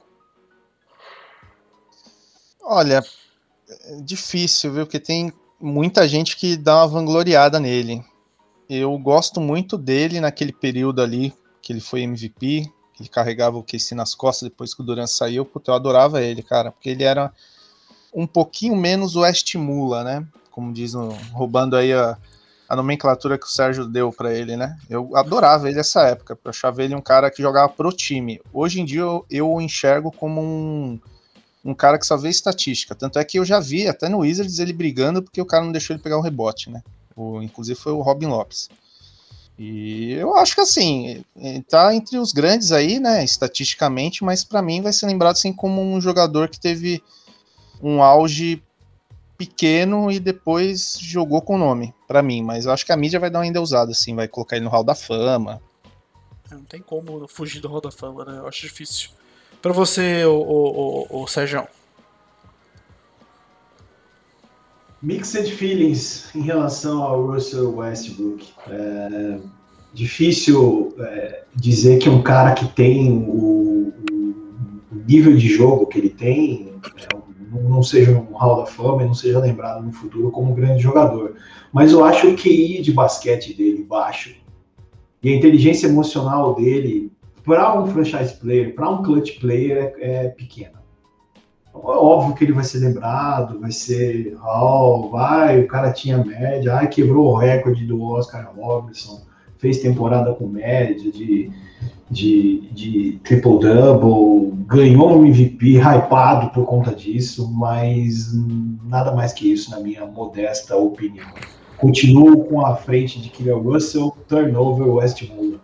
Olha, 2.63 3.05
é 3.69 4.01
difícil, 4.01 4.73
viu? 4.73 4.87
Porque 4.87 4.99
tem 4.99 5.31
muita 5.61 6.09
gente 6.09 6.35
que 6.37 6.57
dá 6.57 6.79
uma 6.79 6.89
vangloriada 6.89 7.61
nele. 7.61 8.03
Eu 8.71 8.97
gosto 8.97 9.39
muito 9.39 9.77
dele 9.77 10.19
naquele 10.19 10.53
período 10.53 11.03
ali 11.03 11.35
que 11.61 11.75
ele 11.75 11.81
foi 11.81 12.01
MVP, 12.01 12.73
que 12.95 13.03
ele 13.03 13.11
carregava 13.11 13.59
o 13.59 13.63
Casey 13.63 13.95
nas 13.95 14.15
costas 14.15 14.49
depois 14.49 14.73
que 14.73 14.81
o 14.81 14.85
Durant 14.85 15.09
saiu. 15.09 15.45
Puta, 15.45 15.73
eu 15.73 15.75
adorava 15.75 16.23
ele, 16.23 16.43
cara, 16.43 16.73
porque 16.73 16.89
ele 16.89 17.05
era 17.05 17.31
um 18.15 18.27
pouquinho 18.27 18.75
menos 18.75 19.15
o 19.15 19.27
estimula, 19.27 20.03
né? 20.03 20.27
Como 20.51 20.73
diz, 20.73 20.95
roubando 21.33 21.77
aí 21.77 21.93
a, 21.93 22.17
a 22.73 22.77
nomenclatura 22.77 23.37
que 23.37 23.45
o 23.45 23.51
Sérgio 23.51 23.85
deu 23.85 24.11
para 24.11 24.33
ele, 24.33 24.57
né? 24.57 24.79
Eu 24.89 25.15
adorava 25.15 25.69
ele 25.69 25.77
nessa 25.77 26.09
época, 26.09 26.39
eu 26.43 26.51
achava 26.51 26.83
ele 26.83 26.95
um 26.95 27.03
cara 27.03 27.31
que 27.31 27.43
jogava 27.43 27.69
pro 27.69 27.93
time. 27.93 28.41
Hoje 28.51 28.81
em 28.81 28.85
dia 28.87 29.03
eu, 29.03 29.27
eu 29.31 29.53
o 29.53 29.61
enxergo 29.61 30.11
como 30.11 30.41
um, 30.41 30.99
um 31.63 31.75
cara 31.75 31.99
que 31.99 32.07
só 32.07 32.17
vê 32.17 32.31
estatística. 32.31 32.95
Tanto 32.95 33.19
é 33.19 33.25
que 33.27 33.39
eu 33.39 33.45
já 33.45 33.61
vi 33.61 33.87
até 33.87 34.09
no 34.09 34.21
Wizards 34.21 34.59
ele 34.59 34.73
brigando 34.73 35.23
porque 35.23 35.39
o 35.39 35.45
cara 35.45 35.63
não 35.63 35.71
deixou 35.71 35.95
ele 35.95 36.03
pegar 36.03 36.17
o 36.17 36.23
rebote, 36.23 36.71
né? 36.71 36.83
O, 37.15 37.43
inclusive 37.43 37.79
foi 37.79 37.93
o 37.93 38.01
Robin 38.01 38.29
Lopes. 38.29 38.71
E 39.59 40.13
eu 40.13 40.35
acho 40.35 40.55
que 40.55 40.63
assim, 40.63 41.23
tá 41.69 41.95
entre 41.95 42.17
os 42.17 42.33
grandes 42.33 42.73
aí, 42.73 42.99
né, 42.99 43.23
estatisticamente, 43.23 44.25
mas 44.25 44.45
para 44.45 44.63
mim 44.63 44.81
vai 44.81 44.95
ser 44.95 45.05
lembrado 45.05 45.33
assim 45.33 45.53
como 45.53 45.83
um 45.83 46.01
jogador 46.01 46.49
que 46.49 46.59
teve 46.59 47.03
um 47.83 48.03
auge 48.03 48.63
pequeno 49.37 50.11
e 50.11 50.21
depois 50.21 50.99
jogou 51.01 51.43
com 51.43 51.57
o 51.57 51.59
nome, 51.59 51.95
para 52.07 52.23
mim, 52.23 52.43
mas 52.43 52.65
eu 52.65 52.73
acho 52.73 52.87
que 52.87 52.93
a 52.93 52.97
mídia 52.97 53.19
vai 53.19 53.31
dar 53.31 53.41
uma 53.41 53.47
endeusada 53.47 53.91
assim, 53.91 54.15
vai 54.15 54.29
colocar 54.29 54.57
ele 54.57 54.65
no 54.65 54.71
Hall 54.71 54.85
da 54.85 54.95
Fama. 54.95 55.61
Não 56.51 56.63
tem 56.65 56.81
como 56.81 57.27
fugir 57.29 57.61
do 57.61 57.69
Hall 57.69 57.81
da 57.81 57.91
Fama, 57.91 58.25
né? 58.25 58.39
Eu 58.39 58.47
acho 58.47 58.61
difícil. 58.63 59.11
Para 59.61 59.73
você, 59.73 60.25
o, 60.25 60.35
o, 60.35 61.07
o, 61.11 61.23
o 61.23 61.27
Sérgio. 61.27 61.67
Mixed 65.03 65.51
feelings 65.53 66.33
em 66.35 66.43
relação 66.43 67.03
ao 67.03 67.27
Russell 67.27 67.75
Westbrook. 67.75 68.53
É 68.69 69.39
difícil 69.95 70.95
é, 70.99 71.43
dizer 71.55 71.99
que 71.99 72.09
um 72.09 72.23
cara 72.23 72.53
que 72.53 72.67
tem 72.69 73.13
o, 73.13 73.93
o 74.11 75.05
nível 75.07 75.37
de 75.37 75.49
jogo 75.49 75.87
que 75.87 75.99
ele 75.99 76.11
tem 76.11 76.73
é, 76.97 77.17
não 77.53 77.83
seja 77.83 78.13
um 78.13 78.35
Hall 78.35 78.57
da 78.57 78.67
Fama 78.67 79.03
e 79.03 79.07
não 79.07 79.15
seja 79.15 79.39
lembrado 79.39 79.83
no 79.83 79.93
futuro 79.93 80.31
como 80.31 80.53
um 80.53 80.55
grande 80.55 80.83
jogador. 80.83 81.35
Mas 81.73 81.93
eu 81.93 82.05
acho 82.05 82.29
o 82.29 82.37
QI 82.37 82.81
de 82.81 82.93
basquete 82.93 83.55
dele 83.55 83.85
baixo 83.85 84.35
e 85.23 85.33
a 85.33 85.37
inteligência 85.37 85.87
emocional 85.87 86.55
dele 86.55 87.13
para 87.45 87.79
um 87.79 87.87
franchise 87.87 88.35
player, 88.35 88.75
para 88.75 88.89
um 88.89 89.03
clutch 89.03 89.41
player 89.41 89.95
é, 89.99 90.25
é 90.25 90.29
pequena. 90.29 90.83
É 91.75 91.79
óbvio 91.79 92.35
que 92.35 92.45
ele 92.45 92.53
vai 92.53 92.65
ser 92.65 92.79
lembrado, 92.79 93.59
vai 93.59 93.73
ser 93.73 94.35
Hall, 94.37 95.11
vai, 95.11 95.61
o 95.61 95.67
cara 95.67 95.93
tinha 95.93 96.23
média, 96.23 96.75
ai, 96.75 96.89
quebrou 96.89 97.29
o 97.29 97.37
recorde 97.37 97.87
do 97.87 98.03
Oscar 98.03 98.53
Robertson, 98.55 99.23
fez 99.63 99.79
temporada 99.79 100.35
com 100.35 100.49
média 100.49 101.11
de, 101.13 101.49
de, 102.11 102.69
de 102.73 103.21
triple-double, 103.23 104.53
ganhou 104.67 105.17
um 105.17 105.25
MVP 105.25 105.79
hypado 105.79 106.51
por 106.51 106.67
conta 106.67 106.93
disso, 106.93 107.49
mas 107.53 108.33
nada 108.85 109.13
mais 109.13 109.33
que 109.33 109.53
isso, 109.53 109.71
na 109.71 109.79
minha 109.79 110.05
modesta 110.05 110.77
opinião. 110.77 111.29
Continuo 111.79 112.45
com 112.45 112.67
a 112.67 112.75
frente 112.75 113.21
de 113.21 113.29
Killer 113.29 113.57
Russell, 113.57 114.17
turnover 114.29 114.89
Westmoor. 114.89 115.61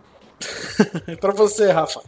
para 1.19 1.33
você, 1.33 1.69
Rafa. 1.69 2.01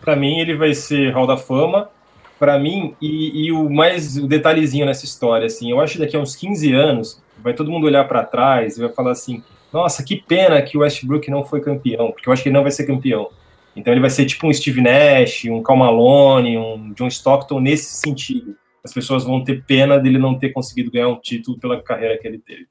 Para 0.00 0.16
mim, 0.16 0.38
ele 0.38 0.56
vai 0.56 0.72
ser 0.72 1.12
Hall 1.12 1.26
da 1.26 1.36
Fama. 1.36 1.90
Para 2.38 2.58
mim, 2.58 2.94
e, 3.00 3.46
e, 3.46 3.52
o 3.52 3.68
mais 3.68 4.16
o 4.16 4.26
detalhezinho 4.26 4.86
nessa 4.86 5.04
história, 5.04 5.46
assim, 5.46 5.70
eu 5.70 5.80
acho 5.80 5.94
que 5.94 5.98
daqui 6.00 6.16
a 6.16 6.20
uns 6.20 6.36
15 6.36 6.72
anos 6.72 7.22
vai 7.42 7.54
todo 7.54 7.70
mundo 7.70 7.86
olhar 7.86 8.06
para 8.06 8.24
trás 8.24 8.76
e 8.76 8.80
vai 8.80 8.90
falar 8.90 9.12
assim: 9.12 9.42
nossa, 9.72 10.02
que 10.02 10.16
pena 10.16 10.60
que 10.62 10.76
o 10.76 10.80
Westbrook 10.80 11.30
não 11.30 11.44
foi 11.44 11.60
campeão, 11.60 12.12
porque 12.12 12.28
eu 12.28 12.32
acho 12.32 12.42
que 12.42 12.48
ele 12.48 12.56
não 12.56 12.62
vai 12.62 12.72
ser 12.72 12.86
campeão. 12.86 13.28
Então 13.74 13.92
ele 13.92 14.00
vai 14.00 14.10
ser 14.10 14.24
tipo 14.24 14.46
um 14.46 14.52
Steve 14.52 14.80
Nash, 14.80 15.44
um 15.44 15.62
Cal 15.62 15.76
Malone, 15.76 16.56
um 16.56 16.92
John 16.94 17.08
Stockton 17.08 17.60
nesse 17.60 17.94
sentido. 17.96 18.56
As 18.82 18.92
pessoas 18.92 19.24
vão 19.24 19.44
ter 19.44 19.64
pena 19.64 19.98
dele 19.98 20.18
não 20.18 20.38
ter 20.38 20.50
conseguido 20.50 20.90
ganhar 20.90 21.08
um 21.08 21.20
título 21.20 21.58
pela 21.58 21.82
carreira 21.82 22.16
que 22.16 22.26
ele 22.26 22.38
teve. 22.38 22.66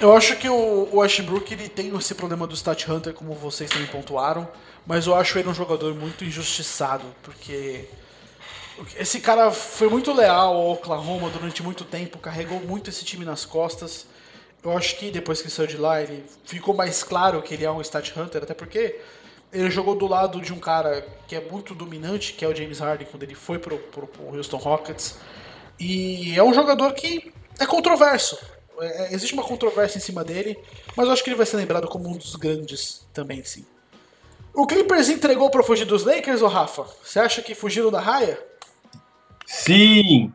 Eu 0.00 0.16
acho 0.16 0.36
que 0.36 0.48
o 0.48 0.96
Westbrook 0.96 1.52
ele 1.52 1.68
tem 1.68 1.94
esse 1.96 2.14
problema 2.14 2.46
do 2.46 2.54
Stat 2.54 2.88
Hunter, 2.88 3.12
como 3.12 3.34
vocês 3.34 3.68
também 3.68 3.88
pontuaram, 3.88 4.48
mas 4.86 5.08
eu 5.08 5.14
acho 5.14 5.36
ele 5.38 5.48
um 5.48 5.54
jogador 5.54 5.92
muito 5.94 6.24
injustiçado, 6.24 7.04
porque 7.22 7.84
esse 8.96 9.20
cara 9.20 9.50
foi 9.50 9.88
muito 9.90 10.12
leal 10.12 10.54
ao 10.54 10.70
Oklahoma 10.70 11.28
durante 11.30 11.64
muito 11.64 11.84
tempo, 11.84 12.16
carregou 12.18 12.60
muito 12.60 12.88
esse 12.88 13.04
time 13.04 13.24
nas 13.24 13.44
costas. 13.44 14.06
Eu 14.62 14.76
acho 14.76 14.96
que 14.96 15.10
depois 15.10 15.40
que 15.40 15.50
saiu 15.50 15.66
de 15.66 15.76
lá, 15.76 16.02
ele 16.02 16.24
ficou 16.44 16.74
mais 16.74 17.02
claro 17.02 17.40
que 17.42 17.54
ele 17.54 17.64
é 17.64 17.70
um 17.70 17.80
Stat 17.80 18.12
Hunter, 18.18 18.42
até 18.42 18.54
porque 18.54 19.00
ele 19.52 19.70
jogou 19.70 19.94
do 19.94 20.06
lado 20.06 20.40
de 20.40 20.52
um 20.52 20.58
cara 20.58 21.06
que 21.26 21.36
é 21.36 21.40
muito 21.40 21.74
dominante, 21.74 22.32
que 22.32 22.44
é 22.44 22.48
o 22.48 22.54
James 22.54 22.80
Harden, 22.80 23.06
quando 23.10 23.22
ele 23.22 23.34
foi 23.34 23.58
pro, 23.58 23.78
pro, 23.78 24.06
pro 24.06 24.36
Houston 24.36 24.56
Rockets. 24.56 25.16
E 25.78 26.36
é 26.36 26.42
um 26.42 26.52
jogador 26.52 26.92
que 26.92 27.32
é 27.58 27.66
controverso. 27.66 28.38
É, 28.80 29.14
existe 29.14 29.34
uma 29.34 29.42
controvérsia 29.42 29.98
em 29.98 30.02
cima 30.02 30.24
dele, 30.24 30.58
mas 30.96 31.06
eu 31.06 31.12
acho 31.12 31.22
que 31.22 31.30
ele 31.30 31.36
vai 31.36 31.46
ser 31.46 31.56
lembrado 31.56 31.88
como 31.88 32.08
um 32.08 32.16
dos 32.16 32.36
grandes 32.36 33.06
também, 33.12 33.42
sim. 33.44 33.64
O 34.52 34.66
Clippers 34.66 35.08
entregou 35.08 35.50
para 35.50 35.62
fugir 35.62 35.84
dos 35.84 36.04
Lakers, 36.04 36.42
ou 36.42 36.48
Rafa? 36.48 36.84
Você 37.02 37.20
acha 37.20 37.40
que 37.40 37.54
fugiram 37.54 37.90
da 37.90 38.00
raia? 38.00 38.38
Sim! 39.46 40.32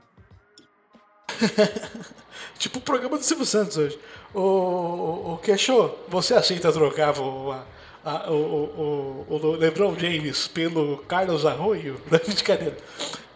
tipo 2.63 2.79
o 2.79 2.81
programa 2.81 3.17
do 3.17 3.23
Silvio 3.23 3.45
Santos 3.45 3.77
hoje. 3.77 3.99
O, 4.33 4.39
o, 4.39 5.33
o 5.33 5.37
Queixo, 5.37 5.91
você 6.07 6.33
aceita 6.33 6.71
trocar 6.71 7.17
o, 7.19 7.51
a, 7.51 7.65
a, 8.03 8.31
o, 8.31 9.25
o, 9.29 9.35
o, 9.35 9.51
LeBron 9.57 9.97
James 9.99 10.47
pelo 10.47 10.97
Carlos 10.99 11.45
Arroio? 11.45 11.99
Não 12.09 12.17
é 12.17 12.21
brincadeira. 12.21 12.77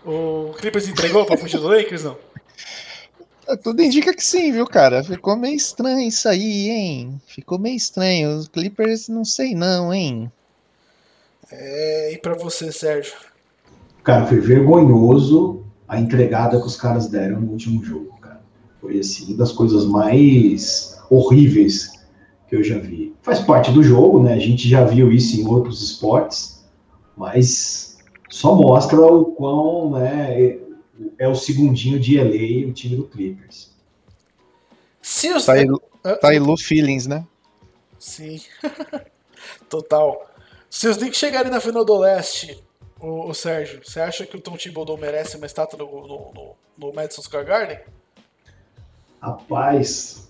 O 0.05 0.53
Clippers 0.57 0.87
entregou 0.87 1.25
pra 1.25 1.37
fugir 1.37 1.59
do 1.59 1.67
Lakers, 1.67 2.05
não? 2.05 2.17
Tudo 3.61 3.81
indica 3.81 4.13
que 4.13 4.23
sim, 4.23 4.53
viu, 4.53 4.65
cara? 4.65 5.03
Ficou 5.03 5.35
meio 5.35 5.55
estranho 5.55 5.99
isso 5.99 6.29
aí, 6.29 6.69
hein? 6.69 7.21
Ficou 7.27 7.59
meio 7.59 7.75
estranho. 7.75 8.37
Os 8.37 8.47
Clippers, 8.47 9.09
não 9.09 9.25
sei 9.25 9.53
não, 9.53 9.93
hein? 9.93 10.31
É, 11.51 12.13
e 12.13 12.17
pra 12.17 12.35
você, 12.35 12.71
Sérgio? 12.71 13.15
Cara, 14.01 14.25
foi 14.25 14.39
vergonhoso 14.39 15.65
a 15.87 15.99
entregada 15.99 16.59
que 16.59 16.67
os 16.67 16.77
caras 16.77 17.07
deram 17.07 17.41
no 17.41 17.51
último 17.51 17.83
jogo. 17.83 18.16
Foi 18.87 18.99
assim, 18.99 19.35
das 19.35 19.51
coisas 19.51 19.83
mais 19.83 20.97
horríveis 21.09 21.99
que 22.47 22.55
eu 22.55 22.63
já 22.63 22.77
vi. 22.77 23.13
Faz 23.21 23.41
parte 23.41 23.69
do 23.69 23.83
jogo, 23.83 24.23
né? 24.23 24.33
A 24.33 24.39
gente 24.39 24.69
já 24.69 24.85
viu 24.85 25.11
isso 25.11 25.37
em 25.37 25.45
outros 25.45 25.83
esportes, 25.83 26.65
mas 27.17 27.97
só 28.29 28.55
mostra 28.55 29.01
o 29.01 29.25
quão, 29.25 29.91
né, 29.91 30.57
é 31.19 31.27
o 31.27 31.35
segundinho 31.35 31.99
de 31.99 32.17
LA 32.17 32.69
o 32.69 32.71
time 32.71 32.95
do 32.95 33.03
Clippers. 33.03 33.75
Se 35.01 35.33
os... 35.33 35.45
Tá 35.45 35.51
aí, 35.55 35.67
tá 36.21 36.29
Feelings, 36.57 37.07
né? 37.07 37.27
Sim. 37.99 38.39
Total. 39.67 40.31
Se 40.69 40.87
os 40.87 40.95
Knicks 40.95 41.19
chegarem 41.19 41.51
na 41.51 41.59
final 41.59 41.83
do 41.83 41.97
leste, 41.97 42.63
o, 43.01 43.27
o 43.27 43.33
Sérgio, 43.33 43.81
você 43.83 43.99
acha 43.99 44.25
que 44.25 44.37
o 44.37 44.41
Tom 44.41 44.55
Thibodeau 44.55 44.97
merece 44.97 45.35
uma 45.35 45.45
estátua 45.45 45.77
no, 45.77 46.07
no, 46.07 46.31
no, 46.33 46.55
no 46.77 46.93
Madison 46.93 47.21
Square 47.21 47.45
Garden? 47.45 47.96
Rapaz, 49.21 50.27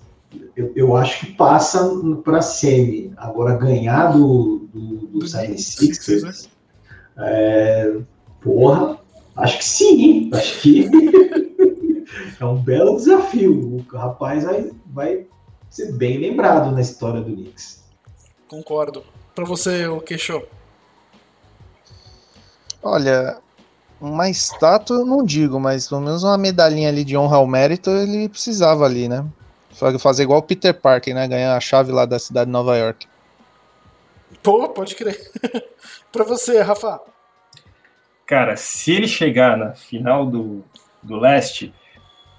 eu, 0.55 0.71
eu 0.75 0.95
acho 0.95 1.25
que 1.25 1.33
passa 1.33 1.89
para 2.23 2.41
semi. 2.41 3.13
Agora 3.17 3.57
ganhar 3.57 4.11
do, 4.11 4.67
do, 4.73 5.07
do 5.07 5.19
76ers, 5.19 6.23
né? 6.23 6.51
é, 7.17 7.97
porra, 8.41 8.99
acho 9.35 9.57
que 9.57 9.65
sim. 9.65 10.29
Acho 10.33 10.61
que 10.61 10.89
é 12.39 12.45
um 12.45 12.57
belo 12.57 12.97
desafio. 12.97 13.77
O 13.77 13.95
rapaz 13.95 14.43
vai, 14.43 14.71
vai 14.87 15.27
ser 15.69 15.93
bem 15.93 16.17
lembrado 16.17 16.71
na 16.71 16.81
história 16.81 17.21
do 17.21 17.33
Knicks. 17.33 17.83
Concordo. 18.47 19.03
Para 19.35 19.45
você, 19.45 19.85
o 19.87 19.99
Queixo? 19.99 20.41
Olha, 22.81 23.39
uma 23.99 24.29
estátua 24.29 24.97
eu 24.97 25.05
não 25.05 25.23
digo, 25.23 25.59
mas 25.59 25.87
pelo 25.87 26.01
menos 26.01 26.23
uma 26.23 26.37
medalhinha 26.37 26.89
ali 26.89 27.03
de 27.03 27.17
honra 27.17 27.37
ao 27.37 27.47
mérito 27.47 27.89
ele 27.89 28.29
precisava 28.29 28.85
ali, 28.85 29.07
né? 29.07 29.25
Fazer 29.99 30.23
igual 30.23 30.39
o 30.39 30.43
Peter 30.43 30.73
Parker, 30.73 31.13
né? 31.13 31.27
Ganhar 31.27 31.55
a 31.55 31.59
chave 31.59 31.91
lá 31.91 32.05
da 32.05 32.17
cidade 32.17 32.47
de 32.47 32.51
Nova 32.51 32.75
York. 32.75 33.07
Pô, 34.41 34.69
pode 34.69 34.95
crer. 34.95 35.31
pra 36.11 36.23
você, 36.23 36.61
Rafa. 36.61 36.99
Cara, 38.25 38.57
se 38.57 38.91
ele 38.91 39.07
chegar 39.07 39.55
na 39.55 39.73
final 39.73 40.25
do, 40.25 40.63
do 41.01 41.17
leste, 41.17 41.73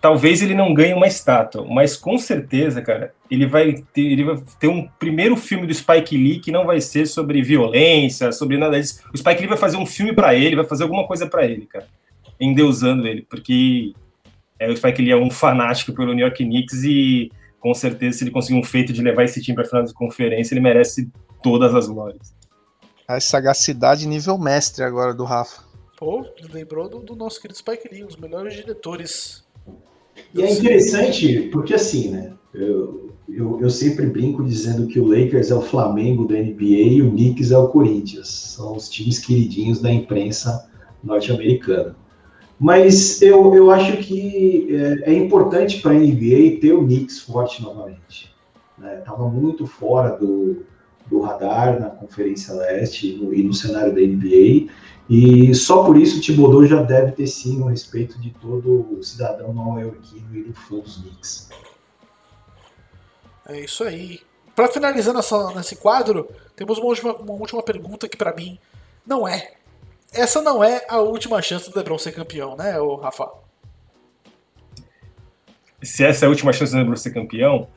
talvez 0.01 0.43
ele 0.43 0.55
não 0.55 0.73
ganhe 0.73 0.95
uma 0.95 1.07
estátua, 1.07 1.65
mas 1.69 1.97
com 1.97 2.19
certeza, 2.19 2.81
cara, 2.81 3.13
ele 3.31 3.47
vai 3.47 3.75
ter, 3.93 4.03
ele 4.03 4.25
vai 4.25 4.37
ter 4.59 4.69
um 4.69 4.89
primeiro 4.99 5.37
filme 5.37 5.67
do 5.67 5.75
Spike 5.75 6.17
Lee 6.17 6.41
que 6.41 6.53
não 6.53 6.65
vai 6.65 6.81
ser 6.81 7.07
sobre 7.07 7.43
violência, 7.43 8.33
sobre 8.33 8.57
nada 8.57 8.81
disso. 8.81 9.03
O 9.13 9.19
Spike 9.19 9.41
Lee 9.41 9.49
vai 9.49 9.59
fazer 9.59 9.77
um 9.77 9.87
filme 9.87 10.13
para 10.15 10.35
ele, 10.35 10.57
vai 10.57 10.65
fazer 10.65 10.85
alguma 10.85 11.07
coisa 11.07 11.27
para 11.27 11.45
ele, 11.45 11.67
cara, 11.67 11.87
endeusando 12.41 13.07
ele, 13.07 13.23
porque 13.23 13.93
é, 14.59 14.71
o 14.71 14.77
Spike 14.77 15.03
Lee 15.03 15.13
é 15.13 15.17
um 15.17 15.31
fanático 15.31 15.93
pelo 15.93 16.13
New 16.13 16.25
York 16.25 16.45
Knicks 16.45 16.85
e 16.85 17.31
com 17.61 17.75
certeza 17.75 18.19
se 18.19 18.25
ele 18.25 18.31
conseguir 18.31 18.59
um 18.59 18.65
feito 18.65 18.93
de 18.93 19.03
levar 19.03 19.25
esse 19.25 19.43
time 19.43 19.57
para 19.57 19.65
final 19.65 19.85
de 19.85 19.93
conferência, 19.93 20.55
ele 20.55 20.61
merece 20.61 21.11
todas 21.43 21.75
as 21.75 21.89
glórias. 21.89 22.35
A 23.07 23.19
sagacidade 23.21 24.07
nível 24.07 24.39
mestre 24.39 24.85
agora 24.85 25.13
do 25.13 25.25
Rafa. 25.25 25.67
Pô, 25.97 26.25
lembrou 26.53 26.89
do, 26.89 27.01
do 27.01 27.17
nosso 27.17 27.41
querido 27.41 27.59
Spike 27.59 27.89
Lee, 27.91 28.05
um 28.05 28.07
dos 28.07 28.17
melhores 28.17 28.55
diretores 28.55 29.45
e 30.35 30.43
é 30.43 30.53
interessante 30.53 31.49
porque 31.53 31.75
assim, 31.75 32.11
né? 32.11 32.33
Eu, 32.55 33.11
eu, 33.29 33.61
eu, 33.61 33.71
sempre 33.71 34.07
brinco 34.07 34.43
dizendo 34.43 34.87
que 34.87 34.99
o 34.99 35.07
Lakers 35.07 35.51
é 35.51 35.55
o 35.55 35.61
Flamengo 35.61 36.27
da 36.27 36.35
NBA 36.35 36.65
e 36.65 37.03
o 37.03 37.11
Knicks 37.11 37.51
é 37.51 37.59
o 37.59 37.69
Corinthians. 37.69 38.29
São 38.29 38.77
os 38.77 38.89
times 38.89 39.19
queridinhos 39.19 39.81
da 39.81 39.93
imprensa 39.93 40.71
norte-americana. 41.05 41.95
Mas 42.59 43.23
eu, 43.23 43.55
eu 43.55 43.71
acho 43.71 43.99
que 43.99 44.69
é, 45.05 45.13
é 45.13 45.15
importante 45.15 45.81
para 45.81 45.93
a 45.93 45.99
NBA 45.99 46.59
ter 46.61 46.73
o 46.73 46.85
Knicks 46.85 47.21
forte 47.21 47.63
novamente. 47.63 48.35
Estava 48.99 49.25
né? 49.29 49.41
muito 49.41 49.67
fora 49.67 50.17
do, 50.17 50.65
do 51.07 51.21
radar 51.21 51.79
na 51.79 51.91
Conferência 51.91 52.55
Leste 52.55 53.13
e 53.13 53.17
no, 53.17 53.35
e 53.35 53.43
no 53.43 53.53
cenário 53.53 53.95
da 53.95 54.01
NBA. 54.01 54.73
E 55.09 55.55
só 55.55 55.85
por 55.85 55.97
isso 55.97 56.19
o 56.19 56.21
Thibodeau 56.21 56.67
já 56.67 56.83
deve 56.83 57.13
ter 57.13 57.27
sim 57.27 57.61
o 57.63 57.67
respeito 57.67 58.21
de 58.21 58.31
todo 58.31 59.03
cidadão 59.03 59.55
nova-iorquino 59.55 60.37
e 60.37 60.43
do 60.43 60.53
fã 60.53 60.79
dos 60.81 60.99
Knicks. 60.99 61.49
É 63.49 63.61
isso 63.61 63.85
aí. 63.85 64.21
Para 64.55 64.69
finalizar 64.69 65.15
nessa, 65.15 65.55
nesse 65.55 65.77
quadro, 65.77 66.29
temos 66.55 66.77
uma 66.79 66.89
última, 66.89 67.15
uma 67.15 67.33
última 67.33 67.63
pergunta 67.63 68.09
que 68.09 68.17
para 68.17 68.35
mim 68.35 68.59
não 69.07 69.27
é. 69.27 69.53
Essa 70.13 70.43
não 70.43 70.63
é 70.63 70.85
a 70.89 70.99
última 70.99 71.41
chance 71.41 71.71
do 71.71 71.77
LeBron 71.77 71.99
ser 71.99 72.13
campeão, 72.13 72.57
né, 72.57 72.79
o 72.79 72.97
Rafa? 72.97 73.31
Se 75.83 76.05
essa 76.05 76.25
é 76.25 76.27
a 76.27 76.29
última 76.29 76.53
chance 76.53 76.73
do 76.73 76.79
LeBron 76.79 76.97
ser 76.97 77.13
campeão, 77.13 77.69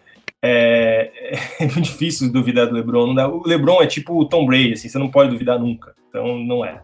é, 0.42 1.12
é 1.60 1.64
muito 1.68 1.82
difícil 1.82 2.32
duvidar 2.32 2.68
do 2.68 2.74
LeBron. 2.74 3.14
O 3.14 3.48
LeBron 3.48 3.82
é 3.82 3.88
tipo 3.88 4.20
o 4.20 4.26
Tom 4.26 4.46
Brady, 4.46 4.74
assim, 4.74 4.90
você 4.90 4.98
não 4.98 5.10
pode 5.10 5.30
duvidar 5.30 5.58
nunca. 5.58 5.96
Então 6.10 6.38
não 6.40 6.66
é. 6.66 6.82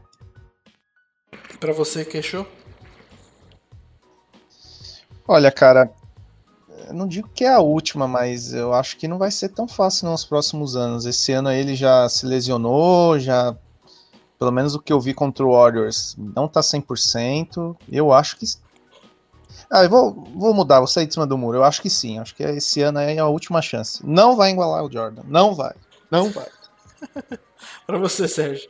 Para 1.59 1.73
você, 1.73 2.05
queixou? 2.05 2.45
Olha, 5.27 5.51
cara, 5.51 5.91
não 6.93 7.07
digo 7.07 7.29
que 7.34 7.43
é 7.43 7.53
a 7.53 7.59
última, 7.59 8.07
mas 8.07 8.53
eu 8.53 8.73
acho 8.73 8.95
que 8.97 9.07
não 9.07 9.17
vai 9.17 9.31
ser 9.31 9.49
tão 9.49 9.67
fácil 9.67 10.09
nos 10.09 10.23
próximos 10.23 10.75
anos. 10.75 11.05
Esse 11.05 11.31
ano 11.34 11.51
ele 11.51 11.75
já 11.75 12.07
se 12.07 12.25
lesionou, 12.25 13.19
já 13.19 13.55
pelo 14.38 14.51
menos 14.51 14.75
o 14.75 14.79
que 14.79 14.93
eu 14.93 15.01
vi 15.01 15.13
contra 15.13 15.45
o 15.45 15.51
Warriors 15.51 16.15
não 16.17 16.47
tá 16.47 16.61
100%. 16.61 17.75
Eu 17.91 18.13
acho 18.13 18.38
que 18.38 18.45
ah, 19.69 19.84
eu 19.84 19.89
vou, 19.89 20.13
vou 20.35 20.53
mudar, 20.53 20.77
vou 20.77 20.88
sair 20.88 21.07
de 21.07 21.13
cima 21.13 21.27
do 21.27 21.38
muro. 21.38 21.57
Eu 21.57 21.63
acho 21.63 21.81
que 21.81 21.89
sim, 21.89 22.19
acho 22.19 22.35
que 22.35 22.43
esse 22.43 22.81
ano 22.81 22.99
é 22.99 23.17
a 23.17 23.27
última 23.27 23.61
chance. 23.61 24.05
Não 24.05 24.35
vai 24.35 24.51
igualar 24.51 24.84
o 24.84 24.91
Jordan, 24.91 25.23
não 25.27 25.53
vai. 25.53 25.73
Não 26.09 26.29
vai. 26.29 26.47
para 27.85 27.97
você, 27.97 28.27
Sérgio. 28.27 28.69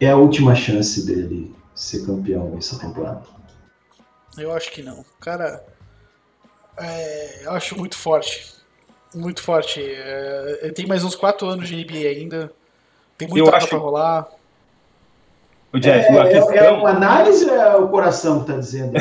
É 0.00 0.10
a 0.10 0.16
última 0.16 0.54
chance 0.54 1.04
dele 1.04 1.54
ser 1.74 2.06
campeão 2.06 2.54
essa 2.58 2.78
temporada? 2.78 3.22
Eu 4.36 4.52
acho 4.52 4.70
que 4.70 4.82
não. 4.82 5.04
Cara, 5.20 5.64
é, 6.76 7.44
eu 7.44 7.52
acho 7.52 7.76
muito 7.76 7.96
forte. 7.96 8.54
Muito 9.14 9.42
forte. 9.42 9.80
É, 9.80 10.60
ele 10.62 10.72
tem 10.72 10.86
mais 10.86 11.04
uns 11.04 11.14
4 11.14 11.46
anos 11.46 11.68
de 11.68 11.76
NBA 11.76 12.08
ainda. 12.08 12.52
Tem 13.18 13.28
muita 13.28 13.50
coisa 13.50 13.56
acho... 13.58 13.68
pra 13.68 13.78
rolar. 13.78 14.28
O 15.72 15.78
Jeff, 15.80 16.06
é, 16.06 16.28
questão... 16.28 16.54
é, 16.54 16.70
uma 16.70 16.90
análise 16.90 17.46
ou 17.46 17.56
é 17.56 17.76
o 17.76 17.88
coração 17.88 18.40
que 18.40 18.52
tá 18.52 18.58
dizendo? 18.58 18.92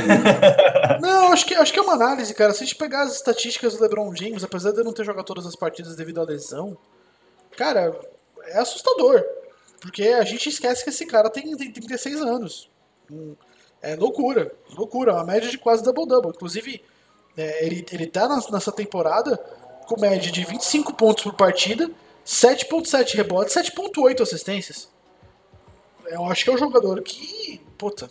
não, 1.01 1.33
acho 1.33 1.45
que, 1.45 1.53
acho 1.53 1.73
que 1.73 1.79
é 1.79 1.81
uma 1.81 1.93
análise, 1.93 2.33
cara. 2.33 2.53
Se 2.53 2.63
a 2.63 2.65
gente 2.65 2.77
pegar 2.77 3.01
as 3.01 3.15
estatísticas 3.15 3.75
do 3.75 3.81
LeBron 3.81 4.15
James, 4.15 4.41
apesar 4.41 4.71
de 4.71 4.77
eu 4.77 4.85
não 4.85 4.93
ter 4.93 5.03
jogado 5.03 5.25
todas 5.25 5.45
as 5.45 5.55
partidas 5.55 5.97
devido 5.97 6.21
à 6.21 6.23
lesão, 6.23 6.77
cara, 7.57 7.93
é 8.45 8.59
assustador. 8.59 9.21
Porque 9.81 10.03
a 10.03 10.23
gente 10.23 10.47
esquece 10.47 10.83
que 10.83 10.91
esse 10.91 11.05
cara 11.07 11.29
tem, 11.29 11.57
tem 11.57 11.71
36 11.71 12.21
anos. 12.21 12.69
Hum, 13.11 13.35
é 13.81 13.95
loucura, 13.95 14.53
loucura. 14.77 15.13
Uma 15.13 15.25
média 15.25 15.49
de 15.49 15.57
quase 15.57 15.83
double-double. 15.83 16.29
Inclusive, 16.29 16.81
é, 17.35 17.65
ele, 17.65 17.83
ele 17.91 18.05
tá 18.05 18.29
nessa 18.51 18.71
temporada 18.71 19.37
com 19.87 19.99
média 19.99 20.31
de 20.31 20.45
25 20.45 20.93
pontos 20.93 21.23
por 21.23 21.33
partida, 21.33 21.89
7.7 22.23 23.15
rebotes, 23.15 23.55
7.8 23.55 24.21
assistências. 24.21 24.87
Eu 26.05 26.25
acho 26.25 26.43
que 26.43 26.51
é 26.51 26.53
um 26.53 26.57
jogador 26.57 27.01
que, 27.01 27.59
puta, 27.75 28.07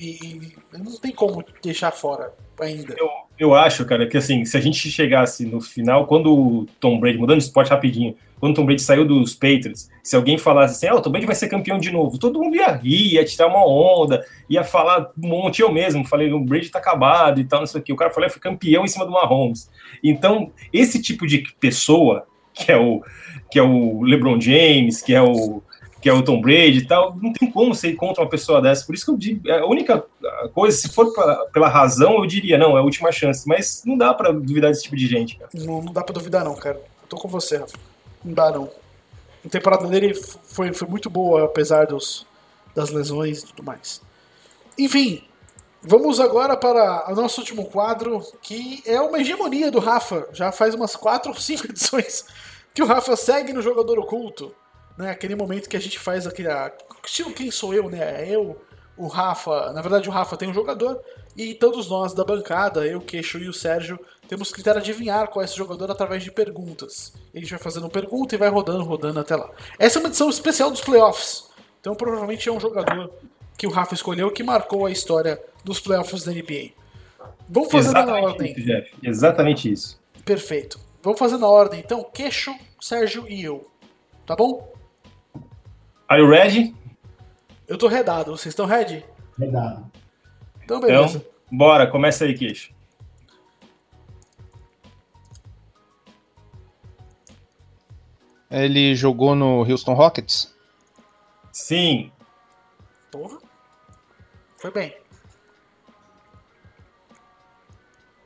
e, 0.00 0.54
e 0.72 0.78
não 0.78 0.96
tem 0.96 1.12
como 1.12 1.44
deixar 1.62 1.92
fora 1.92 2.34
ainda. 2.58 2.94
Eu, 2.98 3.08
eu 3.42 3.54
acho, 3.54 3.84
cara, 3.84 4.06
que 4.06 4.16
assim, 4.16 4.44
se 4.44 4.56
a 4.56 4.60
gente 4.60 4.90
chegasse 4.90 5.44
no 5.44 5.60
final, 5.60 6.06
quando 6.06 6.32
o 6.32 6.66
Tom 6.78 6.98
Brady, 7.00 7.18
mudando 7.18 7.38
de 7.38 7.44
esporte 7.44 7.70
rapidinho, 7.70 8.14
quando 8.38 8.52
o 8.52 8.54
Tom 8.56 8.64
Brady 8.64 8.82
saiu 8.82 9.04
dos 9.04 9.34
Patriots, 9.34 9.88
se 10.02 10.16
alguém 10.16 10.38
falasse 10.38 10.74
assim, 10.74 10.86
ah, 10.86 10.98
o 10.98 11.02
Tom 11.02 11.10
Brady 11.10 11.26
vai 11.26 11.34
ser 11.34 11.48
campeão 11.48 11.78
de 11.78 11.90
novo, 11.90 12.18
todo 12.18 12.40
mundo 12.40 12.56
ia 12.56 12.72
rir, 12.72 13.14
ia 13.14 13.24
tirar 13.24 13.46
uma 13.46 13.66
onda, 13.66 14.24
ia 14.48 14.64
falar 14.64 15.10
um 15.22 15.28
monte, 15.28 15.62
eu 15.62 15.72
mesmo, 15.72 16.04
falei, 16.04 16.32
o 16.32 16.40
Brady 16.40 16.68
tá 16.68 16.78
acabado 16.78 17.40
e 17.40 17.44
tal, 17.44 17.60
não 17.60 17.66
sei 17.66 17.80
o 17.80 17.84
que, 17.84 17.92
o 17.92 17.96
cara 17.96 18.10
falou, 18.10 18.30
foi 18.30 18.40
campeão 18.40 18.84
em 18.84 18.88
cima 18.88 19.04
do 19.04 19.12
Mahomes. 19.12 19.70
Então, 20.02 20.50
esse 20.72 21.00
tipo 21.00 21.26
de 21.26 21.44
pessoa, 21.60 22.26
que 22.52 22.70
é 22.70 22.76
o, 22.76 23.02
que 23.50 23.58
é 23.58 23.62
o 23.62 24.02
LeBron 24.02 24.40
James, 24.40 25.02
que 25.02 25.14
é 25.14 25.22
o 25.22 25.62
que 26.02 26.08
é 26.08 26.12
o 26.12 26.22
Tom 26.22 26.40
Brady 26.40 26.78
e 26.78 26.84
tal. 26.84 27.16
Não 27.22 27.32
tem 27.32 27.48
como 27.48 27.74
ser 27.74 27.94
contra 27.94 28.24
uma 28.24 28.28
pessoa 28.28 28.60
dessa. 28.60 28.84
Por 28.84 28.94
isso 28.94 29.04
que 29.04 29.10
eu 29.12 29.16
digo, 29.16 29.48
é 29.48 29.60
a 29.60 29.66
única 29.66 30.04
coisa, 30.52 30.76
se 30.76 30.88
for 30.88 31.14
pela, 31.14 31.46
pela 31.46 31.68
razão, 31.68 32.16
eu 32.16 32.26
diria, 32.26 32.58
não, 32.58 32.76
é 32.76 32.80
a 32.80 32.82
última 32.82 33.12
chance. 33.12 33.46
Mas 33.46 33.84
não 33.86 33.96
dá 33.96 34.12
para 34.12 34.32
duvidar 34.32 34.70
desse 34.70 34.82
tipo 34.82 34.96
de 34.96 35.06
gente, 35.06 35.36
cara. 35.36 35.48
Não, 35.54 35.80
não 35.80 35.92
dá 35.92 36.02
pra 36.02 36.12
duvidar, 36.12 36.44
não, 36.44 36.56
cara. 36.56 36.76
Eu 37.02 37.08
tô 37.08 37.16
com 37.16 37.28
você, 37.28 37.56
Rafa. 37.56 37.78
Não 38.24 38.34
dá, 38.34 38.50
não. 38.50 38.68
A 39.46 39.48
temporada 39.48 39.86
dele 39.86 40.12
foi, 40.14 40.72
foi 40.72 40.88
muito 40.88 41.08
boa, 41.08 41.44
apesar 41.44 41.86
dos, 41.86 42.26
das 42.74 42.90
lesões 42.90 43.42
e 43.42 43.46
tudo 43.46 43.62
mais. 43.62 44.02
Enfim, 44.76 45.22
vamos 45.80 46.18
agora 46.18 46.56
para 46.56 47.12
o 47.12 47.14
nosso 47.14 47.40
último 47.40 47.66
quadro, 47.66 48.20
que 48.42 48.82
é 48.84 49.00
uma 49.00 49.20
hegemonia 49.20 49.70
do 49.70 49.78
Rafa. 49.78 50.28
Já 50.32 50.50
faz 50.50 50.74
umas 50.74 50.96
4 50.96 51.30
ou 51.30 51.36
5 51.36 51.66
edições 51.70 52.24
que 52.74 52.82
o 52.82 52.86
Rafa 52.86 53.14
segue 53.14 53.52
no 53.52 53.62
jogador 53.62 53.98
oculto. 54.00 54.52
Né? 54.96 55.10
Aquele 55.10 55.34
momento 55.34 55.68
que 55.68 55.76
a 55.76 55.80
gente 55.80 55.98
faz 55.98 56.26
aquele. 56.26 56.48
Estilo 57.04 57.32
quem 57.32 57.50
sou 57.50 57.74
eu, 57.74 57.88
né? 57.88 58.28
Eu, 58.28 58.60
o 58.96 59.06
Rafa. 59.06 59.72
Na 59.72 59.80
verdade, 59.80 60.08
o 60.08 60.12
Rafa 60.12 60.36
tem 60.36 60.48
um 60.48 60.54
jogador. 60.54 61.00
E 61.36 61.54
todos 61.54 61.88
nós 61.88 62.12
da 62.12 62.24
bancada, 62.24 62.86
eu, 62.86 62.98
o 62.98 63.00
Queixo 63.00 63.38
e 63.38 63.48
o 63.48 63.52
Sérgio, 63.52 63.98
temos 64.28 64.50
que 64.50 64.62
tentar 64.62 64.78
adivinhar 64.78 65.28
qual 65.28 65.42
é 65.42 65.46
esse 65.46 65.56
jogador 65.56 65.90
através 65.90 66.22
de 66.22 66.30
perguntas. 66.30 67.12
A 67.34 67.38
gente 67.38 67.50
vai 67.50 67.58
fazendo 67.58 67.88
pergunta 67.88 68.34
e 68.34 68.38
vai 68.38 68.48
rodando, 68.48 68.84
rodando 68.84 69.18
até 69.18 69.34
lá. 69.34 69.50
Essa 69.78 69.98
é 69.98 70.00
uma 70.00 70.08
edição 70.08 70.28
especial 70.28 70.70
dos 70.70 70.82
playoffs. 70.82 71.48
Então 71.80 71.94
provavelmente 71.94 72.48
é 72.48 72.52
um 72.52 72.60
jogador 72.60 73.10
que 73.56 73.66
o 73.66 73.70
Rafa 73.70 73.94
escolheu 73.94 74.30
que 74.30 74.42
marcou 74.42 74.86
a 74.86 74.90
história 74.90 75.42
dos 75.64 75.80
playoffs 75.80 76.22
da 76.24 76.32
NBA. 76.32 76.70
Vamos 77.48 77.70
fazer 77.70 77.92
na 77.92 78.14
ordem. 78.14 78.52
isso, 78.52 78.62
Jeff. 78.62 78.90
Exatamente 79.02 79.70
isso. 79.70 80.00
Perfeito. 80.24 80.78
Vamos 81.02 81.18
fazer 81.18 81.36
na 81.38 81.48
ordem 81.48 81.80
então. 81.80 82.04
Queixo, 82.12 82.54
Sérgio 82.80 83.26
e 83.28 83.42
eu. 83.42 83.70
Tá 84.26 84.36
bom? 84.36 84.71
Are 86.12 86.20
you 86.20 86.28
ready? 86.28 86.76
Eu 87.66 87.78
tô 87.78 87.88
redado. 87.88 88.32
Vocês 88.32 88.52
estão 88.52 88.66
ready? 88.66 89.02
Verdade. 89.38 89.82
Então 90.62 90.78
beleza. 90.78 91.16
Então, 91.16 91.32
bora, 91.50 91.86
começa 91.86 92.26
aí, 92.26 92.34
queixo. 92.34 92.70
Ele 98.50 98.94
jogou 98.94 99.34
no 99.34 99.60
Houston 99.60 99.94
Rockets? 99.94 100.54
Sim. 101.50 102.12
Porra. 103.10 103.38
Foi 104.58 104.70
bem. 104.70 104.94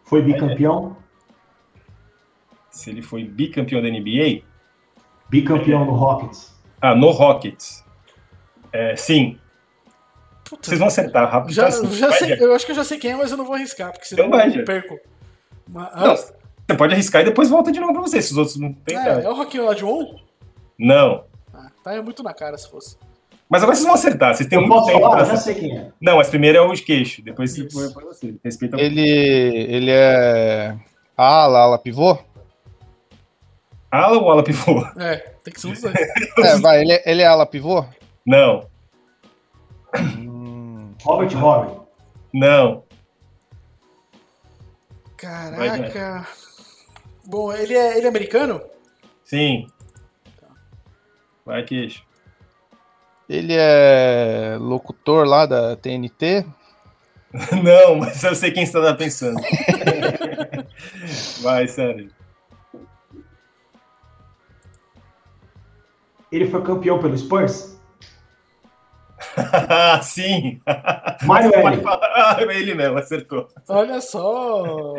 Foi 0.03 0.23
bicampeão? 0.23 0.97
Se 2.69 2.91
ele 2.91 3.01
foi 3.01 3.23
bicampeão 3.23 3.81
da 3.81 3.89
NBA, 3.89 4.43
Bicampeão 5.29 5.85
no 5.85 5.93
Rockets. 5.93 6.56
Ah, 6.81 6.95
no 6.95 7.11
Rockets. 7.11 7.85
É, 8.73 8.97
sim. 8.97 9.39
Puta, 10.45 10.69
Vocês 10.69 10.79
vão 10.79 10.89
acertar 10.89 11.31
rápido. 11.31 11.53
já, 11.53 11.67
assim. 11.67 11.91
já 11.93 12.13
sei, 12.13 12.37
eu 12.39 12.55
acho 12.55 12.65
que 12.65 12.73
eu 12.73 12.77
já 12.77 12.85
sei 12.85 12.99
quem 12.99 13.13
é, 13.13 13.17
mas 13.17 13.31
eu 13.31 13.37
não 13.37 13.45
vou 13.45 13.55
arriscar, 13.55 13.93
porque 13.93 14.07
senão 14.07 14.27
Então 14.27 14.41
eu 14.41 14.65
perco. 14.65 14.99
Mas, 15.69 15.89
ah, 15.93 16.07
Não, 16.07 16.17
você 16.17 16.77
pode 16.77 16.95
arriscar 16.95 17.23
e 17.23 17.25
depois 17.25 17.49
volta 17.49 17.73
de 17.73 17.81
novo 17.81 17.93
pra 17.93 18.03
você, 18.03 18.23
se 18.23 18.33
os 18.33 18.39
outros 18.39 18.57
não 18.57 18.73
tem 18.73 18.97
é, 18.97 19.23
é 19.25 19.29
o 19.29 19.65
lá 19.65 19.75
de 19.75 19.85
on? 19.85 20.17
Não. 20.79 21.25
Ah, 21.53 21.69
tá 21.83 21.95
é 21.95 22.01
muito 22.01 22.23
na 22.23 22.33
cara 22.33 22.57
se 22.57 22.71
fosse. 22.71 22.97
Mas 23.49 23.63
agora 23.63 23.77
vocês 23.77 23.87
vão 23.87 23.95
acertar, 23.95 24.35
vocês 24.35 24.49
têm 24.49 24.59
Eu 24.59 24.63
muito 24.63 24.75
posso 24.75 24.87
tempo 24.89 25.01
falar? 25.01 25.17
pra 25.25 25.37
sei 25.37 25.55
quem 25.55 25.79
é. 25.79 25.93
Não, 26.01 26.17
mas 26.17 26.29
primeiro 26.29 26.59
é 26.59 26.61
o 26.61 26.73
de 26.73 26.83
queixo, 26.83 27.23
depois 27.23 27.53
se 27.53 27.67
Isso. 27.67 27.81
for 27.81 27.93
pra 27.93 28.05
você. 28.05 28.35
Respeita 28.45 28.79
Ele, 28.79 29.01
ele 29.09 29.91
é 29.91 30.77
ala, 31.17 31.61
ala 31.61 31.79
pivô? 31.79 32.19
Ala 33.91 34.19
ou 34.19 34.31
ala 34.31 34.43
pivô? 34.45 34.85
É, 34.99 35.17
tem 35.45 35.53
que 35.55 35.61
ser 35.61 35.69
um 35.69 35.73
dos 35.73 35.83
dois. 35.83 35.95
É, 36.45 36.59
vai, 36.59 36.81
ele, 36.83 36.93
é- 36.93 37.03
ele 37.07 37.23
é 37.23 37.27
ala 37.27 37.47
pivô? 37.47 37.85
Não, 38.27 38.67
Hum, 39.99 40.93
Robert 41.03 41.35
Horry. 41.43 41.81
não. 42.35 42.85
Caraca. 45.17 46.27
Bom, 47.25 47.53
ele 47.53 47.75
é, 47.75 47.97
ele 47.97 48.07
é 48.07 48.09
americano? 48.09 48.61
Sim. 49.25 49.67
Vai, 51.45 51.63
queixo. 51.65 52.03
ele 53.29 53.55
é 53.57 54.57
locutor 54.61 55.27
lá 55.27 55.47
da 55.47 55.77
TNT? 55.77 56.45
Não, 57.63 57.97
mas 57.97 58.23
eu 58.25 58.35
sei 58.35 58.51
quem 58.51 58.65
você 58.67 58.81
tá 58.81 58.95
pensando. 58.95 59.41
Vai, 61.43 61.67
sério. 61.69 62.11
Ele 66.31 66.51
foi 66.51 66.63
campeão 66.63 66.99
pelo 66.99 67.17
Spurs? 67.17 67.75
Sim. 70.03 70.61
Mario 71.25 71.51
Pode 71.51 71.77
L. 71.79 71.83
Ah, 71.89 72.37
ele 72.51 72.75
mesmo, 72.75 72.99
acertou. 72.99 73.49
Olha 73.69 74.01
só. 74.01 74.95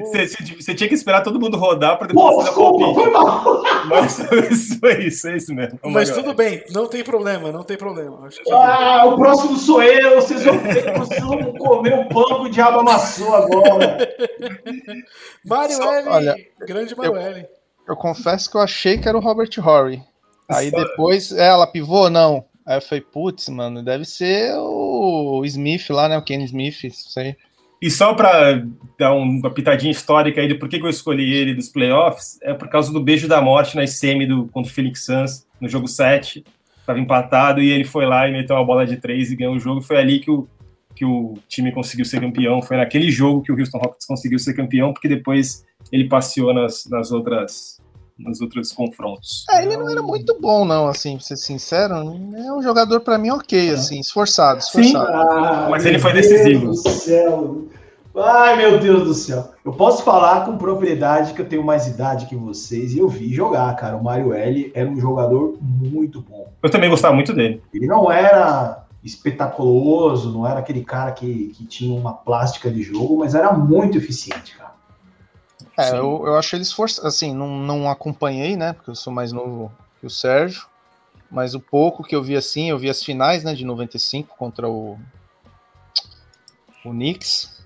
Você, 0.00 0.26
você- 0.26 0.54
você 0.60 0.74
tinha 0.74 0.88
que 0.88 0.94
esperar 0.94 1.22
todo 1.22 1.38
mundo 1.38 1.56
rodar 1.56 1.96
pra 1.96 2.08
Pô, 2.08 2.14
depois 2.14 2.36
fazer 2.48 2.60
o 2.60 2.72
desculpa, 2.72 2.84
palpite. 2.84 3.00
foi 3.02 3.10
mal. 3.12 3.62
Mas 3.86 4.18
isso 4.50 4.80
foi 4.80 5.04
isso, 5.04 5.28
é 5.28 5.36
isso 5.36 5.54
mesmo. 5.54 5.78
Mas 5.84 6.10
Mario. 6.10 6.14
tudo 6.24 6.34
bem, 6.34 6.64
não 6.70 6.88
tem 6.88 7.04
problema, 7.04 7.52
não 7.52 7.62
tem 7.62 7.76
problema. 7.76 8.26
Acho 8.26 8.42
que 8.42 8.52
Ah, 8.52 9.04
o 9.06 9.16
próximo 9.16 9.56
sou 9.56 9.82
eu. 9.82 10.16
Vocês 10.16 10.42
vão, 10.44 10.58
vocês 10.58 11.20
vão 11.22 11.52
comer 11.54 11.94
o 11.94 12.08
pão 12.08 12.24
que 12.42 12.48
o 12.48 12.50
diabo 12.50 12.80
amassou 12.80 13.34
agora. 13.36 13.98
Mario 15.46 15.76
Só- 15.76 15.94
L, 15.94 16.08
olha, 16.08 16.36
grande 16.66 16.96
Mario 16.96 17.16
L. 17.16 17.46
Eu 17.86 17.96
confesso 17.96 18.50
que 18.50 18.56
eu 18.56 18.62
achei 18.62 18.98
que 18.98 19.08
era 19.08 19.16
o 19.16 19.20
Robert 19.20 19.50
Horry. 19.64 20.02
Aí 20.48 20.70
depois, 20.70 21.32
é, 21.32 21.46
ela 21.48 21.66
pivô? 21.66 22.08
Não. 22.10 22.44
Aí 22.66 22.78
eu 22.78 22.82
falei, 22.82 23.02
putz, 23.02 23.48
mano, 23.48 23.82
deve 23.82 24.04
ser 24.04 24.54
o 24.56 25.42
Smith 25.44 25.90
lá, 25.90 26.08
né? 26.08 26.16
O 26.16 26.22
Ken 26.22 26.42
Smith, 26.44 26.84
isso 26.84 27.18
aí. 27.18 27.36
E 27.82 27.90
só 27.90 28.14
pra 28.14 28.62
dar 28.98 29.12
um- 29.12 29.22
uma 29.22 29.50
pitadinha 29.50 29.92
histórica 29.92 30.40
aí 30.40 30.48
de 30.48 30.54
por 30.54 30.68
que 30.68 30.76
eu 30.76 30.88
escolhi 30.88 31.34
ele 31.34 31.54
dos 31.54 31.68
playoffs, 31.68 32.38
é 32.42 32.54
por 32.54 32.68
causa 32.68 32.90
do 32.90 33.00
beijo 33.02 33.28
da 33.28 33.42
morte 33.42 33.76
na 33.76 33.86
semi 33.86 34.26
do, 34.26 34.46
contra 34.46 34.70
o 34.70 34.74
Phoenix 34.74 35.04
Suns, 35.04 35.46
no 35.60 35.68
jogo 35.68 35.86
7. 35.86 36.42
Tava 36.86 36.98
empatado 36.98 37.60
e 37.60 37.70
ele 37.70 37.84
foi 37.84 38.06
lá 38.06 38.26
e 38.26 38.32
meteu 38.32 38.56
uma 38.56 38.64
bola 38.64 38.86
de 38.86 38.96
três 38.96 39.30
e 39.30 39.36
ganhou 39.36 39.54
o 39.54 39.60
jogo. 39.60 39.82
Foi 39.82 39.98
ali 39.98 40.18
que 40.20 40.30
o, 40.30 40.48
que 40.94 41.04
o 41.04 41.34
time 41.48 41.72
conseguiu 41.72 42.04
ser 42.06 42.20
campeão. 42.20 42.62
Foi 42.62 42.76
naquele 42.78 43.10
jogo 43.10 43.42
que 43.42 43.52
o 43.52 43.58
Houston 43.58 43.78
Rockets 43.78 44.06
conseguiu 44.06 44.38
ser 44.38 44.54
campeão, 44.54 44.92
porque 44.92 45.08
depois 45.08 45.64
ele 45.92 46.08
passeou 46.08 46.54
nas, 46.54 46.86
nas 46.88 47.10
outras 47.12 47.80
nos 48.18 48.40
outros 48.40 48.72
confrontos. 48.72 49.44
É, 49.50 49.64
ele 49.64 49.76
não 49.76 49.88
era 49.88 50.02
muito 50.02 50.38
bom, 50.40 50.64
não, 50.64 50.86
assim, 50.86 51.16
pra 51.16 51.26
ser 51.26 51.36
sincero. 51.36 51.94
É 51.94 52.52
um 52.52 52.62
jogador, 52.62 53.00
pra 53.00 53.18
mim, 53.18 53.30
ok, 53.30 53.70
assim, 53.70 54.00
esforçado, 54.00 54.60
esforçado. 54.60 55.10
Ah, 55.10 55.68
Mas 55.70 55.84
ele 55.84 55.98
foi 55.98 56.12
Deus 56.12 56.28
decisivo. 56.28 56.66
do 56.68 56.76
céu. 56.76 57.64
Ai, 58.16 58.56
meu 58.56 58.78
Deus 58.78 59.02
do 59.02 59.14
céu. 59.14 59.50
Eu 59.64 59.72
posso 59.72 60.04
falar 60.04 60.44
com 60.44 60.56
propriedade 60.56 61.34
que 61.34 61.40
eu 61.42 61.48
tenho 61.48 61.64
mais 61.64 61.88
idade 61.88 62.26
que 62.26 62.36
vocês 62.36 62.94
e 62.94 62.98
eu 62.98 63.08
vi 63.08 63.34
jogar, 63.34 63.74
cara. 63.74 63.96
O 63.96 64.04
Mario 64.04 64.32
L 64.32 64.70
era 64.72 64.88
um 64.88 65.00
jogador 65.00 65.58
muito 65.60 66.20
bom. 66.20 66.48
Eu 66.62 66.70
também 66.70 66.88
gostava 66.88 67.12
muito 67.12 67.32
dele. 67.32 67.60
Ele 67.74 67.88
não 67.88 68.10
era 68.12 68.84
espetaculoso, 69.02 70.32
não 70.32 70.46
era 70.46 70.60
aquele 70.60 70.84
cara 70.84 71.10
que, 71.10 71.52
que 71.56 71.66
tinha 71.66 71.98
uma 71.98 72.12
plástica 72.12 72.70
de 72.70 72.82
jogo, 72.82 73.18
mas 73.18 73.34
era 73.34 73.52
muito 73.52 73.98
eficiente, 73.98 74.56
cara. 74.56 74.73
É, 75.76 75.84
Sim. 75.84 75.96
eu, 75.96 76.22
eu 76.26 76.36
acho 76.36 76.54
ele 76.54 76.62
esforçado, 76.62 77.06
assim, 77.08 77.34
não, 77.34 77.58
não 77.58 77.90
acompanhei, 77.90 78.56
né, 78.56 78.72
porque 78.72 78.90
eu 78.90 78.94
sou 78.94 79.12
mais 79.12 79.32
novo 79.32 79.72
que 80.00 80.06
o 80.06 80.10
Sérgio, 80.10 80.66
mas 81.30 81.54
o 81.54 81.60
pouco 81.60 82.04
que 82.04 82.14
eu 82.14 82.22
vi, 82.22 82.36
assim, 82.36 82.70
eu 82.70 82.78
vi 82.78 82.88
as 82.88 83.02
finais, 83.02 83.42
né, 83.42 83.54
de 83.54 83.64
95 83.64 84.36
contra 84.36 84.68
o, 84.68 84.98
o 86.84 86.90
Knicks, 86.90 87.62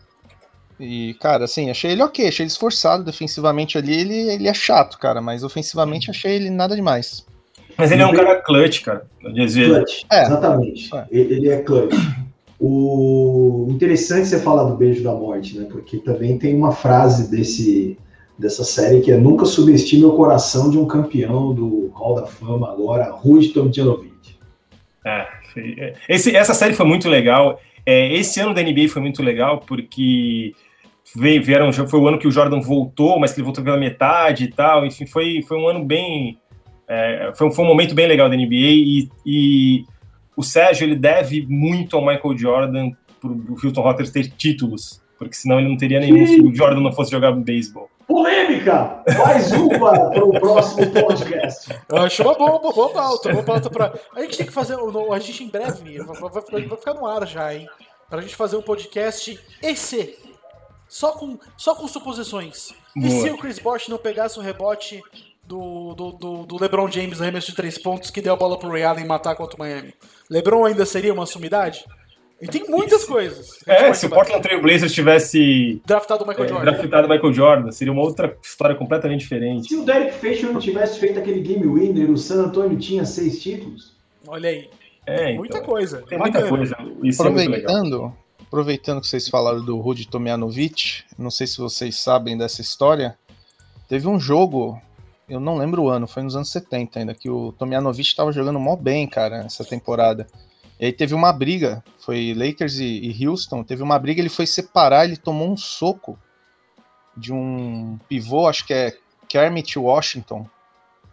e, 0.81 1.15
cara, 1.15 1.45
assim, 1.45 1.71
achei 1.71 1.91
ele 1.91 2.03
ok, 2.03 2.29
achei 2.29 2.45
ele 2.45 2.51
esforçado, 2.51 3.05
defensivamente 3.05 3.77
ali 3.77 3.93
ele, 3.93 4.15
ele 4.15 4.49
é 4.49 4.55
chato, 4.55 4.99
cara, 4.99 5.21
mas 5.21 5.43
ofensivamente 5.43 6.11
achei 6.11 6.37
ele 6.37 6.51
nada 6.51 6.75
demais. 6.77 7.27
Mas 7.77 7.93
ele 7.93 8.03
é 8.03 8.07
um 8.07 8.15
cara 8.15 8.41
clutch, 8.43 8.83
cara. 8.83 9.07
Clutch, 9.21 10.05
É. 10.11 10.23
exatamente. 10.23 10.95
É. 10.95 11.07
Ele 11.11 11.35
ele 11.35 11.49
é 11.51 11.63
clutch. 11.63 11.95
O 12.61 13.67
interessante 13.71 14.27
você 14.29 14.41
falar 14.41 14.65
do 14.65 14.77
beijo 14.77 15.03
da 15.03 15.13
morte, 15.15 15.57
né? 15.59 15.67
Porque 15.71 15.99
também 15.99 16.37
tem 16.39 16.55
uma 16.57 16.73
frase 16.73 17.31
desse 17.31 17.97
dessa 18.39 18.63
série 18.63 19.01
que 19.01 19.11
é 19.11 19.17
nunca 19.17 19.45
subestime 19.45 20.05
o 20.05 20.13
coração 20.13 20.71
de 20.71 20.79
um 20.79 20.87
campeão 20.87 21.53
do 21.53 21.89
Hall 21.93 22.15
da 22.15 22.25
Fama 22.27 22.71
agora, 22.71 23.11
Rudy 23.11 23.49
Tomjanovic. 23.49 24.13
É, 25.05 25.27
foi- 25.53 25.75
é. 25.77 25.95
esse, 26.09 26.37
essa 26.37 26.55
série 26.55 26.73
foi 26.75 26.87
muito 26.87 27.09
legal. 27.09 27.61
É, 27.85 28.15
esse 28.15 28.39
ano 28.39 28.55
da 28.55 28.63
NBA 28.63 28.89
foi 28.89 29.03
muito 29.03 29.25
legal 29.25 29.59
porque 29.67 30.53
veio, 31.17 31.43
vieram, 31.43 31.73
foi 31.73 31.99
o 31.99 32.07
ano 32.07 32.19
que 32.19 32.29
o 32.29 32.31
Jordan 32.31 32.61
voltou, 32.61 33.19
mas 33.19 33.33
que 33.33 33.41
ele 33.41 33.45
voltou 33.47 33.65
pela 33.65 33.77
metade 33.77 34.45
e 34.45 34.49
tal. 34.53 34.87
Enfim, 34.87 35.05
foi, 35.07 35.43
foi 35.43 35.57
um 35.59 35.67
ano 35.69 35.85
bem. 35.85 36.39
é, 36.89 37.33
foi, 37.35 37.49
um- 37.49 37.53
foi 37.53 37.65
um 37.65 37.69
momento 37.69 37.93
bem 37.95 38.07
legal 38.07 38.29
da 38.31 38.37
NBA 38.37 38.55
e, 38.55 39.09
e 39.27 39.85
o 40.39 40.43
Sérgio 40.45 40.85
ele 40.85 40.95
deve 40.95 41.45
muito 41.49 41.97
ao 41.97 42.07
Michael 42.07 42.39
Jordan 42.39 42.91
para 43.21 43.29
o 43.29 43.57
Houston 43.61 43.81
Rockets 43.81 44.13
ter 44.13 44.31
títulos, 44.31 45.03
porque 45.19 45.35
senão 45.35 45.59
ele 45.59 45.69
não 45.69 45.77
teria 45.77 45.99
nenhum 45.99 46.25
se 46.29 46.41
o 46.41 46.55
Jordan 46.55 46.81
não 46.81 46.93
fosse 46.93 47.11
jogar 47.11 47.33
beisebol. 47.33 47.91
Polêmica! 48.07 49.03
Mais 49.19 49.51
uma 49.51 50.11
para 50.11 50.25
o 50.25 50.31
próximo 50.39 50.87
podcast. 50.93 51.77
Eu 51.89 51.99
acho 51.99 52.23
uma 52.23 52.35
boa, 52.35 52.61
boa, 52.61 52.73
boa 52.73 52.89
pauta. 52.91 53.33
Boa 53.33 53.43
pauta 53.43 53.69
pra... 53.69 53.93
A 54.15 54.21
gente 54.23 54.37
tem 54.39 54.47
que 54.47 54.53
fazer. 54.53 54.77
A 55.13 55.19
gente 55.19 55.43
em 55.43 55.49
breve 55.49 55.99
vai, 55.99 56.31
vai- 56.31 56.77
ficar 56.79 56.95
no 56.95 57.05
ar 57.05 57.27
já, 57.27 57.53
hein? 57.53 57.69
Pra 58.09 58.21
gente 58.23 58.37
fazer 58.37 58.57
um 58.57 58.63
podcast 58.63 59.39
EC. 59.61 60.17
Só 60.89 61.11
com, 61.13 61.37
só 61.57 61.75
com 61.75 61.89
suposições. 61.89 62.73
E 62.97 63.09
Boa. 63.09 63.23
se 63.23 63.31
o 63.31 63.37
Chris 63.39 63.59
Bosh 63.59 63.89
não 63.89 63.99
pegasse 63.99 64.39
o 64.39 64.43
rebote 64.43 65.03
do, 65.49 65.95
do, 65.95 66.13
do, 66.13 66.47
do 66.47 66.61
LeBron 66.61 66.91
James 66.91 67.19
no 67.19 67.25
arremesso 67.25 67.49
de 67.49 67.57
três 67.57 67.79
pontos 67.79 68.11
que 68.11 68.21
deu 68.21 68.35
a 68.35 68.37
bola 68.37 68.59
pro 68.59 68.71
Ray 68.71 68.85
Allen 68.85 69.07
matar 69.07 69.35
contra 69.35 69.57
o 69.57 69.59
Miami? 69.59 69.95
LeBron 70.31 70.67
ainda 70.67 70.85
seria 70.85 71.13
uma 71.13 71.25
sumidade? 71.25 71.85
E 72.41 72.47
tem 72.47 72.65
muitas 72.69 73.05
coisas. 73.05 73.59
a 73.67 73.73
gente 73.73 73.85
É, 73.85 73.95
se 73.95 74.07
o. 74.07 74.11
Portland 74.11 74.43
Trail 74.43 74.63
Blazers 74.63 74.93
tivesse 74.93 75.83
Draftado 75.85 76.23
o 76.23 76.29
Michael 76.29 76.45
é, 76.45 76.49
Jordan. 76.49 76.71
draftado 76.71 77.09
Michael 77.09 77.33
Jordan, 77.33 77.73
seria 77.73 77.93
uma 77.93 78.03
outra 78.03 78.37
história 78.41 78.77
completamente 78.77 79.21
diferente. 79.21 79.69
Se 79.69 79.75
o 79.75 79.85
Derek 79.85 80.13
Fisher 80.19 80.53
não 80.53 80.61
tivesse 80.61 81.01
feito 81.01 81.19
aquele 81.19 81.41
game 81.41 81.67
winner, 81.67 82.11
o 82.11 82.17
San 82.17 82.45
Antonio 82.45 82.79
tinha 82.79 83.05
seis 83.05 83.43
títulos. 83.43 83.97
Olha 84.27 84.51
aí. 84.51 84.71
É, 85.05 85.31
então, 85.31 85.37
Muita 85.39 85.61
coisa. 85.63 86.03
Tem 86.03 86.19
muita 86.19 86.41
Bacana. 86.41 86.57
coisa. 86.57 86.77
Isso 87.03 87.27
é 87.27 87.31
muito 87.31 87.51
legal. 87.51 87.71
Aproveitando, 87.73 88.13
aproveitando 88.41 89.01
que 89.01 89.09
vocês 89.09 89.29
falaram 89.29 89.65
do 89.65 89.79
Rudy 89.79 90.07
Tomjanovic, 90.07 91.03
não 91.19 91.31
sei 91.31 91.47
se 91.47 91.59
vocês 91.59 91.97
sabem 91.97 92.37
dessa 92.39 92.61
história, 92.61 93.19
teve 93.89 94.07
um 94.07 94.21
jogo, 94.21 94.81
eu 95.29 95.41
não 95.41 95.57
lembro 95.57 95.83
o 95.83 95.89
ano, 95.89 96.07
foi 96.07 96.23
nos 96.23 96.37
anos 96.37 96.51
70 96.51 96.99
ainda, 96.99 97.15
que 97.15 97.29
o 97.29 97.53
Tomjanovic 97.53 98.09
estava 98.09 98.33
jogando 98.33 98.59
mó 98.59 98.77
bem, 98.77 99.07
cara, 99.07 99.39
essa 99.39 99.65
temporada. 99.65 100.27
E 100.81 100.87
aí 100.87 100.93
teve 100.93 101.15
uma 101.15 101.33
briga, 101.33 101.83
foi 101.99 102.35
Lakers 102.35 102.79
e, 102.79 102.85
e 102.85 103.27
Houston, 103.27 103.65
teve 103.65 103.83
uma 103.83 103.99
briga, 103.99 104.21
ele 104.21 104.29
foi 104.29 104.47
separar, 104.47 105.05
ele 105.05 105.17
tomou 105.17 105.51
um 105.51 105.57
soco 105.57 106.19
de 107.17 107.33
um 107.33 107.99
pivô, 108.09 108.47
acho 108.47 108.65
que 108.65 108.73
é 108.73 108.97
Kermit 109.29 109.79
Washington, 109.79 110.49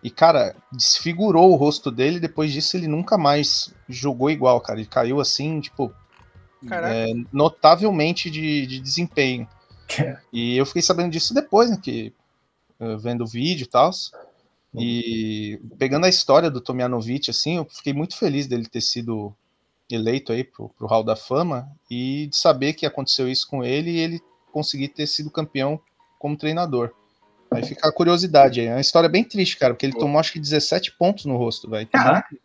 e, 0.06 0.12
cara, 0.12 0.56
desfigurou 0.72 1.52
o 1.52 1.56
rosto 1.56 1.90
dele. 1.90 2.20
Depois 2.20 2.54
disso, 2.54 2.78
ele 2.78 2.88
nunca 2.88 3.18
mais 3.18 3.74
jogou 3.90 4.30
igual, 4.30 4.62
cara. 4.62 4.78
Ele 4.78 4.88
caiu 4.88 5.20
assim, 5.20 5.60
tipo, 5.60 5.92
é, 6.72 7.08
notavelmente 7.34 8.30
de, 8.30 8.68
de 8.68 8.80
desempenho. 8.80 9.48
E 10.32 10.58
eu 10.58 10.66
fiquei 10.66 10.84
sabendo 10.84 11.10
disso 11.12 11.34
depois, 11.34 11.72
né? 11.72 11.80
Que, 11.82 12.14
vendo 13.02 13.24
o 13.24 13.28
vídeo 13.28 13.64
e 13.64 13.68
tal. 13.68 13.92
E 14.78 15.60
pegando 15.78 16.06
a 16.06 16.10
história 16.10 16.52
do 16.52 16.60
Tomjanovic, 16.60 17.30
assim, 17.30 17.58
eu 17.58 17.66
fiquei 17.66 17.94
muito 17.94 18.18
feliz 18.18 18.46
dele 18.48 18.68
ter 18.68 18.82
sido 18.82 19.34
eleito 19.90 20.32
aí 20.32 20.44
pro, 20.44 20.70
pro 20.70 20.88
Hall 20.88 21.04
da 21.04 21.16
Fama 21.16 21.70
e 21.90 22.28
de 22.28 22.36
saber 22.36 22.74
que 22.74 22.86
aconteceu 22.86 23.30
isso 23.30 23.48
com 23.48 23.64
ele 23.64 23.92
e 23.92 24.00
ele 24.00 24.22
conseguir 24.52 24.90
ter 24.90 25.08
sido 25.08 25.30
campeão 25.30 25.80
como 26.20 26.36
treinador. 26.38 26.92
Aí 27.52 27.64
fica 27.64 27.88
a 27.88 27.92
curiosidade 27.92 28.60
aí. 28.60 28.68
É 28.68 28.74
uma 28.74 28.82
história 28.82 29.08
bem 29.08 29.24
triste, 29.24 29.58
cara, 29.58 29.74
porque 29.74 29.86
ele 29.86 29.98
tomou 29.98 30.20
acho 30.20 30.34
que 30.34 30.40
17 30.40 30.94
pontos 30.98 31.26
no 31.26 31.38
rosto, 31.38 31.70
velho. 31.70 31.88
Caraca. 31.88 32.36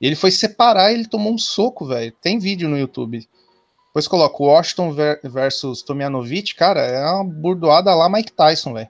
E 0.00 0.06
ele 0.06 0.14
foi 0.16 0.30
separar 0.30 0.92
e 0.92 0.94
ele 0.94 1.06
tomou 1.06 1.32
um 1.32 1.38
soco, 1.38 1.86
velho. 1.86 2.12
Tem 2.22 2.38
vídeo 2.38 2.68
no 2.68 2.78
YouTube. 2.78 3.26
Depois 3.86 4.06
coloca 4.06 4.42
Washington 4.42 4.92
ver- 4.92 5.20
versus 5.24 5.82
Tomjanovic, 5.82 6.54
cara, 6.54 6.80
é 6.82 7.04
uma 7.10 7.24
burdoada 7.24 7.92
lá 7.94 8.08
Mike 8.08 8.32
Tyson, 8.32 8.74
velho. 8.74 8.88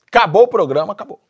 acabou 0.08 0.44
o 0.44 0.50
programa, 0.50 0.92
acabou. 0.92 1.22